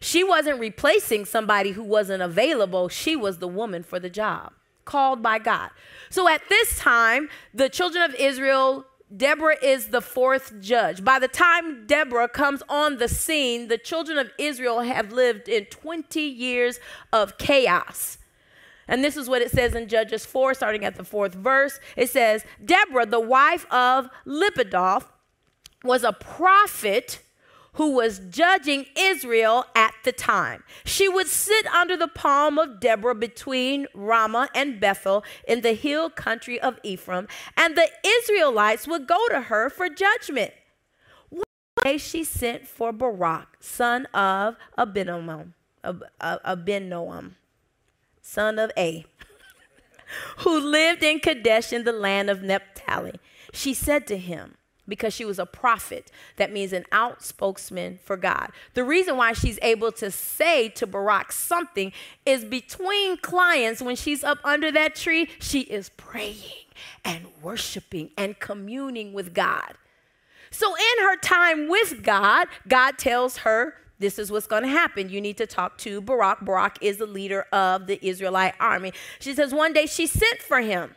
She 0.00 0.22
wasn't 0.22 0.60
replacing 0.60 1.24
somebody 1.24 1.70
who 1.70 1.82
wasn't 1.82 2.22
available, 2.22 2.88
she 2.88 3.16
was 3.16 3.38
the 3.38 3.48
woman 3.48 3.82
for 3.82 3.98
the 3.98 4.10
job 4.10 4.52
called 4.84 5.22
by 5.22 5.38
God. 5.38 5.70
So 6.10 6.28
at 6.28 6.42
this 6.48 6.78
time, 6.78 7.28
the 7.52 7.68
children 7.68 8.02
of 8.04 8.14
Israel, 8.16 8.86
Deborah 9.14 9.56
is 9.62 9.88
the 9.88 10.00
fourth 10.00 10.60
judge. 10.60 11.04
By 11.04 11.18
the 11.18 11.28
time 11.28 11.86
Deborah 11.86 12.28
comes 12.28 12.62
on 12.68 12.98
the 12.98 13.08
scene, 13.08 13.68
the 13.68 13.78
children 13.78 14.18
of 14.18 14.30
Israel 14.38 14.80
have 14.80 15.12
lived 15.12 15.48
in 15.48 15.66
20 15.66 16.20
years 16.20 16.80
of 17.12 17.38
chaos. 17.38 18.18
And 18.86 19.02
this 19.02 19.16
is 19.16 19.28
what 19.28 19.42
it 19.42 19.50
says 19.50 19.74
in 19.74 19.88
Judges 19.88 20.26
4, 20.26 20.54
starting 20.54 20.84
at 20.84 20.96
the 20.96 21.04
fourth 21.04 21.34
verse. 21.34 21.80
It 21.96 22.10
says, 22.10 22.44
Deborah, 22.62 23.06
the 23.06 23.20
wife 23.20 23.66
of 23.72 24.08
Lapidoth, 24.26 25.06
was 25.82 26.04
a 26.04 26.12
prophet 26.12 27.20
who 27.74 27.90
was 27.90 28.20
judging 28.30 28.86
Israel 28.96 29.66
at 29.74 29.94
the 30.04 30.12
time. 30.12 30.62
She 30.84 31.08
would 31.08 31.26
sit 31.26 31.66
under 31.66 31.96
the 31.96 32.08
palm 32.08 32.58
of 32.58 32.80
Deborah 32.80 33.14
between 33.14 33.86
Ramah 33.94 34.48
and 34.54 34.80
Bethel 34.80 35.24
in 35.46 35.60
the 35.60 35.74
hill 35.74 36.10
country 36.10 36.60
of 36.60 36.78
Ephraim, 36.82 37.28
and 37.56 37.76
the 37.76 37.88
Israelites 38.04 38.86
would 38.86 39.06
go 39.06 39.28
to 39.28 39.42
her 39.42 39.68
for 39.70 39.88
judgment. 39.88 40.52
One 41.30 41.44
day 41.82 41.98
she 41.98 42.24
sent 42.24 42.66
for 42.66 42.92
Barak, 42.92 43.56
son 43.60 44.06
of 44.06 44.56
Abinoam, 44.78 45.52
Abinoam, 45.84 47.32
son 48.22 48.58
of 48.58 48.70
A, 48.76 49.04
who 50.38 50.60
lived 50.60 51.02
in 51.02 51.18
Kadesh 51.18 51.72
in 51.72 51.84
the 51.84 51.92
land 51.92 52.30
of 52.30 52.42
Naphtali. 52.42 53.14
She 53.52 53.74
said 53.74 54.06
to 54.08 54.16
him, 54.16 54.54
because 54.86 55.14
she 55.14 55.24
was 55.24 55.38
a 55.38 55.46
prophet. 55.46 56.10
That 56.36 56.52
means 56.52 56.72
an 56.72 56.84
outspokesman 56.92 58.00
for 58.00 58.16
God. 58.16 58.50
The 58.74 58.84
reason 58.84 59.16
why 59.16 59.32
she's 59.32 59.58
able 59.62 59.92
to 59.92 60.10
say 60.10 60.68
to 60.70 60.86
Barak 60.86 61.32
something 61.32 61.92
is 62.26 62.44
between 62.44 63.16
clients, 63.18 63.80
when 63.80 63.96
she's 63.96 64.22
up 64.22 64.38
under 64.44 64.70
that 64.72 64.94
tree, 64.94 65.28
she 65.38 65.60
is 65.60 65.88
praying 65.90 66.66
and 67.04 67.26
worshiping 67.42 68.10
and 68.16 68.38
communing 68.38 69.12
with 69.12 69.34
God. 69.34 69.74
So, 70.50 70.74
in 70.74 71.04
her 71.04 71.16
time 71.16 71.68
with 71.68 72.04
God, 72.04 72.46
God 72.68 72.96
tells 72.96 73.38
her, 73.38 73.74
this 73.98 74.18
is 74.18 74.30
what's 74.30 74.46
going 74.46 74.62
to 74.62 74.68
happen. 74.68 75.08
You 75.08 75.20
need 75.20 75.36
to 75.38 75.46
talk 75.46 75.78
to 75.78 76.00
Barak. 76.00 76.44
Barak 76.44 76.78
is 76.80 76.98
the 76.98 77.06
leader 77.06 77.46
of 77.52 77.86
the 77.86 78.04
Israelite 78.06 78.54
army. 78.60 78.92
She 79.18 79.34
says, 79.34 79.52
one 79.52 79.72
day 79.72 79.86
she 79.86 80.06
sent 80.06 80.40
for 80.40 80.60
him. 80.60 80.94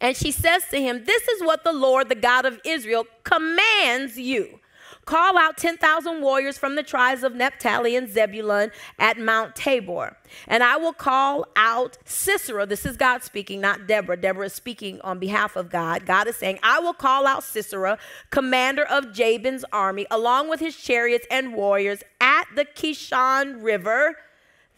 And 0.00 0.16
she 0.16 0.30
says 0.30 0.64
to 0.70 0.80
him, 0.80 1.04
This 1.04 1.28
is 1.28 1.42
what 1.42 1.64
the 1.64 1.72
Lord, 1.72 2.08
the 2.08 2.14
God 2.14 2.46
of 2.46 2.60
Israel, 2.64 3.06
commands 3.24 4.18
you. 4.18 4.60
Call 5.04 5.38
out 5.38 5.56
10,000 5.56 6.20
warriors 6.20 6.58
from 6.58 6.76
the 6.76 6.82
tribes 6.82 7.24
of 7.24 7.34
Naphtali 7.34 7.96
and 7.96 8.08
Zebulun 8.08 8.70
at 8.98 9.18
Mount 9.18 9.56
Tabor. 9.56 10.16
And 10.46 10.62
I 10.62 10.76
will 10.76 10.92
call 10.92 11.46
out 11.56 11.98
Sisera. 12.04 12.66
This 12.66 12.86
is 12.86 12.96
God 12.96 13.22
speaking, 13.22 13.60
not 13.60 13.86
Deborah. 13.86 14.16
Deborah 14.16 14.46
is 14.46 14.52
speaking 14.52 15.00
on 15.00 15.18
behalf 15.18 15.56
of 15.56 15.70
God. 15.70 16.06
God 16.06 16.28
is 16.28 16.36
saying, 16.36 16.60
I 16.62 16.78
will 16.78 16.92
call 16.92 17.26
out 17.26 17.42
Sisera, 17.42 17.98
commander 18.30 18.84
of 18.84 19.12
Jabin's 19.12 19.64
army, 19.72 20.06
along 20.10 20.48
with 20.48 20.60
his 20.60 20.76
chariots 20.76 21.26
and 21.30 21.54
warriors 21.54 22.02
at 22.20 22.44
the 22.54 22.64
Kishon 22.64 23.62
River. 23.62 24.16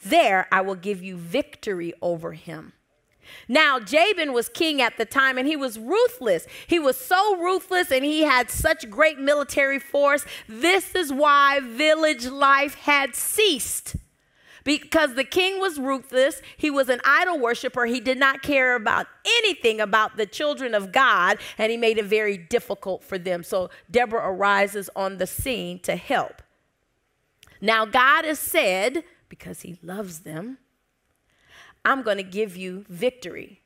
There 0.04 0.46
I 0.50 0.62
will 0.62 0.76
give 0.76 1.02
you 1.02 1.16
victory 1.16 1.92
over 2.00 2.32
him. 2.32 2.72
Now, 3.48 3.78
Jabin 3.78 4.32
was 4.32 4.48
king 4.48 4.80
at 4.80 4.98
the 4.98 5.04
time 5.04 5.38
and 5.38 5.46
he 5.46 5.56
was 5.56 5.78
ruthless. 5.78 6.46
He 6.66 6.78
was 6.78 6.96
so 6.96 7.36
ruthless 7.36 7.90
and 7.90 8.04
he 8.04 8.22
had 8.22 8.50
such 8.50 8.90
great 8.90 9.18
military 9.18 9.78
force. 9.78 10.24
This 10.48 10.94
is 10.94 11.12
why 11.12 11.60
village 11.60 12.26
life 12.26 12.74
had 12.74 13.14
ceased. 13.14 13.96
Because 14.64 15.14
the 15.14 15.24
king 15.24 15.60
was 15.60 15.78
ruthless, 15.78 16.40
he 16.56 16.70
was 16.70 16.88
an 16.88 17.00
idol 17.04 17.38
worshiper, 17.38 17.86
he 17.86 18.00
did 18.00 18.18
not 18.18 18.42
care 18.42 18.76
about 18.76 19.06
anything 19.24 19.80
about 19.80 20.16
the 20.16 20.26
children 20.26 20.74
of 20.74 20.92
God, 20.92 21.38
and 21.58 21.72
he 21.72 21.76
made 21.76 21.98
it 21.98 22.04
very 22.04 22.36
difficult 22.36 23.02
for 23.02 23.18
them. 23.18 23.42
So 23.42 23.70
Deborah 23.90 24.30
arises 24.30 24.88
on 24.94 25.18
the 25.18 25.26
scene 25.26 25.80
to 25.80 25.96
help. 25.96 26.42
Now, 27.60 27.84
God 27.84 28.24
has 28.24 28.38
said, 28.38 29.04
because 29.28 29.62
he 29.62 29.78
loves 29.82 30.20
them, 30.20 30.58
I'm 31.84 32.02
going 32.02 32.16
to 32.16 32.22
give 32.22 32.56
you 32.56 32.84
victory. 32.88 33.60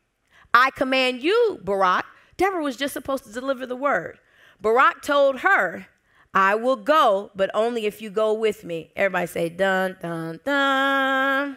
I 0.54 0.70
command 0.70 1.22
you, 1.22 1.60
Barak. 1.62 2.06
Deborah 2.36 2.62
was 2.62 2.76
just 2.76 2.94
supposed 2.94 3.24
to 3.24 3.32
deliver 3.32 3.66
the 3.66 3.76
word. 3.76 4.18
Barak 4.60 5.02
told 5.02 5.40
her, 5.40 5.86
I 6.34 6.54
will 6.54 6.76
go, 6.76 7.30
but 7.34 7.50
only 7.54 7.86
if 7.86 8.02
you 8.02 8.10
go 8.10 8.32
with 8.34 8.64
me. 8.64 8.92
Everybody 8.96 9.26
say, 9.26 9.48
dun, 9.48 9.96
dun, 10.00 10.40
dun. 10.44 11.56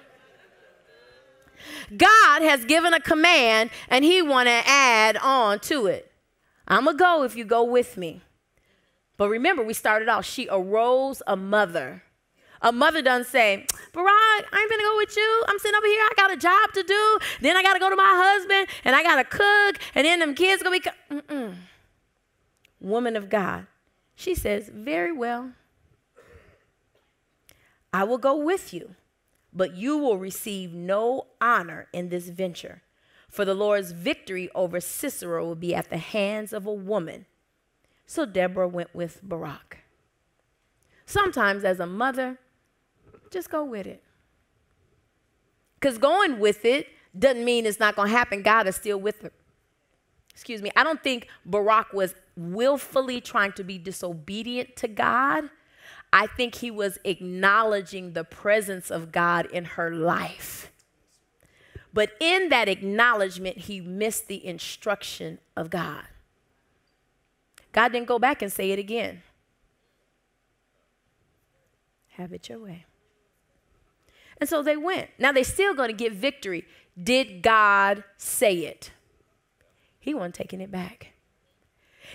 God 1.96 2.42
has 2.42 2.66
given 2.66 2.94
a 2.94 3.00
command 3.00 3.72
and 3.90 4.06
he 4.06 4.22
want 4.22 4.48
to 4.48 4.62
add 4.66 5.18
on 5.18 5.60
to 5.62 5.88
it. 5.88 6.12
I'm 6.68 6.86
going 6.86 6.98
to 6.98 7.04
go 7.04 7.24
if 7.24 7.36
you 7.36 7.46
go 7.46 7.64
with 7.64 7.98
me. 7.98 8.22
But 9.18 9.30
remember, 9.30 9.64
we 9.64 9.74
started 9.74 10.08
off, 10.08 10.26
she 10.26 10.48
arose 10.50 11.22
a 11.28 11.36
mother. 11.36 12.04
A 12.62 12.72
mother 12.72 13.02
doesn't 13.02 13.30
say, 13.30 13.66
Barak, 14.00 14.46
I 14.54 14.60
ain't 14.62 14.70
gonna 14.70 14.84
go 14.84 14.98
with 14.98 15.16
you. 15.18 15.44
I'm 15.48 15.60
sitting 15.60 15.78
over 15.78 15.88
here. 15.88 16.02
I 16.02 16.14
got 16.16 16.32
a 16.32 16.38
job 16.38 16.72
to 16.74 16.84
do. 16.84 17.20
Then 17.42 17.58
I 17.58 17.64
gotta 17.64 17.80
go 17.80 17.90
to 17.90 17.96
my 17.96 18.04
husband 18.06 18.68
and 18.86 18.96
I 18.96 19.04
gotta 19.04 19.26
cook. 19.26 19.82
And 19.94 20.06
then 20.06 20.20
them 20.20 20.36
kids 20.36 20.64
gonna 20.64 20.80
be. 20.80 20.90
Co-. 21.30 21.54
Woman 22.80 23.16
of 23.16 23.30
God. 23.30 23.68
She 24.16 24.36
says, 24.36 24.70
Very 24.74 25.12
well. 25.12 25.52
I 27.92 28.04
will 28.04 28.18
go 28.18 28.36
with 28.36 28.74
you, 28.74 28.96
but 29.52 29.76
you 29.76 29.98
will 29.98 30.18
receive 30.18 30.74
no 30.74 31.28
honor 31.42 31.88
in 31.92 32.10
this 32.10 32.30
venture. 32.30 32.84
For 33.30 33.46
the 33.46 33.54
Lord's 33.54 33.92
victory 33.92 34.50
over 34.56 34.80
Sisera 34.80 35.44
will 35.46 35.56
be 35.56 35.76
at 35.76 35.90
the 35.90 35.98
hands 35.98 36.54
of 36.54 36.66
a 36.66 36.74
woman. 36.74 37.26
So 38.06 38.26
Deborah 38.26 38.68
went 38.68 38.94
with 38.96 39.20
Barak. 39.22 39.80
Sometimes, 41.06 41.64
as 41.64 41.80
a 41.80 41.86
mother, 41.86 42.38
just 43.32 43.50
go 43.50 43.64
with 43.64 43.88
it. 43.88 44.04
Because 45.80 45.98
going 45.98 46.40
with 46.40 46.66
it 46.66 46.88
doesn't 47.18 47.44
mean 47.44 47.66
it's 47.66 47.80
not 47.80 47.96
going 47.96 48.10
to 48.10 48.16
happen. 48.16 48.42
God 48.42 48.68
is 48.68 48.76
still 48.76 49.00
with 49.00 49.22
her. 49.22 49.32
Excuse 50.34 50.62
me. 50.62 50.72
I 50.76 50.84
don't 50.84 51.04
think 51.04 51.28
Barak 51.46 51.94
was 51.94 52.16
willfully 52.36 53.20
trying 53.22 53.54
to 53.54 53.64
be 53.64 53.78
disobedient 53.78 54.76
to 54.78 54.88
God. 54.88 55.50
I 56.12 56.28
think 56.28 56.56
he 56.56 56.72
was 56.72 56.98
acknowledging 57.04 58.14
the 58.14 58.24
presence 58.24 58.90
of 58.90 59.12
God 59.12 59.46
in 59.48 59.66
her 59.66 59.94
life. 59.94 60.72
But 61.94 62.12
in 62.20 62.50
that 62.50 62.70
acknowledgement, 62.70 63.58
he 63.58 63.82
missed 63.82 64.28
the 64.28 64.46
instruction 64.46 65.40
of 65.58 65.70
God. 65.70 66.04
God 67.72 67.92
didn't 67.92 68.08
go 68.08 68.20
back 68.20 68.42
and 68.42 68.52
say 68.52 68.72
it 68.72 68.80
again. 68.80 69.22
Have 72.10 72.34
it 72.34 72.50
your 72.50 72.60
way. 72.60 72.86
And 74.40 74.50
so 74.50 74.62
they 74.62 74.78
went. 74.78 75.10
Now 75.18 75.32
they're 75.32 75.44
still 75.44 75.74
going 75.74 75.90
to 75.90 75.96
get 75.96 76.14
victory. 76.14 76.66
Did 77.02 77.42
God 77.42 78.04
say 78.18 78.60
it? 78.60 78.92
He 80.00 80.14
wasn't 80.14 80.36
taking 80.36 80.62
it 80.62 80.72
back. 80.72 81.14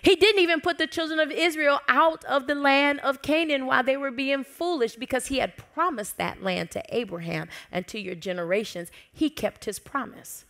He 0.02 0.16
didn't 0.16 0.42
even 0.42 0.60
put 0.60 0.78
the 0.78 0.86
children 0.86 1.20
of 1.20 1.30
Israel 1.30 1.80
out 1.88 2.24
of 2.24 2.46
the 2.46 2.54
land 2.54 3.00
of 3.00 3.22
Canaan 3.22 3.66
while 3.66 3.84
they 3.84 3.96
were 3.96 4.10
being 4.10 4.42
foolish 4.42 4.96
because 4.96 5.26
he 5.26 5.38
had 5.38 5.56
promised 5.56 6.16
that 6.16 6.42
land 6.42 6.70
to 6.72 6.82
Abraham 6.88 7.48
and 7.70 7.86
to 7.86 8.00
your 8.00 8.14
generations. 8.14 8.90
He 9.12 9.30
kept 9.30 9.66
his 9.66 9.78
promise. 9.78 10.44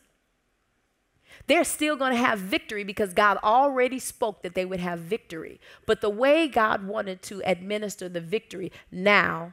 They're 1.47 1.65
still 1.65 1.97
going 1.97 2.13
to 2.13 2.19
have 2.19 2.39
victory 2.39 2.85
because 2.85 3.13
God 3.13 3.39
already 3.43 3.99
spoke 3.99 4.43
that 4.43 4.55
they 4.55 4.65
would 4.65 4.81
have 4.81 5.01
victory. 5.01 5.61
But 5.85 6.01
the 6.01 6.11
way 6.11 6.49
God 6.49 6.87
wanted 6.87 7.21
to 7.23 7.43
administer 7.45 8.09
the 8.09 8.21
victory 8.21 8.73
now 8.91 9.53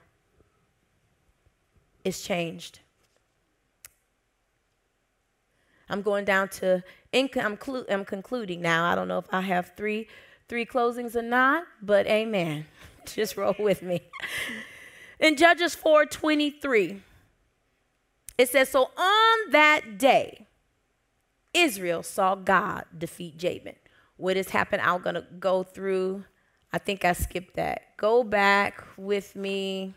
is 2.03 2.21
changed. 2.21 2.79
I'm 5.89 6.01
going 6.01 6.23
down 6.25 6.47
to, 6.49 6.83
I'm, 7.13 7.57
clu- 7.57 7.85
I'm 7.89 8.05
concluding 8.05 8.61
now. 8.61 8.85
I 8.85 8.95
don't 8.95 9.07
know 9.09 9.17
if 9.17 9.25
I 9.31 9.41
have 9.41 9.73
three, 9.75 10.07
three 10.47 10.65
closings 10.65 11.15
or 11.15 11.21
not, 11.21 11.65
but 11.81 12.07
amen. 12.07 12.65
Just 13.05 13.35
roll 13.35 13.55
with 13.59 13.81
me. 13.81 14.01
In 15.19 15.35
Judges 15.35 15.75
4:23, 15.75 17.01
it 18.37 18.49
says, 18.49 18.69
So 18.69 18.89
on 18.97 19.51
that 19.51 19.97
day, 19.97 20.47
Israel 21.53 22.03
saw 22.03 22.35
God 22.35 22.85
defeat 22.97 23.37
Jabin. 23.37 23.75
What 24.17 24.37
has 24.37 24.49
happened? 24.49 24.81
I'm 24.81 25.01
gonna 25.01 25.25
go 25.39 25.63
through. 25.63 26.25
I 26.73 26.77
think 26.77 27.03
I 27.05 27.13
skipped 27.13 27.55
that. 27.55 27.97
Go 27.97 28.23
back 28.23 28.83
with 28.97 29.35
me. 29.35 29.93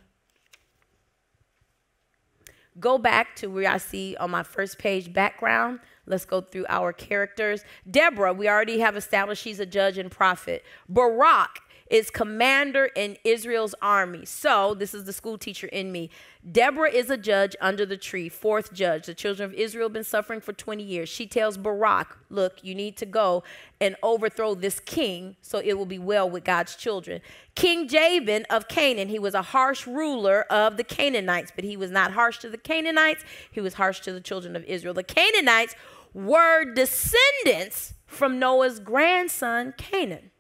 Go 2.80 2.98
back 2.98 3.36
to 3.36 3.46
where 3.46 3.70
I 3.70 3.78
see 3.78 4.16
on 4.18 4.30
my 4.30 4.42
first 4.42 4.78
page 4.78 5.12
background. 5.12 5.80
Let's 6.06 6.24
go 6.24 6.40
through 6.40 6.66
our 6.68 6.92
characters. 6.92 7.64
Deborah, 7.90 8.32
we 8.32 8.48
already 8.48 8.80
have 8.80 8.96
established 8.96 9.42
she's 9.42 9.60
a 9.60 9.66
judge 9.66 9.96
and 9.96 10.10
prophet. 10.10 10.64
Barak 10.88 11.60
is 11.94 12.10
commander 12.10 12.86
in 12.96 13.16
Israel's 13.22 13.72
army. 13.80 14.24
So, 14.24 14.74
this 14.74 14.94
is 14.94 15.04
the 15.04 15.12
school 15.12 15.38
teacher 15.38 15.68
in 15.68 15.92
me. 15.92 16.10
Deborah 16.50 16.90
is 16.90 17.08
a 17.08 17.16
judge 17.16 17.54
under 17.60 17.86
the 17.86 17.96
tree, 17.96 18.28
fourth 18.28 18.72
judge. 18.72 19.06
The 19.06 19.14
children 19.14 19.48
of 19.48 19.54
Israel 19.54 19.84
have 19.84 19.92
been 19.92 20.02
suffering 20.02 20.40
for 20.40 20.52
20 20.52 20.82
years. 20.82 21.08
She 21.08 21.28
tells 21.28 21.56
Barak, 21.56 22.18
Look, 22.30 22.64
you 22.64 22.74
need 22.74 22.96
to 22.96 23.06
go 23.06 23.44
and 23.80 23.94
overthrow 24.02 24.56
this 24.56 24.80
king 24.80 25.36
so 25.40 25.60
it 25.64 25.74
will 25.74 25.86
be 25.86 26.00
well 26.00 26.28
with 26.28 26.42
God's 26.42 26.74
children. 26.74 27.20
King 27.54 27.86
Jabin 27.86 28.44
of 28.50 28.66
Canaan, 28.66 29.08
he 29.08 29.20
was 29.20 29.34
a 29.34 29.42
harsh 29.42 29.86
ruler 29.86 30.42
of 30.50 30.76
the 30.76 30.82
Canaanites, 30.82 31.52
but 31.54 31.62
he 31.62 31.76
was 31.76 31.92
not 31.92 32.10
harsh 32.10 32.38
to 32.38 32.50
the 32.50 32.58
Canaanites, 32.58 33.22
he 33.52 33.60
was 33.60 33.74
harsh 33.74 34.00
to 34.00 34.12
the 34.12 34.20
children 34.20 34.56
of 34.56 34.64
Israel. 34.64 34.94
The 34.94 35.04
Canaanites 35.04 35.76
were 36.12 36.64
descendants 36.64 37.94
from 38.04 38.40
Noah's 38.40 38.80
grandson, 38.80 39.74
Canaan. 39.78 40.32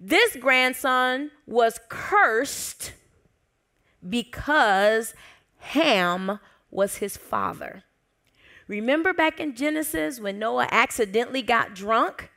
This 0.00 0.34
grandson 0.36 1.30
was 1.46 1.78
cursed 1.90 2.94
because 4.08 5.12
Ham 5.58 6.40
was 6.70 6.96
his 6.96 7.18
father. 7.18 7.84
Remember 8.66 9.12
back 9.12 9.38
in 9.38 9.54
Genesis 9.54 10.18
when 10.18 10.38
Noah 10.38 10.68
accidentally 10.70 11.42
got 11.42 11.74
drunk? 11.74 12.30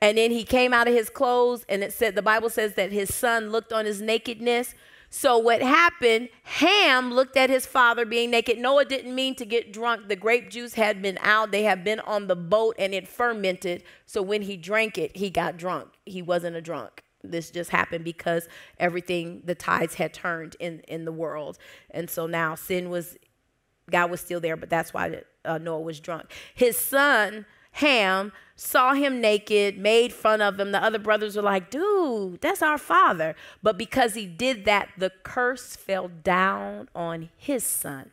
And 0.00 0.16
then 0.16 0.30
he 0.30 0.44
came 0.44 0.72
out 0.72 0.86
of 0.86 0.94
his 0.94 1.10
clothes, 1.10 1.66
and 1.68 1.82
it 1.82 1.92
said, 1.92 2.14
the 2.14 2.22
Bible 2.22 2.48
says 2.48 2.74
that 2.74 2.92
his 2.92 3.12
son 3.12 3.50
looked 3.50 3.72
on 3.72 3.84
his 3.84 4.00
nakedness. 4.00 4.74
So 5.10 5.38
what 5.38 5.62
happened, 5.62 6.28
Ham 6.44 7.12
looked 7.12 7.36
at 7.36 7.48
his 7.48 7.64
father 7.64 8.04
being 8.04 8.30
naked. 8.30 8.58
Noah 8.58 8.84
didn't 8.84 9.14
mean 9.14 9.34
to 9.36 9.46
get 9.46 9.72
drunk. 9.72 10.08
The 10.08 10.16
grape 10.16 10.50
juice 10.50 10.74
had 10.74 11.00
been 11.00 11.18
out. 11.22 11.50
They 11.50 11.62
had 11.62 11.82
been 11.82 12.00
on 12.00 12.26
the 12.26 12.36
boat 12.36 12.76
and 12.78 12.92
it 12.92 13.08
fermented. 13.08 13.82
So 14.04 14.20
when 14.20 14.42
he 14.42 14.56
drank 14.56 14.98
it, 14.98 15.16
he 15.16 15.30
got 15.30 15.56
drunk. 15.56 15.90
He 16.04 16.20
wasn't 16.20 16.56
a 16.56 16.60
drunk. 16.60 17.04
This 17.24 17.50
just 17.50 17.70
happened 17.70 18.04
because 18.04 18.48
everything, 18.78 19.42
the 19.44 19.54
tides 19.54 19.94
had 19.94 20.12
turned 20.12 20.56
in, 20.60 20.80
in 20.80 21.04
the 21.04 21.12
world. 21.12 21.58
And 21.90 22.08
so 22.10 22.26
now 22.26 22.54
sin 22.54 22.90
was, 22.90 23.16
God 23.90 24.10
was 24.10 24.20
still 24.20 24.40
there, 24.40 24.56
but 24.56 24.68
that's 24.68 24.92
why 24.92 25.22
uh, 25.44 25.58
Noah 25.58 25.80
was 25.80 26.00
drunk. 26.00 26.30
His 26.54 26.76
son, 26.76 27.46
Ham, 27.72 28.32
saw 28.60 28.92
him 28.92 29.20
naked, 29.20 29.78
made 29.78 30.12
fun 30.12 30.42
of 30.42 30.58
him. 30.58 30.72
The 30.72 30.82
other 30.82 30.98
brothers 30.98 31.36
were 31.36 31.42
like, 31.42 31.70
dude, 31.70 32.40
that's 32.40 32.60
our 32.60 32.76
father. 32.76 33.36
But 33.62 33.78
because 33.78 34.14
he 34.14 34.26
did 34.26 34.64
that, 34.64 34.88
the 34.98 35.12
curse 35.22 35.76
fell 35.76 36.08
down 36.08 36.88
on 36.92 37.30
his 37.36 37.62
son. 37.62 38.10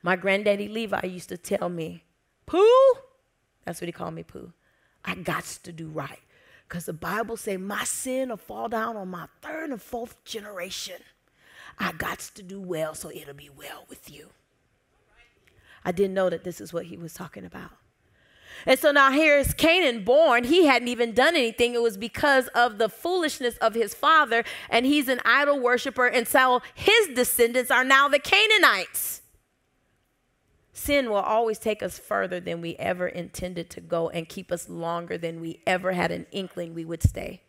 My 0.00 0.14
granddaddy 0.14 0.68
Levi 0.68 1.06
used 1.06 1.28
to 1.30 1.36
tell 1.36 1.68
me, 1.68 2.04
Pooh, 2.46 2.94
that's 3.64 3.80
what 3.80 3.88
he 3.88 3.92
called 3.92 4.14
me, 4.14 4.22
Pooh. 4.22 4.52
I 5.04 5.16
got 5.16 5.44
to 5.64 5.72
do 5.72 5.88
right. 5.88 6.20
Because 6.68 6.84
the 6.84 6.92
Bible 6.92 7.36
say 7.36 7.56
my 7.56 7.82
sin 7.82 8.28
will 8.28 8.36
fall 8.36 8.68
down 8.68 8.96
on 8.96 9.08
my 9.08 9.26
third 9.42 9.70
and 9.70 9.82
fourth 9.82 10.22
generation. 10.24 11.00
I 11.80 11.90
got 11.92 12.20
to 12.20 12.42
do 12.44 12.60
well 12.60 12.94
so 12.94 13.10
it'll 13.10 13.34
be 13.34 13.50
well 13.50 13.86
with 13.88 14.08
you. 14.08 14.28
I 15.84 15.90
didn't 15.90 16.14
know 16.14 16.30
that 16.30 16.44
this 16.44 16.60
is 16.60 16.72
what 16.72 16.86
he 16.86 16.96
was 16.96 17.12
talking 17.12 17.44
about. 17.44 17.72
And 18.66 18.78
so 18.78 18.90
now 18.90 19.10
here 19.10 19.38
is 19.38 19.54
Canaan 19.54 20.04
born. 20.04 20.44
He 20.44 20.66
hadn't 20.66 20.88
even 20.88 21.12
done 21.12 21.36
anything. 21.36 21.74
It 21.74 21.82
was 21.82 21.96
because 21.96 22.48
of 22.48 22.78
the 22.78 22.88
foolishness 22.88 23.56
of 23.58 23.74
his 23.74 23.94
father, 23.94 24.44
and 24.70 24.86
he's 24.86 25.08
an 25.08 25.20
idol 25.24 25.60
worshiper. 25.60 26.06
And 26.06 26.26
so 26.26 26.62
his 26.74 27.08
descendants 27.14 27.70
are 27.70 27.84
now 27.84 28.08
the 28.08 28.18
Canaanites 28.18 29.22
sin 30.74 31.08
will 31.08 31.16
always 31.16 31.58
take 31.58 31.82
us 31.82 31.98
further 31.98 32.40
than 32.40 32.60
we 32.60 32.74
ever 32.76 33.06
intended 33.06 33.70
to 33.70 33.80
go 33.80 34.10
and 34.10 34.28
keep 34.28 34.52
us 34.52 34.68
longer 34.68 35.16
than 35.16 35.40
we 35.40 35.62
ever 35.66 35.92
had 35.92 36.10
an 36.10 36.26
inkling 36.30 36.74
we 36.74 36.84
would 36.84 37.02
stay. 37.02 37.40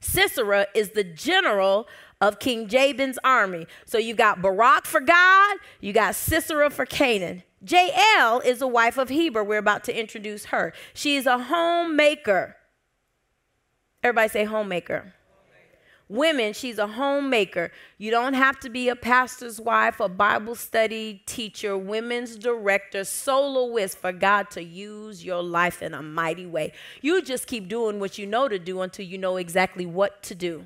Sisera 0.00 0.66
is 0.74 0.90
the 0.90 1.04
general 1.04 1.88
of 2.20 2.38
King 2.38 2.68
Jabin's 2.68 3.18
army. 3.22 3.66
So 3.84 3.98
you 3.98 4.14
got 4.14 4.42
Barak 4.42 4.86
for 4.86 5.00
God, 5.00 5.58
you 5.80 5.92
got 5.92 6.14
Sisera 6.14 6.70
for 6.70 6.86
Canaan. 6.86 7.42
Jael 7.66 8.40
is 8.40 8.62
a 8.62 8.68
wife 8.68 8.98
of 8.98 9.08
Heber. 9.08 9.42
We're 9.42 9.58
about 9.58 9.84
to 9.84 9.98
introduce 9.98 10.46
her. 10.46 10.72
She 10.94 11.16
is 11.16 11.26
a 11.26 11.38
homemaker. 11.38 12.56
Everybody 14.02 14.28
say 14.28 14.44
homemaker. 14.44 15.14
Women, 16.08 16.54
she's 16.54 16.78
a 16.78 16.86
homemaker. 16.86 17.70
You 17.98 18.10
don't 18.10 18.32
have 18.32 18.58
to 18.60 18.70
be 18.70 18.88
a 18.88 18.96
pastor's 18.96 19.60
wife, 19.60 20.00
a 20.00 20.08
Bible 20.08 20.54
study 20.54 21.22
teacher, 21.26 21.76
women's 21.76 22.36
director, 22.36 23.04
soloist 23.04 23.98
for 23.98 24.12
God 24.12 24.48
to 24.52 24.62
use 24.62 25.22
your 25.22 25.42
life 25.42 25.82
in 25.82 25.92
a 25.92 26.02
mighty 26.02 26.46
way. 26.46 26.72
You 27.02 27.20
just 27.20 27.46
keep 27.46 27.68
doing 27.68 28.00
what 28.00 28.16
you 28.16 28.26
know 28.26 28.48
to 28.48 28.58
do 28.58 28.80
until 28.80 29.04
you 29.04 29.18
know 29.18 29.36
exactly 29.36 29.84
what 29.84 30.22
to 30.22 30.34
do. 30.34 30.64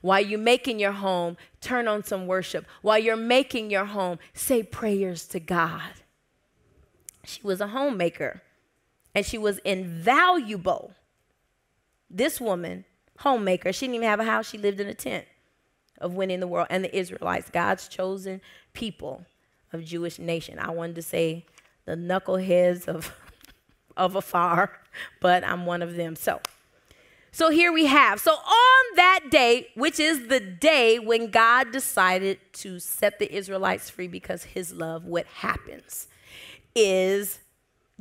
While 0.00 0.20
you're 0.20 0.38
making 0.38 0.78
your 0.78 0.92
home, 0.92 1.36
turn 1.60 1.88
on 1.88 2.04
some 2.04 2.26
worship. 2.26 2.66
While 2.82 2.98
you're 2.98 3.16
making 3.16 3.70
your 3.70 3.86
home, 3.86 4.18
say 4.32 4.62
prayers 4.62 5.26
to 5.28 5.40
God. 5.40 5.92
She 7.24 7.40
was 7.42 7.60
a 7.60 7.68
homemaker 7.68 8.42
and 9.14 9.26
she 9.26 9.38
was 9.38 9.58
invaluable. 9.58 10.92
This 12.10 12.40
woman 12.40 12.84
homemaker. 13.18 13.72
She 13.72 13.86
didn't 13.86 13.96
even 13.96 14.08
have 14.08 14.20
a 14.20 14.24
house, 14.24 14.48
she 14.48 14.58
lived 14.58 14.80
in 14.80 14.86
a 14.86 14.94
tent 14.94 15.26
of 16.00 16.14
winning 16.14 16.40
the 16.40 16.46
world. 16.46 16.68
And 16.70 16.84
the 16.84 16.96
Israelites, 16.96 17.50
God's 17.50 17.88
chosen 17.88 18.40
people 18.72 19.24
of 19.72 19.84
Jewish 19.84 20.18
nation. 20.18 20.58
I 20.58 20.70
wanted 20.70 20.94
to 20.96 21.02
say 21.02 21.44
the 21.84 21.94
knuckleheads 21.94 22.86
of, 22.86 23.12
of 23.96 24.14
afar, 24.14 24.80
but 25.20 25.44
I'm 25.44 25.66
one 25.66 25.82
of 25.82 25.96
them. 25.96 26.16
So, 26.16 26.40
So 27.38 27.50
here 27.50 27.72
we 27.72 27.86
have. 27.86 28.18
So 28.18 28.32
on 28.32 28.96
that 28.96 29.26
day, 29.30 29.68
which 29.76 30.00
is 30.00 30.26
the 30.26 30.40
day 30.40 30.98
when 30.98 31.30
God 31.30 31.70
decided 31.70 32.40
to 32.54 32.80
set 32.80 33.20
the 33.20 33.32
Israelites 33.32 33.88
free 33.88 34.08
because 34.08 34.42
his 34.42 34.72
love, 34.72 35.04
what 35.04 35.24
happens 35.26 36.08
is 36.74 37.38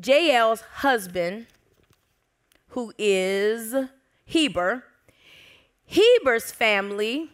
Jael's 0.03 0.61
husband, 0.77 1.45
who 2.69 2.93
is 2.97 3.75
Heber, 4.25 4.83
Heber's 5.85 6.51
family 6.51 7.29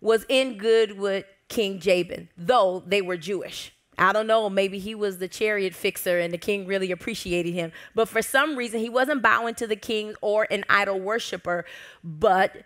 was 0.00 0.26
in 0.28 0.58
good 0.58 0.98
with 0.98 1.26
King 1.46 1.78
Jabin, 1.78 2.28
though 2.36 2.82
they 2.84 3.02
were 3.02 3.16
Jewish. 3.16 3.72
I 4.00 4.14
don't 4.14 4.26
know, 4.26 4.48
maybe 4.48 4.78
he 4.78 4.94
was 4.94 5.18
the 5.18 5.28
chariot 5.28 5.74
fixer 5.74 6.18
and 6.18 6.32
the 6.32 6.38
king 6.38 6.66
really 6.66 6.90
appreciated 6.90 7.52
him. 7.52 7.70
But 7.94 8.08
for 8.08 8.22
some 8.22 8.56
reason, 8.56 8.80
he 8.80 8.88
wasn't 8.88 9.20
bowing 9.20 9.54
to 9.56 9.66
the 9.66 9.76
king 9.76 10.14
or 10.22 10.46
an 10.50 10.64
idol 10.70 10.98
worshiper. 10.98 11.66
But 12.02 12.62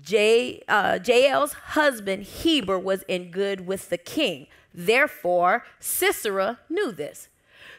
J, 0.00 0.62
uh, 0.68 1.00
Jael's 1.04 1.52
husband, 1.52 2.22
Heber, 2.22 2.78
was 2.78 3.02
in 3.08 3.32
good 3.32 3.66
with 3.66 3.90
the 3.90 3.98
king. 3.98 4.46
Therefore, 4.72 5.64
Sisera 5.80 6.60
knew 6.68 6.92
this. 6.92 7.28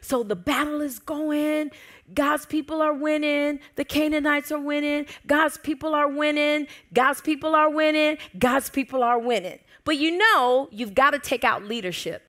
So 0.01 0.23
the 0.23 0.35
battle 0.35 0.81
is 0.81 0.99
going. 0.99 1.71
God's 2.13 2.45
people 2.45 2.81
are 2.81 2.93
winning. 2.93 3.59
The 3.75 3.85
Canaanites 3.85 4.51
are 4.51 4.59
winning. 4.59 5.05
God's 5.25 5.57
people 5.57 5.95
are 5.95 6.09
winning. 6.09 6.67
God's 6.93 7.21
people 7.21 7.55
are 7.55 7.69
winning. 7.69 8.17
God's 8.37 8.69
people 8.69 9.03
are 9.03 9.19
winning. 9.19 9.59
But 9.85 9.97
you 9.97 10.17
know, 10.17 10.67
you've 10.71 10.93
got 10.93 11.11
to 11.11 11.19
take 11.19 11.45
out 11.45 11.63
leadership. 11.63 12.26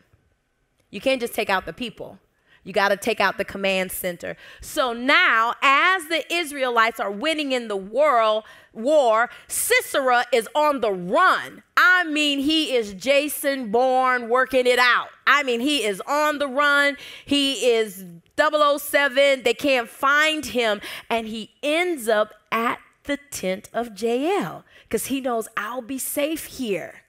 You 0.91 1.01
can't 1.01 1.21
just 1.21 1.35
take 1.35 1.51
out 1.51 1.67
the 1.67 1.73
people. 1.73 2.19
You 2.65 2.73
got 2.75 2.89
to 2.89 2.97
take 2.97 3.21
out 3.21 3.39
the 3.39 3.45
command 3.45 3.93
center. 3.93 4.37
So 4.61 4.93
now, 4.93 5.55
as 5.63 6.07
the 6.09 6.23
Israelites 6.31 7.01
are 7.01 7.11
winning 7.11 7.53
in 7.53 7.69
the 7.69 7.77
world 7.77 8.45
war, 8.75 9.31
Sisera 9.47 10.27
is 10.33 10.49
on 10.55 10.81
the 10.81 10.93
run. 10.93 11.63
I 11.77 12.05
mean, 12.05 12.41
he 12.41 12.75
is 12.75 12.93
Jason 12.93 13.71
Bourne 13.71 14.29
working 14.29 14.67
it 14.67 14.79
out. 14.79 15.09
I 15.27 15.43
mean, 15.45 15.61
he 15.61 15.85
is 15.85 16.03
on 16.07 16.39
the 16.39 16.49
run. 16.49 16.97
He 17.25 17.71
is 17.71 18.05
007. 18.37 19.45
They 19.45 19.55
can't 19.55 19.89
find 19.89 20.45
him. 20.45 20.81
And 21.09 21.27
he 21.27 21.53
ends 21.63 22.09
up 22.09 22.35
at 22.53 22.81
the 23.05 23.19
tent 23.31 23.71
of 23.73 24.01
Jael 24.01 24.65
because 24.83 25.07
he 25.07 25.21
knows 25.21 25.49
I'll 25.57 25.81
be 25.81 25.99
safe 25.99 26.45
here. 26.45 27.03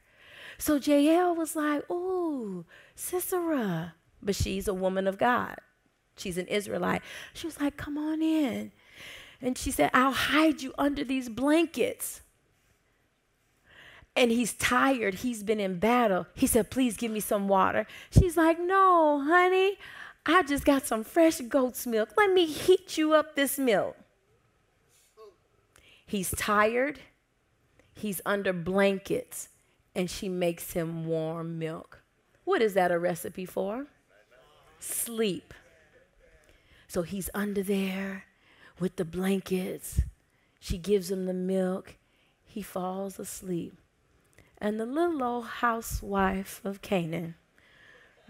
So 0.58 0.76
Jael 0.76 1.36
was 1.36 1.56
like, 1.56 1.90
Ooh, 1.90 2.66
Sisera. 3.00 3.94
But 4.22 4.36
she's 4.36 4.68
a 4.68 4.74
woman 4.74 5.08
of 5.08 5.18
God. 5.18 5.56
She's 6.18 6.38
an 6.38 6.48
Israelite. 6.48 7.02
She 7.34 7.48
was 7.48 7.60
like, 7.60 7.78
Come 7.78 7.98
on 7.98 8.22
in. 8.22 8.72
And 9.42 9.58
she 9.58 9.72
said, 9.72 9.90
I'll 9.94 10.12
hide 10.12 10.62
you 10.62 10.74
under 10.78 11.04
these 11.04 11.30
blankets. 11.30 12.22
And 14.16 14.32
he's 14.32 14.54
tired. 14.54 15.16
He's 15.16 15.44
been 15.44 15.62
in 15.62 15.80
battle. 15.80 16.28
He 16.36 16.46
said, 16.46 16.70
Please 16.70 16.98
give 16.98 17.12
me 17.12 17.22
some 17.22 17.48
water. 17.48 17.88
She's 18.12 18.36
like, 18.36 18.60
No, 18.60 19.24
honey, 19.26 19.78
I 20.26 20.44
just 20.44 20.66
got 20.66 20.86
some 20.86 21.06
fresh 21.06 21.40
goat's 21.40 21.88
milk. 21.88 22.10
Let 22.18 22.34
me 22.34 22.46
heat 22.46 22.98
you 22.98 23.14
up 23.14 23.36
this 23.36 23.58
milk. 23.58 23.96
He's 26.06 26.32
tired. 26.32 27.00
He's 27.96 28.20
under 28.26 28.52
blankets. 28.52 29.50
And 29.96 30.10
she 30.10 30.28
makes 30.28 30.74
him 30.74 31.06
warm 31.06 31.58
milk. 31.58 31.99
What 32.50 32.64
is 32.64 32.74
that 32.74 32.92
a 32.92 32.98
recipe 32.98 33.46
for? 33.46 33.86
Sleep. 34.80 35.54
So 36.88 37.04
he's 37.04 37.30
under 37.36 37.62
there 37.62 38.24
with 38.80 38.96
the 38.96 39.06
blankets. 39.06 40.02
She 40.60 40.80
gives 40.80 41.12
him 41.12 41.28
the 41.28 41.34
milk. 41.36 41.98
He 42.48 42.64
falls 42.64 43.20
asleep. 43.20 43.78
And 44.58 44.80
the 44.80 44.88
little 44.88 45.22
old 45.22 45.46
housewife 45.46 46.60
of 46.64 46.82
Canaan 46.82 47.36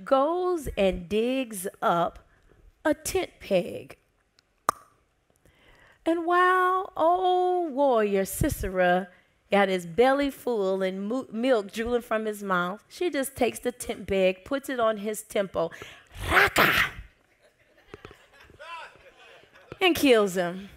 goes 0.04 0.68
and 0.78 1.08
digs 1.08 1.66
up 1.82 2.28
a 2.84 2.94
tent 2.94 3.30
peg. 3.40 3.96
And 6.06 6.26
while 6.26 6.92
old 6.98 7.72
warrior 7.72 8.26
Sisera 8.26 9.08
got 9.52 9.70
his 9.70 9.86
belly 9.86 10.30
full 10.30 10.82
and 10.82 11.08
mo- 11.08 11.28
milk 11.32 11.72
drooling 11.72 12.02
from 12.02 12.26
his 12.26 12.44
mouth. 12.44 12.84
She 12.88 13.10
just 13.10 13.36
takes 13.36 13.60
the 13.60 13.72
tent 13.72 14.06
bag, 14.08 14.46
puts 14.46 14.70
it 14.70 14.80
on 14.80 14.98
his 14.98 15.24
temple, 15.24 15.72
raka, 16.32 16.72
and 19.82 19.96
kills 19.96 20.36
him. 20.36 20.70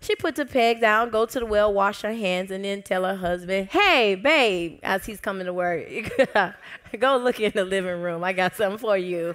She 0.00 0.14
puts 0.14 0.36
the 0.36 0.44
peg 0.44 0.82
down, 0.82 1.08
go 1.08 1.24
to 1.24 1.40
the 1.40 1.46
well, 1.46 1.72
wash 1.72 2.02
her 2.02 2.12
hands, 2.12 2.50
and 2.50 2.62
then 2.62 2.82
tell 2.82 3.04
her 3.04 3.16
husband, 3.16 3.68
"Hey, 3.70 4.14
babe," 4.14 4.78
as 4.82 5.06
he's 5.06 5.18
coming 5.18 5.46
to 5.46 5.52
work, 5.54 5.88
go 6.98 7.16
look 7.16 7.40
in 7.40 7.52
the 7.54 7.64
living 7.64 8.02
room. 8.02 8.22
I 8.22 8.34
got 8.34 8.54
something 8.54 8.78
for 8.78 8.98
you. 8.98 9.34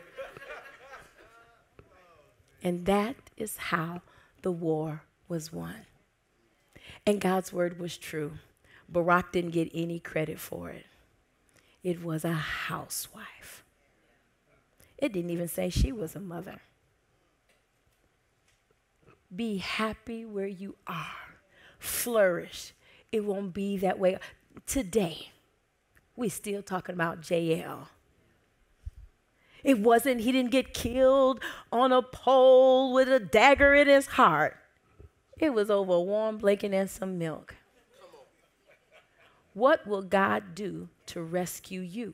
And 2.61 2.85
that 2.85 3.15
is 3.35 3.57
how 3.57 4.01
the 4.43 4.51
war 4.51 5.03
was 5.27 5.51
won. 5.51 5.85
And 7.05 7.19
God's 7.19 7.51
word 7.51 7.79
was 7.79 7.97
true. 7.97 8.33
Barak 8.87 9.31
didn't 9.31 9.51
get 9.51 9.71
any 9.73 9.99
credit 9.99 10.39
for 10.39 10.69
it. 10.69 10.85
It 11.83 12.03
was 12.03 12.25
a 12.25 12.33
housewife. 12.33 13.63
It 14.97 15.13
didn't 15.13 15.29
even 15.29 15.47
say 15.47 15.69
she 15.69 15.91
was 15.91 16.15
a 16.15 16.19
mother. 16.19 16.59
Be 19.33 19.57
happy 19.57 20.25
where 20.25 20.47
you 20.47 20.75
are, 20.87 21.37
flourish. 21.77 22.73
It 23.11 23.23
won't 23.23 23.53
be 23.53 23.77
that 23.77 23.99
way. 23.99 24.17
Today, 24.65 25.29
we're 26.15 26.29
still 26.29 26.61
talking 26.61 26.95
about 26.95 27.29
Jael. 27.29 27.89
It 29.63 29.79
wasn't, 29.79 30.21
he 30.21 30.31
didn't 30.31 30.51
get 30.51 30.73
killed 30.73 31.41
on 31.71 31.91
a 31.91 32.01
pole 32.01 32.93
with 32.93 33.07
a 33.07 33.19
dagger 33.19 33.73
in 33.73 33.87
his 33.87 34.07
heart. 34.07 34.57
It 35.39 35.53
was 35.53 35.69
over 35.69 35.93
a 35.93 36.01
warm 36.01 36.37
blanket 36.37 36.73
and 36.73 36.89
some 36.89 37.17
milk. 37.17 37.55
What 39.53 39.87
will 39.87 40.01
God 40.01 40.53
do 40.53 40.89
to 41.07 41.21
rescue 41.21 41.81
you? 41.81 42.13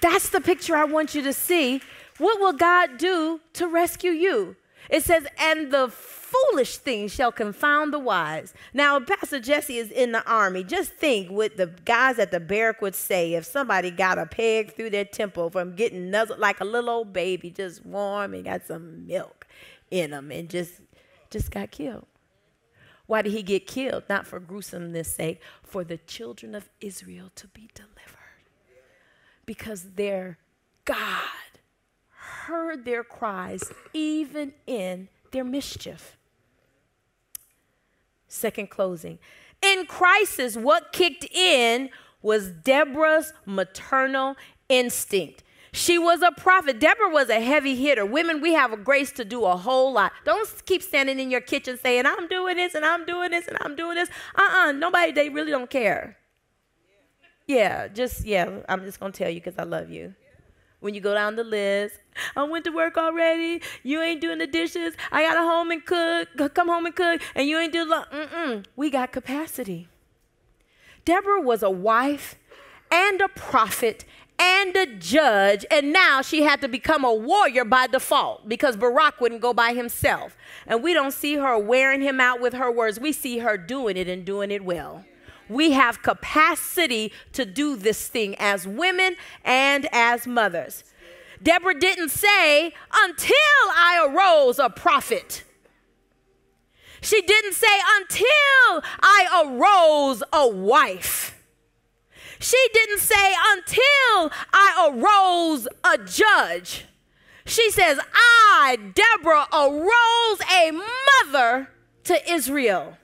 That's 0.00 0.28
the 0.28 0.40
picture 0.40 0.76
I 0.76 0.84
want 0.84 1.14
you 1.14 1.22
to 1.22 1.32
see. 1.32 1.80
What 2.18 2.40
will 2.40 2.52
God 2.52 2.98
do 2.98 3.40
to 3.54 3.66
rescue 3.66 4.12
you? 4.12 4.56
It 4.88 5.02
says, 5.04 5.26
and 5.38 5.70
the 5.70 5.88
foolish 5.88 6.78
things 6.78 7.12
shall 7.12 7.32
confound 7.32 7.92
the 7.92 7.98
wise. 7.98 8.54
Now, 8.72 8.98
Pastor 9.00 9.40
Jesse 9.40 9.76
is 9.76 9.90
in 9.90 10.12
the 10.12 10.24
army. 10.26 10.64
Just 10.64 10.92
think 10.92 11.30
what 11.30 11.56
the 11.56 11.66
guys 11.84 12.18
at 12.18 12.30
the 12.30 12.40
barrack 12.40 12.80
would 12.80 12.94
say 12.94 13.34
if 13.34 13.44
somebody 13.44 13.90
got 13.90 14.18
a 14.18 14.26
peg 14.26 14.74
through 14.74 14.90
their 14.90 15.04
temple 15.04 15.50
from 15.50 15.74
getting 15.74 16.10
nuzzled 16.10 16.38
like 16.38 16.60
a 16.60 16.64
little 16.64 16.90
old 16.90 17.12
baby, 17.12 17.50
just 17.50 17.84
warm 17.84 18.34
and 18.34 18.44
got 18.44 18.66
some 18.66 19.06
milk 19.06 19.46
in 19.90 20.10
them 20.10 20.30
and 20.30 20.48
just, 20.48 20.80
just 21.30 21.50
got 21.50 21.70
killed. 21.70 22.06
Why 23.06 23.22
did 23.22 23.32
he 23.32 23.42
get 23.42 23.66
killed? 23.66 24.04
Not 24.08 24.26
for 24.26 24.38
gruesomeness' 24.38 25.14
sake, 25.14 25.40
for 25.62 25.82
the 25.82 25.96
children 25.96 26.54
of 26.54 26.68
Israel 26.80 27.30
to 27.36 27.46
be 27.48 27.70
delivered. 27.74 27.94
Because 29.46 29.94
their 29.94 30.38
God 30.84 31.24
heard 32.48 32.84
their 32.84 33.04
cries 33.04 33.62
even 33.92 34.52
in 34.66 35.08
their 35.32 35.44
mischief. 35.44 36.16
Second 38.26 38.70
closing. 38.70 39.18
In 39.62 39.86
crisis, 39.86 40.56
what 40.56 40.92
kicked 40.92 41.24
in 41.24 41.90
was 42.22 42.50
Deborah's 42.50 43.32
maternal 43.44 44.36
instinct. 44.68 45.44
She 45.72 45.98
was 45.98 46.22
a 46.22 46.32
prophet. 46.32 46.80
Deborah 46.80 47.10
was 47.10 47.28
a 47.28 47.40
heavy 47.40 47.76
hitter. 47.76 48.06
Women, 48.06 48.40
we 48.40 48.54
have 48.54 48.72
a 48.72 48.76
grace 48.76 49.12
to 49.12 49.24
do 49.24 49.44
a 49.44 49.56
whole 49.56 49.92
lot. 49.92 50.12
Don't 50.24 50.48
keep 50.64 50.82
standing 50.82 51.20
in 51.20 51.30
your 51.30 51.42
kitchen 51.42 51.78
saying, 51.78 52.06
I'm 52.06 52.26
doing 52.28 52.56
this 52.56 52.74
and 52.74 52.84
I'm 52.84 53.04
doing 53.04 53.30
this 53.30 53.46
and 53.46 53.58
I'm 53.60 53.76
doing 53.76 53.96
this. 53.96 54.08
Uh 54.34 54.42
uh-uh, 54.42 54.68
uh 54.68 54.72
nobody, 54.72 55.12
they 55.12 55.28
really 55.28 55.50
don't 55.50 55.70
care. 55.70 56.16
Yeah, 57.46 57.88
just, 57.88 58.24
yeah, 58.24 58.60
I'm 58.68 58.84
just 58.84 58.98
going 59.00 59.12
to 59.12 59.18
tell 59.18 59.30
you 59.30 59.40
because 59.40 59.58
I 59.58 59.64
love 59.64 59.90
you 59.90 60.14
when 60.80 60.94
you 60.94 61.00
go 61.00 61.14
down 61.14 61.36
the 61.36 61.44
list. 61.44 61.98
I 62.36 62.42
went 62.44 62.64
to 62.64 62.70
work 62.70 62.96
already. 62.96 63.62
You 63.82 64.00
ain't 64.00 64.20
doing 64.20 64.38
the 64.38 64.46
dishes. 64.46 64.94
I 65.12 65.22
got 65.22 65.34
to 65.34 65.40
home 65.40 65.70
and 65.70 65.84
cook. 65.84 66.54
Come 66.54 66.68
home 66.68 66.86
and 66.86 66.94
cook. 66.94 67.20
And 67.34 67.48
you 67.48 67.58
ain't 67.58 67.72
do 67.72 67.84
the. 67.84 68.06
Mm-mm. 68.12 68.64
We 68.76 68.90
got 68.90 69.12
capacity. 69.12 69.88
Deborah 71.04 71.40
was 71.40 71.62
a 71.62 71.70
wife 71.70 72.36
and 72.90 73.20
a 73.20 73.28
prophet 73.28 74.04
and 74.38 74.76
a 74.76 74.86
judge, 74.86 75.66
and 75.68 75.92
now 75.92 76.22
she 76.22 76.42
had 76.42 76.60
to 76.60 76.68
become 76.68 77.04
a 77.04 77.12
warrior 77.12 77.64
by 77.64 77.88
default 77.88 78.48
because 78.48 78.76
Barak 78.76 79.20
wouldn't 79.20 79.40
go 79.40 79.52
by 79.52 79.74
himself. 79.74 80.36
And 80.66 80.82
we 80.82 80.94
don't 80.94 81.12
see 81.12 81.34
her 81.34 81.58
wearing 81.58 82.02
him 82.02 82.20
out 82.20 82.40
with 82.40 82.54
her 82.54 82.70
words. 82.70 83.00
We 83.00 83.12
see 83.12 83.38
her 83.38 83.56
doing 83.56 83.96
it 83.96 84.06
and 84.06 84.24
doing 84.24 84.52
it 84.52 84.64
well 84.64 85.04
we 85.48 85.72
have 85.72 86.02
capacity 86.02 87.12
to 87.32 87.44
do 87.44 87.76
this 87.76 88.08
thing 88.08 88.34
as 88.38 88.66
women 88.66 89.16
and 89.44 89.88
as 89.92 90.26
mothers. 90.26 90.84
Deborah 91.42 91.78
didn't 91.78 92.10
say, 92.10 92.74
until 92.92 93.34
I 93.34 94.08
arose 94.08 94.58
a 94.58 94.70
prophet. 94.70 95.44
She 97.00 97.22
didn't 97.22 97.54
say, 97.54 97.80
until 97.98 98.82
I 99.00 99.44
arose 99.44 100.22
a 100.32 100.48
wife. 100.48 101.42
She 102.40 102.58
didn't 102.72 103.00
say, 103.00 103.34
until 103.52 104.32
I 104.52 104.90
arose 104.92 105.68
a 105.84 105.98
judge. 105.98 106.86
She 107.44 107.70
says, 107.70 107.98
I, 108.14 108.76
Deborah, 108.94 109.46
arose 109.52 110.40
a 110.52 110.72
mother 111.24 111.70
to 112.04 112.30
Israel. 112.30 112.96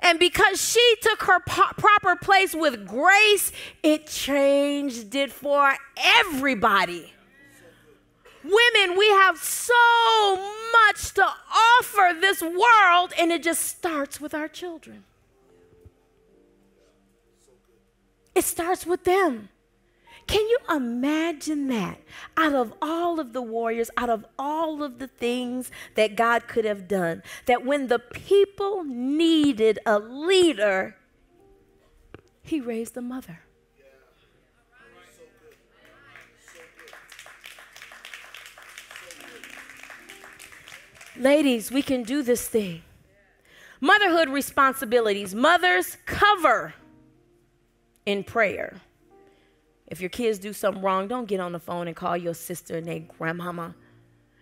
And 0.00 0.18
because 0.18 0.60
she 0.60 0.94
took 1.00 1.22
her 1.22 1.40
po- 1.40 1.72
proper 1.76 2.16
place 2.16 2.54
with 2.54 2.86
grace, 2.86 3.52
it 3.82 4.06
changed 4.06 5.14
it 5.14 5.32
for 5.32 5.74
everybody. 5.96 7.12
Women, 8.42 8.96
we 8.96 9.08
have 9.08 9.38
so 9.38 9.74
much 10.72 11.14
to 11.14 11.24
offer 11.24 12.20
this 12.20 12.40
world, 12.42 13.12
and 13.18 13.32
it 13.32 13.42
just 13.42 13.62
starts 13.62 14.20
with 14.20 14.34
our 14.34 14.48
children. 14.48 15.04
It 18.34 18.44
starts 18.44 18.86
with 18.86 19.04
them. 19.04 19.48
Can 20.26 20.40
you 20.40 20.58
imagine 20.70 21.68
that? 21.68 22.00
Out 22.36 22.54
of 22.54 22.72
all 22.82 23.20
of 23.20 23.32
the 23.32 23.42
warriors, 23.42 23.90
out 23.96 24.10
of 24.10 24.26
all 24.38 24.82
of 24.82 24.98
the 24.98 25.06
things 25.06 25.70
that 25.94 26.16
God 26.16 26.48
could 26.48 26.64
have 26.64 26.88
done, 26.88 27.22
that 27.46 27.64
when 27.64 27.86
the 27.86 27.98
people 28.00 28.82
needed 28.84 29.78
a 29.86 29.98
leader, 29.98 30.96
He 32.42 32.60
raised 32.60 32.96
a 32.96 33.02
mother. 33.02 33.40
Ladies, 41.18 41.70
we 41.70 41.80
can 41.80 42.02
do 42.02 42.22
this 42.22 42.46
thing. 42.46 42.82
Motherhood 43.80 44.28
responsibilities. 44.28 45.34
Mothers 45.34 45.96
cover 46.04 46.74
in 48.04 48.22
prayer. 48.22 48.80
If 49.86 50.00
your 50.00 50.10
kids 50.10 50.38
do 50.38 50.52
something 50.52 50.82
wrong, 50.82 51.06
don't 51.06 51.28
get 51.28 51.40
on 51.40 51.52
the 51.52 51.60
phone 51.60 51.86
and 51.86 51.94
call 51.94 52.16
your 52.16 52.34
sister 52.34 52.76
and 52.76 52.86
their 52.86 53.00
grandmama. 53.00 53.74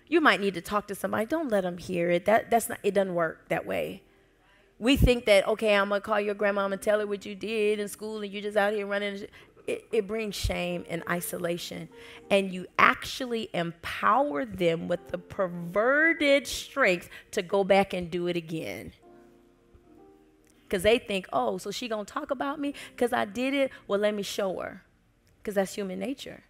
You 0.06 0.20
might 0.20 0.40
need 0.40 0.54
to 0.54 0.60
talk 0.60 0.88
to 0.88 0.94
somebody. 0.94 1.26
Don't 1.26 1.48
let 1.48 1.62
them 1.62 1.78
hear 1.78 2.10
it. 2.10 2.24
That, 2.24 2.50
that's 2.50 2.68
not, 2.68 2.78
it 2.82 2.94
doesn't 2.94 3.14
work 3.14 3.48
that 3.48 3.66
way. 3.66 4.02
We 4.78 4.96
think 4.96 5.26
that, 5.26 5.46
okay, 5.46 5.74
I'm 5.76 5.88
going 5.88 6.00
to 6.00 6.04
call 6.04 6.20
your 6.20 6.34
grandmama 6.34 6.74
and 6.74 6.82
tell 6.82 6.98
her 7.00 7.06
what 7.06 7.24
you 7.26 7.34
did 7.34 7.78
in 7.78 7.88
school 7.88 8.22
and 8.22 8.32
you're 8.32 8.42
just 8.42 8.56
out 8.56 8.72
here 8.72 8.86
running. 8.86 9.26
It, 9.66 9.86
it 9.92 10.06
brings 10.06 10.34
shame 10.34 10.84
and 10.88 11.02
isolation. 11.08 11.88
And 12.30 12.52
you 12.52 12.66
actually 12.78 13.50
empower 13.54 14.44
them 14.44 14.88
with 14.88 15.08
the 15.08 15.18
perverted 15.18 16.46
strength 16.46 17.08
to 17.32 17.42
go 17.42 17.64
back 17.64 17.92
and 17.92 18.10
do 18.10 18.26
it 18.26 18.36
again 18.36 18.92
because 20.64 20.82
they 20.82 20.98
think, 20.98 21.28
oh, 21.32 21.56
so 21.58 21.70
she 21.70 21.86
gonna 21.86 22.04
talk 22.04 22.30
about 22.30 22.58
me 22.58 22.74
because 22.96 23.12
I 23.12 23.26
did 23.26 23.54
it. 23.54 23.70
Well, 23.86 24.00
let 24.00 24.14
me 24.14 24.22
show 24.22 24.58
her 24.58 24.82
because 25.44 25.56
that's 25.56 25.74
human 25.74 25.98
nature. 25.98 26.44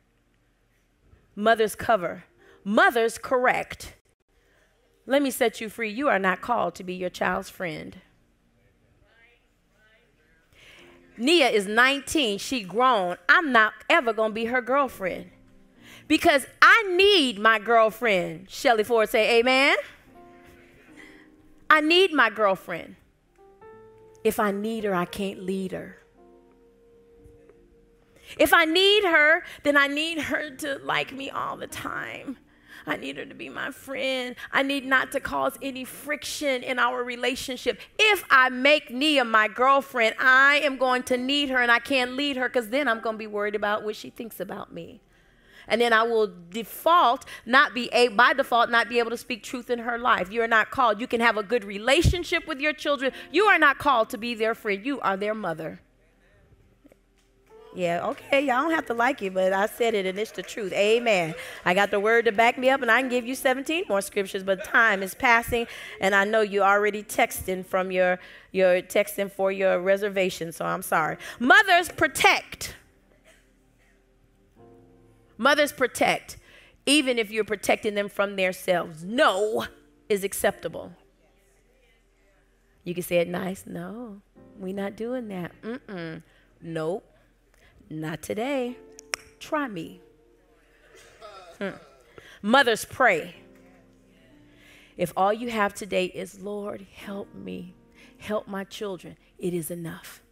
Mothers 1.35 1.75
cover, 1.75 2.23
mothers 2.63 3.19
correct. 3.19 3.97
Let 5.05 5.21
me 5.21 5.33
set 5.33 5.61
you 5.61 5.69
free. 5.69 5.91
You 5.91 6.09
are 6.09 6.21
not 6.21 6.41
called 6.41 6.77
to 6.77 6.85
be 6.85 6.95
your 6.95 7.11
child's 7.11 7.51
friend. 7.51 7.97
Nia 11.19 11.49
is 11.49 11.67
19. 11.67 12.39
She 12.39 12.63
grown. 12.63 13.17
I'm 13.29 13.53
not 13.53 13.73
ever 13.91 14.13
going 14.13 14.31
to 14.31 14.35
be 14.35 14.47
her 14.47 14.63
girlfriend. 14.63 15.31
Because 16.09 16.47
I 16.63 16.95
need 16.97 17.39
my 17.39 17.59
girlfriend. 17.59 18.49
Shelly 18.49 18.85
Ford 18.85 19.09
say 19.09 19.41
amen. 19.41 19.77
I 21.69 21.81
need 21.81 22.13
my 22.13 22.31
girlfriend. 22.31 22.97
If 24.23 24.41
I 24.41 24.53
need 24.53 24.85
her, 24.85 24.95
I 24.95 25.05
can't 25.05 25.43
lead 25.43 25.73
her. 25.73 25.99
If 28.39 28.53
I 28.53 28.65
need 28.65 29.05
her, 29.05 29.43
then 29.63 29.77
I 29.77 29.87
need 29.87 30.19
her 30.19 30.51
to 30.51 30.79
like 30.83 31.13
me 31.13 31.31
all 31.31 31.57
the 31.57 31.67
time. 31.67 32.39
I 32.87 32.97
need 32.97 33.17
her 33.17 33.25
to 33.25 33.35
be 33.35 33.49
my 33.49 33.71
friend. 33.71 34.37
I 34.53 34.63
need 34.63 34.85
not 34.85 35.13
to 35.13 35.21
cause 35.21 35.57
any 35.63 35.85
friction 35.85 36.63
in 36.63 36.79
our 36.79 37.03
relationship. 37.03 37.81
If 37.99 38.25
I 38.31 38.51
make 38.51 38.91
Nia 38.91 39.25
my 39.25 39.49
girlfriend, 39.49 40.17
I 40.19 40.61
am 40.63 40.77
going 40.77 41.03
to 41.05 41.17
need 41.17 41.49
her 41.49 41.61
and 41.61 41.73
I 41.73 41.79
can't 41.79 42.13
lead 42.13 42.37
her 42.37 42.49
because 42.49 42.69
then 42.69 42.89
I'm 42.89 43.01
going 43.01 43.15
to 43.15 43.19
be 43.19 43.27
worried 43.27 43.55
about 43.55 43.85
what 43.85 43.97
she 43.97 44.11
thinks 44.11 44.39
about 44.39 44.73
me. 44.73 45.01
And 45.67 45.81
then 45.81 45.95
I 45.95 46.03
will 46.03 46.31
default, 46.51 47.25
not 47.47 47.73
be 47.73 47.89
a, 47.91 48.09
by 48.09 48.35
default, 48.35 48.69
not 48.69 48.91
be 48.91 48.99
able 48.99 49.11
to 49.11 49.17
speak 49.17 49.43
truth 49.43 49.71
in 49.71 49.79
her 49.79 49.97
life. 49.97 50.31
You 50.31 50.43
are 50.43 50.49
not 50.49 50.71
called. 50.71 51.01
You 51.01 51.07
can 51.07 51.23
have 51.23 51.39
a 51.39 51.43
good 51.43 51.65
relationship 51.65 52.47
with 52.47 52.61
your 52.61 52.75
children. 52.75 53.13
You 53.33 53.45
are 53.47 53.59
not 53.59 53.79
called 53.79 54.11
to 54.11 54.19
be 54.19 54.35
their 54.35 54.55
friend. 54.55 54.85
You 54.85 55.01
are 55.01 55.17
their 55.17 55.35
mother. 55.35 55.81
Yeah, 57.75 58.07
okay, 58.07 58.41
y'all 58.41 58.63
don't 58.63 58.71
have 58.71 58.87
to 58.87 58.95
like 58.95 59.21
it, 59.21 59.35
but 59.35 59.53
I 59.53 59.67
said 59.67 59.95
it 59.95 60.07
and 60.07 60.17
it's 60.17 60.31
the 60.31 60.45
truth. 60.45 60.73
Amen. 60.73 61.35
I 61.65 61.75
got 61.75 61.91
the 61.91 61.99
word 61.99 62.27
to 62.27 62.33
back 62.33 62.57
me 62.57 62.71
up, 62.71 62.83
and 62.83 62.91
I 62.91 63.01
can 63.01 63.11
give 63.11 63.27
you 63.27 63.35
17 63.35 63.85
more 63.89 64.01
scriptures, 64.01 64.45
but 64.45 64.65
time 64.65 65.03
is 65.03 65.13
passing, 65.15 65.67
and 66.01 66.15
I 66.15 66.25
know 66.25 66.41
you're 66.41 66.65
already 66.65 67.03
texting 67.03 67.67
from 67.67 67.91
your, 67.91 68.21
your 68.53 68.81
texting 68.81 69.31
for 69.31 69.51
your 69.51 69.81
reservation, 69.81 70.53
so 70.53 70.65
I'm 70.65 70.83
sorry. 70.83 71.17
Mothers 71.41 71.89
protect. 71.89 72.77
Mothers 75.37 75.73
protect, 75.73 76.37
even 76.87 77.19
if 77.19 77.33
you're 77.33 77.43
protecting 77.43 77.95
them 77.95 78.09
from 78.09 78.37
themselves. 78.37 79.03
No 79.03 79.67
is 80.09 80.23
acceptable. 80.23 80.93
You 82.85 82.95
can 82.95 83.03
say 83.03 83.17
it 83.17 83.29
nice. 83.29 83.65
No, 83.67 84.21
we're 84.59 84.75
not 84.75 84.95
doing 84.95 85.27
that. 85.29 85.61
Mm-mm. 85.63 86.23
Nope. 86.61 87.11
Not 87.91 88.23
today. 88.23 88.77
Try 89.39 89.69
me. 89.69 90.01
Hmm. 91.59 91.77
Mothers 92.43 92.85
pray. 92.85 93.37
If 94.97 95.13
all 95.17 95.33
you 95.33 95.51
have 95.51 95.75
today 95.75 96.07
is, 96.07 96.41
Lord, 96.41 96.87
help 96.95 97.35
me, 97.35 97.75
help 98.19 98.47
my 98.47 98.65
children, 98.65 99.17
it 99.39 99.53
is 99.53 99.71
enough. 99.71 100.23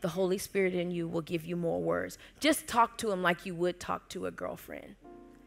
The 0.00 0.08
Holy 0.08 0.38
Spirit 0.38 0.74
in 0.74 0.90
you 0.90 1.06
will 1.06 1.20
give 1.20 1.44
you 1.44 1.54
more 1.54 1.80
words. 1.80 2.18
Just 2.40 2.66
talk 2.66 2.98
to 2.98 3.12
him 3.12 3.22
like 3.22 3.46
you 3.46 3.54
would 3.54 3.78
talk 3.78 4.08
to 4.10 4.26
a 4.26 4.32
girlfriend. 4.32 4.96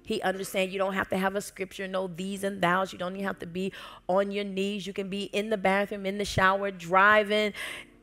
He 0.05 0.21
understands 0.21 0.71
you 0.71 0.79
don't 0.79 0.93
have 0.93 1.09
to 1.09 1.17
have 1.17 1.35
a 1.35 1.41
scripture, 1.41 1.87
no 1.87 2.07
these 2.07 2.43
and 2.43 2.61
thous. 2.61 2.93
You 2.93 2.99
don't 2.99 3.13
even 3.15 3.25
have 3.25 3.39
to 3.39 3.47
be 3.47 3.73
on 4.07 4.31
your 4.31 4.43
knees. 4.43 4.87
You 4.87 4.93
can 4.93 5.09
be 5.09 5.23
in 5.23 5.49
the 5.49 5.57
bathroom, 5.57 6.05
in 6.05 6.17
the 6.17 6.25
shower, 6.25 6.71
driving, 6.71 7.53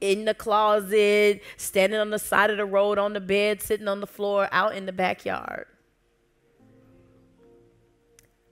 in 0.02 0.24
the 0.24 0.34
closet, 0.34 1.40
standing 1.56 1.98
on 1.98 2.10
the 2.10 2.18
side 2.18 2.50
of 2.50 2.56
the 2.56 2.66
road, 2.66 2.98
on 2.98 3.12
the 3.12 3.20
bed, 3.20 3.62
sitting 3.62 3.86
on 3.86 4.00
the 4.00 4.06
floor, 4.06 4.48
out 4.50 4.74
in 4.74 4.84
the 4.84 4.92
backyard. 4.92 5.66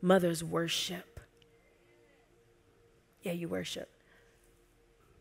Mothers 0.01 0.43
worship. 0.43 1.21
Yeah, 3.23 3.33
you 3.33 3.49
worship. 3.49 3.91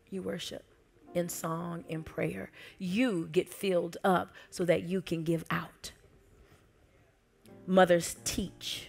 You 0.08 0.22
worship 0.22 0.64
in 1.14 1.28
song, 1.28 1.84
in 1.88 2.04
prayer. 2.04 2.50
You 2.78 3.28
get 3.32 3.52
filled 3.52 3.96
up 4.04 4.32
so 4.48 4.64
that 4.64 4.84
you 4.84 5.02
can 5.02 5.24
give 5.24 5.44
out. 5.50 5.90
Mothers 7.66 8.16
teach. 8.24 8.88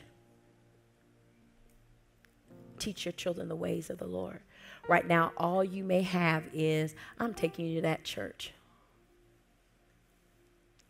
Teach 2.78 3.06
your 3.06 3.12
children 3.12 3.48
the 3.48 3.56
ways 3.56 3.90
of 3.90 3.98
the 3.98 4.08
Lord. 4.08 4.42
Right 4.88 5.08
now, 5.08 5.32
all 5.38 5.64
you 5.64 5.84
may 5.84 6.02
have 6.02 6.44
is, 6.54 6.96
I'm 7.20 7.34
taking 7.34 7.68
you 7.68 7.76
to 7.76 7.82
that 7.84 8.04
church. 8.04 8.54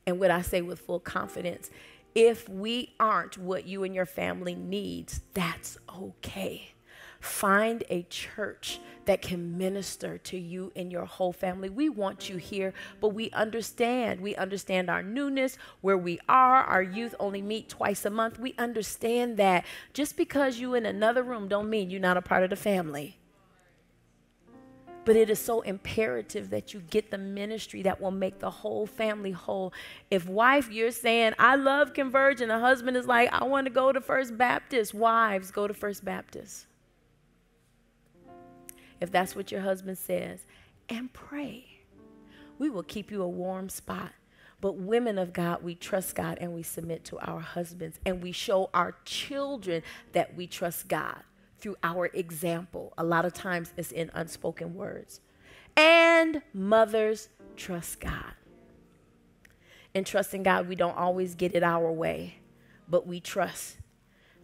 And 0.06 0.20
what 0.20 0.32
I 0.32 0.42
say 0.42 0.62
with 0.62 0.80
full 0.80 1.00
confidence, 1.00 1.70
if 2.16 2.50
we 2.50 2.94
aren't 3.00 3.38
what 3.38 3.66
you 3.66 3.84
and 3.84 3.94
your 3.94 4.06
family 4.06 4.56
needs, 4.56 5.22
that's 5.34 5.78
okay. 5.96 6.72
Find 7.20 7.84
a 7.90 8.02
church 8.04 8.80
that 9.06 9.22
can 9.22 9.58
minister 9.58 10.18
to 10.18 10.38
you 10.38 10.72
and 10.76 10.92
your 10.92 11.06
whole 11.06 11.32
family. 11.32 11.70
We 11.70 11.88
want 11.88 12.30
you 12.30 12.38
here, 12.38 12.74
but 13.00 13.10
we 13.10 13.30
understand. 13.30 14.22
We 14.22 14.36
understand 14.36 14.90
our 14.90 15.04
newness, 15.04 15.58
where 15.82 15.98
we 15.98 16.20
are. 16.28 16.64
Our 16.64 16.82
youth 16.82 17.14
only 17.20 17.44
meet 17.44 17.70
twice 17.70 18.06
a 18.06 18.10
month. 18.10 18.40
We 18.40 18.56
understand 18.58 19.38
that. 19.38 19.66
Just 19.94 20.18
because 20.18 20.58
you 20.58 20.74
in 20.74 20.88
another 20.88 21.22
room 21.22 21.48
don't 21.48 21.70
mean 21.70 21.92
you're 21.92 22.00
not 22.00 22.18
a 22.18 22.22
part 22.24 22.44
of 22.44 22.50
the 22.50 22.56
family. 22.56 23.18
But 25.04 25.16
it 25.16 25.30
is 25.30 25.40
so 25.40 25.62
imperative 25.62 26.52
that 26.52 26.74
you 26.74 26.82
get 26.82 27.10
the 27.10 27.18
ministry 27.18 27.82
that 27.84 28.00
will 28.00 28.12
make 28.12 28.40
the 28.40 28.52
whole 28.52 28.86
family 28.86 29.32
whole. 29.32 29.74
If 30.12 30.28
wife, 30.28 30.72
you're 30.72 30.92
saying, 30.92 31.34
I 31.40 31.56
love 31.56 31.94
Converge, 31.94 32.40
and 32.40 32.52
the 32.52 32.60
husband 32.60 32.96
is 32.98 33.08
like, 33.08 33.34
I 33.34 33.46
want 33.46 33.66
to 33.66 33.74
go 33.74 33.92
to 33.92 34.00
First 34.00 34.38
Baptist. 34.38 34.94
Wives, 34.94 35.50
go 35.50 35.68
to 35.68 35.74
First 35.74 36.06
Baptist 36.06 36.68
if 39.02 39.12
that's 39.12 39.36
what 39.36 39.52
your 39.52 39.62
husband 39.62 39.98
says, 39.98 40.46
and 40.88 41.12
pray. 41.12 41.66
We 42.60 42.70
will 42.70 42.84
keep 42.84 43.12
you 43.12 43.24
a 43.24 43.28
warm 43.28 43.68
spot. 43.68 44.12
But 44.62 44.74
women 44.78 45.18
of 45.18 45.34
God, 45.34 45.64
we 45.64 45.74
trust 45.74 46.14
God 46.14 46.38
and 46.40 46.54
we 46.54 46.62
submit 46.62 47.04
to 47.06 47.18
our 47.18 47.40
husbands 47.40 48.00
and 48.06 48.22
we 48.22 48.32
show 48.32 48.70
our 48.76 48.96
children 49.06 49.82
that 50.14 50.36
we 50.36 50.46
trust 50.46 50.88
God 50.88 51.24
through 51.62 51.78
our 51.84 52.08
example. 52.14 52.94
A 52.98 53.04
lot 53.04 53.26
of 53.26 53.34
times 53.34 53.74
it's 53.78 53.92
in 53.92 54.12
unspoken 54.14 54.76
words. 54.76 55.22
And 55.78 56.42
mothers 56.54 57.30
trust 57.56 58.02
God. 58.02 58.34
In 59.94 60.04
trusting 60.04 60.44
God, 60.44 60.68
we 60.68 60.76
don't 60.76 60.98
always 60.98 61.36
get 61.36 61.54
it 61.54 61.64
our 61.64 61.92
way, 61.92 62.40
but 62.90 63.06
we 63.06 63.20
trust 63.20 63.78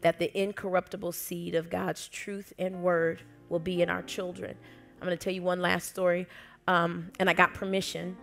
that 0.01 0.19
the 0.19 0.35
incorruptible 0.39 1.11
seed 1.11 1.55
of 1.55 1.69
God's 1.69 2.07
truth 2.07 2.53
and 2.59 2.83
word 2.83 3.21
will 3.49 3.59
be 3.59 3.81
in 3.81 3.89
our 3.89 4.03
children. 4.03 4.55
I'm 5.01 5.07
going 5.07 5.17
to 5.17 5.23
tell 5.23 5.33
you 5.33 5.43
one 5.43 5.61
last 5.61 5.89
story. 5.89 6.27
Um, 6.67 7.11
and 7.19 7.29
I 7.29 7.33
got 7.33 7.53
permission. 7.53 8.17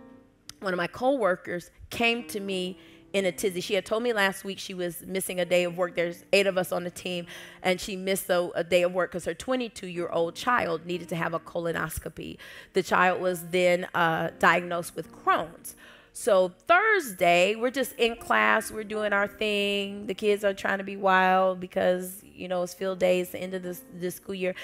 One 0.61 0.73
of 0.73 0.77
my 0.77 0.87
coworkers 0.87 1.71
came 1.89 2.27
to 2.27 2.39
me 2.39 2.77
in 3.15 3.23
a 3.23 3.31
tizzy. 3.31 3.61
She 3.61 3.75
had 3.75 3.85
told 3.85 4.03
me 4.03 4.11
last 4.11 4.43
week 4.43 4.59
she 4.59 4.73
was 4.73 5.01
missing 5.07 5.39
a 5.39 5.45
day 5.45 5.63
of 5.63 5.77
work. 5.77 5.95
There's 5.95 6.25
eight 6.33 6.47
of 6.47 6.57
us 6.57 6.73
on 6.73 6.83
the 6.83 6.91
team, 6.91 7.27
and 7.63 7.79
she 7.79 7.95
missed 7.95 8.29
a, 8.29 8.51
a 8.55 8.63
day 8.63 8.81
of 8.81 8.91
work 8.91 9.11
because 9.11 9.23
her 9.23 9.33
22 9.33 9.87
year 9.87 10.09
old 10.09 10.35
child 10.35 10.85
needed 10.85 11.07
to 11.09 11.15
have 11.15 11.33
a 11.33 11.39
colonoscopy. 11.39 12.37
The 12.73 12.83
child 12.83 13.21
was 13.21 13.47
then 13.47 13.87
uh, 13.95 14.31
diagnosed 14.37 14.97
with 14.97 15.13
Crohn's. 15.13 15.77
So 16.11 16.51
Thursday, 16.67 17.55
we're 17.55 17.71
just 17.71 17.93
in 17.93 18.17
class, 18.17 18.69
we're 18.69 18.83
doing 18.83 19.13
our 19.13 19.27
thing. 19.27 20.07
The 20.07 20.13
kids 20.13 20.43
are 20.43 20.53
trying 20.53 20.79
to 20.79 20.83
be 20.83 20.97
wild 20.97 21.61
because, 21.61 22.21
you 22.21 22.49
know, 22.49 22.63
it's 22.63 22.73
field 22.73 22.99
days, 22.99 23.29
the 23.29 23.39
end 23.39 23.53
of 23.53 23.63
this, 23.63 23.81
this 23.93 24.15
school 24.15 24.35
year. 24.35 24.55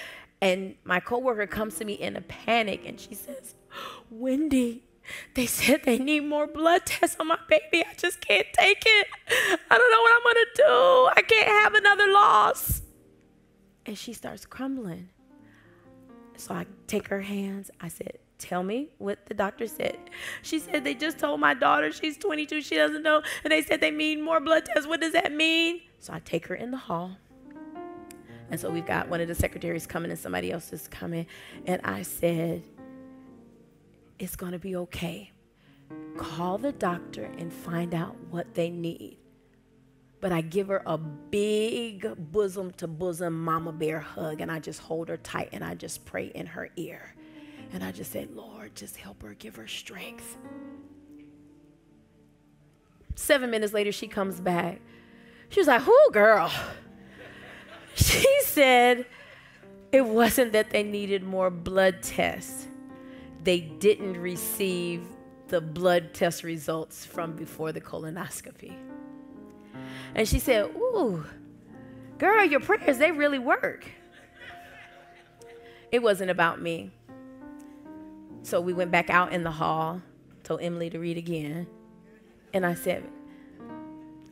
And 0.41 0.75
my 0.83 0.99
coworker 0.99 1.47
comes 1.47 1.75
to 1.75 1.85
me 1.85 1.93
in 1.93 2.17
a 2.17 2.21
panic 2.21 2.83
and 2.85 2.99
she 2.99 3.15
says, 3.15 3.55
Wendy, 4.09 4.83
they 5.33 5.45
said 5.45 5.83
they 5.83 5.97
need 5.97 6.21
more 6.21 6.47
blood 6.47 6.85
tests 6.85 7.17
on 7.19 7.27
my 7.27 7.39
baby. 7.47 7.85
I 7.85 7.93
just 7.95 8.21
can't 8.21 8.47
take 8.53 8.83
it. 8.85 9.07
I 9.69 9.77
don't 9.77 9.91
know 9.91 10.01
what 10.01 10.13
I'm 10.15 10.23
gonna 10.23 10.45
do. 10.55 11.11
I 11.17 11.21
can't 11.27 11.47
have 11.47 11.73
another 11.73 12.11
loss. 12.11 12.81
And 13.85 13.97
she 13.97 14.13
starts 14.13 14.45
crumbling. 14.45 15.09
So 16.37 16.53
I 16.53 16.65
take 16.87 17.07
her 17.07 17.21
hands. 17.21 17.71
I 17.79 17.87
said, 17.87 18.17
Tell 18.37 18.63
me 18.63 18.89
what 18.97 19.27
the 19.27 19.35
doctor 19.35 19.67
said. 19.67 19.97
She 20.41 20.57
said, 20.57 20.83
They 20.83 20.95
just 20.95 21.19
told 21.19 21.39
my 21.39 21.53
daughter 21.53 21.91
she's 21.91 22.17
22, 22.17 22.61
she 22.61 22.75
doesn't 22.75 23.03
know, 23.03 23.21
and 23.43 23.51
they 23.51 23.61
said 23.61 23.81
they 23.81 23.91
need 23.91 24.19
more 24.19 24.39
blood 24.39 24.65
tests. 24.65 24.87
What 24.87 24.99
does 24.99 25.13
that 25.13 25.31
mean? 25.31 25.81
So 25.99 26.13
I 26.13 26.19
take 26.19 26.47
her 26.47 26.55
in 26.55 26.71
the 26.71 26.77
hall. 26.77 27.15
And 28.49 28.59
so 28.59 28.69
we've 28.69 28.85
got 28.85 29.07
one 29.07 29.21
of 29.21 29.27
the 29.27 29.35
secretaries 29.35 29.85
coming 29.85 30.09
and 30.11 30.19
somebody 30.19 30.51
else 30.51 30.73
is 30.73 30.87
coming. 30.87 31.27
And 31.67 31.79
I 31.83 32.01
said, 32.01 32.63
It's 34.22 34.35
going 34.35 34.52
to 34.52 34.60
be 34.60 34.76
okay. 34.76 35.31
Call 36.15 36.60
the 36.60 36.72
doctor 36.72 37.23
and 37.39 37.52
find 37.52 37.95
out 37.95 38.15
what 38.30 38.53
they 38.53 38.69
need. 38.69 39.18
But 40.19 40.31
I 40.31 40.41
give 40.41 40.68
her 40.68 40.84
a 40.85 40.99
big 40.99 42.06
bosom 42.31 42.69
to 42.73 42.88
bosom 42.88 43.43
mama 43.43 43.72
bear 43.72 43.99
hug 43.99 44.39
and 44.39 44.52
I 44.52 44.60
just 44.60 44.80
hold 44.80 45.10
her 45.10 45.18
tight 45.18 45.49
and 45.53 45.64
I 45.64 45.73
just 45.73 46.06
pray 46.06 46.27
in 46.35 46.45
her 46.45 46.69
ear. 46.76 47.15
And 47.73 47.84
I 47.84 47.91
just 47.91 48.11
say, 48.11 48.27
Lord, 48.31 48.76
just 48.76 48.95
help 48.95 49.23
her, 49.23 49.34
give 49.34 49.56
her 49.56 49.68
strength. 49.68 50.38
Seven 53.15 53.49
minutes 53.49 53.73
later, 53.73 53.91
she 53.91 54.07
comes 54.07 54.39
back. 54.39 54.81
She 55.49 55.60
was 55.60 55.68
like, 55.68 55.81
Who, 55.81 55.98
girl? 56.11 56.52
She 57.95 58.26
said, 58.45 59.06
It 59.91 60.06
wasn't 60.06 60.53
that 60.53 60.69
they 60.69 60.84
needed 60.84 61.23
more 61.23 61.49
blood 61.49 62.02
tests, 62.03 62.68
they 63.43 63.59
didn't 63.59 64.18
receive 64.18 65.03
the 65.47 65.61
blood 65.61 66.13
test 66.13 66.43
results 66.43 67.05
from 67.05 67.35
before 67.35 67.72
the 67.72 67.81
colonoscopy. 67.81 68.73
And 70.15 70.27
she 70.27 70.39
said, 70.39 70.65
Ooh, 70.76 71.26
girl, 72.18 72.45
your 72.45 72.59
prayers, 72.59 72.97
they 72.97 73.11
really 73.11 73.39
work. 73.39 73.85
It 75.91 76.01
wasn't 76.01 76.31
about 76.31 76.61
me. 76.61 76.91
So 78.43 78.61
we 78.61 78.73
went 78.73 78.91
back 78.91 79.09
out 79.09 79.34
in 79.34 79.43
the 79.43 79.51
hall, 79.51 80.01
told 80.43 80.61
Emily 80.61 80.89
to 80.89 80.99
read 80.99 81.18
again. 81.18 81.68
And 82.53 82.65
I 82.65 82.73
said, 82.73 83.03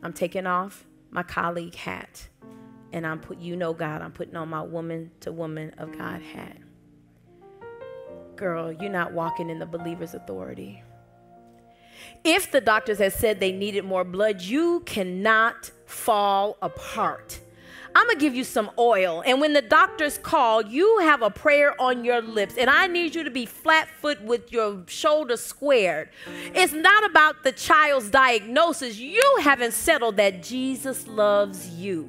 I'm 0.02 0.12
taking 0.12 0.46
off 0.46 0.86
my 1.10 1.22
colleague 1.22 1.74
hat. 1.74 2.28
And 2.92 3.06
I'm 3.06 3.20
put 3.20 3.38
you 3.38 3.56
know 3.56 3.72
God, 3.72 4.02
I'm 4.02 4.10
putting 4.10 4.36
on 4.36 4.48
my 4.48 4.62
woman 4.62 5.12
to 5.20 5.30
woman 5.30 5.74
of 5.78 5.96
God 5.96 6.22
hat. 6.22 6.56
Girl, 8.40 8.72
you're 8.72 8.90
not 8.90 9.12
walking 9.12 9.50
in 9.50 9.58
the 9.58 9.66
believer's 9.66 10.14
authority. 10.14 10.82
If 12.24 12.50
the 12.50 12.62
doctors 12.62 12.96
had 12.96 13.12
said 13.12 13.38
they 13.38 13.52
needed 13.52 13.84
more 13.84 14.02
blood, 14.02 14.40
you 14.40 14.80
cannot 14.86 15.70
fall 15.84 16.56
apart. 16.62 17.38
I'm 17.94 18.06
gonna 18.06 18.18
give 18.18 18.34
you 18.34 18.44
some 18.44 18.70
oil. 18.78 19.22
And 19.26 19.42
when 19.42 19.52
the 19.52 19.60
doctors 19.60 20.16
call, 20.16 20.62
you 20.62 21.00
have 21.00 21.20
a 21.20 21.28
prayer 21.28 21.78
on 21.78 22.02
your 22.02 22.22
lips. 22.22 22.54
And 22.56 22.70
I 22.70 22.86
need 22.86 23.14
you 23.14 23.24
to 23.24 23.30
be 23.30 23.44
flat 23.44 23.88
foot 24.00 24.22
with 24.22 24.50
your 24.50 24.84
shoulders 24.86 25.42
squared. 25.42 26.08
It's 26.54 26.72
not 26.72 27.04
about 27.10 27.44
the 27.44 27.52
child's 27.52 28.08
diagnosis. 28.08 28.98
You 28.98 29.36
haven't 29.42 29.74
settled 29.74 30.16
that 30.16 30.42
Jesus 30.42 31.06
loves 31.06 31.68
you. 31.68 32.08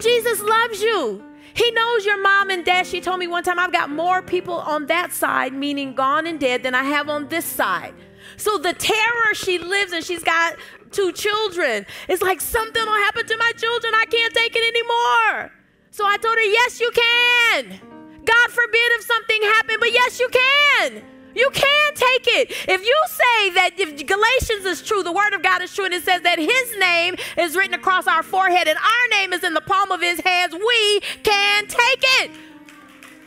Jesus 0.00 0.40
loves 0.42 0.82
you. 0.82 1.22
He 1.54 1.70
knows 1.72 2.04
your 2.04 2.20
mom 2.20 2.50
and 2.50 2.64
dad. 2.64 2.86
She 2.86 3.00
told 3.00 3.18
me 3.18 3.26
one 3.26 3.42
time 3.42 3.58
I've 3.58 3.72
got 3.72 3.90
more 3.90 4.22
people 4.22 4.54
on 4.54 4.86
that 4.86 5.12
side, 5.12 5.52
meaning 5.52 5.94
gone 5.94 6.26
and 6.26 6.40
dead, 6.40 6.62
than 6.62 6.74
I 6.74 6.84
have 6.84 7.08
on 7.08 7.28
this 7.28 7.44
side. 7.44 7.94
So 8.36 8.58
the 8.58 8.72
terror 8.72 9.34
she 9.34 9.58
lives 9.58 9.92
in, 9.92 10.02
she's 10.02 10.24
got 10.24 10.56
two 10.90 11.12
children. 11.12 11.86
It's 12.08 12.22
like 12.22 12.40
something 12.40 12.84
will 12.84 12.92
happen 12.92 13.26
to 13.26 13.36
my 13.36 13.52
children. 13.56 13.92
I 13.94 14.04
can't 14.06 14.34
take 14.34 14.54
it 14.54 14.64
anymore. 14.74 15.52
So 15.90 16.06
I 16.06 16.16
told 16.16 16.36
her, 16.36 16.42
yes, 16.42 16.80
you 16.80 16.90
can. 16.90 17.80
God 18.24 18.50
forbid 18.50 18.88
if 18.92 19.04
something 19.04 19.42
happened, 19.42 19.78
but 19.80 19.92
yes, 19.92 20.20
you 20.20 20.28
can. 20.28 21.02
You 21.34 21.50
can 21.52 21.94
take 21.94 22.26
it. 22.28 22.50
If 22.68 22.84
you 22.84 23.02
say 23.06 23.50
that 23.50 23.70
if 23.78 24.06
Galatians 24.06 24.66
is 24.66 24.82
true, 24.82 25.02
the 25.02 25.12
word 25.12 25.32
of 25.34 25.42
God 25.42 25.62
is 25.62 25.74
true, 25.74 25.84
and 25.84 25.94
it 25.94 26.04
says 26.04 26.22
that 26.22 26.38
his 26.38 26.78
name 26.78 27.16
is 27.38 27.56
written 27.56 27.74
across 27.74 28.06
our 28.06 28.22
forehead 28.22 28.68
and 28.68 28.78
our 28.78 29.18
name 29.18 29.32
is 29.32 29.44
in 29.44 29.54
the 29.54 29.60
palm 29.60 29.90
of 29.90 30.00
his 30.00 30.20
hands, 30.20 30.54
we 30.54 31.00
can 31.22 31.66
take 31.66 32.04
it. 32.22 32.30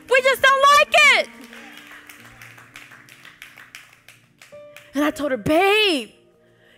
We 0.10 0.22
just 0.22 0.42
don't 0.42 0.64
like 0.80 0.94
it. 1.20 1.30
And 4.94 5.04
I 5.04 5.12
told 5.12 5.32
her, 5.32 5.38
babe, 5.38 6.12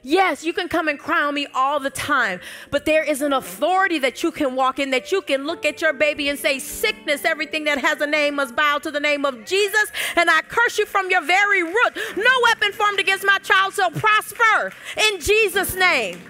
Yes, 0.07 0.41
you 0.45 0.53
can 0.53 0.69
come 0.69 0.88
and 0.88 0.97
crown 0.97 1.34
me 1.34 1.47
all 1.53 1.81
the 1.81 1.89
time, 1.89 2.39
but 2.71 2.85
there 2.85 3.03
is 3.03 3.21
an 3.21 3.34
authority 3.34 3.99
that 3.99 4.23
you 4.23 4.31
can 4.31 4.55
walk 4.55 4.79
in 4.79 4.91
that 4.91 5.11
you 5.11 5.21
can 5.21 5.45
look 5.45 5.65
at 5.65 5.81
your 5.81 5.91
baby 5.91 6.29
and 6.29 6.39
say, 6.39 6.59
Sickness, 6.59 7.25
everything 7.25 7.65
that 7.65 7.77
has 7.79 7.99
a 7.99 8.07
name 8.07 8.35
must 8.35 8.55
bow 8.55 8.77
to 8.77 8.89
the 8.89 9.01
name 9.01 9.25
of 9.25 9.43
Jesus, 9.43 9.91
and 10.15 10.29
I 10.29 10.43
curse 10.43 10.77
you 10.77 10.85
from 10.85 11.11
your 11.11 11.21
very 11.25 11.61
root. 11.61 11.97
No 12.15 12.31
weapon 12.43 12.71
formed 12.71 13.01
against 13.01 13.25
my 13.25 13.38
child 13.39 13.73
shall 13.73 13.91
prosper 13.91 14.71
in 14.95 15.19
Jesus' 15.19 15.75
name. 15.75 16.21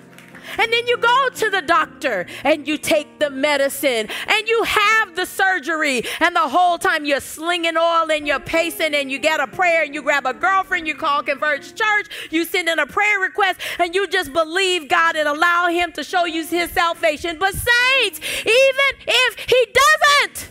And 0.57 0.71
then 0.71 0.87
you 0.87 0.97
go 0.97 1.29
to 1.29 1.49
the 1.49 1.61
doctor 1.61 2.25
and 2.43 2.67
you 2.67 2.77
take 2.77 3.19
the 3.19 3.29
medicine 3.29 4.07
and 4.27 4.47
you 4.47 4.63
have 4.63 5.15
the 5.15 5.25
surgery. 5.25 6.03
And 6.19 6.35
the 6.35 6.47
whole 6.47 6.77
time 6.77 7.05
you're 7.05 7.19
slinging 7.19 7.77
oil 7.77 8.11
and 8.11 8.27
you're 8.27 8.39
pacing 8.39 8.95
and 8.95 9.11
you 9.11 9.19
get 9.19 9.39
a 9.39 9.47
prayer 9.47 9.83
and 9.83 9.93
you 9.93 10.01
grab 10.01 10.25
a 10.25 10.33
girlfriend, 10.33 10.87
you 10.87 10.95
call 10.95 11.23
Converge 11.23 11.75
Church, 11.75 12.07
you 12.31 12.45
send 12.45 12.69
in 12.69 12.79
a 12.79 12.85
prayer 12.85 13.19
request 13.19 13.59
and 13.79 13.93
you 13.93 14.07
just 14.07 14.33
believe 14.33 14.89
God 14.89 15.15
and 15.15 15.27
allow 15.27 15.67
Him 15.67 15.91
to 15.93 16.03
show 16.03 16.25
you 16.25 16.45
His 16.45 16.71
salvation. 16.71 17.37
But, 17.39 17.53
saints, 17.53 18.19
even 18.41 19.05
if 19.07 19.39
He 19.39 19.67
doesn't, 19.73 20.49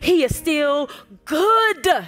He 0.00 0.24
is 0.24 0.34
still 0.34 0.88
good. 1.24 2.06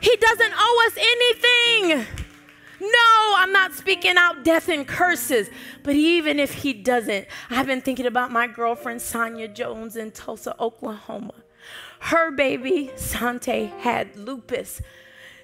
He 0.00 0.16
doesn't 0.16 0.52
owe 0.56 0.86
us 0.86 0.96
anything. 0.96 2.25
No, 2.92 3.34
I'm 3.36 3.52
not 3.52 3.74
speaking 3.74 4.16
out 4.16 4.44
death 4.44 4.68
and 4.68 4.86
curses. 4.86 5.48
But 5.82 5.94
even 5.94 6.38
if 6.38 6.52
he 6.54 6.72
doesn't, 6.72 7.26
I've 7.50 7.66
been 7.66 7.80
thinking 7.80 8.06
about 8.06 8.30
my 8.30 8.46
girlfriend, 8.46 9.02
Sonia 9.02 9.48
Jones, 9.48 9.96
in 9.96 10.10
Tulsa, 10.10 10.54
Oklahoma. 10.60 11.34
Her 12.00 12.30
baby, 12.30 12.92
Sante, 12.96 13.66
had 13.80 14.16
lupus. 14.16 14.80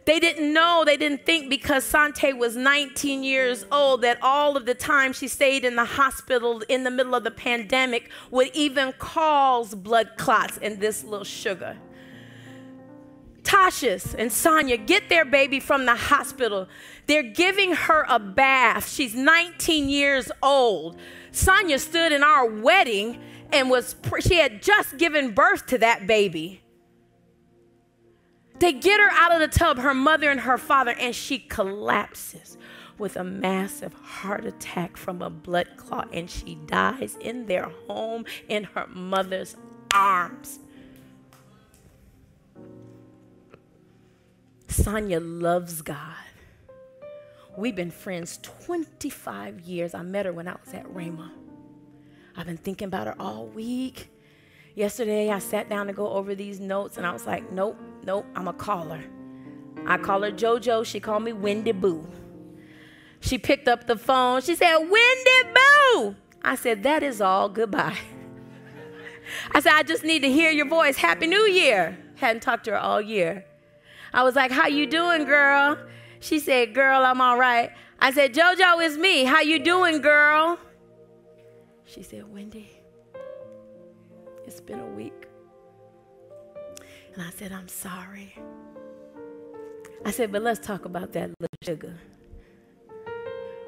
They 0.05 0.19
didn't 0.19 0.53
know, 0.53 0.83
they 0.85 0.97
didn't 0.97 1.25
think 1.25 1.49
because 1.49 1.85
Sante 1.85 2.33
was 2.33 2.57
19 2.57 3.23
years 3.23 3.65
old 3.71 4.03
that 4.03 4.19
all 4.21 4.57
of 4.57 4.67
the 4.67 4.75
time 4.75 5.13
she 5.13 5.29
stayed 5.29 5.65
in 5.65 5.77
the 5.77 5.85
hospital 5.85 6.61
in 6.69 6.83
the 6.83 6.91
middle 6.91 7.15
of 7.15 7.23
the 7.23 7.31
pandemic 7.31 8.11
would 8.31 8.51
even 8.53 8.93
cause 8.99 9.77
blood 9.77 10.11
clots 10.17 10.57
in 10.57 10.81
this 10.81 11.05
little 11.05 11.25
sugar. 11.25 11.77
Tasha's 13.53 14.15
and 14.15 14.33
Sonia 14.33 14.79
get 14.79 15.11
their 15.11 15.27
baby 15.27 15.61
from 15.61 15.85
the 15.85 15.95
hospital. 15.95 16.69
They're 17.07 17.23
giving 17.23 17.75
her 17.75 18.07
a 18.09 18.19
bath. 18.19 18.89
She's 18.89 19.15
19 19.15 19.91
years 19.91 20.33
old. 20.43 20.97
Sonia 21.33 21.79
stood 21.79 22.13
in 22.13 22.23
our 22.23 22.47
wedding 22.47 23.21
and 23.53 23.69
was 23.69 23.95
she 24.21 24.37
had 24.37 24.63
just 24.63 24.97
given 24.97 25.33
birth 25.33 25.67
to 25.67 25.79
that 25.79 26.07
baby. 26.07 26.63
They 28.59 28.73
get 28.73 29.01
her 29.01 29.11
out 29.11 29.33
of 29.33 29.41
the 29.41 29.49
tub, 29.49 29.79
her 29.79 29.93
mother 29.93 30.31
and 30.31 30.41
her 30.41 30.57
father, 30.57 30.95
and 30.99 31.15
she 31.15 31.39
collapses 31.39 32.57
with 32.97 33.17
a 33.17 33.25
massive 33.25 33.93
heart 33.93 34.47
attack 34.47 34.97
from 34.97 35.21
a 35.21 35.29
blood 35.29 35.69
clot, 35.77 36.09
and 36.13 36.31
she 36.31 36.55
dies 36.67 37.19
in 37.21 37.47
their 37.47 37.71
home 37.87 38.25
in 38.49 38.65
her 38.65 38.87
mother's 38.87 39.57
arms. 39.93 40.61
Sonia 44.73 45.21
loves 45.21 45.83
God. 45.83 46.17
We've 47.57 47.77
been 47.77 47.91
friends 47.91 48.39
25 48.43 49.61
years. 49.61 49.95
I 49.95 50.03
met 50.03 50.27
her 50.27 50.33
when 50.33 50.49
I 50.49 50.57
was 50.65 50.73
at 50.73 50.87
Rhema. 50.87 51.31
I've 52.37 52.47
been 52.47 52.57
thinking 52.57 52.87
about 52.87 53.07
her 53.07 53.15
all 53.21 53.47
week. 53.47 54.09
Yesterday, 54.75 55.31
I 55.31 55.39
sat 55.39 55.69
down 55.69 55.89
to 55.89 55.93
go 55.93 56.09
over 56.09 56.35
these 56.35 56.59
notes 56.59 56.97
and 56.97 57.07
I 57.07 57.13
was 57.13 57.27
like, 57.27 57.53
nope, 57.53 57.79
nope, 58.05 58.25
I'm 58.35 58.49
a 58.49 58.55
caller. 58.55 59.05
I 59.87 59.99
call 59.99 60.23
her 60.23 60.33
JoJo. 60.33 60.87
She 60.87 60.99
called 60.99 61.25
me 61.25 61.33
Wendy 61.35 61.73
Boo. 61.73 62.09
She 63.21 63.37
picked 63.37 63.69
up 63.69 63.87
the 63.87 63.97
phone. 63.97 64.41
She 64.41 64.55
said, 64.55 64.79
Wendy 64.79 65.53
Boo. 65.55 66.17
I 66.43 66.55
said, 66.55 66.83
that 66.85 67.03
is 67.03 67.21
all. 67.21 67.49
Goodbye. 67.51 67.99
I 69.53 69.61
said, 69.61 69.73
I 69.75 69.83
just 69.83 70.05
need 70.05 70.21
to 70.21 70.33
hear 70.33 70.51
your 70.51 70.67
voice. 70.67 70.97
Happy 70.97 71.27
New 71.27 71.45
Year. 71.45 71.99
Hadn't 72.17 72.41
talked 72.41 72.65
to 72.65 72.71
her 72.71 72.79
all 72.79 73.01
year. 73.01 73.45
I 74.13 74.23
was 74.23 74.37
like, 74.37 74.51
how 74.51 74.67
you 74.67 74.87
doing, 74.87 75.25
girl? 75.25 75.79
She 76.21 76.39
said, 76.39 76.75
girl, 76.75 77.05
I'm 77.05 77.21
all 77.21 77.39
right. 77.39 77.71
I 77.99 78.11
said, 78.13 78.35
JoJo 78.35 78.85
is 78.85 78.99
me. 78.99 79.25
How 79.25 79.41
you 79.41 79.59
doing, 79.59 80.01
girl? 80.01 80.59
She 81.85 82.03
said, 82.03 82.33
Wendy, 82.33 82.71
it's 84.47 84.61
been 84.61 84.81
a 84.81 84.87
week. 84.87 85.27
And 87.15 87.23
I 87.23 87.31
said, 87.31 87.53
I'm 87.53 87.69
sorry. 87.69 88.35
I 90.05 90.11
said, 90.11 90.33
but 90.33 90.43
let's 90.43 90.65
talk 90.65 90.85
about 90.85 91.13
that 91.13 91.31
little 91.39 91.59
sugar. 91.63 91.99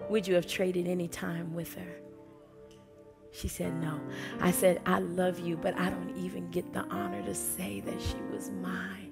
Would 0.09 0.27
you 0.27 0.35
have 0.35 0.47
traded 0.47 0.87
any 0.87 1.09
time 1.09 1.55
with 1.55 1.75
her? 1.75 1.97
She 3.33 3.49
said, 3.49 3.75
No. 3.81 4.01
I 4.41 4.53
said, 4.53 4.81
I 4.87 5.01
love 5.01 5.41
you, 5.41 5.57
but 5.57 5.77
I 5.77 5.91
don't 5.91 6.17
even 6.17 6.51
get 6.51 6.73
the 6.73 6.85
honor 6.85 7.21
to 7.23 7.35
say 7.35 7.81
that 7.81 8.01
she 8.01 8.17
was 8.31 8.51
mine. 8.51 9.04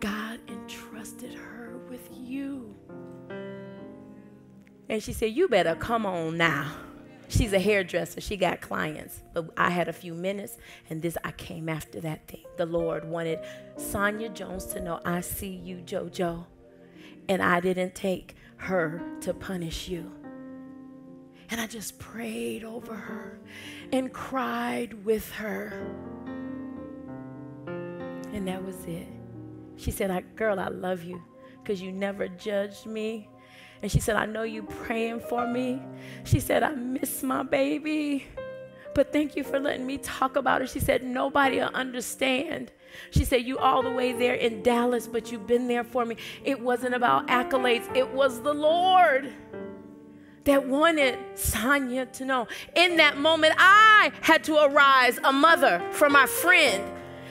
God 0.00 0.40
entrusted 0.48 1.34
her 1.34 1.78
with 1.88 2.08
you. 2.12 2.74
And 4.88 5.02
she 5.02 5.12
said, 5.12 5.32
You 5.32 5.48
better 5.48 5.74
come 5.74 6.04
on 6.04 6.36
now. 6.36 6.72
She's 7.28 7.52
a 7.52 7.60
hairdresser. 7.60 8.20
She 8.20 8.36
got 8.36 8.60
clients. 8.60 9.22
But 9.32 9.50
I 9.56 9.70
had 9.70 9.88
a 9.88 9.92
few 9.92 10.14
minutes, 10.14 10.56
and 10.90 11.00
this 11.00 11.16
I 11.22 11.30
came 11.30 11.68
after 11.68 12.00
that 12.00 12.26
thing. 12.26 12.42
The 12.56 12.66
Lord 12.66 13.08
wanted 13.08 13.38
Sonia 13.76 14.30
Jones 14.30 14.66
to 14.66 14.80
know, 14.80 15.00
I 15.04 15.20
see 15.20 15.54
you, 15.54 15.76
JoJo. 15.76 16.44
And 17.28 17.40
I 17.40 17.60
didn't 17.60 17.94
take 17.94 18.34
her 18.56 19.00
to 19.20 19.32
punish 19.32 19.88
you. 19.88 20.10
And 21.50 21.60
I 21.60 21.68
just 21.68 22.00
prayed 22.00 22.64
over 22.64 22.94
her 22.94 23.38
and 23.92 24.12
cried 24.12 25.04
with 25.04 25.30
her. 25.32 25.86
And 28.32 28.46
that 28.48 28.64
was 28.64 28.84
it. 28.86 29.06
She 29.80 29.90
said, 29.90 30.10
I, 30.10 30.20
Girl, 30.36 30.60
I 30.60 30.68
love 30.68 31.02
you 31.02 31.22
because 31.62 31.80
you 31.80 31.90
never 31.90 32.28
judged 32.28 32.86
me. 32.86 33.28
And 33.82 33.90
she 33.90 33.98
said, 33.98 34.16
I 34.16 34.26
know 34.26 34.42
you 34.42 34.62
praying 34.62 35.20
for 35.20 35.46
me. 35.46 35.80
She 36.24 36.38
said, 36.38 36.62
I 36.62 36.74
miss 36.74 37.22
my 37.22 37.42
baby. 37.42 38.26
But 38.94 39.12
thank 39.12 39.36
you 39.36 39.44
for 39.44 39.58
letting 39.58 39.86
me 39.86 39.96
talk 39.98 40.36
about 40.36 40.60
her. 40.60 40.66
She 40.66 40.80
said, 40.80 41.02
Nobody 41.02 41.58
will 41.58 41.70
understand. 41.72 42.72
She 43.10 43.24
said, 43.24 43.46
You 43.46 43.58
all 43.58 43.82
the 43.82 43.90
way 43.90 44.12
there 44.12 44.34
in 44.34 44.62
Dallas, 44.62 45.06
but 45.06 45.32
you've 45.32 45.46
been 45.46 45.66
there 45.66 45.84
for 45.84 46.04
me. 46.04 46.16
It 46.44 46.60
wasn't 46.60 46.94
about 46.94 47.28
accolades, 47.28 47.94
it 47.96 48.08
was 48.12 48.42
the 48.42 48.52
Lord 48.52 49.32
that 50.44 50.66
wanted 50.66 51.18
Sonia 51.34 52.06
to 52.06 52.24
know. 52.24 52.48
In 52.74 52.96
that 52.96 53.18
moment, 53.18 53.54
I 53.58 54.10
had 54.22 54.42
to 54.44 54.56
arise, 54.64 55.18
a 55.22 55.32
mother 55.32 55.82
for 55.92 56.08
my 56.08 56.26
friend, 56.26 56.82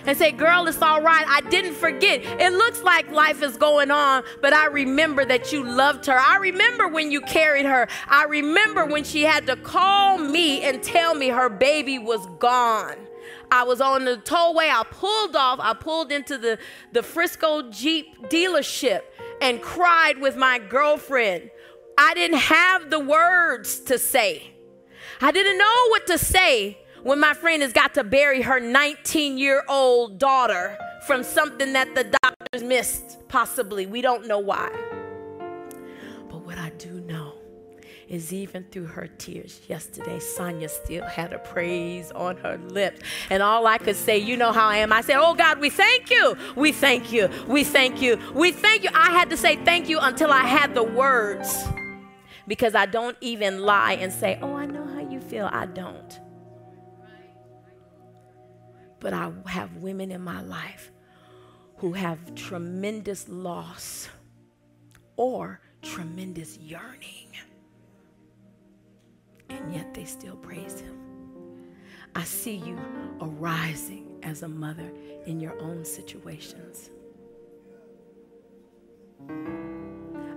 and 0.06 0.18
say, 0.18 0.32
Girl, 0.32 0.68
it's 0.68 0.82
all 0.82 1.02
right. 1.02 1.26
I 1.28 1.42
didn't 1.50 1.76
forget. 1.76 2.22
It 2.24 2.54
looks 2.54 2.84
like 2.84 3.12
life 3.12 3.42
is 3.42 3.58
going 3.58 3.92
on, 3.92 4.24
but 4.42 4.54
I 4.54 4.68
remember 4.68 5.26
that 5.26 5.52
you 5.52 5.64
loved 5.64 6.06
her. 6.06 6.18
I 6.18 6.38
remember 6.38 6.88
when 6.88 7.12
you 7.12 7.22
carried 7.22 7.66
her. 7.66 7.88
I 8.08 8.26
remember 8.26 8.86
when 8.86 9.04
she 9.04 9.24
had 9.24 9.48
to 9.48 9.56
call 9.56 10.18
me 10.18 10.62
and 10.62 10.82
tell 10.82 11.16
me 11.16 11.30
her 11.30 11.50
baby 11.50 12.00
was 12.00 12.26
gone. 12.40 12.96
I 13.52 13.64
was 13.64 13.82
on 13.82 14.06
the 14.06 14.18
tollway. 14.18 14.70
I 14.70 14.84
pulled 14.90 15.36
off. 15.36 15.60
I 15.60 15.74
pulled 15.74 16.12
into 16.12 16.38
the, 16.38 16.60
the 16.92 17.02
Frisco 17.02 17.70
Jeep 17.72 18.30
dealership 18.30 19.02
and 19.42 19.62
cried 19.62 20.20
with 20.20 20.36
my 20.36 20.60
girlfriend 20.60 21.50
I 22.02 22.14
didn't 22.14 22.38
have 22.38 22.90
the 22.90 23.00
words 23.00 23.82
to 23.82 24.00
say. 24.00 24.52
I 25.20 25.32
didn't 25.32 25.58
know 25.58 25.88
what 25.90 26.08
to 26.08 26.18
say 26.18 26.78
when 27.04 27.20
my 27.20 27.34
friend 27.34 27.62
has 27.62 27.74
got 27.74 27.94
to 27.96 28.04
bury 28.04 28.42
her 28.42 28.60
19 28.60 29.38
year 29.38 29.64
old 29.68 30.20
daughter 30.20 30.78
from 31.06 31.24
something 31.24 31.74
that 31.74 31.96
the 31.96 32.04
doctors 32.04 32.64
missed, 32.64 33.28
possibly. 33.28 33.86
We 33.86 34.02
don't 34.02 34.28
know 34.28 34.40
why. 34.40 34.70
But 36.30 36.46
what 36.46 36.58
I 36.58 36.72
do 36.72 37.02
know 37.02 37.34
is 38.08 38.34
even 38.34 38.66
through 38.72 38.88
her 38.88 39.08
tears 39.08 39.62
yesterday, 39.68 40.20
Sonia 40.20 40.68
still 40.68 41.06
had 41.06 41.32
a 41.32 41.40
praise 41.40 42.12
on 42.12 42.38
her 42.38 42.58
lips. 42.58 43.02
And 43.30 43.44
all 43.44 43.68
I 43.68 43.78
could 43.78 43.96
say, 43.96 44.18
you 44.18 44.36
know 44.36 44.52
how 44.52 44.68
I 44.68 44.78
am. 44.78 44.92
I 44.92 45.02
said, 45.02 45.18
Oh 45.18 45.36
God, 45.36 45.60
we 45.60 45.70
thank 45.70 46.10
you. 46.10 46.36
We 46.56 46.72
thank 46.72 47.12
you. 47.12 47.30
We 47.48 47.64
thank 47.64 48.02
you. 48.02 48.20
We 48.34 48.52
thank 48.52 48.84
you. 48.84 48.90
I 48.94 49.12
had 49.12 49.30
to 49.30 49.38
say 49.38 49.58
thank 49.58 49.88
you 49.90 50.00
until 50.00 50.32
I 50.32 50.44
had 50.44 50.74
the 50.74 50.84
words 50.84 51.64
because 52.48 52.74
I 52.74 52.88
don't 52.88 53.16
even 53.22 53.60
lie 53.62 53.94
and 53.94 54.12
say, 54.12 54.40
Oh, 54.42 54.56
I 54.56 54.66
know 54.66 54.86
how 54.86 55.00
you 55.00 55.22
feel. 55.22 55.48
I 55.52 55.68
don't. 55.68 56.20
But 59.00 59.14
I 59.14 59.32
have 59.48 59.78
women 59.78 60.12
in 60.12 60.22
my 60.22 60.42
life 60.42 60.92
who 61.78 61.94
have 61.94 62.36
tremendous 62.36 63.30
loss 63.30 64.10
or 65.16 65.62
tremendous 65.82 66.58
yearning. 66.58 67.28
And 69.50 69.74
yet 69.74 69.94
they 69.94 70.06
still 70.06 70.36
praise 70.36 70.82
Him. 70.82 70.98
I 72.16 72.24
see 72.24 72.56
you 72.56 72.78
arising 73.22 74.20
as 74.24 74.44
a 74.44 74.48
mother 74.48 74.92
in 75.26 75.40
your 75.40 75.60
own 75.62 75.86
situations. 75.86 76.90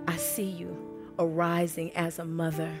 I 0.07 0.15
see 0.17 0.43
you 0.43 0.77
arising 1.19 1.95
as 1.95 2.19
a 2.19 2.25
mother 2.25 2.71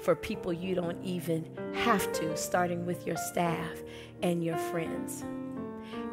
for 0.00 0.14
people 0.14 0.52
you 0.52 0.74
don't 0.74 1.02
even 1.04 1.48
have 1.74 2.12
to, 2.12 2.36
starting 2.36 2.86
with 2.86 3.06
your 3.06 3.16
staff 3.16 3.82
and 4.22 4.44
your 4.44 4.56
friends 4.56 5.24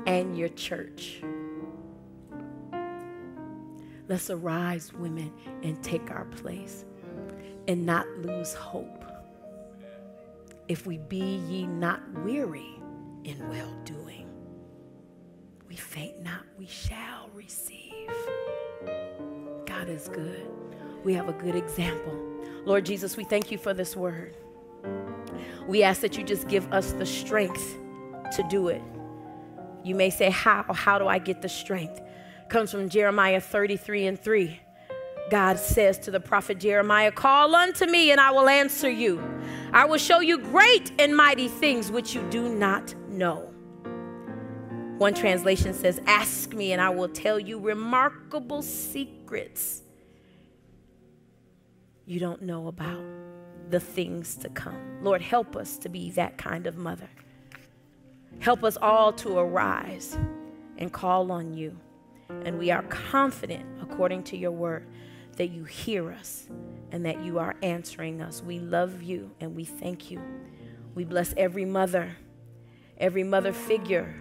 and 0.06 0.38
your 0.38 0.50
church. 0.50 1.22
Let's 4.08 4.30
arise, 4.30 4.94
women, 4.94 5.32
and 5.64 5.82
take 5.84 6.12
our 6.12 6.26
place 6.26 6.86
and 7.68 7.86
not 7.86 8.08
lose 8.20 8.54
hope. 8.54 9.04
If 10.68 10.86
we 10.86 10.98
be 10.98 11.38
ye 11.48 11.66
not 11.66 12.02
weary 12.24 12.80
in 13.24 13.48
well 13.50 13.74
doing, 13.84 14.30
we 15.68 15.76
faint 15.76 16.22
not, 16.22 16.46
we 16.58 16.68
shall 16.68 17.30
receive. 17.34 18.10
God 19.66 19.90
is 19.90 20.08
good 20.10 20.48
we 21.06 21.14
have 21.14 21.30
a 21.30 21.34
good 21.34 21.56
example. 21.56 22.35
Lord 22.66 22.86
Jesus, 22.86 23.16
we 23.16 23.24
thank 23.24 23.52
you 23.52 23.58
for 23.58 23.74
this 23.74 23.96
word. 23.96 24.36
We 25.68 25.84
ask 25.84 26.02
that 26.02 26.18
you 26.18 26.24
just 26.24 26.48
give 26.48 26.72
us 26.74 26.94
the 26.94 27.06
strength 27.06 27.78
to 28.36 28.44
do 28.50 28.70
it. 28.70 28.82
You 29.84 29.94
may 29.94 30.10
say, 30.10 30.32
How? 30.32 30.66
How 30.74 30.98
do 30.98 31.08
I 31.08 31.20
get 31.20 31.42
the 31.42 31.50
strength? 31.50 32.02
Comes 32.50 32.72
from 32.72 32.90
Jeremiah 32.90 33.40
33 33.40 34.08
and 34.08 34.20
3. 34.20 34.60
God 35.30 35.58
says 35.58 35.98
to 36.00 36.12
the 36.12 36.20
prophet 36.20 36.60
Jeremiah, 36.60 37.12
Call 37.12 37.56
unto 37.56 37.86
me, 37.86 38.12
and 38.12 38.20
I 38.20 38.32
will 38.32 38.50
answer 38.50 38.90
you. 38.90 39.22
I 39.72 39.86
will 39.86 39.98
show 39.98 40.20
you 40.20 40.40
great 40.40 40.92
and 41.00 41.16
mighty 41.16 41.48
things 41.48 41.92
which 41.92 42.16
you 42.16 42.22
do 42.30 42.50
not 42.50 42.94
know. 43.10 43.52
One 44.98 45.14
translation 45.14 45.74
says, 45.74 46.00
Ask 46.08 46.54
me, 46.54 46.72
and 46.72 46.82
I 46.82 46.90
will 46.90 47.10
tell 47.10 47.40
you 47.40 47.60
remarkable 47.60 48.62
secrets 48.62 49.84
you 52.06 52.20
don't 52.20 52.42
know 52.44 52.68
about 52.68 53.04
the 53.70 53.80
things 53.80 54.36
to 54.38 54.50
come. 54.50 55.00
Lord, 55.04 55.22
help 55.22 55.56
us 55.56 55.78
to 55.80 55.90
be 55.90 56.12
that 56.12 56.38
kind 56.38 56.68
of 56.68 56.78
mother. 56.78 57.10
Help 58.40 58.64
us 58.64 58.78
all 58.82 59.14
to 59.14 59.38
arise 59.40 60.18
and 60.78 60.94
call 60.94 61.32
on 61.32 61.54
you. 61.54 61.78
And 62.30 62.60
we 62.60 62.72
are 62.72 62.84
confident, 62.84 63.66
according 63.82 64.24
to 64.26 64.38
your 64.38 64.52
word, 64.52 64.88
that 65.38 65.48
you 65.50 65.64
hear 65.66 66.12
us 66.12 66.48
and 66.92 67.06
that 67.06 67.24
you 67.24 67.40
are 67.40 67.56
answering 67.64 68.22
us. 68.22 68.44
We 68.44 68.60
love 68.60 69.04
you 69.04 69.32
and 69.40 69.56
we 69.56 69.66
thank 69.66 70.12
you. 70.12 70.22
We 70.96 71.06
bless 71.06 71.34
every 71.38 71.66
mother, 71.66 72.18
every 72.98 73.24
mother 73.24 73.54
figure, 73.54 74.16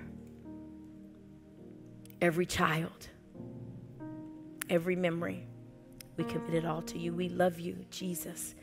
every 2.21 2.47
child. 2.47 3.09
every 4.71 4.97
memory. 4.97 5.47
We 6.17 6.25
commit 6.25 6.55
it 6.55 6.65
all 6.65 6.83
to 6.83 6.99
you. 6.99 7.13
We 7.13 7.29
love 7.29 7.59
you, 7.59 7.85
Jesus. 7.91 8.55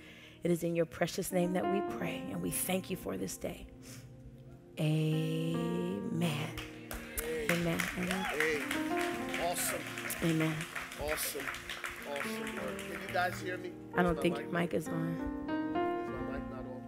It 0.44 0.52
is 0.52 0.64
in 0.64 0.76
your 0.76 0.86
precious 0.86 1.32
name 1.32 1.54
that 1.54 1.72
we 1.72 1.82
pray, 1.98 2.24
and 2.32 2.42
we 2.42 2.50
thank 2.50 2.90
you 2.90 2.98
for 2.98 3.18
this 3.18 3.38
day. 3.38 3.68
Amen. 4.80 6.50
Amen. 7.52 7.80
Amen. 7.98 8.26
Awesome, 9.44 9.82
Amen. 10.24 10.56
awesome, 11.04 11.46
awesome. 12.10 12.58
Can 12.58 13.02
you 13.08 13.14
guys 13.14 13.40
hear 13.42 13.58
me? 13.58 13.72
I 13.96 14.04
don't 14.04 14.20
think 14.20 14.40
your 14.40 14.48
mic 14.48 14.74
is 14.74 14.88
on. 14.88 15.16
Is 15.48 16.08
my 16.08 16.34
mic 16.34 16.50
not 16.50 16.60
on? 16.60 16.82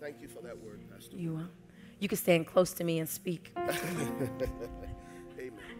Thank 0.00 0.22
you 0.22 0.28
for 0.28 0.40
that 0.42 0.56
word, 0.56 0.80
Pastor. 0.90 1.16
You 1.16 1.36
are. 1.36 1.50
You 1.98 2.08
can 2.08 2.18
stand 2.18 2.46
close 2.46 2.72
to 2.74 2.84
me 2.84 3.00
and 3.00 3.08
speak. 3.08 3.52
Amen. 3.58 4.30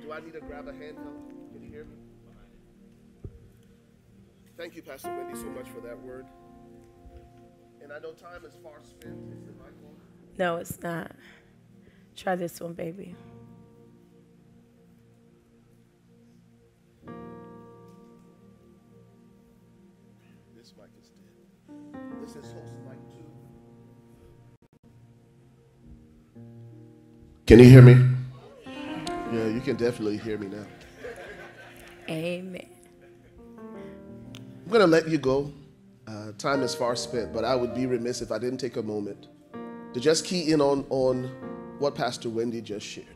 Do 0.03 0.13
I 0.13 0.21
need 0.21 0.33
to 0.33 0.41
grab 0.41 0.69
a 0.69 0.73
handheld? 0.73 1.53
Can 1.53 1.63
you 1.63 1.71
hear 1.71 1.85
me? 1.85 1.97
Thank 4.57 4.74
you, 4.74 4.83
Pastor 4.83 5.15
Wendy, 5.15 5.39
so 5.39 5.47
much 5.51 5.69
for 5.69 5.81
that 5.81 6.01
word. 6.01 6.27
And 7.83 7.93
I 7.93 7.99
know 7.99 8.12
time 8.12 8.45
is 8.47 8.57
far 8.62 8.78
spent. 8.83 9.15
Is 9.33 9.45
the 9.45 9.53
mic 9.53 9.74
on? 9.85 9.97
No, 10.39 10.57
it's 10.57 10.83
not. 10.83 11.12
Try 12.16 12.37
this 12.37 12.59
one, 12.61 12.73
baby. 12.73 13.15
This 20.57 20.73
mic 20.78 20.89
is 20.99 21.11
dead. 21.11 21.33
This 22.23 22.31
is 22.37 22.53
host 22.53 22.74
mic 22.89 22.99
two. 23.11 23.27
Can 27.47 27.59
you 27.59 27.66
hear 27.66 27.83
me? 27.83 28.05
Yeah, 29.33 29.49
you 29.49 29.61
can 29.61 29.77
definitely 29.77 30.16
hear 30.16 30.39
me 30.39 30.47
now. 30.47 30.66
Amen. 32.09 32.76
I'm 34.67 34.73
going 34.73 34.81
to 34.81 34.89
let 34.89 35.07
you 35.07 35.17
go. 35.17 35.53
Uh, 36.09 36.33
time 36.39 36.65
is 36.65 36.75
far 36.75 36.97
spent, 36.97 37.33
but 37.33 37.45
I 37.45 37.55
would 37.55 37.73
be 37.73 37.87
remiss 37.87 38.21
if 38.21 38.33
I 38.33 38.39
didn't 38.39 38.59
take 38.59 38.77
a 38.77 38.83
moment 38.83 39.29
to 39.95 40.01
just 40.01 40.25
key 40.25 40.51
in 40.51 40.61
on, 40.61 40.85
on 40.91 41.31
what 41.79 41.95
Pastor 41.95 42.29
Wendy 42.29 42.61
just 42.61 42.85
shared. 42.85 43.07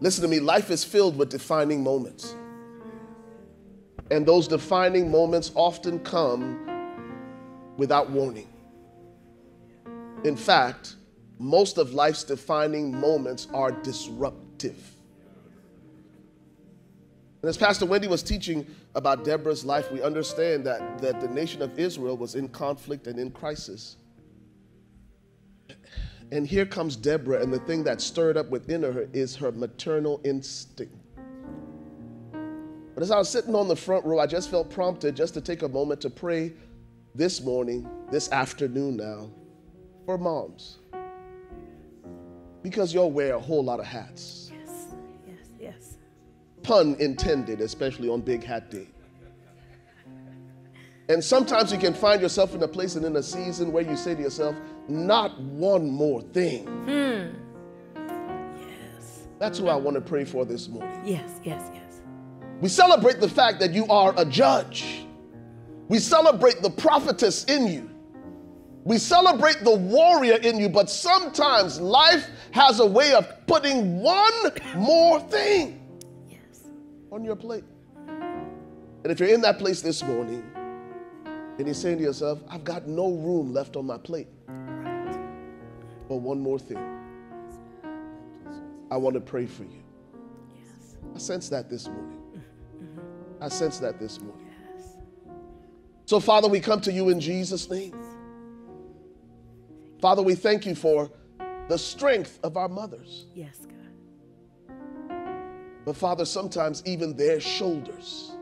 Listen 0.00 0.22
to 0.22 0.28
me, 0.28 0.40
life 0.40 0.70
is 0.70 0.82
filled 0.82 1.18
with 1.18 1.28
defining 1.28 1.84
moments. 1.84 2.34
And 4.10 4.24
those 4.24 4.48
defining 4.48 5.10
moments 5.10 5.52
often 5.54 5.98
come 5.98 6.58
without 7.76 8.08
warning. 8.08 8.48
In 10.24 10.36
fact, 10.36 10.94
most 11.38 11.76
of 11.76 11.92
life's 11.92 12.24
defining 12.24 12.98
moments 12.98 13.46
are 13.52 13.72
disruptive. 13.72 14.94
And 17.44 17.48
as 17.50 17.58
Pastor 17.58 17.84
Wendy 17.84 18.08
was 18.08 18.22
teaching 18.22 18.66
about 18.94 19.22
Deborah's 19.22 19.66
life, 19.66 19.92
we 19.92 20.00
understand 20.00 20.64
that, 20.64 20.98
that 21.02 21.20
the 21.20 21.28
nation 21.28 21.60
of 21.60 21.78
Israel 21.78 22.16
was 22.16 22.36
in 22.36 22.48
conflict 22.48 23.06
and 23.06 23.18
in 23.18 23.30
crisis. 23.30 23.96
And 26.32 26.46
here 26.46 26.64
comes 26.64 26.96
Deborah, 26.96 27.42
and 27.42 27.52
the 27.52 27.58
thing 27.58 27.84
that 27.84 28.00
stirred 28.00 28.38
up 28.38 28.48
within 28.48 28.82
her 28.82 29.10
is 29.12 29.36
her 29.36 29.52
maternal 29.52 30.22
instinct. 30.24 30.96
But 32.94 33.02
as 33.02 33.10
I 33.10 33.18
was 33.18 33.28
sitting 33.28 33.54
on 33.54 33.68
the 33.68 33.76
front 33.76 34.06
row, 34.06 34.20
I 34.20 34.26
just 34.26 34.50
felt 34.50 34.70
prompted 34.70 35.14
just 35.14 35.34
to 35.34 35.42
take 35.42 35.60
a 35.60 35.68
moment 35.68 36.00
to 36.00 36.08
pray 36.08 36.54
this 37.14 37.42
morning, 37.42 37.86
this 38.10 38.32
afternoon 38.32 38.96
now, 38.96 39.28
for 40.06 40.16
moms. 40.16 40.78
Because 42.62 42.94
y'all 42.94 43.12
wear 43.12 43.34
a 43.34 43.38
whole 43.38 43.62
lot 43.62 43.80
of 43.80 43.84
hats. 43.84 44.43
Pun 46.64 46.96
intended, 46.98 47.60
especially 47.60 48.08
on 48.08 48.20
Big 48.22 48.42
Hat 48.42 48.70
Day. 48.70 48.88
And 51.08 51.22
sometimes 51.22 51.70
you 51.70 51.78
can 51.78 51.92
find 51.92 52.20
yourself 52.22 52.54
in 52.54 52.62
a 52.62 52.68
place 52.68 52.96
and 52.96 53.04
in 53.04 53.14
a 53.16 53.22
season 53.22 53.70
where 53.70 53.84
you 53.84 53.94
say 53.94 54.14
to 54.14 54.20
yourself, 54.22 54.56
not 54.88 55.38
one 55.40 55.90
more 55.90 56.22
thing. 56.22 56.66
Hmm. 56.66 58.00
Yes, 58.58 59.26
That's 59.38 59.58
who 59.58 59.68
I 59.68 59.76
want 59.76 59.96
to 59.96 60.00
pray 60.00 60.24
for 60.24 60.46
this 60.46 60.68
morning. 60.68 60.98
yes, 61.04 61.40
yes, 61.44 61.70
yes. 61.74 62.00
We 62.60 62.68
celebrate 62.70 63.20
the 63.20 63.28
fact 63.28 63.60
that 63.60 63.72
you 63.72 63.86
are 63.88 64.14
a 64.16 64.24
judge. 64.24 65.04
We 65.88 65.98
celebrate 65.98 66.62
the 66.62 66.70
prophetess 66.70 67.44
in 67.44 67.66
you. 67.68 67.90
We 68.84 68.96
celebrate 68.96 69.62
the 69.64 69.76
warrior 69.76 70.36
in 70.36 70.58
you, 70.58 70.70
but 70.70 70.88
sometimes 70.88 71.78
life 71.80 72.28
has 72.52 72.80
a 72.80 72.86
way 72.86 73.12
of 73.12 73.26
putting 73.46 74.00
one 74.00 74.32
more 74.76 75.20
thing. 75.20 75.80
On 77.14 77.24
your 77.24 77.36
plate. 77.36 77.64
And 78.08 79.12
if 79.12 79.20
you're 79.20 79.28
in 79.28 79.40
that 79.42 79.58
place 79.58 79.80
this 79.80 80.02
morning 80.02 80.44
and 81.58 81.66
you're 81.66 81.74
saying 81.74 81.98
to 81.98 82.04
yourself, 82.04 82.40
I've 82.48 82.64
got 82.64 82.86
no 82.86 83.12
room 83.12 83.52
left 83.52 83.76
on 83.76 83.86
my 83.86 83.98
plate 83.98 84.28
but 86.08 86.16
one 86.16 86.40
more 86.40 86.58
thing, 86.58 86.78
I 88.90 88.96
want 88.96 89.14
to 89.14 89.20
pray 89.20 89.46
for 89.46 89.64
you. 89.64 89.82
Yes. 90.54 90.96
I 91.14 91.18
sense 91.18 91.48
that 91.48 91.70
this 91.70 91.88
morning. 91.88 92.20
I 93.40 93.48
sense 93.48 93.78
that 93.78 93.98
this 93.98 94.20
morning. 94.20 94.46
Yes. 94.76 94.96
So, 96.06 96.20
Father, 96.20 96.48
we 96.48 96.60
come 96.60 96.80
to 96.82 96.92
you 96.92 97.08
in 97.08 97.20
Jesus' 97.20 97.68
name. 97.70 97.98
Father, 100.00 100.22
we 100.22 100.34
thank 100.34 100.66
you 100.66 100.74
for 100.74 101.10
the 101.68 101.78
strength 101.78 102.38
of 102.42 102.56
our 102.56 102.68
mothers. 102.68 103.24
Yes, 103.34 103.58
God. 103.66 103.73
But, 105.84 105.96
Father, 105.96 106.24
sometimes 106.24 106.82
even 106.86 107.14
their 107.14 107.40
shoulders 107.40 108.32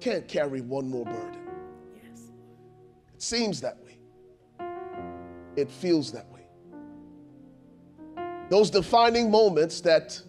can't 0.00 0.26
carry 0.26 0.60
one 0.60 0.88
more 0.88 1.04
burden. 1.04 1.40
Yes. 1.94 2.30
It 3.14 3.22
seems 3.22 3.60
that 3.60 3.78
way, 3.84 3.98
it 5.56 5.70
feels 5.70 6.12
that 6.12 6.26
way. 6.30 6.38
Those 8.48 8.70
defining 8.70 9.30
moments 9.30 9.80
that 9.82 10.20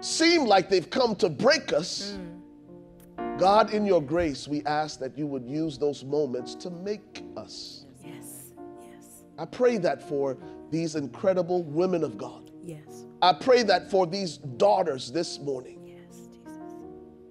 seem 0.00 0.44
like 0.44 0.68
they've 0.68 0.90
come 0.90 1.14
to 1.16 1.28
break 1.28 1.72
us. 1.72 2.18
Mm. 2.18 3.38
God, 3.38 3.72
in 3.72 3.86
your 3.86 4.02
grace, 4.02 4.46
we 4.46 4.62
ask 4.64 5.00
that 5.00 5.16
you 5.16 5.26
would 5.26 5.46
use 5.46 5.78
those 5.78 6.04
moments 6.04 6.54
to 6.56 6.70
make 6.70 7.22
us. 7.36 7.86
Yes. 8.04 8.52
Yes. 8.80 9.24
I 9.38 9.44
pray 9.44 9.78
that 9.78 10.06
for 10.08 10.36
these 10.70 10.94
incredible 10.94 11.62
women 11.62 12.04
of 12.04 12.18
God. 12.18 12.50
Yes. 12.62 13.03
I 13.24 13.32
pray 13.32 13.62
that 13.62 13.90
for 13.90 14.06
these 14.06 14.36
daughters 14.36 15.10
this 15.10 15.38
morning, 15.38 15.80
Yes, 15.82 16.28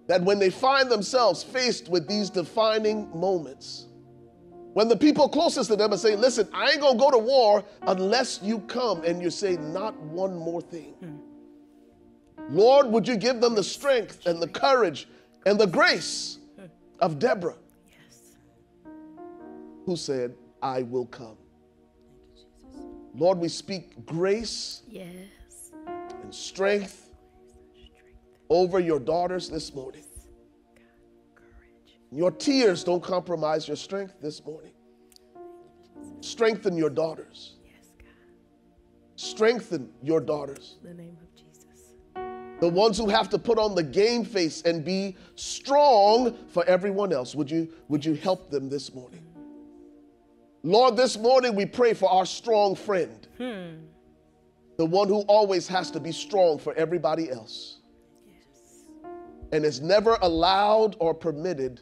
that 0.07 0.24
when 0.24 0.40
they 0.40 0.49
find 0.49 0.90
themselves 0.90 1.44
faced 1.44 1.88
with 1.88 2.07
these 2.07 2.32
defining 2.32 3.07
moments, 3.15 3.86
when 4.74 4.88
the 4.88 4.98
people 4.98 5.30
closest 5.30 5.70
to 5.70 5.76
them 5.76 5.94
are 5.94 5.98
saying, 5.98 6.20
Listen, 6.20 6.48
I 6.52 6.72
ain't 6.72 6.82
gonna 6.82 6.98
go 6.98 7.11
to 7.11 7.20
war 7.20 7.64
unless 7.84 8.40
you 8.41 8.57
come, 8.61 9.03
and 9.03 9.22
you 9.22 9.30
say, 9.30 9.56
Not 9.57 9.95
one 10.02 10.36
more 10.36 10.61
thing. 10.61 10.95
Lord, 12.49 12.88
would 12.88 13.07
you 13.07 13.15
give 13.15 13.40
them 13.40 13.53
the 13.53 13.64
strength 13.64 14.26
and 14.26 14.41
the 14.41 14.48
courage 14.48 15.07
and 15.45 15.60
the 15.60 15.68
grace 15.68 16.40
of 17.02 17.20
Deborah, 17.20 17.56
Yes. 17.88 18.18
who 19.86 19.95
said, 19.95 20.34
I 20.60 20.82
will 20.82 21.06
come. 21.06 21.38
Lord, 23.14 23.38
we 23.38 23.48
speak 23.48 24.07
grace 24.07 24.82
Yes. 24.90 25.11
Strength 26.34 27.10
over 28.50 28.80
your 28.80 29.00
daughters 29.00 29.50
this 29.50 29.74
morning. 29.74 30.04
Your 32.12 32.32
tears 32.32 32.84
don't 32.84 33.02
compromise 33.02 33.68
your 33.68 33.78
strength 33.78 34.16
this 34.22 34.44
morning. 34.46 34.74
Strengthen 36.22 36.78
your 36.78 36.90
daughters. 36.90 37.56
Strengthen 39.16 39.90
your 40.02 40.20
daughters. 40.20 40.78
The 40.84 40.94
name 40.94 41.18
of 41.22 41.36
Jesus. 41.36 41.94
The 42.60 42.70
ones 42.70 42.98
who 42.98 43.10
have 43.10 43.30
to 43.30 43.40
put 43.40 43.58
on 43.58 43.74
the 43.74 43.84
game 43.84 44.24
face 44.24 44.62
and 44.62 44.86
be 44.86 45.18
strong 45.36 46.38
for 46.50 46.64
everyone 46.66 47.12
else. 47.12 47.34
Would 47.36 47.50
you, 47.50 47.70
would 47.88 48.06
you 48.06 48.14
help 48.14 48.52
them 48.52 48.70
this 48.70 48.94
morning? 48.94 49.26
Lord, 50.62 50.96
this 50.96 51.18
morning 51.18 51.56
we 51.56 51.66
pray 51.66 51.94
for 51.94 52.10
our 52.10 52.26
strong 52.26 52.76
friend. 52.76 53.28
Hmm. 53.38 53.93
The 54.78 54.86
one 54.86 55.08
who 55.08 55.22
always 55.22 55.68
has 55.68 55.91
to 55.91 56.00
be 56.00 56.12
strong 56.12 56.58
for 56.58 56.74
everybody 56.74 57.30
else. 57.30 57.80
Yes. 58.28 58.86
and 59.52 59.66
is 59.66 59.82
never 59.82 60.18
allowed 60.22 60.95
or 61.00 61.14
permitted 61.14 61.82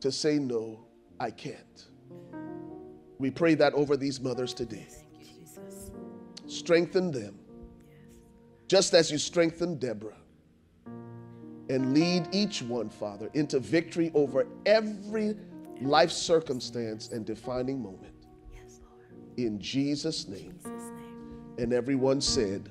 to 0.00 0.12
say, 0.12 0.38
No, 0.38 0.86
I 1.18 1.30
can't. 1.30 1.86
We 3.18 3.30
pray 3.30 3.54
that 3.54 3.74
over 3.74 3.96
these 3.96 4.20
mothers 4.20 4.54
today. 4.54 4.86
Thank 4.88 5.24
you, 5.24 6.48
Strengthen 6.48 7.10
them, 7.10 7.38
just 8.68 8.94
as 8.94 9.10
you 9.10 9.18
strengthened 9.18 9.80
Deborah. 9.80 10.16
And 11.70 11.94
lead 11.94 12.28
each 12.32 12.60
one, 12.62 12.90
Father, 12.90 13.30
into 13.32 13.58
victory 13.58 14.10
over 14.14 14.46
every 14.66 15.34
life 15.80 16.10
circumstance 16.10 17.08
and 17.08 17.24
defining 17.24 17.82
moment. 17.82 18.14
Yes, 18.52 18.80
Lord. 18.82 19.38
In 19.38 19.58
Jesus' 19.58 20.28
name. 20.28 20.50
In 20.50 20.52
Jesus' 20.52 20.66
name. 20.66 20.83
And 21.58 21.72
everyone 21.72 22.20
said, 22.20 22.68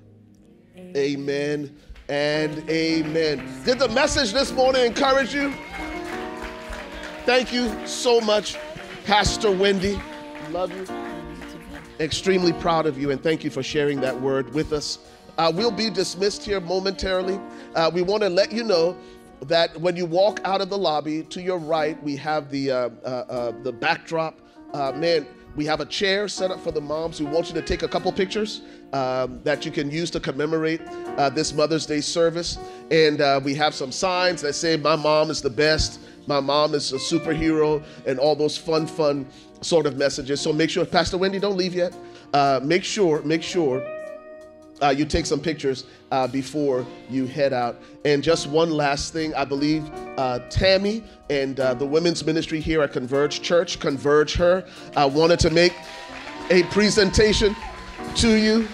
Amen 0.77 1.75
and 2.09 2.69
amen. 2.69 3.63
Did 3.63 3.79
the 3.79 3.87
message 3.89 4.33
this 4.33 4.51
morning 4.51 4.85
encourage 4.85 5.33
you? 5.33 5.53
Thank 7.25 7.53
you 7.53 7.71
so 7.87 8.19
much, 8.19 8.57
Pastor 9.05 9.51
Wendy. 9.51 9.99
Love 10.51 10.71
you. 10.75 10.85
Extremely 11.99 12.51
proud 12.53 12.85
of 12.85 12.97
you, 12.97 13.11
and 13.11 13.23
thank 13.23 13.43
you 13.43 13.49
for 13.49 13.63
sharing 13.63 14.01
that 14.01 14.19
word 14.19 14.53
with 14.53 14.73
us. 14.73 14.99
Uh, 15.37 15.51
we'll 15.55 15.71
be 15.71 15.89
dismissed 15.89 16.43
here 16.43 16.59
momentarily. 16.59 17.39
Uh, 17.75 17.89
we 17.93 18.01
want 18.01 18.21
to 18.23 18.29
let 18.29 18.51
you 18.51 18.63
know 18.63 18.97
that 19.43 19.75
when 19.79 19.95
you 19.95 20.05
walk 20.05 20.39
out 20.43 20.59
of 20.59 20.69
the 20.69 20.77
lobby, 20.77 21.23
to 21.23 21.41
your 21.41 21.57
right, 21.57 22.01
we 22.03 22.15
have 22.17 22.49
the 22.49 22.71
uh, 22.71 22.89
uh, 23.03 23.07
uh 23.07 23.51
the 23.63 23.71
backdrop. 23.71 24.41
Uh, 24.73 24.91
man, 24.93 25.25
we 25.55 25.65
have 25.65 25.79
a 25.81 25.85
chair 25.85 26.27
set 26.27 26.51
up 26.51 26.59
for 26.59 26.71
the 26.71 26.81
moms 26.81 27.19
We 27.19 27.27
want 27.27 27.47
you 27.49 27.53
to 27.55 27.61
take 27.61 27.83
a 27.83 27.87
couple 27.87 28.11
pictures 28.11 28.61
um, 28.91 29.41
that 29.43 29.65
you 29.65 29.71
can 29.71 29.91
use 29.91 30.09
to 30.11 30.19
commemorate 30.19 30.81
uh, 31.17 31.29
this 31.29 31.53
Mother's 31.53 31.85
Day 31.85 32.01
service. 32.01 32.57
And 32.91 33.21
uh, 33.21 33.39
we 33.43 33.53
have 33.55 33.73
some 33.73 33.91
signs 33.91 34.41
that 34.41 34.53
say, 34.53 34.77
My 34.77 34.95
mom 34.95 35.29
is 35.29 35.41
the 35.41 35.49
best, 35.49 35.99
my 36.27 36.39
mom 36.39 36.73
is 36.73 36.91
a 36.93 36.97
superhero, 36.97 37.83
and 38.05 38.19
all 38.19 38.35
those 38.35 38.57
fun, 38.57 38.87
fun 38.87 39.27
sort 39.61 39.85
of 39.85 39.97
messages. 39.97 40.41
So 40.41 40.51
make 40.51 40.69
sure, 40.69 40.85
Pastor 40.85 41.17
Wendy, 41.17 41.39
don't 41.39 41.57
leave 41.57 41.75
yet. 41.75 41.95
Uh, 42.33 42.59
make 42.63 42.83
sure, 42.83 43.21
make 43.21 43.43
sure 43.43 43.85
uh, 44.81 44.89
you 44.89 45.05
take 45.05 45.25
some 45.25 45.39
pictures 45.39 45.85
uh, 46.11 46.27
before 46.27 46.85
you 47.09 47.25
head 47.25 47.53
out. 47.53 47.81
And 48.05 48.23
just 48.23 48.47
one 48.47 48.71
last 48.71 49.13
thing, 49.13 49.33
I 49.35 49.45
believe 49.45 49.89
uh, 50.17 50.39
Tammy 50.49 51.03
and 51.29 51.59
uh, 51.59 51.73
the 51.73 51.85
women's 51.85 52.25
ministry 52.25 52.59
here 52.59 52.81
at 52.81 52.91
Converge 52.91 53.41
Church, 53.41 53.79
Converge 53.79 54.33
Her, 54.35 54.65
uh, 54.95 55.09
wanted 55.11 55.39
to 55.39 55.49
make 55.49 55.73
a 56.49 56.63
presentation 56.63 57.55
to 58.15 58.33
you 58.33 58.67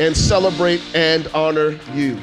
and 0.00 0.16
celebrate 0.16 0.82
and 0.94 1.26
honor 1.28 1.78
you. 1.94 2.18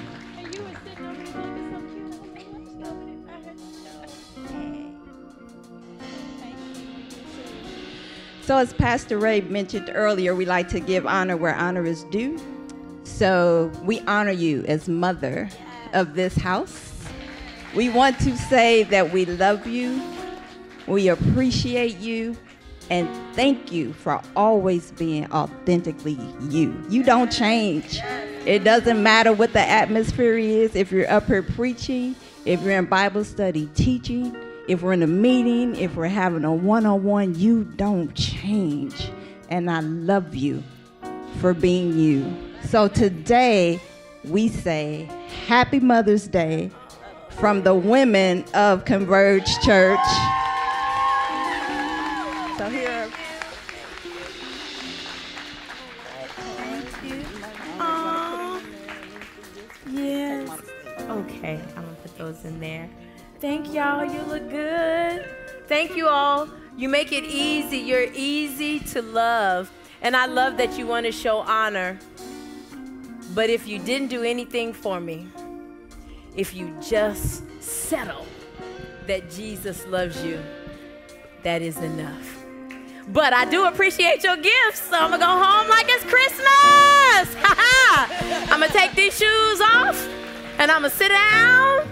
So, 8.44 8.58
as 8.58 8.74
Pastor 8.74 9.18
Ray 9.18 9.42
mentioned 9.42 9.92
earlier, 9.94 10.36
we 10.36 10.46
like 10.46 10.68
to 10.70 10.80
give 10.80 11.06
honor 11.06 11.38
where 11.38 11.56
honor 11.56 11.86
is 11.86 12.04
due. 12.06 12.38
So 13.22 13.72
we 13.84 14.00
honor 14.08 14.32
you 14.32 14.66
as 14.66 14.90
mother 14.90 15.48
of 15.94 16.16
this 16.16 16.36
house. 16.36 16.92
We 17.76 17.88
want 17.88 18.18
to 18.22 18.36
say 18.36 18.82
that 18.86 19.14
we 19.14 19.26
love 19.26 19.68
you, 19.68 20.02
we 20.88 21.08
appreciate 21.08 21.98
you, 21.98 22.36
and 22.90 23.08
thank 23.36 23.72
you 23.72 23.94
for 23.94 24.20
always 24.36 24.90
being 24.94 25.32
authentically 25.32 26.18
you. 26.50 26.84
You 26.90 27.04
don't 27.04 27.32
change. 27.32 28.00
It 28.48 28.64
doesn't 28.64 29.04
matter 29.04 29.34
what 29.34 29.54
the 29.54 29.60
atmosphere 29.60 30.40
is, 30.40 30.76
if 30.76 30.92
you're 30.92 31.08
up 31.08 31.28
here 31.28 31.44
preaching, 31.44 32.16
if 32.46 32.60
you're 32.64 32.72
in 32.72 32.86
Bible 32.86 33.24
study 33.24 33.70
teaching, 33.76 34.36
if 34.68 34.82
we're 34.82 34.94
in 34.94 35.04
a 35.04 35.08
meeting, 35.08 35.76
if 35.76 35.96
we're 35.96 36.08
having 36.08 36.44
a 36.44 36.52
one 36.52 36.88
on 36.88 37.04
one, 37.04 37.36
you 37.36 37.66
don't 37.66 38.16
change. 38.16 39.12
And 39.50 39.70
I 39.70 39.82
love 39.82 40.34
you 40.34 40.64
for 41.40 41.54
being 41.54 42.00
you. 42.00 42.51
So 42.70 42.88
today 42.88 43.82
we 44.24 44.48
say 44.48 45.10
Happy 45.48 45.80
Mother's 45.80 46.28
Day 46.28 46.72
from 47.32 47.64
the 47.64 47.74
women 47.74 48.46
of 48.54 48.86
Converge 48.86 49.48
Church. 49.62 50.00
So 52.58 52.70
here. 52.70 53.10
Yes. 59.90 60.62
Okay, 61.10 61.60
I'm 61.76 61.84
gonna 61.84 61.96
put 62.02 62.18
those 62.18 62.46
in 62.46 62.60
there. 62.60 62.90
Thank 63.40 63.74
y'all. 63.74 64.06
You 64.06 64.22
look 64.22 64.50
good. 64.50 65.26
Thank 65.68 65.98
you 65.98 66.08
all. 66.08 66.48
You 66.78 66.88
make 66.88 67.12
it 67.12 67.24
easy. 67.24 67.80
You're 67.80 68.08
easy 68.14 68.80
to 68.80 69.02
love. 69.02 69.72
And 70.02 70.16
I 70.16 70.26
love 70.26 70.58
that 70.58 70.78
you 70.78 70.88
want 70.88 71.06
to 71.06 71.12
show 71.12 71.40
honor 71.40 72.00
but 73.34 73.50
if 73.50 73.68
you 73.68 73.80
didn't 73.80 74.10
do 74.10 74.24
anything 74.24 74.74
for 74.74 75.00
me, 75.00 75.28
if 76.36 76.54
you 76.54 76.76
just 76.82 77.44
settle 77.62 78.26
that 79.08 79.30
Jesus 79.30 79.86
loves 79.88 80.24
you, 80.24 80.40
that 81.44 81.62
is 81.62 81.78
enough. 81.78 82.44
But 83.08 83.34
I 83.34 83.46
do 83.46 83.66
appreciate 83.66 84.24
your 84.24 84.38
gifts, 84.38 84.82
so 84.90 84.98
I'm 84.98 85.12
gonna 85.12 85.18
go 85.18 85.26
home 85.26 85.70
like 85.70 85.86
it's 85.90 86.04
Christmas. 86.06 87.36
I'm 88.52 88.60
gonna 88.60 88.72
take 88.72 88.94
these 88.94 89.18
shoes 89.18 89.62
off 89.62 90.08
and 90.60 90.72
I'm 90.72 90.84
gonna 90.84 90.90
sit 90.90 91.10
down 91.10 91.88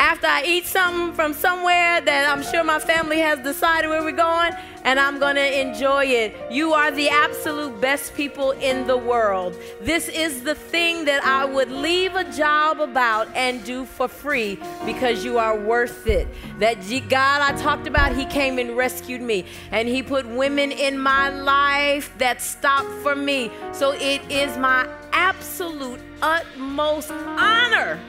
after 0.00 0.26
I 0.26 0.44
eat 0.46 0.64
something 0.64 1.14
from 1.14 1.34
somewhere 1.34 2.00
that 2.00 2.32
I'm 2.32 2.42
sure 2.42 2.64
my 2.64 2.78
family 2.78 3.18
has 3.18 3.38
decided 3.40 3.88
where 3.88 4.02
we're 4.02 4.12
going, 4.12 4.54
and 4.82 4.98
I'm 4.98 5.18
to 5.20 5.60
enjoy 5.60 6.06
it. 6.06 6.34
You 6.50 6.72
are 6.72 6.90
the 6.90 7.10
absolute 7.10 7.78
best 7.82 8.14
people 8.14 8.52
in 8.52 8.86
the 8.86 8.96
world. 8.96 9.54
This 9.82 10.08
is 10.08 10.42
the 10.42 10.54
thing 10.54 11.04
that 11.04 11.22
I 11.22 11.44
would 11.44 11.70
leave 11.70 12.16
a 12.16 12.24
job 12.32 12.80
about 12.80 13.28
and 13.36 13.62
do 13.62 13.84
for 13.84 14.08
free 14.08 14.58
because 14.86 15.22
you 15.22 15.38
are 15.38 15.58
worth 15.58 16.06
it. 16.06 16.26
That 16.58 16.80
God 17.10 17.42
I 17.42 17.54
talked 17.60 17.86
about, 17.86 18.16
He 18.16 18.24
came 18.24 18.58
and 18.58 18.78
rescued 18.78 19.20
me, 19.20 19.44
and 19.70 19.86
He 19.86 20.02
put 20.02 20.26
women 20.26 20.72
in 20.72 20.98
my 20.98 21.28
life 21.28 22.10
that 22.16 22.40
stopped 22.40 22.90
for 23.02 23.14
me. 23.14 23.50
So 23.72 23.92
it 23.92 24.22
is 24.30 24.56
my 24.56 24.88
absolute 25.12 26.00
utmost 26.22 27.10
honor 27.10 28.00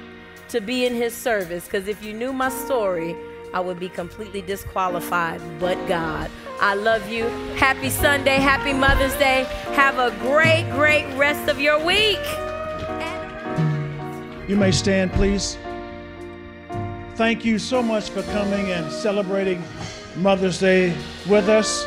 to 0.52 0.60
be 0.60 0.86
in 0.86 0.94
his 0.94 1.14
service 1.14 1.64
because 1.64 1.88
if 1.88 2.04
you 2.04 2.14
knew 2.14 2.34
my 2.34 2.50
story, 2.50 3.16
I 3.54 3.62
would 3.62 3.80
be 3.80 3.88
completely 3.88 4.42
disqualified, 4.42 5.42
but 5.60 5.76
God. 5.88 6.30
I 6.60 6.76
love 6.76 7.10
you. 7.10 7.24
Happy 7.56 7.90
Sunday. 7.90 8.36
Happy 8.36 8.74
Mother's 8.74 9.16
Day. 9.16 9.46
Have 9.74 9.98
a 9.98 10.12
great, 10.20 10.70
great 10.72 11.06
rest 11.18 11.50
of 11.50 11.60
your 11.60 11.84
week. 11.84 12.20
You 14.50 14.58
may 14.58 14.72
stand, 14.72 15.14
please. 15.14 15.58
Thank 17.16 17.46
you 17.46 17.58
so 17.58 17.82
much 17.82 18.10
for 18.10 18.22
coming 18.24 18.72
and 18.72 18.92
celebrating 18.92 19.64
Mother's 20.18 20.60
Day 20.60 20.94
with 21.30 21.48
us. 21.48 21.86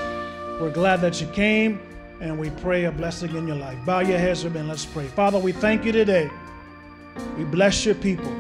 We're 0.59 0.73
glad 0.73 1.03
that 1.03 1.21
you 1.21 1.27
came, 1.29 1.81
and 2.21 2.39
we 2.39 2.49
pray 2.51 2.85
a 2.85 2.93
blessing 2.93 3.37
in 3.37 3.47
your 3.47 3.57
life. 3.57 3.79
Bow 3.85 4.01
your 4.01 4.19
heads 4.19 4.43
with 4.43 4.55
me 4.55 4.61
and 4.61 4.69
let's 4.69 4.87
pray. 4.87 5.07
Father, 5.07 5.39
we 5.39 5.53
thank 5.53 5.85
you 5.85 5.93
today. 5.93 6.31
We 7.37 7.45
bless 7.45 7.85
your 7.85 7.95
people. 7.95 8.35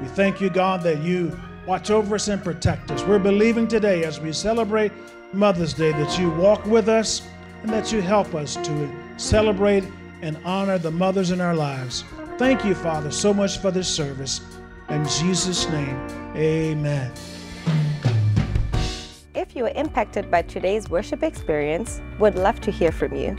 We 0.00 0.06
thank 0.08 0.40
you, 0.40 0.48
God, 0.48 0.82
that 0.82 1.02
you 1.02 1.38
watch 1.66 1.90
over 1.90 2.14
us 2.14 2.28
and 2.28 2.42
protect 2.42 2.90
us. 2.90 3.02
We're 3.04 3.18
believing 3.18 3.68
today 3.68 4.04
as 4.04 4.18
we 4.18 4.32
celebrate 4.32 4.92
Mother's 5.34 5.74
Day 5.74 5.92
that 5.92 6.18
you 6.18 6.30
walk 6.30 6.64
with 6.64 6.88
us 6.88 7.22
and 7.62 7.70
that 7.70 7.92
you 7.92 8.00
help 8.00 8.34
us 8.34 8.54
to 8.56 8.90
celebrate 9.18 9.84
and 10.22 10.38
honor 10.44 10.78
the 10.78 10.90
mothers 10.90 11.32
in 11.32 11.40
our 11.40 11.54
lives. 11.54 12.04
Thank 12.38 12.64
you, 12.64 12.74
Father, 12.74 13.10
so 13.10 13.34
much 13.34 13.58
for 13.58 13.70
this 13.70 13.88
service. 13.88 14.40
In 14.88 15.04
Jesus' 15.04 15.68
name, 15.68 15.96
amen. 16.34 17.12
If 19.34 19.54
you 19.54 19.64
were 19.64 19.72
impacted 19.74 20.30
by 20.30 20.42
today's 20.42 20.88
worship 20.88 21.22
experience, 21.22 22.00
would 22.18 22.36
love 22.36 22.60
to 22.62 22.70
hear 22.70 22.90
from 22.90 23.14
you. 23.14 23.36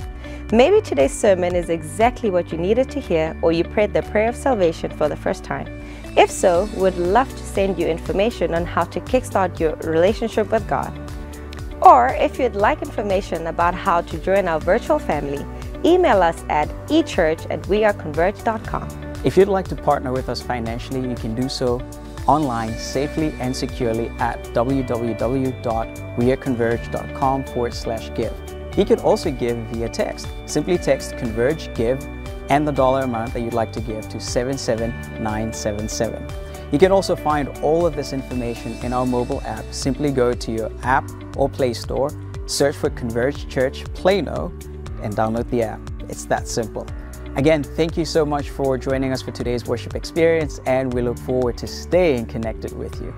Maybe 0.53 0.81
today's 0.81 1.14
sermon 1.14 1.56
is 1.56 1.69
exactly 1.69 2.30
what 2.30 2.51
you 2.51 2.57
needed 2.57 2.90
to 2.91 2.99
hear, 2.99 3.38
or 3.41 3.51
you 3.51 3.64
prayed 3.64 3.93
the 3.93 4.03
prayer 4.03 4.30
of 4.30 4.35
salvation 4.35 4.91
for 4.91 5.09
the 5.09 5.15
first 5.15 5.43
time. 5.43 5.67
If 6.17 6.30
so, 6.30 6.67
we'd 6.75 6.95
love 6.95 7.30
to 7.30 7.43
send 7.43 7.80
you 7.80 7.88
information 7.88 8.53
on 8.53 8.65
how 8.65 8.83
to 8.85 8.99
kickstart 9.01 9.59
your 9.59 9.75
relationship 9.77 10.51
with 10.51 10.67
God. 10.67 10.91
Or 11.81 12.09
if 12.09 12.38
you'd 12.38 12.56
like 12.56 12.81
information 12.81 13.48
about 13.48 13.73
how 13.73 14.01
to 14.01 14.17
join 14.17 14.45
our 14.48 14.59
virtual 14.59 14.99
family, 14.99 15.45
email 15.85 16.22
us 16.22 16.43
at 16.49 16.67
echurch 16.88 17.49
at 17.49 17.61
weareconverge.com. 17.64 18.90
If 19.23 19.38
you'd 19.38 19.48
like 19.48 19.69
to 19.69 19.75
partner 19.75 20.11
with 20.11 20.27
us 20.30 20.41
financially, 20.41 21.07
you 21.07 21.15
can 21.15 21.33
do 21.33 21.48
so 21.48 21.81
online 22.27 22.77
safely 22.77 23.33
and 23.40 23.56
securely 23.56 24.09
at 24.19 24.43
www.weareconverge.com 24.53 27.43
forward 27.45 27.73
slash 27.73 28.14
give. 28.14 28.33
You 28.77 28.85
can 28.85 28.99
also 28.99 29.31
give 29.31 29.57
via 29.69 29.90
text. 29.90 30.27
Simply 30.45 30.77
text 30.77 31.17
Converge 31.17 31.73
Give 31.73 31.99
and 32.51 32.67
the 32.67 32.71
dollar 32.71 33.03
amount 33.03 33.33
that 33.33 33.39
you'd 33.39 33.53
like 33.53 33.71
to 33.71 33.80
give 33.80 34.09
to 34.09 34.19
77977. 34.19 36.27
You 36.73 36.77
can 36.77 36.91
also 36.91 37.15
find 37.15 37.47
all 37.59 37.85
of 37.85 37.95
this 37.95 38.11
information 38.11 38.73
in 38.83 38.91
our 38.91 39.05
mobile 39.05 39.41
app. 39.43 39.63
Simply 39.71 40.11
go 40.11 40.33
to 40.33 40.51
your 40.51 40.69
app 40.83 41.09
or 41.38 41.47
Play 41.47 41.73
Store, 41.73 42.11
search 42.47 42.75
for 42.75 42.89
Converge 42.89 43.47
Church 43.47 43.85
Plano, 43.93 44.51
and 45.01 45.15
download 45.15 45.49
the 45.49 45.63
app. 45.63 45.80
It's 46.09 46.25
that 46.25 46.45
simple. 46.45 46.85
Again, 47.38 47.63
thank 47.63 47.95
you 47.95 48.03
so 48.03 48.25
much 48.25 48.49
for 48.49 48.77
joining 48.77 49.13
us 49.13 49.21
for 49.21 49.31
today's 49.31 49.65
worship 49.65 49.95
experience, 49.95 50.59
and 50.65 50.93
we 50.93 51.01
look 51.01 51.19
forward 51.19 51.57
to 51.59 51.67
staying 51.67 52.25
connected 52.25 52.77
with 52.77 53.01
you. 53.01 53.13